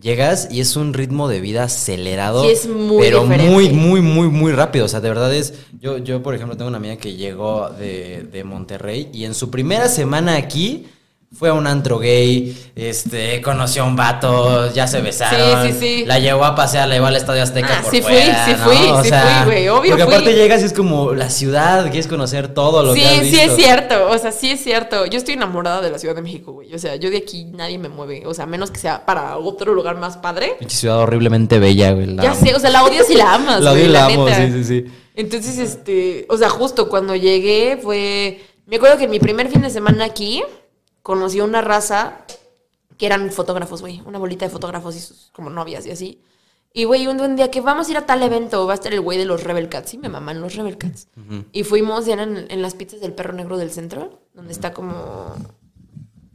llegas 0.00 0.48
y 0.50 0.60
es 0.60 0.76
un 0.76 0.94
ritmo 0.94 1.28
de 1.28 1.40
vida 1.40 1.64
acelerado. 1.64 2.44
Sí, 2.44 2.50
es 2.50 2.66
muy 2.68 2.98
Pero 3.00 3.22
diferente. 3.22 3.50
muy, 3.52 3.68
muy, 3.70 4.00
muy, 4.00 4.28
muy 4.28 4.52
rápido. 4.52 4.84
O 4.84 4.88
sea, 4.88 5.00
de 5.00 5.08
verdad 5.08 5.34
es. 5.34 5.54
Yo, 5.80 5.98
yo 5.98 6.22
por 6.22 6.34
ejemplo, 6.34 6.56
tengo 6.56 6.68
una 6.68 6.78
amiga 6.78 6.96
que 6.96 7.14
llegó 7.14 7.70
de, 7.70 8.28
de 8.30 8.44
Monterrey 8.44 9.08
y 9.12 9.24
en 9.24 9.34
su 9.34 9.50
primera 9.50 9.88
semana 9.88 10.36
aquí. 10.36 10.86
Fue 11.34 11.48
a 11.48 11.52
un 11.54 11.66
antro 11.66 11.98
gay, 11.98 12.56
este, 12.76 13.42
conoció 13.42 13.82
a 13.82 13.86
un 13.86 13.96
vato, 13.96 14.72
ya 14.72 14.86
se 14.86 15.00
besaron. 15.02 15.66
Sí, 15.66 15.72
sí, 15.72 15.78
sí. 15.98 16.04
La 16.06 16.18
llevó 16.20 16.44
a 16.44 16.54
pasear, 16.54 16.88
la 16.88 16.94
llevó 16.94 17.06
al 17.06 17.16
Estadio 17.16 17.42
Azteca 17.42 17.78
Ah, 17.78 17.82
por 17.82 17.90
sí 17.90 18.00
fui, 18.00 18.12
fuera, 18.12 18.44
sí 18.46 18.52
¿no? 18.52 18.58
fui, 18.58 18.76
O 18.90 19.02
sí 19.02 19.08
sea, 19.08 19.42
fui, 19.44 19.52
güey, 19.52 19.68
obvio 19.68 19.90
Porque 19.90 20.04
fui. 20.04 20.14
aparte 20.14 20.34
llegas 20.34 20.62
y 20.62 20.66
es 20.66 20.72
como 20.72 21.12
la 21.14 21.28
ciudad, 21.28 21.82
quieres 21.86 22.06
conocer 22.06 22.54
todo 22.54 22.82
lo 22.84 22.94
Sí, 22.94 23.00
que 23.00 23.06
has 23.08 23.20
visto. 23.22 23.36
sí 23.36 23.42
es 23.42 23.56
cierto, 23.56 24.08
o 24.08 24.16
sea, 24.18 24.30
sí 24.32 24.50
es 24.52 24.62
cierto. 24.62 25.04
Yo 25.06 25.18
estoy 25.18 25.34
enamorada 25.34 25.80
de 25.82 25.90
la 25.90 25.98
Ciudad 25.98 26.14
de 26.14 26.22
México, 26.22 26.52
güey. 26.52 26.72
O 26.72 26.78
sea, 26.78 26.94
yo 26.96 27.10
de 27.10 27.18
aquí 27.18 27.44
nadie 27.52 27.76
me 27.78 27.88
mueve. 27.88 28.22
O 28.24 28.32
sea, 28.32 28.46
menos 28.46 28.70
que 28.70 28.78
sea 28.78 29.04
para 29.04 29.36
otro 29.36 29.74
lugar 29.74 29.96
más 29.98 30.16
padre. 30.16 30.54
Pinche 30.60 30.76
ciudad 30.76 30.98
horriblemente 31.00 31.58
bella, 31.58 31.90
güey. 31.92 32.06
la 32.06 32.22
Ya 32.22 32.30
amo. 32.30 32.40
sé, 32.46 32.54
o 32.54 32.60
sea, 32.60 32.70
la 32.70 32.84
odias 32.84 33.10
y 33.10 33.14
la 33.14 33.34
amas, 33.34 33.60
La 33.62 33.72
odio 33.72 33.84
y 33.84 33.88
la 33.88 34.06
amo, 34.06 34.26
neta. 34.26 34.36
sí, 34.46 34.52
sí, 34.52 34.64
sí. 34.64 34.84
Entonces, 35.16 35.58
este, 35.58 36.24
o 36.30 36.36
sea, 36.38 36.48
justo 36.50 36.88
cuando 36.88 37.16
llegué 37.16 37.78
fue, 37.82 38.40
me 38.66 38.76
acuerdo 38.76 38.96
que 38.96 39.08
mi 39.08 39.18
primer 39.18 39.48
fin 39.48 39.60
de 39.62 39.70
semana 39.70 40.04
aquí 40.04 40.42
conocí 41.06 41.38
a 41.38 41.44
una 41.44 41.60
raza 41.60 42.14
que 42.98 43.06
eran 43.06 43.30
fotógrafos, 43.30 43.80
güey, 43.80 44.02
una 44.06 44.18
bolita 44.18 44.44
de 44.44 44.50
fotógrafos 44.50 44.96
y 44.96 44.98
sus 44.98 45.30
como 45.32 45.50
novias 45.50 45.86
y 45.86 45.92
así. 45.92 46.20
Y 46.72 46.82
güey, 46.82 47.06
un 47.06 47.16
buen 47.16 47.36
día 47.36 47.48
que 47.48 47.60
vamos 47.60 47.86
a 47.86 47.90
ir 47.92 47.96
a 47.96 48.06
tal 48.06 48.24
evento, 48.24 48.66
va 48.66 48.72
a 48.72 48.74
estar 48.74 48.92
el 48.92 49.00
güey 49.00 49.16
de 49.16 49.24
los 49.24 49.44
Rebel 49.44 49.68
Cats, 49.68 49.90
sí, 49.90 49.98
me 49.98 50.08
maman 50.08 50.40
los 50.40 50.56
Rebel 50.56 50.76
Cats. 50.76 51.06
Y 51.52 51.62
fuimos, 51.62 52.08
y 52.08 52.10
eran 52.10 52.50
en, 52.50 52.60
las 52.60 52.74
pizzas 52.74 53.00
del 53.00 53.12
perro 53.12 53.34
negro 53.34 53.56
del 53.56 53.70
centro, 53.70 54.18
donde 54.34 54.52
está 54.52 54.72
como 54.72 55.36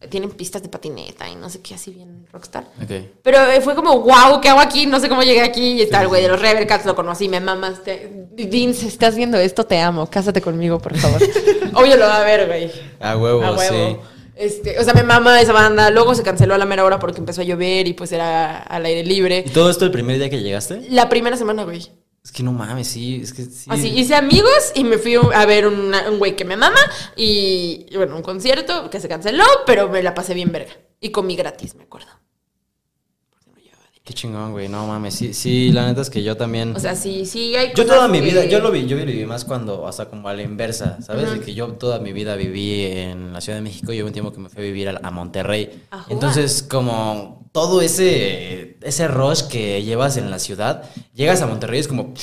tienen 0.09 0.31
pistas 0.31 0.63
de 0.63 0.69
patineta 0.69 1.29
y 1.29 1.35
no 1.35 1.49
sé 1.49 1.61
qué, 1.61 1.75
así 1.75 1.91
bien 1.91 2.25
rockstar. 2.31 2.63
Ok. 2.81 2.91
Pero 3.21 3.39
eh, 3.51 3.59
fue 3.59 3.75
como, 3.75 3.99
wow, 3.99 4.39
¿qué 4.41 4.47
hago 4.47 4.61
aquí? 4.61 4.87
No 4.87 5.01
sé 5.01 5.09
cómo 5.09 5.21
llegué 5.21 5.41
aquí. 5.41 5.73
Y 5.73 5.81
está 5.81 6.01
el 6.01 6.07
güey 6.07 6.23
de 6.23 6.29
los 6.29 6.41
Rebel 6.41 6.65
Cats, 6.65 6.85
lo 6.85 6.95
conocí, 6.95 7.27
me 7.27 7.39
mamas. 7.41 7.83
Te... 7.83 8.27
Vince, 8.35 8.87
estás 8.87 9.15
viendo 9.15 9.37
esto, 9.37 9.65
te 9.65 9.79
amo. 9.79 10.07
Cásate 10.09 10.41
conmigo, 10.41 10.79
por 10.79 10.97
favor. 10.97 11.21
Obvio 11.75 11.97
lo 11.97 12.05
va 12.05 12.21
a 12.21 12.23
ver, 12.23 12.47
güey. 12.47 12.71
A 12.99 13.17
huevo, 13.17 13.43
A 13.43 13.51
huevo. 13.51 13.99
sí. 14.01 14.10
Este, 14.41 14.79
o 14.79 14.83
sea, 14.83 14.93
me 14.93 15.03
mama 15.03 15.39
esa 15.39 15.53
banda. 15.53 15.89
Luego 15.91 16.15
se 16.15 16.23
canceló 16.23 16.55
a 16.55 16.57
la 16.57 16.65
mera 16.65 16.83
hora 16.83 16.99
porque 16.99 17.19
empezó 17.19 17.41
a 17.41 17.43
llover 17.43 17.87
y 17.87 17.93
pues 17.93 18.11
era 18.11 18.57
al 18.57 18.85
aire 18.85 19.03
libre. 19.03 19.43
¿Y 19.45 19.51
todo 19.51 19.69
esto 19.69 19.85
el 19.85 19.91
primer 19.91 20.17
día 20.17 20.29
que 20.29 20.41
llegaste? 20.41 20.81
La 20.89 21.07
primera 21.09 21.37
semana, 21.37 21.63
güey. 21.63 21.87
Es 22.23 22.31
que 22.31 22.43
no 22.43 22.51
mames, 22.51 22.87
sí, 22.87 23.19
es 23.23 23.33
que 23.33 23.43
sí. 23.45 23.65
Así, 23.69 23.87
hice 23.87 24.13
amigos 24.15 24.71
y 24.75 24.83
me 24.83 24.97
fui 24.99 25.15
a 25.15 25.45
ver 25.47 25.65
una- 25.67 26.07
un 26.09 26.19
güey 26.19 26.35
que 26.35 26.45
me 26.45 26.55
mama 26.55 26.79
y, 27.15 27.87
y 27.89 27.97
bueno, 27.97 28.15
un 28.15 28.21
concierto 28.21 28.89
que 28.91 28.99
se 28.99 29.07
canceló, 29.09 29.43
pero 29.65 29.89
me 29.89 30.03
la 30.03 30.13
pasé 30.13 30.33
bien 30.35 30.51
verga. 30.51 30.71
Y 30.99 31.09
comí 31.09 31.35
gratis, 31.35 31.73
me 31.75 31.83
acuerdo. 31.83 32.09
Qué 34.11 34.15
chingón, 34.15 34.51
güey, 34.51 34.67
no 34.67 34.87
mames, 34.87 35.13
sí, 35.15 35.33
sí, 35.33 35.71
la 35.71 35.87
neta 35.87 36.01
es 36.01 36.09
que 36.09 36.21
yo 36.21 36.35
también... 36.35 36.75
O 36.75 36.79
sea, 36.81 36.97
sí, 36.97 37.25
sí 37.25 37.55
hay 37.55 37.71
yo 37.73 37.85
toda 37.85 38.09
mi 38.09 38.19
vida, 38.19 38.43
yo 38.43 38.59
lo 38.59 38.69
vi, 38.69 38.85
yo 38.85 38.97
viví 38.97 39.25
más 39.25 39.45
cuando, 39.45 39.87
hasta 39.87 40.09
como 40.09 40.27
a 40.27 40.33
la 40.33 40.41
inversa, 40.41 41.01
¿sabes? 41.01 41.31
De 41.31 41.39
que 41.39 41.53
yo 41.53 41.69
toda 41.75 41.99
mi 41.99 42.11
vida 42.11 42.35
viví 42.35 42.83
en 42.87 43.31
la 43.31 43.39
Ciudad 43.39 43.57
de 43.57 43.61
México 43.61 43.93
y 43.93 44.01
hubo 44.01 44.07
un 44.07 44.11
tiempo 44.11 44.33
que 44.33 44.39
me 44.41 44.49
fui 44.49 44.63
a 44.63 44.65
vivir 44.65 44.89
a, 44.89 44.99
a 45.01 45.11
Monterrey. 45.11 45.83
Ajá. 45.91 46.07
Entonces, 46.09 46.61
como 46.61 47.47
todo 47.53 47.79
ese, 47.79 48.75
ese 48.81 49.07
rush 49.07 49.43
que 49.43 49.81
llevas 49.81 50.17
en 50.17 50.29
la 50.29 50.39
ciudad, 50.39 50.83
llegas 51.15 51.41
a 51.41 51.47
Monterrey 51.47 51.77
y 51.77 51.79
es 51.79 51.87
como... 51.87 52.13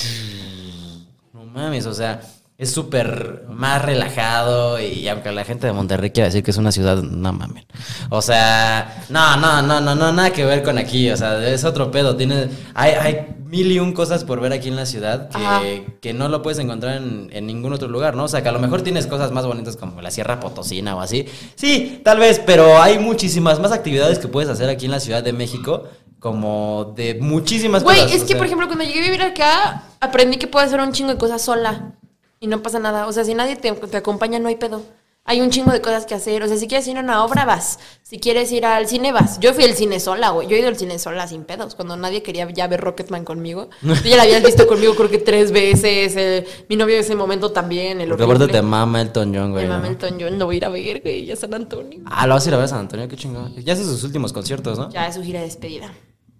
No 1.33 1.43
mames, 1.43 1.87
o 1.87 1.93
sea, 1.95 2.21
es 2.59 2.71
súper 2.71 3.45
más 3.47 3.81
relajado 3.81 4.81
y 4.81 5.07
aunque 5.07 5.31
la 5.31 5.45
gente 5.45 5.65
de 5.65 5.71
Monterrey 5.71 6.11
quiera 6.11 6.27
decir 6.27 6.43
que 6.43 6.51
es 6.51 6.57
una 6.57 6.73
ciudad, 6.73 6.97
no 7.01 7.31
mames. 7.31 7.63
O 8.09 8.21
sea, 8.21 9.05
no, 9.07 9.37
no, 9.37 9.61
no, 9.61 9.79
no, 9.79 9.95
no, 9.95 10.11
nada 10.11 10.31
que 10.33 10.43
ver 10.43 10.61
con 10.61 10.77
aquí, 10.77 11.09
o 11.09 11.15
sea, 11.15 11.41
es 11.47 11.63
otro 11.63 11.89
pedo. 11.89 12.17
Tiene, 12.17 12.49
hay, 12.73 12.91
hay 12.91 13.27
mil 13.45 13.71
y 13.71 13.79
un 13.79 13.93
cosas 13.93 14.25
por 14.25 14.41
ver 14.41 14.51
aquí 14.51 14.67
en 14.67 14.75
la 14.75 14.85
ciudad 14.85 15.29
que, 15.29 15.85
que 16.01 16.13
no 16.13 16.27
lo 16.27 16.41
puedes 16.41 16.59
encontrar 16.59 16.97
en, 16.97 17.29
en 17.31 17.47
ningún 17.47 17.71
otro 17.71 17.87
lugar, 17.87 18.17
¿no? 18.17 18.25
O 18.25 18.27
sea, 18.27 18.43
que 18.43 18.49
a 18.49 18.51
lo 18.51 18.59
mejor 18.59 18.81
tienes 18.81 19.07
cosas 19.07 19.31
más 19.31 19.45
bonitas 19.45 19.77
como 19.77 20.01
la 20.01 20.11
Sierra 20.11 20.41
Potosina 20.41 20.97
o 20.97 20.99
así. 20.99 21.27
Sí, 21.55 22.01
tal 22.03 22.19
vez, 22.19 22.41
pero 22.45 22.81
hay 22.81 22.99
muchísimas 22.99 23.61
más 23.61 23.71
actividades 23.71 24.19
que 24.19 24.27
puedes 24.27 24.49
hacer 24.49 24.67
aquí 24.67 24.83
en 24.83 24.91
la 24.91 24.99
Ciudad 24.99 25.23
de 25.23 25.31
México. 25.31 25.83
Como 26.19 26.93
de 26.97 27.15
muchísimas 27.21 27.81
Güey, 27.85 28.01
cosas. 28.01 28.11
es 28.17 28.23
o 28.23 28.25
que, 28.25 28.31
sea. 28.31 28.37
por 28.37 28.45
ejemplo, 28.47 28.67
cuando 28.67 28.83
llegué 28.83 28.99
a 28.99 29.03
vivir 29.03 29.21
acá, 29.21 29.83
aprendí 30.01 30.35
que 30.35 30.47
puedo 30.47 30.65
hacer 30.65 30.81
un 30.81 30.91
chingo 30.91 31.11
de 31.13 31.17
cosas 31.17 31.41
sola. 31.41 31.93
Y 32.39 32.47
no 32.47 32.61
pasa 32.61 32.79
nada. 32.79 33.07
O 33.07 33.11
sea, 33.11 33.23
si 33.23 33.33
nadie 33.33 33.55
te, 33.55 33.71
te 33.71 33.97
acompaña, 33.97 34.39
no 34.39 34.47
hay 34.47 34.55
pedo. 34.55 34.83
Hay 35.25 35.41
un 35.41 35.51
chingo 35.51 35.71
de 35.71 35.79
cosas 35.79 36.07
que 36.07 36.15
hacer. 36.15 36.41
O 36.41 36.47
sea, 36.47 36.57
si 36.57 36.67
quieres 36.67 36.87
ir 36.87 36.97
a 36.97 37.01
una 37.01 37.23
obra, 37.23 37.45
vas. 37.45 37.77
Si 38.01 38.19
quieres 38.19 38.51
ir 38.51 38.65
al 38.65 38.87
cine, 38.87 39.11
vas. 39.11 39.39
Yo 39.39 39.53
fui 39.53 39.63
al 39.63 39.75
cine 39.75 39.99
sola, 39.99 40.29
güey. 40.31 40.47
Yo 40.47 40.55
he 40.55 40.59
ido 40.59 40.69
al 40.69 40.75
cine 40.75 40.97
sola 40.97 41.27
sin 41.27 41.43
pedos. 41.43 41.75
Cuando 41.75 41.95
nadie 41.97 42.23
quería 42.23 42.49
ya 42.49 42.67
ver 42.67 42.81
Rocketman 42.81 43.25
conmigo. 43.25 43.69
Tú 43.81 43.93
ya 44.09 44.17
la 44.17 44.23
habías 44.23 44.41
visto 44.41 44.65
conmigo, 44.65 44.95
creo 44.95 45.09
que 45.09 45.19
tres 45.19 45.51
veces. 45.51 46.47
mi 46.67 46.75
novio 46.77 46.95
en 46.95 47.01
ese 47.01 47.15
momento 47.15 47.51
también. 47.51 48.01
El 48.01 48.09
Porque 48.09 48.23
aparte 48.23 48.47
te 48.47 48.61
mama 48.63 49.01
Elton 49.01 49.31
John, 49.35 49.51
güey. 49.51 49.65
Me 49.65 49.69
¿no? 49.69 49.75
mama 49.75 49.89
Elton 49.89 50.17
John, 50.19 50.39
lo 50.39 50.45
voy 50.47 50.55
a 50.55 50.57
ir 50.57 50.65
a 50.65 50.69
ver, 50.69 51.01
güey, 51.01 51.31
a 51.31 51.35
San 51.35 51.53
Antonio. 51.53 51.99
Ah, 52.05 52.25
lo 52.25 52.33
vas 52.33 52.45
a 52.45 52.49
ir 52.49 52.53
a 52.55 52.57
ver 52.57 52.65
a 52.65 52.69
San 52.69 52.79
Antonio, 52.79 53.07
qué 53.07 53.15
chingón. 53.15 53.53
Ya 53.57 53.73
hace 53.73 53.83
sus 53.83 54.03
últimos 54.03 54.33
conciertos, 54.33 54.79
¿no? 54.79 54.89
Ya 54.89 55.07
es 55.07 55.13
su 55.13 55.21
gira 55.21 55.41
de 55.41 55.45
despedida. 55.45 55.93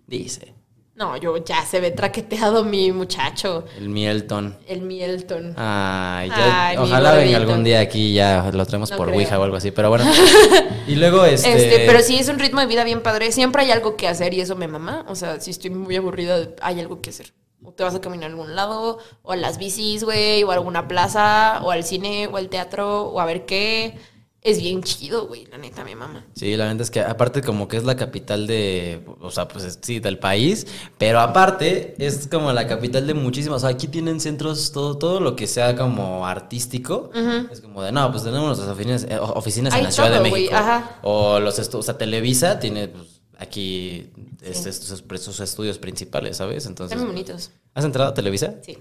Dice. 0.08 0.56
No, 1.00 1.16
yo 1.16 1.38
ya 1.38 1.66
se 1.66 1.80
ve 1.80 1.92
traqueteado 1.92 2.66
mi 2.66 2.92
muchacho, 2.92 3.64
El 3.78 3.88
Mielton. 3.88 4.58
el 4.68 4.82
Mielton. 4.82 5.54
Ay, 5.56 6.28
ya, 6.28 6.68
Ay, 6.68 6.78
ojalá 6.78 7.14
venga 7.14 7.38
algún 7.38 7.64
día 7.64 7.80
aquí 7.80 8.12
ya 8.12 8.52
lo 8.52 8.66
traemos 8.66 8.92
No 8.92 8.98
por 8.98 9.08
creo. 9.08 9.18
Ouija 9.18 9.40
o 9.40 9.44
algo 9.44 9.56
así, 9.56 9.72
pero 9.72 9.88
bueno. 9.88 10.04
y 10.88 10.96
luego 10.96 11.24
este, 11.24 11.54
Este, 11.54 11.86
pero 11.86 12.02
sí 12.02 12.18
es 12.18 12.28
un 12.28 12.38
ritmo 12.38 12.60
de 12.60 12.66
vida 12.68 12.84
bien 12.84 13.02
padre. 13.02 13.32
Siempre 13.32 13.62
hay 13.62 13.72
algo 13.72 13.96
que 13.96 14.10
hacer 14.10 14.34
y 14.34 14.42
eso 14.42 14.58
me 14.58 14.68
mama. 14.68 15.06
O 15.08 15.16
sea, 15.16 15.40
si 15.40 15.52
estoy 15.52 15.70
muy 15.70 15.96
aburrida, 15.96 16.50
hay 16.62 16.82
algo 16.82 17.00
que 17.00 17.12
hacer. 17.12 17.32
O 17.64 17.72
te 17.72 17.86
vas 17.86 17.96
a 17.96 18.02
caminar 18.02 18.26
a 18.26 18.34
algún 18.34 18.54
lado, 18.58 19.00
o 19.22 19.32
a 19.32 19.38
las 19.38 19.58
bicis, 19.58 20.04
güey, 20.04 20.44
o 20.44 20.52
a 20.52 20.56
alguna 20.56 20.90
plaza, 20.90 21.62
o 21.64 21.72
al 21.72 21.86
cine, 21.86 22.28
o 22.28 22.36
al 22.36 22.50
teatro, 22.50 23.04
o 23.04 23.22
a 23.22 23.26
ver 23.26 23.46
qué. 23.46 23.98
Es 24.42 24.62
bien 24.62 24.82
chido, 24.84 25.28
güey, 25.28 25.46
la 25.48 25.58
neta 25.58 25.84
me 25.84 25.96
mama. 25.96 26.26
Sí, 26.34 26.56
la 26.56 26.66
verdad 26.66 26.82
es 26.82 26.90
que 26.92 27.02
aparte 27.02 27.42
como 27.42 27.68
que 27.68 27.76
es 27.76 27.84
la 27.84 27.98
capital 27.98 28.48
de, 28.48 29.04
o 29.20 29.32
sea, 29.32 29.50
pues 29.50 29.66
es- 29.66 29.80
sí, 29.82 30.00
del 30.00 30.18
país, 30.18 30.66
pero 30.98 31.20
aparte 31.20 31.96
es 32.00 32.28
como 32.32 32.54
la 32.54 32.66
capital 32.66 33.06
de 33.06 33.14
muchísimas, 33.14 33.58
o 33.58 33.60
sea, 33.68 33.70
aquí 33.76 33.88
tienen 33.90 34.22
centros, 34.22 34.72
todo, 34.72 34.98
todo 34.98 35.20
lo 35.20 35.36
que 35.36 35.46
sea 35.46 35.76
como 35.76 36.26
artístico, 36.26 37.12
es 37.52 37.60
como 37.60 37.84
de, 37.84 37.92
no, 37.92 38.10
pues 38.12 38.24
tenemos 38.24 38.46
nuestras 38.48 38.70
oficinas, 38.70 39.04
eh, 39.10 39.20
oficinas 39.20 39.74
en 39.76 39.84
la 39.84 39.92
Ciudad 39.92 40.12
de 40.12 40.20
México, 40.32 40.56
ajá. 40.56 41.00
o 41.04 41.40
los, 41.42 41.60
estu- 41.60 41.80
o 41.80 41.84
sea, 41.84 41.98
Televisa 41.98 42.60
tiene 42.60 42.88
pues, 42.88 43.22
aquí 43.38 44.10
este, 44.42 44.72
sus, 44.72 45.04
sus 45.22 45.40
estudios 45.42 45.78
principales, 45.80 46.38
¿sabes? 46.38 46.66
Entonces, 46.66 46.96
Están 46.96 47.08
muy 47.14 47.22
bonitos. 47.22 47.52
¿has 47.74 47.84
entrado 47.84 48.12
a 48.12 48.14
Televisa? 48.14 48.56
Sí. 48.66 48.78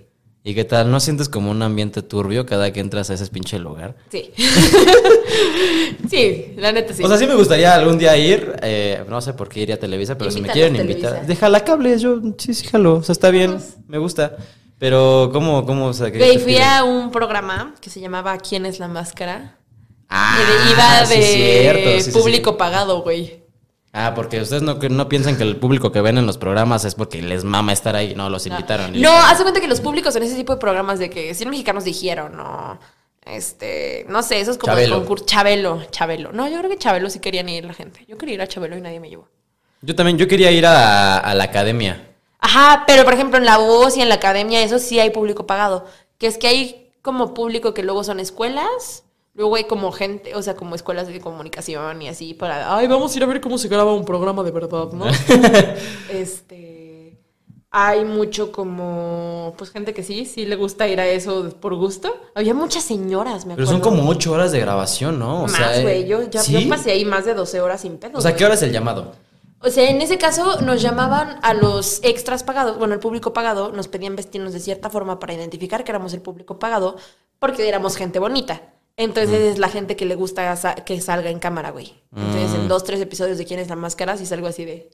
¿Y 0.49 0.55
qué 0.55 0.65
tal? 0.65 0.91
¿No 0.91 0.99
sientes 0.99 1.29
como 1.29 1.51
un 1.51 1.61
ambiente 1.61 2.01
turbio 2.01 2.47
cada 2.47 2.73
que 2.73 2.81
entras 2.81 3.11
a 3.11 3.15
ese 3.15 3.27
pinche 3.27 3.59
lugar? 3.59 3.97
Sí. 4.11 4.31
sí, 6.11 6.55
la 6.57 6.73
neta 6.73 6.95
sí. 6.95 7.03
O 7.05 7.09
sea, 7.09 7.19
sí 7.19 7.27
me 7.27 7.35
gustaría 7.35 7.75
algún 7.75 7.99
día 7.99 8.17
ir. 8.17 8.55
eh, 8.63 9.05
no 9.11 9.21
sé 9.21 9.35
por 9.35 9.51
qué 9.51 9.61
iría 9.61 9.75
a 9.75 9.79
Televisa, 9.79 10.17
pero 10.17 10.31
si 10.31 10.41
me 10.41 10.49
quieren 10.49 10.73
Televisa. 10.75 11.09
invitar. 11.09 11.27
Déjala 11.27 11.61
cables, 11.65 12.01
yo 12.01 12.21
sí, 12.39 12.55
sí, 12.55 12.67
jalo. 12.67 12.95
O 12.95 13.03
sea, 13.03 13.13
está 13.13 13.29
bien, 13.31 13.59
me 13.89 13.99
gusta. 13.99 14.37
Pero, 14.79 15.29
¿cómo, 15.35 15.67
cómo, 15.67 15.87
o 15.89 15.93
sea, 15.93 16.09
Güey, 16.09 16.39
fui 16.39 16.57
a 16.57 16.83
un 16.83 17.11
programa 17.11 17.75
que 17.81 17.91
se 17.91 18.01
llamaba 18.01 18.39
¿Quién 18.39 18.65
es 18.65 18.79
la 18.79 18.89
máscara? 18.89 19.59
Ah, 20.09 20.39
Y 20.41 20.67
de- 20.67 20.73
iba 20.73 21.05
sí, 21.05 21.15
de 21.19 21.23
cierto, 21.63 21.91
sí, 21.91 22.01
sí, 22.05 22.13
sí. 22.13 22.19
público 22.19 22.57
pagado, 22.57 23.03
güey. 23.03 23.43
Ah, 23.93 24.13
porque 24.15 24.41
ustedes 24.41 24.63
no, 24.63 24.79
que 24.79 24.89
no 24.91 25.09
piensan 25.09 25.37
que 25.37 25.43
el 25.45 25.57
público 25.57 25.91
que 25.93 26.01
ven 26.01 26.19
en 26.19 26.27
los 26.27 26.37
programas 26.39 26.85
es 26.85 26.95
porque 26.95 27.23
les 27.23 27.43
mama 27.45 27.73
estar 27.73 27.97
ahí. 27.97 28.15
No, 28.15 28.29
los 28.31 28.47
invitaron. 28.47 28.95
y- 28.95 29.01
No, 29.01 29.11
hace 29.13 29.43
cuenta 29.43 29.61
que 29.61 29.69
los 29.69 29.81
públicos 29.81 30.15
en 30.17 30.23
ese 30.23 30.37
tipo 30.37 30.53
de 30.55 30.61
programas 30.61 30.99
de 30.99 31.09
que 31.11 31.35
100 31.35 31.49
mexicanos 31.51 31.85
dijeron, 31.85 32.37
no, 32.37 32.79
este, 33.25 34.05
no 34.09 34.23
sé, 34.23 34.41
eso 34.41 34.51
es 34.53 34.59
como 34.59 34.73
Chabelo. 34.73 34.95
el 34.97 35.01
concurso. 35.01 35.25
Chabelo, 35.27 35.83
Chabelo. 35.91 36.33
No, 36.33 36.49
yo 36.49 36.59
creo 36.59 36.71
que 36.71 36.79
Chabelo 36.79 37.11
sí 37.11 37.19
querían 37.19 37.49
ir 37.49 37.65
la 37.65 37.75
gente. 37.75 38.05
Yo 38.09 38.19
quería 38.19 38.35
ir 38.35 38.43
a 38.43 38.47
Chabelo 38.47 38.77
y 38.77 38.81
nadie 38.81 39.01
me 39.01 39.09
llevó. 39.09 39.29
Yo 39.81 39.95
también, 39.95 40.19
yo 40.19 40.29
quería 40.29 40.51
ir 40.51 40.67
a, 40.67 41.19
a 41.19 41.35
la 41.35 41.45
academia. 41.45 42.05
Ajá, 42.41 42.85
pero 42.87 43.05
por 43.05 43.15
ejemplo 43.15 43.39
en 43.39 43.45
la 43.45 43.59
voz 43.59 43.97
y 43.97 44.03
en 44.03 44.09
la 44.09 44.17
academia, 44.17 44.63
eso 44.63 44.79
sí 44.79 45.01
hay 45.01 45.11
público 45.11 45.47
pagado. 45.47 45.87
Que 46.19 46.27
es 46.27 46.37
que 46.39 46.47
hay 46.49 46.91
como 47.03 47.33
público 47.35 47.75
que 47.75 47.83
luego 47.83 48.05
son 48.05 48.21
escuelas, 48.21 49.05
luego 49.39 49.55
hay 49.55 49.65
como 49.65 49.93
gente, 49.93 50.35
o 50.35 50.43
sea, 50.43 50.57
como 50.57 50.75
escuelas 50.75 51.07
de 51.07 51.21
comunicación 51.21 52.03
y 52.03 52.09
así 52.09 52.35
para, 52.35 52.77
ay, 52.77 52.89
vamos 52.89 53.15
a 53.15 53.17
ir 53.17 53.23
a 53.23 53.27
ver 53.27 53.41
cómo 53.41 53.57
se 53.57 53.69
graba 53.69 53.95
un 53.95 54.05
programa 54.05 54.43
de 54.43 54.51
verdad, 54.51 54.91
¿no? 54.93 55.07
este, 56.11 57.21
hay 57.71 58.05
mucho 58.05 58.51
como, 58.51 59.55
pues 59.57 59.71
gente 59.71 59.95
que 59.95 60.03
sí, 60.03 60.25
sí 60.25 60.45
le 60.45 60.57
gusta 60.57 60.89
ir 60.89 60.99
a 61.01 61.07
eso 61.07 61.51
por 61.61 61.77
gusto. 61.77 62.21
Había 62.35 62.53
muchas 62.53 62.83
señoras, 62.83 63.47
me 63.47 63.55
Pero 63.55 63.69
acuerdo. 63.69 63.85
son 63.85 63.97
como 63.97 64.11
ocho 64.11 64.33
horas 64.33 64.51
de 64.51 64.59
grabación, 64.59 65.21
¿no? 65.21 65.45
O 65.45 65.47
Más, 65.47 65.53
sea, 65.53 65.79
eh, 65.79 65.83
güey, 65.83 66.09
yo, 66.09 66.29
ya, 66.29 66.43
¿sí? 66.43 66.65
yo 66.65 66.69
pasé 66.69 66.91
ahí 66.91 67.05
más 67.05 67.25
de 67.25 67.35
12 67.35 67.61
horas 67.61 67.81
sin 67.83 67.97
pedo. 67.99 68.19
O 68.19 68.21
sea. 68.21 68.35
¿qué 68.35 68.45
hora 68.45 68.55
es 68.55 68.63
el 68.63 68.73
llamado? 68.73 69.13
O 69.61 69.71
sea, 69.71 69.89
en 69.89 70.03
ese 70.03 70.19
caso 70.19 70.63
nos 70.63 70.83
llamaban 70.83 71.39
a 71.43 71.55
los 71.55 72.01
extras 72.03 72.43
pagados, 72.43 72.77
bueno, 72.79 72.95
el 72.95 73.01
público 73.01 73.33
pagado, 73.33 73.71
nos 73.71 73.87
pedían 73.87 74.17
vestirnos 74.17 74.53
de 74.53 74.59
cierta 74.59 74.91
forma 74.91 75.21
para 75.21 75.35
identificar 75.35 75.85
que 75.85 75.93
éramos 75.93 76.13
el 76.13 76.23
público 76.23 76.59
pagado, 76.59 76.97
porque 77.39 77.69
éramos 77.69 77.97
gente 77.97 78.19
bonita. 78.19 78.63
Entonces 78.99 79.41
es 79.41 79.59
la 79.59 79.69
gente 79.69 79.95
que 79.95 80.05
le 80.05 80.17
gusta 80.17 80.59
que 80.85 81.01
salga 81.01 81.31
en 81.31 81.39
cámara, 81.39 81.71
güey. 81.71 81.95
Entonces 82.15 82.53
en 82.59 82.67
dos, 82.67 82.83
tres 82.83 83.01
episodios 83.01 83.39
de 83.39 83.47
quién 83.47 83.61
es 83.61 83.69
la 83.69 83.77
máscara, 83.77 84.17
si 84.17 84.27
salgo 84.27 84.49
así 84.49 84.65
de... 84.65 84.91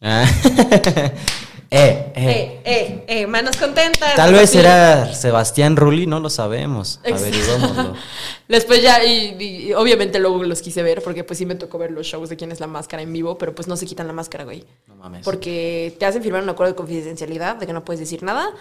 Ah. 0.00 0.24
eh, 1.70 2.12
eh. 2.14 2.14
Eh, 2.14 2.62
eh, 2.64 3.04
eh, 3.08 3.26
manos 3.26 3.56
contentas. 3.56 4.14
Tal 4.14 4.32
vez 4.32 4.50
así. 4.50 4.58
era 4.58 5.12
Sebastián 5.12 5.74
Rulli, 5.74 6.06
no 6.06 6.20
lo 6.20 6.30
sabemos. 6.30 7.00
Averiguémoslo. 7.04 7.94
Después 8.48 8.80
ya, 8.80 9.04
y, 9.04 9.34
y 9.40 9.72
obviamente 9.72 10.20
luego 10.20 10.44
los 10.44 10.62
quise 10.62 10.84
ver, 10.84 11.02
porque 11.02 11.24
pues 11.24 11.38
sí 11.38 11.44
me 11.44 11.56
tocó 11.56 11.78
ver 11.78 11.90
los 11.90 12.06
shows 12.06 12.28
de 12.28 12.36
quién 12.36 12.52
es 12.52 12.60
la 12.60 12.68
máscara 12.68 13.02
en 13.02 13.12
vivo, 13.12 13.38
pero 13.38 13.56
pues 13.56 13.66
no 13.66 13.76
se 13.76 13.86
quitan 13.86 14.06
la 14.06 14.12
máscara, 14.12 14.44
güey. 14.44 14.64
No 14.86 14.94
mames. 14.94 15.24
Porque 15.24 15.96
te 15.98 16.06
hacen 16.06 16.22
firmar 16.22 16.44
un 16.44 16.48
acuerdo 16.48 16.74
de 16.74 16.76
confidencialidad 16.76 17.56
de 17.56 17.66
que 17.66 17.72
no 17.72 17.84
puedes 17.84 17.98
decir 17.98 18.22
nada. 18.22 18.52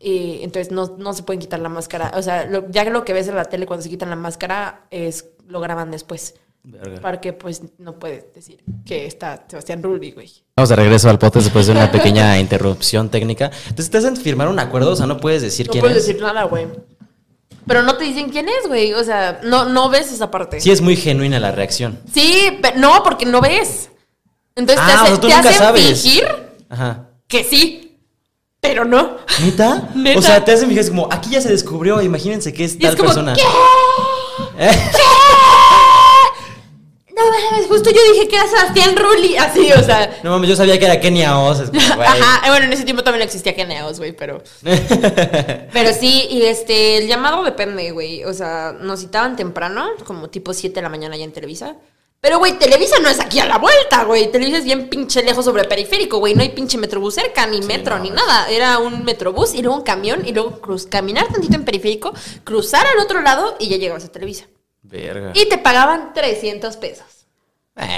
Y 0.00 0.40
entonces 0.42 0.72
no, 0.72 0.94
no 0.98 1.12
se 1.12 1.22
pueden 1.24 1.40
quitar 1.40 1.58
la 1.60 1.68
máscara. 1.68 2.12
O 2.16 2.22
sea, 2.22 2.44
lo- 2.46 2.70
ya 2.70 2.84
lo 2.84 3.04
que 3.04 3.12
ves 3.12 3.26
en 3.28 3.34
la 3.36 3.44
tele 3.46 3.66
cuando 3.66 3.82
se 3.82 3.88
quitan 3.90 4.10
la 4.10 4.16
máscara 4.16 4.84
es 4.90 5.26
lo 5.48 5.60
graban 5.60 5.90
después. 5.90 6.34
Verga. 6.62 7.00
Para 7.00 7.20
que 7.20 7.32
pues 7.32 7.62
no 7.78 7.98
puedes 7.98 8.32
decir 8.34 8.62
que 8.84 9.06
está 9.06 9.44
Sebastián 9.48 9.82
Rulli, 9.82 10.10
güey. 10.12 10.30
Vamos 10.56 10.68
de 10.68 10.76
regreso 10.76 11.08
al 11.08 11.18
podcast 11.18 11.44
después 11.46 11.66
de 11.66 11.72
una 11.72 11.90
pequeña 11.90 12.38
interrupción 12.40 13.08
técnica. 13.08 13.50
Entonces 13.68 13.90
te 13.90 13.98
hacen 13.98 14.16
firmar 14.16 14.48
un 14.48 14.58
acuerdo, 14.58 14.92
o 14.92 14.96
sea, 14.96 15.06
no 15.06 15.16
puedes 15.18 15.40
decir 15.42 15.66
No 15.66 15.72
quién 15.72 15.82
puedes 15.82 15.98
es. 15.98 16.06
decir 16.06 16.20
nada, 16.22 16.44
güey. 16.44 16.66
Pero 17.66 17.82
no 17.82 17.96
te 17.96 18.04
dicen 18.04 18.28
quién 18.30 18.48
es, 18.48 18.66
güey. 18.66 18.92
O 18.94 19.04
sea, 19.04 19.40
no, 19.44 19.66
no 19.68 19.88
ves 19.88 20.12
esa 20.12 20.30
parte. 20.30 20.60
Sí 20.60 20.70
es 20.70 20.80
muy 20.80 20.96
genuina 20.96 21.38
la 21.40 21.52
reacción. 21.52 21.98
Sí, 22.12 22.58
pero 22.62 22.78
no, 22.78 23.02
porque 23.02 23.26
no 23.26 23.40
ves. 23.40 23.90
Entonces 24.54 24.84
te, 24.84 24.92
Ah, 24.92 24.94
o 24.94 24.98
hace- 25.04 25.06
sea, 25.12 25.20
tú 25.20 25.28
te 25.28 25.34
nunca 25.34 25.48
hacen 25.48 25.58
sabes. 25.58 26.02
fingir 26.02 26.24
Ajá. 26.68 27.08
que 27.28 27.44
sí, 27.44 27.87
pero 28.60 28.84
no. 28.84 29.16
¿Neta? 29.40 29.90
Neta. 29.94 30.18
O 30.18 30.22
sea, 30.22 30.44
te 30.44 30.52
hacen 30.52 30.68
fijar 30.68 30.88
como, 30.88 31.08
aquí 31.10 31.30
ya 31.30 31.40
se 31.40 31.48
descubrió, 31.48 32.00
imagínense 32.02 32.52
que 32.52 32.64
es 32.64 32.74
Y 32.74 32.78
tal 32.78 32.90
es 32.90 32.96
como, 32.96 33.08
persona. 33.08 33.34
¿qué? 33.36 33.42
No 37.16 37.24
mames, 37.24 37.66
justo 37.66 37.90
yo 37.90 38.00
dije 38.12 38.28
que 38.28 38.36
era 38.36 38.46
Sebastián 38.46 38.96
Rulli, 38.96 39.36
así, 39.36 39.72
o 39.72 39.82
sea. 39.82 40.20
No 40.22 40.30
mames, 40.30 40.50
yo 40.50 40.56
sabía 40.56 40.78
que 40.78 40.84
era 40.84 41.00
Kenia 41.00 41.38
Oz. 41.38 41.60
es 41.60 41.70
como. 41.70 41.80
Ajá, 42.02 42.48
bueno, 42.48 42.66
en 42.66 42.72
ese 42.72 42.84
tiempo 42.84 43.02
también 43.02 43.22
existía 43.22 43.56
Keneos, 43.56 43.98
güey, 43.98 44.12
pero. 44.12 44.42
Pero 44.62 45.92
sí, 45.98 46.28
y 46.30 46.42
este, 46.42 46.98
el 46.98 47.08
llamado 47.08 47.42
depende, 47.42 47.90
güey. 47.90 48.24
O 48.24 48.32
sea, 48.32 48.72
nos 48.80 49.00
citaban 49.00 49.34
temprano, 49.34 49.88
como 50.04 50.28
tipo 50.28 50.54
7 50.54 50.76
de 50.76 50.82
la 50.82 50.88
mañana 50.88 51.16
ya 51.16 51.24
en 51.24 51.32
Televisa. 51.32 51.76
Pero, 52.20 52.38
güey, 52.38 52.58
Televisa 52.58 52.98
no 53.00 53.08
es 53.08 53.20
aquí 53.20 53.38
a 53.38 53.46
la 53.46 53.58
vuelta, 53.58 54.02
güey. 54.04 54.30
Televisa 54.32 54.58
es 54.58 54.64
bien 54.64 54.88
pinche 54.88 55.22
lejos 55.22 55.44
sobre 55.44 55.64
periférico, 55.64 56.18
güey. 56.18 56.34
No 56.34 56.42
hay 56.42 56.48
pinche 56.48 56.76
metrobús 56.76 57.14
cerca, 57.14 57.46
ni 57.46 57.60
metro, 57.62 57.96
no, 57.96 58.02
ni 58.02 58.10
nada. 58.10 58.50
Era 58.50 58.78
un 58.78 59.04
metrobús 59.04 59.54
y 59.54 59.62
luego 59.62 59.76
un 59.76 59.84
camión 59.84 60.26
y 60.26 60.32
luego 60.32 60.60
cruz, 60.60 60.86
caminar 60.86 61.28
tantito 61.28 61.54
en 61.54 61.64
periférico, 61.64 62.12
cruzar 62.42 62.86
al 62.86 62.98
otro 62.98 63.22
lado 63.22 63.56
y 63.60 63.68
ya 63.68 63.76
llegabas 63.76 64.04
a 64.04 64.08
Televisa. 64.08 64.46
Verga. 64.82 65.32
Y 65.34 65.48
te 65.48 65.58
pagaban 65.58 66.12
300 66.12 66.76
pesos. 66.78 67.06
Bueno, 67.76 67.92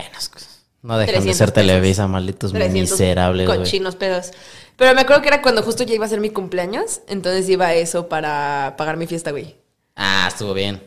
no 0.82 0.98
dejan 0.98 1.14
de 1.14 1.20
300 1.20 1.36
ser 1.36 1.52
pesos. 1.52 1.54
Televisa, 1.54 2.06
malditos 2.06 2.52
300 2.52 2.90
miserables. 2.90 3.48
Cochinos 3.48 3.96
pedos. 3.96 4.32
Pero 4.76 4.94
me 4.94 5.02
acuerdo 5.02 5.22
que 5.22 5.28
era 5.28 5.42
cuando 5.42 5.62
justo 5.62 5.84
ya 5.84 5.94
iba 5.94 6.04
a 6.04 6.08
ser 6.08 6.20
mi 6.20 6.30
cumpleaños, 6.30 7.00
entonces 7.06 7.48
iba 7.48 7.66
a 7.66 7.74
eso 7.74 8.08
para 8.08 8.74
pagar 8.76 8.96
mi 8.96 9.06
fiesta, 9.06 9.30
güey. 9.30 9.56
Ah, 9.97 10.26
estuvo 10.28 10.55
bien. 10.55 10.82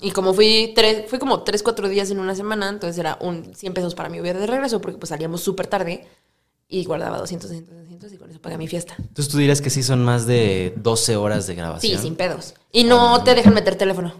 Y 0.00 0.10
como 0.12 0.34
fui 0.34 0.72
tres, 0.74 1.08
fui 1.08 1.18
como 1.18 1.42
tres, 1.42 1.62
cuatro 1.62 1.88
días 1.88 2.10
en 2.10 2.20
una 2.20 2.34
semana, 2.34 2.68
entonces 2.68 2.98
era 2.98 3.18
un 3.20 3.54
100 3.54 3.74
pesos 3.74 3.94
para 3.94 4.08
mi 4.08 4.20
viaje 4.20 4.38
de 4.38 4.46
regreso, 4.46 4.80
porque 4.80 4.98
pues 4.98 5.08
salíamos 5.08 5.40
súper 5.40 5.66
tarde 5.66 6.06
y 6.68 6.84
guardaba 6.84 7.18
200, 7.18 7.50
200, 7.50 7.76
200 7.76 8.12
y 8.12 8.16
con 8.18 8.30
eso 8.30 8.40
pagué 8.40 8.58
mi 8.58 8.68
fiesta. 8.68 8.94
Entonces 8.98 9.28
tú 9.28 9.38
dirías 9.38 9.60
que 9.60 9.70
sí 9.70 9.82
son 9.82 10.04
más 10.04 10.26
de 10.26 10.74
12 10.76 11.16
horas 11.16 11.46
de 11.46 11.54
grabación. 11.54 11.96
Sí, 11.96 12.02
sin 12.02 12.14
pedos. 12.14 12.54
Y 12.70 12.84
no 12.84 13.22
te 13.24 13.34
dejan 13.34 13.54
meter 13.54 13.74
teléfono. 13.76 14.14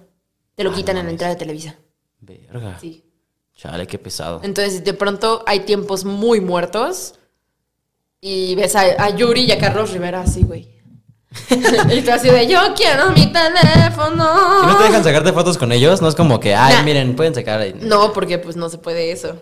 Te 0.55 0.65
lo 0.65 0.73
quitan 0.73 0.97
en 0.97 1.07
la 1.07 1.13
entrada 1.13 1.35
de 1.35 1.39
Televisa. 1.39 1.77
Verga. 2.21 2.79
Sí. 2.81 3.05
Chale, 3.55 3.87
qué 3.87 3.99
pesado. 3.99 4.41
Entonces, 4.43 4.85
de 4.85 4.93
pronto 4.93 5.45
hay 5.47 5.61
tiempos 5.61 6.05
muy 6.05 6.41
muertos 6.41 7.15
y 8.21 8.55
ves 8.55 8.77
a, 8.77 8.83
a 9.03 9.11
Yuri 9.17 9.45
y 9.45 9.53
a 9.53 9.59
Carlos 9.59 9.93
Rivera 9.93 10.21
así, 10.21 10.43
güey. 10.43 10.72
y 11.97 12.01
tú 12.03 12.11
así 12.13 12.29
de, 12.31 12.47
yo 12.47 12.59
quiero 12.77 13.11
mi 13.11 13.33
teléfono. 13.33 14.27
¿Y 14.63 14.67
no 14.67 14.77
te 14.77 14.85
dejan 14.85 15.05
sacarte 15.05 15.33
fotos 15.33 15.57
con 15.59 15.73
ellos? 15.73 16.01
No 16.03 16.09
es 16.09 16.15
como 16.15 16.39
que, 16.41 16.55
ay, 16.55 16.75
Nah. 16.75 16.83
miren, 16.83 17.17
pueden 17.17 17.35
sacar. 17.35 17.61
ahí. 17.61 17.75
No, 17.81 18.13
porque 18.13 18.39
pues 18.39 18.57
no 18.57 18.69
se 18.69 18.79
puede 18.79 19.11
eso. 19.13 19.37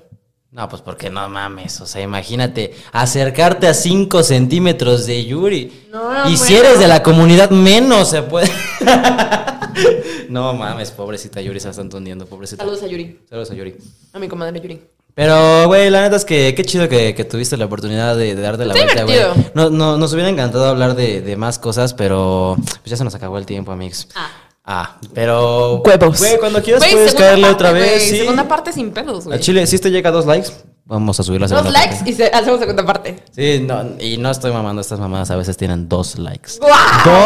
No, 0.52 0.68
pues 0.68 0.82
porque 0.82 1.10
no 1.10 1.28
mames. 1.28 1.80
O 1.80 1.86
sea, 1.86 2.02
imagínate 2.02 2.74
acercarte 2.92 3.68
a 3.68 3.74
5 3.74 4.22
centímetros 4.24 5.06
de 5.06 5.24
Yuri. 5.24 5.86
No, 5.92 6.28
y 6.28 6.36
si 6.36 6.56
eres 6.56 6.78
de 6.80 6.88
la 6.88 7.02
comunidad, 7.04 7.50
menos 7.50 8.10
se 8.10 8.22
puede. 8.22 8.50
no 10.28 10.52
mames, 10.54 10.90
pobrecita 10.90 11.40
Yuri, 11.40 11.60
se 11.60 11.66
la 11.66 11.70
están 11.70 11.88
tundiendo, 11.88 12.26
pobrecita. 12.26 12.62
Saludos 12.64 12.82
a 12.82 12.86
Yuri, 12.88 13.20
Saludos 13.28 13.50
a 13.50 13.54
Yuri. 13.54 13.76
a 14.12 14.18
mi 14.18 14.28
comadre 14.28 14.60
Yuri. 14.60 14.82
Pero, 15.20 15.66
güey, 15.66 15.90
la 15.90 16.00
neta 16.00 16.16
es 16.16 16.24
que 16.24 16.54
qué 16.54 16.64
chido 16.64 16.88
que, 16.88 17.14
que 17.14 17.24
tuviste 17.24 17.58
la 17.58 17.66
oportunidad 17.66 18.16
de, 18.16 18.34
de 18.34 18.40
darte 18.40 18.64
la 18.64 18.72
Está 18.72 19.04
vuelta, 19.04 19.28
güey. 19.34 19.50
No, 19.52 19.68
no, 19.68 19.98
nos 19.98 20.14
hubiera 20.14 20.30
encantado 20.30 20.66
hablar 20.66 20.94
de, 20.94 21.20
de 21.20 21.36
más 21.36 21.58
cosas, 21.58 21.92
pero 21.92 22.56
pues 22.56 22.80
ya 22.86 22.96
se 22.96 23.04
nos 23.04 23.14
acabó 23.14 23.36
el 23.36 23.44
tiempo, 23.44 23.70
amigos. 23.70 24.08
Ah. 24.14 24.28
Ah, 24.64 24.96
pero. 25.12 25.82
Huevos. 25.84 26.18
Güey, 26.20 26.38
cuando 26.38 26.62
quieras 26.62 26.80
Güey, 26.82 26.92
puedes 26.92 27.10
segunda 27.10 27.26
caerle 27.28 27.46
parte, 27.48 27.54
otra 27.54 27.72
vez. 27.72 27.90
güey, 27.96 28.08
Sí. 28.08 28.16
Segunda 28.20 28.48
parte 28.48 28.72
sin 28.72 28.92
pedos, 28.92 29.24
A 29.26 29.28
güey. 29.28 29.40
Chile, 29.40 29.66
si 29.66 29.76
esto 29.76 29.88
llega 29.88 30.08
a 30.08 30.12
dos 30.12 30.24
likes, 30.24 30.48
vamos 30.86 31.20
a 31.20 31.22
subir 31.22 31.38
la 31.42 31.48
Dos 31.48 31.58
segunda 31.58 31.78
likes 31.78 31.96
parte. 31.96 32.10
y 32.10 32.14
se- 32.14 32.30
hacemos 32.32 32.58
segunda 32.60 32.86
parte. 32.86 33.22
Sí, 33.36 33.62
no, 33.66 33.84
y 34.00 34.16
no 34.16 34.30
estoy 34.30 34.52
mamando, 34.52 34.80
estas 34.80 35.00
mamadas 35.00 35.30
a 35.30 35.36
veces 35.36 35.54
tienen 35.58 35.86
dos 35.86 36.18
likes. 36.18 36.52
¡Guau! 36.60 36.72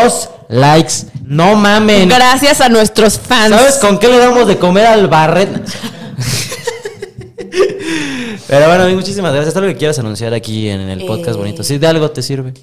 Dos 0.03 0.31
likes, 0.49 0.95
no 1.23 1.55
mamen. 1.55 2.09
Gracias 2.09 2.61
a 2.61 2.69
nuestros 2.69 3.21
fans. 3.21 3.55
¿Sabes 3.55 3.77
con 3.77 3.99
qué 4.01 4.09
le 4.09 4.19
damos 4.19 4.49
de 4.49 4.59
comer 4.59 4.87
al 4.87 5.07
barret? 5.07 5.51
Pero 8.47 8.67
bueno, 8.69 8.89
muchísimas 8.97 9.33
gracias. 9.33 9.57
¿Algo 9.57 9.69
que 9.69 9.77
quieras 9.77 9.99
anunciar 9.99 10.35
aquí 10.35 10.69
en 10.69 10.81
el 10.81 11.05
podcast 11.07 11.37
Eh. 11.37 11.39
bonito? 11.39 11.63
Sí, 11.63 11.79
de 11.79 11.87
algo 11.87 12.11
te 12.11 12.23
sirve. 12.23 12.55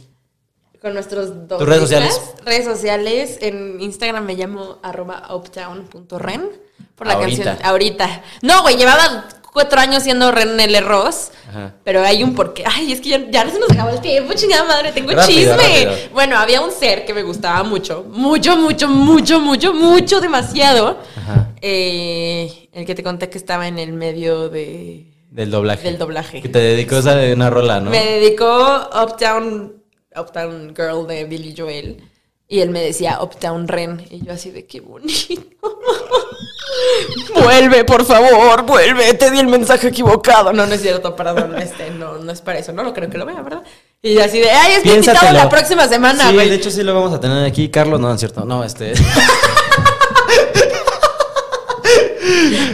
Con 0.81 0.93
nuestros 0.93 1.47
dos. 1.47 1.59
¿Tus 1.59 1.67
redes 1.67 1.81
sociales? 1.81 2.21
Redes 2.43 2.65
sociales. 2.65 3.37
En 3.41 3.79
Instagram 3.81 4.25
me 4.25 4.35
llamo 4.35 4.79
arroba 4.81 5.27
uptown.ren. 5.33 6.49
Por 6.95 7.07
la 7.07 7.13
Ahorita. 7.13 7.43
canción. 7.43 7.65
Ahorita. 7.69 8.23
No, 8.41 8.61
güey, 8.63 8.77
llevaba 8.77 9.27
cuatro 9.53 9.79
años 9.79 10.01
siendo 10.03 10.31
Ren 10.31 10.59
L. 10.59 10.81
Ross. 10.81 11.31
Ajá. 11.49 11.73
Pero 11.83 12.01
hay 12.03 12.23
un 12.23 12.33
porqué. 12.33 12.63
Ay, 12.65 12.91
es 12.93 13.01
que 13.01 13.09
ya, 13.09 13.29
ya 13.29 13.47
se 13.49 13.59
nos 13.59 13.69
acabó 13.71 13.89
el 13.91 14.01
tiempo, 14.01 14.33
chingada 14.33 14.63
madre. 14.63 14.91
Tengo 14.91 15.11
Rápido, 15.11 15.27
chisme. 15.55 15.55
rápido. 15.85 15.93
Bueno, 16.13 16.37
había 16.37 16.61
un 16.61 16.71
ser 16.71 17.05
que 17.05 17.13
me 17.13 17.21
gustaba 17.23 17.61
mucho. 17.63 18.05
Mucho, 18.09 18.57
mucho, 18.57 18.87
mucho, 18.87 19.39
mucho, 19.39 19.73
mucho, 19.73 20.19
demasiado. 20.19 20.97
Ajá. 21.17 21.49
Eh, 21.61 22.60
el 22.71 22.85
que 22.85 22.95
te 22.95 23.03
conté 23.03 23.29
que 23.29 23.37
estaba 23.37 23.67
en 23.67 23.79
el 23.79 23.93
medio 23.93 24.49
de. 24.49 25.07
Del 25.29 25.51
doblaje. 25.51 25.83
Del 25.83 25.97
doblaje. 25.97 26.41
Que 26.41 26.49
te 26.49 26.59
dedicó 26.59 26.97
a 26.97 27.33
una 27.33 27.49
rola, 27.49 27.79
¿no? 27.79 27.89
Me 27.89 28.03
dedicó 28.03 28.89
Uptown, 29.03 29.81
Uptown 30.15 30.73
Girl 30.75 31.07
de 31.07 31.25
Billy 31.25 31.55
Joel. 31.57 32.03
Y 32.47 32.59
él 32.59 32.69
me 32.69 32.81
decía 32.81 33.19
Uptown 33.21 33.67
Ren. 33.69 34.05
Y 34.09 34.25
yo 34.25 34.33
así 34.33 34.51
de 34.51 34.65
qué 34.65 34.81
bonito. 34.81 35.41
vuelve, 37.41 37.85
por 37.85 38.03
favor, 38.03 38.63
vuelve. 38.63 39.13
Te 39.13 39.31
di 39.31 39.39
el 39.39 39.47
mensaje 39.47 39.87
equivocado. 39.87 40.51
No, 40.51 40.65
no 40.65 40.73
es 40.73 40.81
cierto, 40.81 41.15
perdón. 41.15 41.57
Este, 41.61 41.91
no, 41.91 42.17
no 42.17 42.31
es 42.31 42.41
para 42.41 42.59
eso. 42.59 42.73
No, 42.73 42.83
no 42.83 42.93
creo 42.93 43.09
que 43.09 43.17
lo 43.17 43.25
vea, 43.25 43.41
¿verdad? 43.41 43.63
Y 44.01 44.17
así 44.19 44.39
de, 44.39 44.49
ay, 44.51 44.73
es 44.73 44.85
mi 44.85 44.91
invitado 44.91 45.31
la 45.31 45.47
próxima 45.47 45.87
semana, 45.87 46.27
Sí, 46.27 46.33
güey. 46.33 46.49
de 46.49 46.55
hecho 46.55 46.71
sí 46.71 46.83
lo 46.83 46.93
vamos 46.93 47.13
a 47.13 47.21
tener 47.21 47.45
aquí. 47.45 47.69
Carlos, 47.69 48.01
no, 48.01 48.13
es 48.13 48.19
cierto. 48.19 48.43
No, 48.43 48.63
este. 48.65 48.93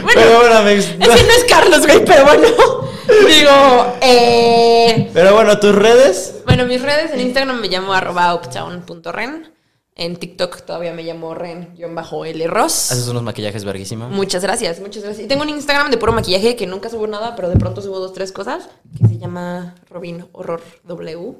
Bueno, 0.02 0.07
Pero 0.18 0.38
bueno, 0.40 0.56
amigos. 0.56 0.84
es 0.86 0.90
que 0.96 1.06
no 1.06 1.12
es 1.32 1.44
Carlos, 1.48 1.86
güey, 1.86 2.04
pero 2.04 2.24
bueno. 2.24 2.46
Digo, 3.08 3.96
eh. 4.00 5.10
Pero 5.14 5.34
bueno, 5.34 5.58
tus 5.58 5.74
redes. 5.74 6.42
Bueno, 6.44 6.66
mis 6.66 6.82
redes 6.82 7.10
en 7.12 7.20
Instagram 7.20 7.60
me 7.60 7.68
llamo 7.68 7.92
arroba 7.92 8.34
uptown.ren. 8.34 9.52
En 9.94 10.16
TikTok 10.16 10.60
todavía 10.62 10.92
me 10.92 11.02
llamo 11.02 11.34
ren-l 11.34 12.46
ross. 12.46 12.92
Haces 12.92 13.08
unos 13.08 13.22
maquillajes 13.24 13.64
verguísima. 13.64 14.08
Muchas 14.08 14.42
gracias, 14.42 14.78
muchas 14.78 15.02
gracias. 15.02 15.24
Y 15.24 15.28
tengo 15.28 15.42
un 15.42 15.48
Instagram 15.48 15.90
de 15.90 15.96
puro 15.96 16.12
maquillaje 16.12 16.54
que 16.54 16.68
nunca 16.68 16.88
subo 16.88 17.08
nada, 17.08 17.34
pero 17.34 17.48
de 17.48 17.56
pronto 17.56 17.82
subo 17.82 17.98
dos, 17.98 18.12
tres 18.12 18.30
cosas, 18.30 18.68
que 18.96 19.08
se 19.08 19.18
llama 19.18 19.74
Robin 19.90 20.24
Horror 20.32 20.62
W. 20.84 21.34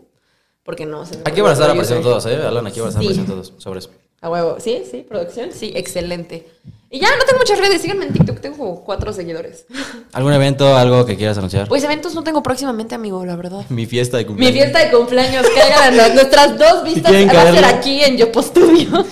Porque 0.65 0.87
no 0.87 1.07
se 1.07 1.17
me 1.19 1.23
Aquí 1.25 1.41
van 1.41 1.51
a 1.51 1.53
estar 1.55 1.71
apareciendo 1.71 2.09
todos, 2.09 2.27
¿eh? 2.27 2.35
Alan, 2.45 2.67
aquí 2.67 2.81
van 2.81 2.89
a 2.89 2.91
estar 2.91 3.03
Sí. 3.03 3.09
apareciendo 3.09 3.33
todos. 3.35 3.55
Sobre 3.63 3.79
eso. 3.79 3.91
A 4.21 4.31
huevo. 4.31 4.57
¿Sí? 4.59 4.83
¿Sí? 4.91 5.05
¿Producción? 5.09 5.51
Sí, 5.53 5.73
excelente. 5.77 6.49
Y 6.91 7.01
ya, 7.01 7.09
no 7.17 7.25
tengo 7.25 7.39
muchas 7.39 7.59
redes. 7.59 7.83
Síganme 7.83 8.07
en 8.07 8.13
TikTok. 8.15 8.41
Tengo 8.41 8.83
cuatro 8.85 9.13
seguidores. 9.13 9.67
¿Algún 10.13 10.33
evento, 10.33 10.77
algo 10.77 11.05
que 11.07 11.17
quieras 11.17 11.39
anunciar? 11.39 11.69
Pues 11.69 11.85
eventos 11.85 12.15
no 12.15 12.25
tengo 12.25 12.43
próximamente, 12.43 12.95
amigo, 12.95 13.25
la 13.25 13.37
verdad. 13.37 13.65
Mi 13.69 13.87
fiesta 13.87 14.17
de 14.17 14.25
Mi 14.25 14.29
cumpleaños. 14.29 14.59
fiesta 14.61 14.79
de 14.85 14.91
cumpleaños, 14.91 15.47
caigan 15.55 15.97
nuestras 16.15 16.59
dos 16.59 16.85
vistas 16.85 17.13
quieren 17.13 17.29
va 17.29 17.43
a 17.43 17.53
ser 17.53 17.65
aquí 17.65 18.03
en 18.03 18.17
Yopo 18.17 18.43
Studios. 18.43 19.07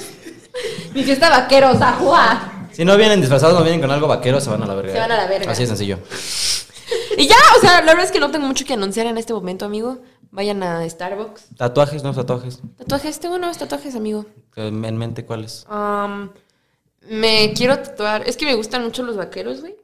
Mi 0.94 1.04
fiesta 1.04 1.28
vaqueros, 1.28 1.80
ajua. 1.80 2.68
Si 2.72 2.84
no 2.84 2.96
vienen 2.96 3.20
disfrazados, 3.20 3.54
no 3.58 3.62
vienen 3.62 3.80
con 3.80 3.90
algo 3.90 4.08
vaquero, 4.08 4.40
se 4.40 4.50
van 4.50 4.62
a 4.62 4.66
la 4.66 4.74
verga. 4.74 4.92
Se 4.92 4.98
van 4.98 5.12
a 5.12 5.16
la 5.16 5.26
verga. 5.26 5.52
Así 5.52 5.62
de 5.62 5.68
sencillo. 5.68 5.98
Y 7.16 7.26
ya, 7.26 7.36
o 7.56 7.60
sea, 7.60 7.80
la 7.80 7.92
verdad 7.92 8.04
es 8.04 8.12
que 8.12 8.20
no 8.20 8.30
tengo 8.30 8.46
mucho 8.46 8.64
que 8.64 8.74
anunciar 8.74 9.06
en 9.06 9.18
este 9.18 9.32
momento, 9.32 9.64
amigo. 9.64 9.98
Vayan 10.36 10.62
a 10.62 10.86
Starbucks. 10.86 11.46
Tatuajes, 11.56 12.02
no 12.04 12.12
tatuajes. 12.12 12.60
Tatuajes, 12.76 13.18
tengo 13.20 13.38
nuevos 13.38 13.56
tatuajes, 13.56 13.96
amigo. 13.96 14.26
En 14.54 14.84
en 14.84 14.98
mente, 14.98 15.24
¿cuáles? 15.24 15.64
Me 17.08 17.54
quiero 17.54 17.78
tatuar. 17.78 18.28
Es 18.28 18.36
que 18.36 18.44
me 18.44 18.54
gustan 18.54 18.84
mucho 18.84 19.02
los 19.02 19.16
vaqueros, 19.16 19.62
güey. 19.62 19.76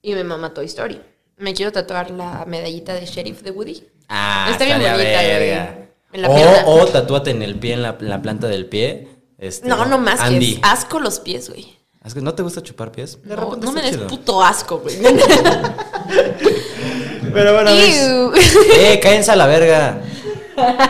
Y 0.00 0.14
me 0.14 0.22
mama 0.22 0.54
Toy 0.54 0.66
Story. 0.66 1.00
Me 1.36 1.52
quiero 1.52 1.72
tatuar 1.72 2.12
la 2.12 2.44
medallita 2.46 2.94
de 2.94 3.06
sheriff 3.06 3.42
de 3.42 3.50
Woody. 3.50 3.84
Ah, 4.08 4.50
Está 4.52 4.66
bien 4.66 4.78
bonita, 4.78 4.98
verga. 5.00 5.72
güey. 5.74 5.88
En 6.12 6.22
la 6.22 6.28
pierna. 6.28 6.62
O, 6.66 6.82
o 6.82 6.86
tatúate 6.86 7.32
en 7.32 7.42
el 7.42 7.58
pie, 7.58 7.72
en 7.74 7.82
la, 7.82 7.96
en 7.98 8.08
la 8.08 8.22
planta 8.22 8.46
del 8.46 8.66
pie. 8.66 9.08
Este, 9.36 9.66
No, 9.66 9.84
no 9.86 9.98
más 9.98 10.20
que 10.20 10.26
Andy. 10.26 10.52
es 10.52 10.60
asco 10.62 11.00
los 11.00 11.18
pies, 11.18 11.48
güey. 11.48 11.76
Que 12.14 12.20
¿No 12.20 12.34
te 12.34 12.44
gusta 12.44 12.62
chupar 12.62 12.92
pies? 12.92 13.20
De 13.24 13.34
No, 13.34 13.56
no 13.56 13.72
me 13.72 13.82
des 13.82 13.96
puto 13.96 14.40
asco, 14.44 14.78
güey. 14.78 14.96
Pero 17.32 17.54
bueno, 17.54 17.72
ves. 17.74 18.08
Ew. 18.08 18.32
Eh, 18.78 19.00
cállense 19.00 19.30
a 19.30 19.36
la 19.36 19.46
verga. 19.46 20.00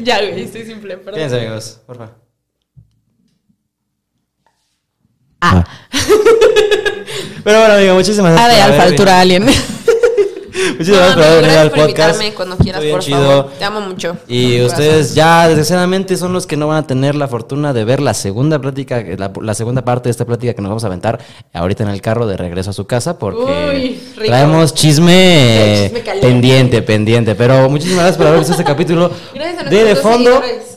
ya, 0.00 0.18
güey, 0.18 0.42
estoy 0.44 0.64
simple, 0.64 0.96
perdón. 0.96 1.14
Quédense, 1.14 1.36
amigos, 1.38 1.80
porfa. 1.86 2.10
Ah. 5.40 5.64
Pero 7.44 7.58
bueno, 7.60 7.74
amigo, 7.74 7.94
muchísimas 7.94 8.32
A 8.38 8.46
gracias. 8.46 8.56
de 8.56 8.62
por 8.62 8.72
alfa 8.72 8.82
altura 8.84 9.20
alien. 9.20 9.46
Muchísimas 10.78 11.00
gracias 11.00 11.14
por 11.16 11.24
haber 11.24 11.42
venido 11.42 11.60
al 11.60 11.70
podcast. 11.70 11.88
invitarme 11.90 12.34
cuando 12.34 12.56
quieras, 12.56 12.84
por 12.84 13.02
favor. 13.02 13.50
Te 13.58 13.64
amo 13.64 13.80
mucho. 13.80 14.16
Y 14.28 14.60
ustedes 14.62 15.14
ya, 15.14 15.46
desgraciadamente, 15.48 16.16
son 16.16 16.32
los 16.32 16.46
que 16.46 16.56
no 16.56 16.66
van 16.68 16.78
a 16.78 16.86
tener 16.86 17.14
la 17.14 17.28
fortuna 17.28 17.72
de 17.72 17.84
ver 17.84 18.00
la 18.00 18.14
segunda 18.14 18.58
plática, 18.60 19.02
la, 19.16 19.30
la 19.40 19.54
segunda 19.54 19.82
parte 19.84 20.08
de 20.08 20.10
esta 20.12 20.24
plática 20.24 20.54
que 20.54 20.62
nos 20.62 20.70
vamos 20.70 20.84
a 20.84 20.88
aventar 20.88 21.18
ahorita 21.52 21.82
en 21.84 21.90
el 21.90 22.00
carro 22.00 22.26
de 22.26 22.36
regreso 22.36 22.70
a 22.70 22.72
su 22.72 22.86
casa, 22.86 23.18
porque 23.18 24.00
Uy, 24.16 24.24
traemos 24.26 24.74
chisme, 24.74 25.92
pendiente, 26.20 26.82
pendiente. 26.82 27.34
Pero 27.34 27.68
muchísimas 27.68 28.00
gracias 28.04 28.16
por 28.18 28.26
haber 28.26 28.38
visto 28.40 28.52
este 28.52 28.64
capítulo 28.64 29.10
Gracias 29.34 29.66
a 29.66 29.70
de 29.70 29.84
De 29.84 29.96
Fondo. 29.96 30.40
seguidores. 30.40 30.69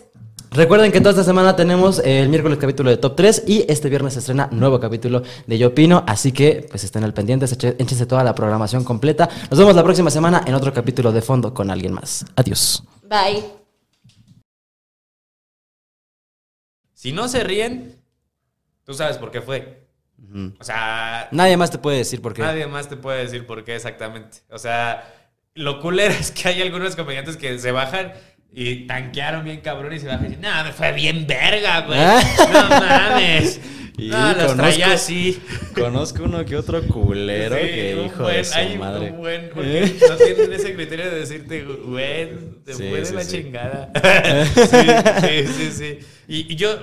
Recuerden 0.54 0.92
que 0.92 1.00
toda 1.00 1.12
esta 1.12 1.24
semana 1.24 1.56
tenemos 1.56 1.98
el 2.00 2.30
miércoles 2.30 2.60
capítulo 2.60 2.92
de 2.92 2.98
Top 2.98 3.16
3 3.16 3.46
y 3.48 3.66
este 3.72 3.90
viernes 3.90 4.14
se 4.14 4.20
estrena 4.20 4.50
nuevo 4.52 4.80
capítulo 4.80 5.24
de 5.48 5.58
Yo 5.58 5.70
Opino, 5.70 6.04
así 6.06 6.32
que 6.32 6.68
pues 6.70 6.84
estén 6.84 7.04
al 7.04 7.12
pendiente, 7.14 7.46
échense 7.46 8.06
toda 8.06 8.24
la 8.24 8.36
programación 8.36 8.84
completa. 8.84 9.28
Nos 9.50 9.58
vemos 9.58 9.76
la 9.76 9.84
próxima 9.84 10.12
semana 10.12 10.44
en 10.46 10.54
otro 10.54 10.72
capítulo 10.72 11.12
de 11.12 11.24
Fondo 11.24 11.56
con 11.56 11.72
alguien 11.72 11.94
más. 11.94 12.24
Adiós. 12.36 12.84
Bye. 13.10 13.44
Si 16.94 17.12
no 17.12 17.28
se 17.28 17.44
ríen, 17.44 18.00
tú 18.84 18.94
sabes 18.94 19.18
por 19.18 19.32
qué 19.32 19.42
fue. 19.42 19.88
O 20.60 20.64
sea, 20.64 21.30
Nadie 21.32 21.58
más 21.58 21.72
te 21.72 21.80
puede 21.80 21.98
decir 21.98 22.22
por 22.22 22.34
qué. 22.34 22.44
nadie 22.44 22.68
más 22.68 22.88
te 22.90 22.96
puede 22.96 23.24
decir 23.24 23.48
por 23.48 23.64
qué 23.64 23.76
exactamente. 23.76 24.38
O 24.52 24.60
sea, 24.60 25.12
lo 25.56 25.82
culero 25.82 26.14
es 26.14 26.30
que 26.32 26.48
hay 26.50 26.62
algunos 26.62 26.96
comediantes 26.96 27.38
que 27.38 27.58
se 27.58 27.72
bajan 27.72 28.14
y 28.54 28.86
tanquearon 28.88 29.44
bien 29.46 29.62
cabrón 29.62 29.94
y 29.94 30.00
se 30.00 30.08
bajan 30.08 30.26
y 30.26 30.28
dicen, 30.30 30.42
no, 30.42 30.64
me 30.64 30.72
fue 30.72 30.92
bien 30.94 31.26
verga, 31.28 31.82
güey. 31.82 32.00
Ah. 32.00 32.22
No 32.52 32.70
mames. 32.70 33.60
Y 33.96 34.08
no, 34.10 34.34
los 34.34 34.56
traía 34.56 34.86
conozco- 34.88 34.92
así. 34.96 35.40
Conozco 35.76 36.24
uno 36.24 36.44
que 36.46 36.56
otro 36.56 36.82
culero 36.88 37.56
Sí, 37.56 37.62
que 37.62 38.04
hijo 38.08 38.24
buen- 38.24 38.38
de 38.38 38.44
su 38.44 38.58
hay 38.58 38.76
madre. 38.76 39.12
un 39.12 39.18
buen, 39.20 39.52
¿Eh? 39.56 39.96
no 40.10 40.16
tienen 40.16 40.52
ese 40.54 40.74
criterio 40.74 41.06
de 41.12 41.20
decirte, 41.20 41.62
güey, 41.64 42.30
te 42.66 42.74
Sí, 42.74 42.90
fue 42.90 43.00
de 43.02 43.06
sí, 43.06 43.14
la 43.14 43.28
chingada. 43.28 43.92
sí, 44.56 45.46
sí, 45.46 45.54
sí, 45.54 45.72
sí. 45.72 46.00
Y, 46.28 46.54
y 46.54 46.56
yo, 46.56 46.76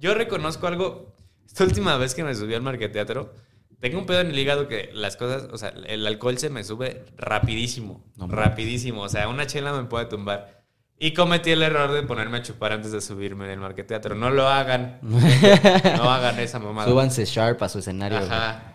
yo 0.00 0.12
reconozco 0.12 0.66
algo, 0.66 1.14
esta 1.46 1.64
última 1.64 1.96
vez 1.96 2.14
que 2.14 2.24
me 2.24 2.34
subí 2.34 2.52
al 2.54 2.60
marqueteatro, 2.62 3.32
tengo 3.80 3.98
un 3.98 4.04
pedo 4.04 4.20
en 4.20 4.26
el 4.28 4.38
hígado 4.38 4.68
que 4.68 4.90
las 4.92 5.16
cosas, 5.16 5.48
o 5.50 5.56
sea, 5.56 5.72
el 5.86 6.06
alcohol 6.06 6.36
se 6.36 6.50
me 6.50 6.62
sube 6.62 7.06
rapidísimo, 7.16 8.04
No, 8.16 8.26
rapidísimo, 8.28 9.00
o 9.00 9.08
sea, 9.08 9.28
una 9.28 9.46
chela 9.46 9.72
me 9.72 9.84
puede 9.84 10.04
tumbar. 10.04 10.59
Y 11.02 11.14
cometí 11.14 11.50
el 11.50 11.62
error 11.62 11.90
de 11.92 12.02
ponerme 12.02 12.36
a 12.38 12.42
chupar 12.42 12.72
antes 12.72 12.92
de 12.92 13.00
subirme 13.00 13.46
en 13.46 13.52
el 13.52 13.58
marqueteatro. 13.58 14.14
No 14.14 14.28
lo 14.28 14.46
hagan. 14.46 14.98
No 15.02 16.10
hagan 16.10 16.38
esa 16.38 16.58
mamada. 16.58 16.86
Súbanse 16.86 17.24
sharp 17.24 17.62
a 17.62 17.70
su 17.70 17.78
escenario. 17.78 18.18
Ajá. 18.18 18.69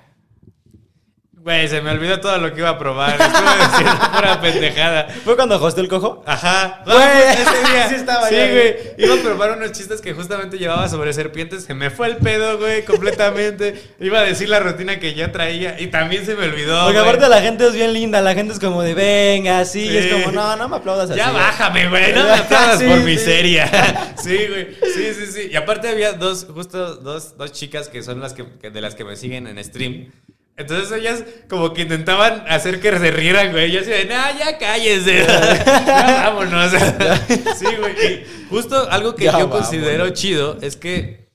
Güey, 1.45 1.67
se 1.67 1.79
me 1.79 1.91
olvidó 1.91 2.19
todo 2.19 2.39
lo 2.39 2.51
que 2.51 2.61
iba 2.61 2.69
a 2.71 2.79
probar. 2.79 3.11
Estuve 3.21 3.67
diciendo 3.67 3.99
pura 4.15 4.41
pendejada. 4.41 5.07
¿Fue 5.23 5.35
cuando 5.35 5.63
hosté 5.63 5.81
el 5.81 5.87
cojo? 5.87 6.23
Ajá. 6.25 6.81
Güey, 6.85 6.97
ese 7.33 7.71
día. 7.71 7.87
sí 7.87 7.95
estaba 7.95 8.27
Sí, 8.29 8.35
güey. 8.35 8.75
Iba 8.97 9.13
a 9.13 9.17
probar 9.21 9.51
unos 9.55 9.71
chistes 9.71 10.01
que 10.01 10.13
justamente 10.15 10.57
llevaba 10.57 10.89
sobre 10.89 11.13
serpientes. 11.13 11.65
Se 11.65 11.75
me 11.75 11.91
fue 11.91 12.07
el 12.07 12.17
pedo, 12.17 12.57
güey, 12.57 12.83
completamente. 12.83 13.79
Iba 13.99 14.21
a 14.21 14.23
decir 14.23 14.49
la 14.49 14.59
rutina 14.59 14.97
que 14.99 15.13
ya 15.13 15.31
traía 15.31 15.79
y 15.79 15.85
también 15.91 16.25
se 16.25 16.33
me 16.33 16.45
olvidó. 16.45 16.83
Porque 16.85 16.97
güey. 16.97 17.09
aparte 17.11 17.29
la 17.29 17.41
gente 17.43 17.67
es 17.67 17.73
bien 17.75 17.93
linda, 17.93 18.21
la 18.21 18.33
gente 18.33 18.51
es 18.51 18.59
como 18.59 18.81
de 18.81 18.95
venga, 18.95 19.63
sí, 19.65 19.81
y 19.87 19.97
es 19.97 20.11
como, 20.11 20.31
no, 20.31 20.55
no 20.55 20.67
me 20.67 20.77
aplaudas 20.77 21.11
así. 21.11 21.19
Ya 21.19 21.29
bájame, 21.29 21.89
güey, 21.89 22.11
no 22.11 22.23
me 22.23 22.31
aplaudas 22.33 22.79
Sí, 22.79 22.85
por 22.87 23.01
miseria. 23.01 24.13
Sí, 24.17 24.47
güey. 24.49 24.75
Sí, 24.95 25.13
sí, 25.13 25.25
sí. 25.31 25.49
Y 25.51 25.55
aparte 25.55 25.89
había 25.89 26.13
dos, 26.13 26.47
justo 26.51 26.95
dos, 26.95 27.37
dos 27.37 27.51
chicas 27.51 27.87
que 27.87 28.01
son 28.01 28.19
las 28.19 28.33
que, 28.33 28.45
que- 28.59 28.71
de 28.71 28.81
las 28.81 28.95
que 28.95 29.03
me 29.03 29.15
siguen 29.15 29.45
en 29.45 29.63
stream. 29.63 30.11
Entonces 30.57 30.91
ellas 30.97 31.23
como 31.49 31.73
que 31.73 31.81
intentaban 31.81 32.45
hacer 32.47 32.79
que 32.79 32.89
se 32.97 33.11
rieran, 33.11 33.51
güey. 33.51 33.71
Yo 33.71 33.81
así 33.81 33.89
de, 33.89 34.05
no, 34.05 34.13
ya 34.39 34.57
cállese. 34.57 35.25
ya 35.85 36.29
vámonos. 36.29 36.71
sí, 37.57 37.65
güey. 37.77 38.13
Y 38.13 38.25
justo 38.49 38.89
algo 38.89 39.15
que 39.15 39.25
Ya 39.25 39.31
yo 39.33 39.37
vámonos. 39.39 39.57
considero 39.67 40.09
chido 40.11 40.57
es 40.61 40.77
que 40.77 41.27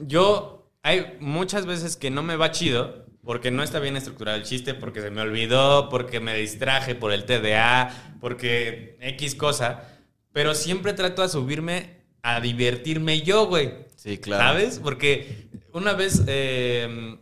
yo 0.00 0.68
hay 0.82 1.16
muchas 1.20 1.66
veces 1.66 1.96
que 1.96 2.10
no 2.10 2.22
me 2.22 2.36
va 2.36 2.50
chido 2.50 3.04
porque 3.22 3.50
no 3.50 3.62
está 3.62 3.78
bien 3.78 3.96
estructurado 3.96 4.36
el 4.36 4.44
chiste, 4.44 4.74
porque 4.74 5.00
se 5.00 5.10
me 5.10 5.22
olvidó, 5.22 5.88
porque 5.88 6.20
me 6.20 6.36
distraje 6.36 6.94
por 6.94 7.12
el 7.12 7.24
TDA, 7.24 8.16
porque 8.20 8.98
X 9.00 9.34
cosa, 9.34 9.84
pero 10.32 10.54
siempre 10.54 10.92
trato 10.92 11.22
a 11.22 11.28
subirme 11.28 12.02
a 12.22 12.40
divertirme 12.40 13.22
yo, 13.22 13.46
güey. 13.46 13.72
Sí, 13.96 14.18
claro. 14.18 14.42
¿Sabes? 14.44 14.78
Porque 14.82 15.48
una 15.72 15.94
vez, 15.94 16.22
eh, 16.26 17.16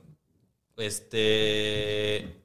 este, 0.77 2.43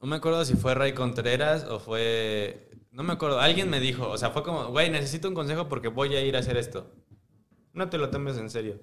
no 0.00 0.08
me 0.08 0.16
acuerdo 0.16 0.44
si 0.44 0.54
fue 0.54 0.74
Ray 0.74 0.92
Contreras 0.92 1.64
o 1.64 1.78
fue, 1.78 2.70
no 2.90 3.02
me 3.02 3.12
acuerdo, 3.12 3.40
alguien 3.40 3.70
me 3.70 3.80
dijo, 3.80 4.08
o 4.08 4.18
sea, 4.18 4.30
fue 4.30 4.42
como, 4.42 4.68
güey, 4.68 4.90
necesito 4.90 5.28
un 5.28 5.34
consejo 5.34 5.68
porque 5.68 5.88
voy 5.88 6.14
a 6.14 6.22
ir 6.22 6.36
a 6.36 6.40
hacer 6.40 6.56
esto. 6.56 6.92
No 7.72 7.88
te 7.88 7.98
lo 7.98 8.10
tomes 8.10 8.36
en 8.38 8.50
serio. 8.50 8.80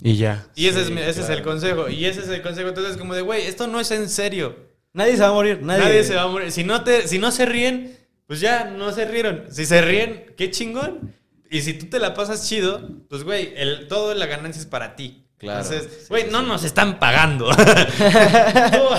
Y 0.00 0.16
ya. 0.16 0.46
Y 0.54 0.68
ese, 0.68 0.82
es, 0.82 0.86
Sí, 0.86 0.94
ese 0.96 1.20
es 1.22 1.28
el 1.28 1.42
consejo. 1.42 1.88
Y 1.88 2.04
ese 2.06 2.20
es 2.20 2.28
el 2.28 2.40
consejo. 2.40 2.68
Entonces, 2.68 2.96
como 2.96 3.14
de, 3.14 3.22
güey, 3.22 3.42
esto 3.42 3.66
no 3.66 3.80
es 3.80 3.90
en 3.90 4.08
serio. 4.08 4.56
Nadie 4.92 5.16
se 5.16 5.22
va 5.22 5.28
a 5.28 5.32
morir, 5.32 5.62
nadie. 5.62 5.84
Nadie, 5.84 6.04
se 6.04 6.14
va 6.14 6.22
a 6.22 6.28
morir. 6.28 6.52
Si 6.52 6.64
no, 6.64 6.84
te, 6.84 7.08
si 7.08 7.18
no 7.18 7.30
se 7.30 7.46
ríen, 7.46 7.96
pues 8.26 8.40
ya 8.40 8.64
no 8.64 8.92
se 8.92 9.06
rieron. 9.06 9.46
Si 9.50 9.66
se 9.66 9.82
ríen, 9.82 10.34
qué 10.36 10.50
chingón. 10.50 11.14
Y 11.50 11.62
si 11.62 11.74
tú 11.74 11.86
te 11.86 11.98
la 11.98 12.14
pasas 12.14 12.48
chido, 12.48 12.88
pues, 13.08 13.24
güey, 13.24 13.52
el, 13.56 13.88
todo 13.88 14.14
la 14.14 14.26
ganancia 14.26 14.60
es 14.60 14.66
para 14.66 14.96
ti. 14.96 15.26
Claro. 15.42 15.64
Entonces, 15.64 16.08
güey, 16.08 16.22
sí, 16.22 16.28
no 16.30 16.40
sí. 16.42 16.46
nos 16.46 16.62
están 16.64 17.00
pagando. 17.00 17.46
Tú 17.54 17.54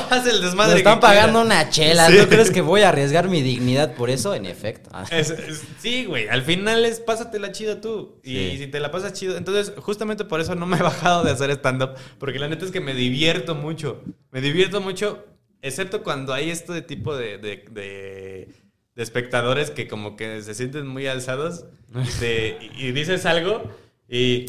haz 0.09 0.27
el 0.27 0.41
desmadre. 0.41 0.71
Nos 0.71 0.77
están 0.79 0.95
que 0.95 1.01
pagando 1.01 1.41
una 1.41 1.69
chela. 1.69 2.07
Sí. 2.07 2.17
¿Tú 2.17 2.27
crees 2.27 2.51
que 2.51 2.59
voy 2.61 2.81
a 2.81 2.89
arriesgar 2.89 3.29
mi 3.29 3.41
dignidad 3.41 3.95
por 3.95 4.09
eso? 4.09 4.35
En 4.35 4.45
efecto. 4.45 4.89
Es- 5.11 5.29
es- 5.29 5.63
sí, 5.79 6.03
güey. 6.05 6.27
Al 6.27 6.41
final 6.43 6.83
es 6.85 6.99
pásatela 6.99 7.51
chido 7.53 7.77
tú. 7.77 8.19
Y 8.23 8.57
si 8.57 8.67
te 8.67 8.79
la 8.81 8.91
pasas 8.91 9.13
chido. 9.13 9.37
Entonces, 9.37 9.71
justamente 9.77 10.25
por 10.25 10.41
eso 10.41 10.53
no 10.53 10.65
me 10.65 10.77
he 10.77 10.81
bajado 10.81 11.23
de 11.23 11.31
hacer 11.31 11.49
stand-up. 11.51 11.91
Porque 12.19 12.39
la 12.39 12.49
neta 12.49 12.65
es 12.65 12.71
que 12.71 12.81
me 12.81 12.93
divierto 12.93 13.55
mucho. 13.55 14.01
Me 14.31 14.41
divierto 14.41 14.81
mucho. 14.81 15.25
Excepto 15.61 16.03
cuando 16.03 16.33
hay 16.33 16.49
esto 16.49 16.73
de 16.73 16.81
tipo 16.81 17.15
de, 17.15 17.37
de, 17.37 17.63
de- 17.71 18.49
de 18.95 19.01
espectadores 19.01 19.71
que 19.71 19.87
como 19.87 20.17
que 20.17 20.41
se 20.41 20.53
sienten 20.53 20.87
muy 20.87 21.07
alzados. 21.07 21.63
de- 22.19 22.57
y, 22.77 22.87
y 22.87 22.91
dices 22.91 23.25
algo. 23.25 23.63
Y. 24.09 24.47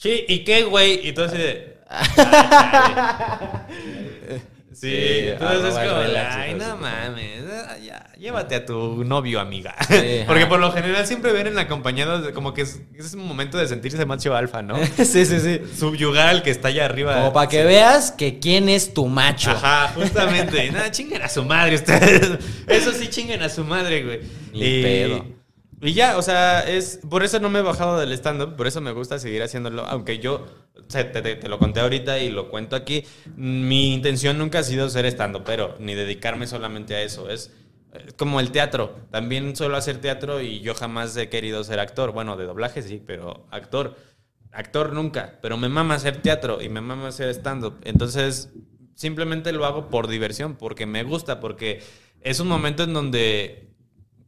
Sí, 0.00 0.24
¿y 0.28 0.44
qué, 0.44 0.62
güey? 0.64 1.06
Y 1.06 1.12
tú 1.12 1.22
así 1.22 1.36
de. 1.36 1.76
Sí, 4.72 4.94
entonces 4.94 5.76
es 5.76 5.88
como, 5.90 6.00
ay, 6.00 6.54
no 6.54 6.76
mames, 6.78 7.42
ah, 7.68 7.76
ya, 7.76 8.10
llévate 8.16 8.54
a 8.54 8.64
tu 8.64 9.04
novio, 9.04 9.38
amiga. 9.38 9.74
Sí, 9.86 10.20
Porque 10.26 10.46
por 10.46 10.58
lo 10.58 10.72
general 10.72 11.06
siempre 11.06 11.34
vienen 11.34 11.58
acompañados, 11.58 12.24
de- 12.24 12.32
como 12.32 12.54
que 12.54 12.62
es, 12.62 12.80
es 12.96 13.12
un 13.12 13.26
momento 13.26 13.58
de 13.58 13.68
sentirse 13.68 14.06
macho 14.06 14.34
alfa, 14.34 14.62
¿no? 14.62 14.78
sí, 14.96 15.26
sí, 15.26 15.38
sí. 15.38 15.60
Subyugar 15.76 16.28
al 16.28 16.42
que 16.42 16.50
está 16.50 16.68
allá 16.68 16.86
arriba. 16.86 17.14
Como 17.14 17.34
para 17.34 17.48
que 17.48 17.62
veas 17.64 18.10
que 18.12 18.38
quién 18.38 18.70
es 18.70 18.94
tu 18.94 19.06
macho. 19.06 19.50
Ajá, 19.50 19.88
justamente. 19.94 20.70
Nada, 20.70 20.90
chinguen 20.90 21.20
a 21.20 21.28
su 21.28 21.44
madre 21.44 21.74
ustedes. 21.74 22.38
Eso 22.66 22.92
sí, 22.92 23.08
chinguen 23.08 23.42
a 23.42 23.50
su 23.50 23.64
madre, 23.64 24.02
güey. 24.02 24.20
Ni 24.54 24.64
y, 24.64 24.82
pedo. 24.82 25.39
Y 25.82 25.94
ya, 25.94 26.18
o 26.18 26.22
sea, 26.22 26.60
es 26.68 27.00
por 27.08 27.22
eso 27.22 27.40
no 27.40 27.48
me 27.48 27.60
he 27.60 27.62
bajado 27.62 27.98
del 27.98 28.12
stand-up, 28.12 28.54
por 28.54 28.66
eso 28.66 28.82
me 28.82 28.92
gusta 28.92 29.18
seguir 29.18 29.42
haciéndolo, 29.42 29.86
aunque 29.86 30.18
yo 30.18 30.44
te, 30.88 31.04
te- 31.04 31.36
te 31.36 31.48
lo 31.48 31.58
conté 31.58 31.80
ahorita 31.80 32.18
y 32.18 32.30
lo 32.30 32.50
cuento 32.50 32.76
aquí. 32.76 33.04
Mi 33.34 33.94
intención 33.94 34.36
nunca 34.36 34.58
ha 34.58 34.62
sido 34.62 34.90
ser 34.90 35.06
stand-up, 35.06 35.42
pero 35.46 35.76
ni 35.78 35.94
dedicarme 35.94 36.46
solamente 36.46 36.94
a 36.96 37.02
eso. 37.02 37.30
Es, 37.30 37.52
es 37.94 38.12
como 38.14 38.40
el 38.40 38.50
teatro. 38.52 38.94
También 39.10 39.56
suelo 39.56 39.76
hacer 39.76 40.02
teatro 40.02 40.42
y 40.42 40.60
yo 40.60 40.74
jamás 40.74 41.16
he 41.16 41.30
querido 41.30 41.64
ser 41.64 41.80
actor. 41.80 42.12
Bueno, 42.12 42.36
de 42.36 42.44
doblaje 42.44 42.82
sí, 42.82 43.02
pero 43.04 43.46
actor. 43.50 43.96
Actor 44.52 44.92
nunca, 44.92 45.38
pero 45.40 45.56
me 45.56 45.68
mama 45.68 45.94
hacer 45.94 46.20
teatro 46.20 46.60
y 46.60 46.68
me 46.68 46.80
mama 46.80 47.08
hacer 47.08 47.28
stand-up. 47.30 47.78
Entonces, 47.84 48.52
simplemente 48.96 49.52
lo 49.52 49.64
hago 49.64 49.88
por 49.88 50.08
diversión, 50.08 50.56
porque 50.56 50.86
me 50.86 51.04
gusta, 51.04 51.40
porque 51.40 51.80
es 52.20 52.40
un 52.40 52.48
momento 52.48 52.82
en 52.82 52.92
donde 52.92 53.69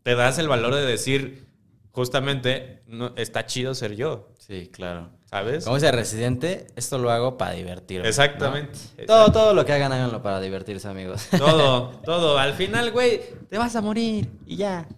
te 0.03 0.15
das 0.15 0.39
el 0.39 0.49
valor 0.49 0.75
de 0.75 0.83
decir, 0.83 1.47
justamente, 1.93 2.83
no, 2.87 3.13
está 3.17 3.47
chido 3.47 3.75
ser 3.75 3.95
yo, 3.95 4.29
Sí, 4.39 4.69
claro. 4.73 5.09
¿sabes? 5.27 5.63
Como 5.65 5.77
dice 5.77 5.93
Residente, 5.93 6.67
esto 6.75 6.99
lo 6.99 7.13
hago 7.13 7.39
para 7.39 7.53
divertirme. 7.53 8.09
Exactamente. 8.09 8.77
¿no? 8.99 9.07
Todo, 9.07 9.33
todo 9.33 9.55
lo 9.55 9.65
que 9.65 9.73
hagan, 9.73 9.93
háganlo 9.93 10.21
para 10.21 10.41
divertirse, 10.41 10.89
amigos. 10.89 11.29
Todo, 11.39 11.91
todo. 12.05 12.39
Al 12.39 12.55
final, 12.55 12.91
güey, 12.91 13.21
te 13.49 13.57
vas 13.57 13.77
a 13.77 13.81
morir 13.81 14.29
y 14.45 14.57
ya. 14.57 14.89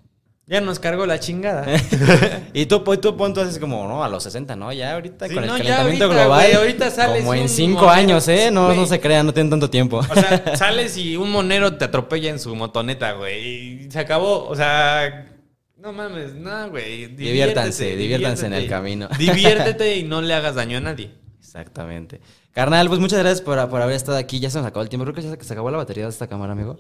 Ya 0.47 0.61
nos 0.61 0.79
cargó 0.79 1.07
la 1.07 1.19
chingada. 1.19 1.67
y 2.53 2.67
tú, 2.67 2.85
pues, 2.85 3.01
tú 3.01 3.17
pon 3.17 3.33
tú 3.33 3.41
haces 3.41 3.59
como, 3.59 3.89
¿no? 3.89 4.05
A 4.05 4.09
los 4.11 4.23
60, 4.25 4.55
¿no? 4.57 4.73
Ya 4.75 4.93
ahorita 4.93 5.27
Sí, 5.27 5.35
con 5.35 5.43
el 5.43 5.49
no, 5.49 5.57
calentamiento 5.57 6.05
ahorita, 6.05 6.23
global. 6.25 6.57
ahorita 6.57 6.91
sales 6.91 7.21
Como 7.21 7.35
en 7.35 7.43
un 7.43 7.49
5 7.49 7.71
momento, 7.73 7.91
años, 7.91 8.29
¿eh? 8.29 8.51
No, 8.51 8.75
no 8.75 8.85
se 8.85 9.01
crean, 9.01 9.25
no 9.25 9.33
tienen 9.33 9.49
tanto 9.49 9.71
tiempo. 9.71 9.99
O 9.99 10.15
sea, 10.15 10.55
sales 10.57 10.99
y 10.99 11.17
un 11.17 11.31
monero 11.31 11.79
te 11.79 11.87
atropella 11.87 12.29
en 12.29 12.39
su 12.39 12.55
motoneta, 12.55 13.13
güey. 13.13 13.87
Y 13.87 13.91
se 13.91 13.99
acabó. 13.99 14.47
O 14.47 14.55
sea, 14.55 15.33
no 15.79 15.95
mames, 15.95 16.35
no, 16.35 16.69
güey. 16.69 17.07
Diviértanse, 17.07 17.97
diviértanse 17.97 18.45
en 18.45 18.53
el 18.53 18.69
camino. 18.69 19.09
Diviértete 19.19 19.97
y 19.97 20.03
no 20.03 20.21
le 20.21 20.35
hagas 20.35 20.57
daño 20.57 20.77
a 20.77 20.81
nadie. 20.83 21.11
Exactamente. 21.39 22.21
Carnal, 22.53 22.89
pues 22.89 23.01
muchas 23.01 23.19
gracias 23.21 23.41
por, 23.41 23.67
por 23.71 23.81
haber 23.81 23.97
estado 23.97 24.19
aquí. 24.19 24.41
Ya 24.41 24.51
se 24.51 24.59
nos 24.59 24.67
acabó 24.67 24.83
el 24.83 24.91
tiempo. 24.91 25.05
Creo 25.05 25.15
que 25.15 25.23
ya 25.23 25.31
se, 25.31 25.43
se 25.43 25.53
acabó 25.55 25.71
la 25.71 25.79
batería 25.79 26.05
de 26.05 26.11
esta 26.11 26.27
cámara, 26.27 26.53
amigo. 26.53 26.79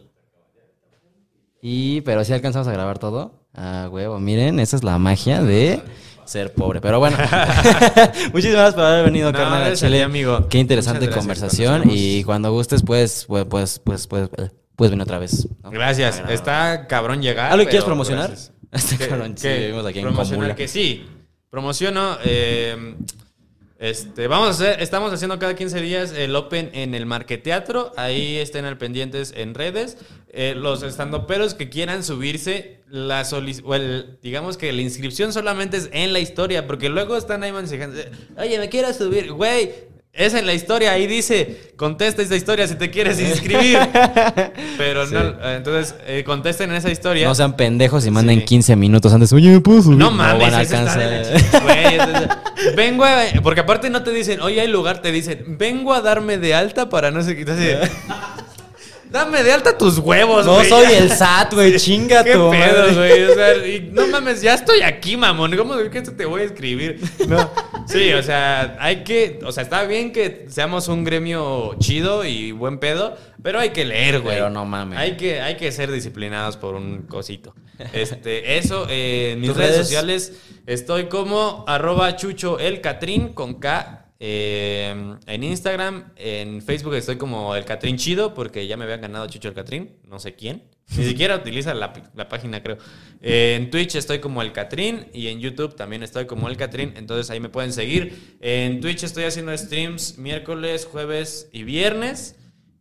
Y, 1.62 2.02
pero 2.02 2.22
sí 2.24 2.32
alcanzamos 2.34 2.68
a 2.68 2.72
grabar 2.72 2.98
todo. 2.98 3.43
Ah, 3.54 3.88
huevo. 3.90 4.18
Miren, 4.20 4.58
esa 4.60 4.76
es 4.76 4.82
la 4.84 4.98
magia 4.98 5.42
de 5.42 5.80
ser 6.24 6.52
pobre. 6.52 6.80
Pero 6.80 6.98
bueno, 6.98 7.16
muchísimas 8.32 8.56
gracias 8.56 8.74
por 8.74 8.84
haber 8.84 9.04
venido, 9.04 9.30
No, 9.32 9.38
carnal. 9.38 9.72
a 9.72 9.74
Chile. 9.74 10.02
amigo. 10.02 10.48
Qué 10.48 10.58
interesante 10.58 11.08
conversación. 11.10 11.82
Cuando 11.82 11.94
Y 11.94 12.24
cuando 12.24 12.52
gustes, 12.52 12.82
pues, 12.82 13.24
pues, 13.28 13.44
pues, 13.46 13.80
pues, 13.84 14.06
pues, 14.06 14.28
puedes 14.76 14.90
venir 14.90 15.02
otra 15.02 15.18
vez. 15.18 15.46
¿no? 15.62 15.70
Gracias. 15.70 16.22
Está 16.28 16.86
cabrón 16.88 17.22
llegar. 17.22 17.52
¿Algo 17.52 17.64
que 17.64 17.70
quieres 17.70 17.84
promocionar? 17.84 18.32
Está 18.72 18.96
¿Qué- 18.98 19.06
cabrón, 19.08 19.34
sí, 19.38 19.46
vivimos 19.48 19.86
aquí 19.86 20.00
en 20.00 20.04
Promocionar 20.06 20.38
Comula. 20.40 20.56
que 20.56 20.66
sí. 20.66 21.06
Promociono. 21.48 22.16
eh, 22.24 22.96
este, 23.78 24.28
vamos 24.28 24.48
a 24.48 24.50
hacer, 24.50 24.82
estamos 24.82 25.12
haciendo 25.12 25.38
cada 25.38 25.56
15 25.56 25.80
días 25.80 26.12
el 26.12 26.34
Open 26.36 26.70
en 26.74 26.94
el 26.94 27.06
Marqueteatro. 27.06 27.92
Ahí 27.96 28.36
estén 28.36 28.64
al 28.64 28.78
pendientes 28.78 29.32
en 29.36 29.54
redes. 29.54 29.98
Eh, 30.28 30.54
los 30.56 30.82
estandoperos 30.82 31.54
que 31.54 31.68
quieran 31.68 32.02
subirse, 32.02 32.80
la 32.88 33.24
digamos 34.22 34.56
que 34.56 34.72
la 34.72 34.82
inscripción 34.82 35.32
solamente 35.32 35.76
es 35.76 35.90
en 35.92 36.12
la 36.12 36.20
historia, 36.20 36.66
porque 36.66 36.88
luego 36.88 37.16
están 37.16 37.42
ahí 37.42 37.52
mensajando, 37.52 38.00
oye, 38.36 38.58
me 38.58 38.68
quiero 38.68 38.92
subir, 38.92 39.32
güey. 39.32 39.93
Es 40.16 40.32
en 40.34 40.46
la 40.46 40.54
historia, 40.54 40.92
ahí 40.92 41.08
dice, 41.08 41.72
contesta 41.74 42.22
esa 42.22 42.36
historia 42.36 42.68
si 42.68 42.76
te 42.76 42.88
quieres 42.88 43.18
inscribir. 43.18 43.80
Pero 44.78 45.06
no, 45.08 45.50
entonces 45.50 45.96
eh, 46.06 46.22
contesten 46.24 46.70
en 46.70 46.76
esa 46.76 46.88
historia. 46.92 47.26
No 47.26 47.34
sean 47.34 47.56
pendejos 47.56 48.06
y 48.06 48.12
manden 48.12 48.38
Sí. 48.38 48.44
15 48.44 48.76
minutos 48.76 49.12
antes. 49.12 49.32
Oye, 49.32 49.50
¿me 49.50 49.60
puedo 49.60 49.82
subir? 49.82 49.98
No 49.98 50.12
mames, 50.12 50.52
la 50.52 50.58
alcanzar. 50.58 51.24
vengo 52.76 53.04
a, 53.04 53.24
porque 53.42 53.62
aparte 53.62 53.90
no 53.90 54.04
te 54.04 54.12
dicen, 54.12 54.40
oye, 54.40 54.60
hay 54.60 54.68
lugar, 54.68 55.02
te 55.02 55.10
dicen, 55.10 55.56
vengo 55.58 55.92
a 55.92 56.00
darme 56.00 56.38
de 56.38 56.54
alta 56.54 56.88
para 56.88 57.10
no 57.10 57.20
sé 57.20 57.34
qué. 57.34 57.44
Dame 59.14 59.44
de 59.44 59.52
alta 59.52 59.78
tus 59.78 59.98
huevos, 59.98 60.44
No 60.44 60.56
güey. 60.56 60.68
soy 60.68 60.92
el 60.96 61.08
SAT, 61.08 61.54
güey. 61.54 61.76
Chinga 61.76 62.24
¿Qué 62.24 62.32
tu 62.32 62.50
pedo, 62.50 62.94
güey? 62.96 63.22
O 63.24 63.34
sea, 63.34 63.66
y 63.66 63.90
no 63.92 64.08
mames, 64.08 64.42
ya 64.42 64.54
estoy 64.54 64.82
aquí, 64.82 65.16
mamón. 65.16 65.56
¿Cómo 65.56 65.76
que 65.88 65.98
esto 65.98 66.12
te 66.16 66.24
voy 66.24 66.42
a 66.42 66.44
escribir? 66.46 67.00
No. 67.28 67.48
Sí, 67.86 68.12
o 68.12 68.22
sea, 68.24 68.76
hay 68.80 69.04
que. 69.04 69.38
O 69.44 69.52
sea, 69.52 69.62
está 69.62 69.84
bien 69.84 70.12
que 70.12 70.46
seamos 70.48 70.88
un 70.88 71.04
gremio 71.04 71.76
chido 71.78 72.24
y 72.24 72.50
buen 72.50 72.78
pedo, 72.78 73.16
pero 73.40 73.60
hay 73.60 73.70
que 73.70 73.84
leer, 73.84 74.20
güey. 74.20 74.34
Pero 74.34 74.50
no 74.50 74.64
mames. 74.64 74.98
Hay 74.98 75.16
que, 75.16 75.40
hay 75.40 75.56
que 75.56 75.70
ser 75.70 75.92
disciplinados 75.92 76.56
por 76.56 76.74
un 76.74 77.02
cosito. 77.02 77.54
Este, 77.92 78.56
eso, 78.58 78.86
eh, 78.88 79.32
en 79.32 79.40
mis 79.40 79.50
¿Tus 79.50 79.56
redes, 79.58 79.72
redes? 79.72 79.86
sociales 79.86 80.32
estoy 80.66 81.06
como 81.06 81.64
arroba 81.68 82.16
chucho 82.16 82.58
el 82.58 82.80
catrín 82.80 83.32
con 83.32 83.54
K. 83.60 84.03
eh, 84.26 85.18
en 85.26 85.44
Instagram, 85.44 86.14
en 86.16 86.62
Facebook 86.62 86.94
estoy 86.94 87.16
como 87.16 87.54
el 87.54 87.66
Catrín 87.66 87.98
Chido, 87.98 88.32
porque 88.32 88.66
ya 88.66 88.78
me 88.78 88.84
habían 88.84 89.02
ganado 89.02 89.26
Chucho 89.26 89.48
el 89.48 89.54
Catrín, 89.54 89.98
no 90.08 90.18
sé 90.18 90.34
quién. 90.34 90.62
Ni 90.96 91.04
siquiera 91.08 91.36
utiliza 91.36 91.74
la, 91.74 91.92
la 92.14 92.26
página, 92.26 92.62
creo. 92.62 92.78
Eh, 93.20 93.54
en 93.54 93.70
Twitch 93.70 93.96
estoy 93.96 94.20
como 94.20 94.40
el 94.40 94.52
Catrín 94.52 95.08
y 95.12 95.26
en 95.26 95.40
YouTube 95.40 95.76
también 95.76 96.02
estoy 96.02 96.24
como 96.24 96.48
el 96.48 96.56
Catrín, 96.56 96.94
entonces 96.96 97.28
ahí 97.28 97.38
me 97.38 97.50
pueden 97.50 97.74
seguir. 97.74 98.38
En 98.40 98.80
Twitch 98.80 99.02
estoy 99.02 99.24
haciendo 99.24 99.54
streams 99.58 100.16
miércoles, 100.16 100.86
jueves 100.86 101.50
y 101.52 101.64
viernes. 101.64 102.36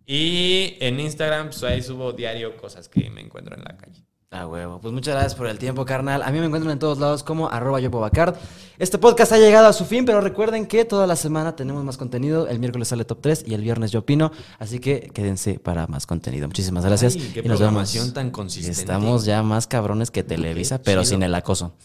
Y 0.05 0.77
en 0.79 1.01
Instagram, 1.01 1.47
pues 1.47 1.63
ahí 1.63 1.81
subo 1.81 2.13
diario 2.13 2.55
cosas 2.55 2.87
que 2.87 3.09
me 3.09 3.19
encuentro 3.19 3.53
en 3.55 3.65
la 3.65 3.75
calle. 3.75 4.02
Ah, 4.35 4.47
huevo. 4.47 4.79
Pues 4.81 4.91
muchas 4.93 5.13
gracias 5.13 5.35
por 5.35 5.45
el 5.45 5.59
tiempo, 5.59 5.85
carnal. 5.85 6.23
A 6.23 6.31
mí 6.31 6.39
me 6.39 6.45
encuentran 6.47 6.71
en 6.73 6.79
todos 6.79 6.97
lados 6.97 7.21
como 7.21 7.49
arroba 7.51 7.79
yopobacard. 7.79 8.35
Este 8.79 8.97
podcast 8.97 9.31
ha 9.31 9.37
llegado 9.37 9.67
a 9.67 9.73
su 9.73 9.85
fin, 9.85 10.05
pero 10.05 10.21
recuerden 10.21 10.65
que 10.65 10.85
toda 10.85 11.05
la 11.05 11.15
semana 11.15 11.55
tenemos 11.55 11.83
más 11.83 11.97
contenido. 11.97 12.47
El 12.47 12.57
miércoles 12.57 12.87
sale 12.87 13.05
Top 13.05 13.19
3 13.21 13.43
y 13.45 13.53
el 13.53 13.61
viernes 13.61 13.91
yo 13.91 13.99
opino. 13.99 14.31
Así 14.57 14.79
que 14.79 15.11
quédense 15.13 15.59
para 15.59 15.85
más 15.85 16.07
contenido. 16.07 16.47
Muchísimas 16.47 16.83
gracias. 16.83 17.15
Ay, 17.15 17.31
qué 17.31 17.39
y 17.41 17.43
nos 17.43 17.59
vemos. 17.59 17.59
programación 17.59 18.13
tan 18.13 18.31
consistente. 18.31 18.79
Estamos 18.81 19.23
ya 19.25 19.43
más 19.43 19.67
cabrones 19.67 20.09
que 20.09 20.23
Televisa, 20.23 20.79
Qué 20.79 20.83
pero 20.85 21.01
chido. 21.03 21.11
sin 21.11 21.21
el 21.23 21.35
acoso. 21.35 21.75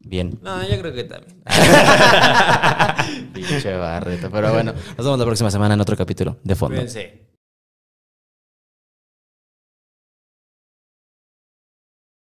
Bien. 0.00 0.38
No, 0.42 0.60
yo 0.68 0.78
creo 0.80 0.92
que 0.92 1.04
también. 1.04 1.40
Pinche 3.32 3.74
barreto. 3.76 4.28
Pero 4.30 4.52
bueno, 4.52 4.72
nos 4.96 5.06
vemos 5.06 5.18
la 5.18 5.24
próxima 5.24 5.50
semana 5.52 5.74
en 5.74 5.80
otro 5.80 5.96
capítulo 5.96 6.36
de 6.42 6.54
fondo. 6.56 6.74
Cuídense. 6.74 7.23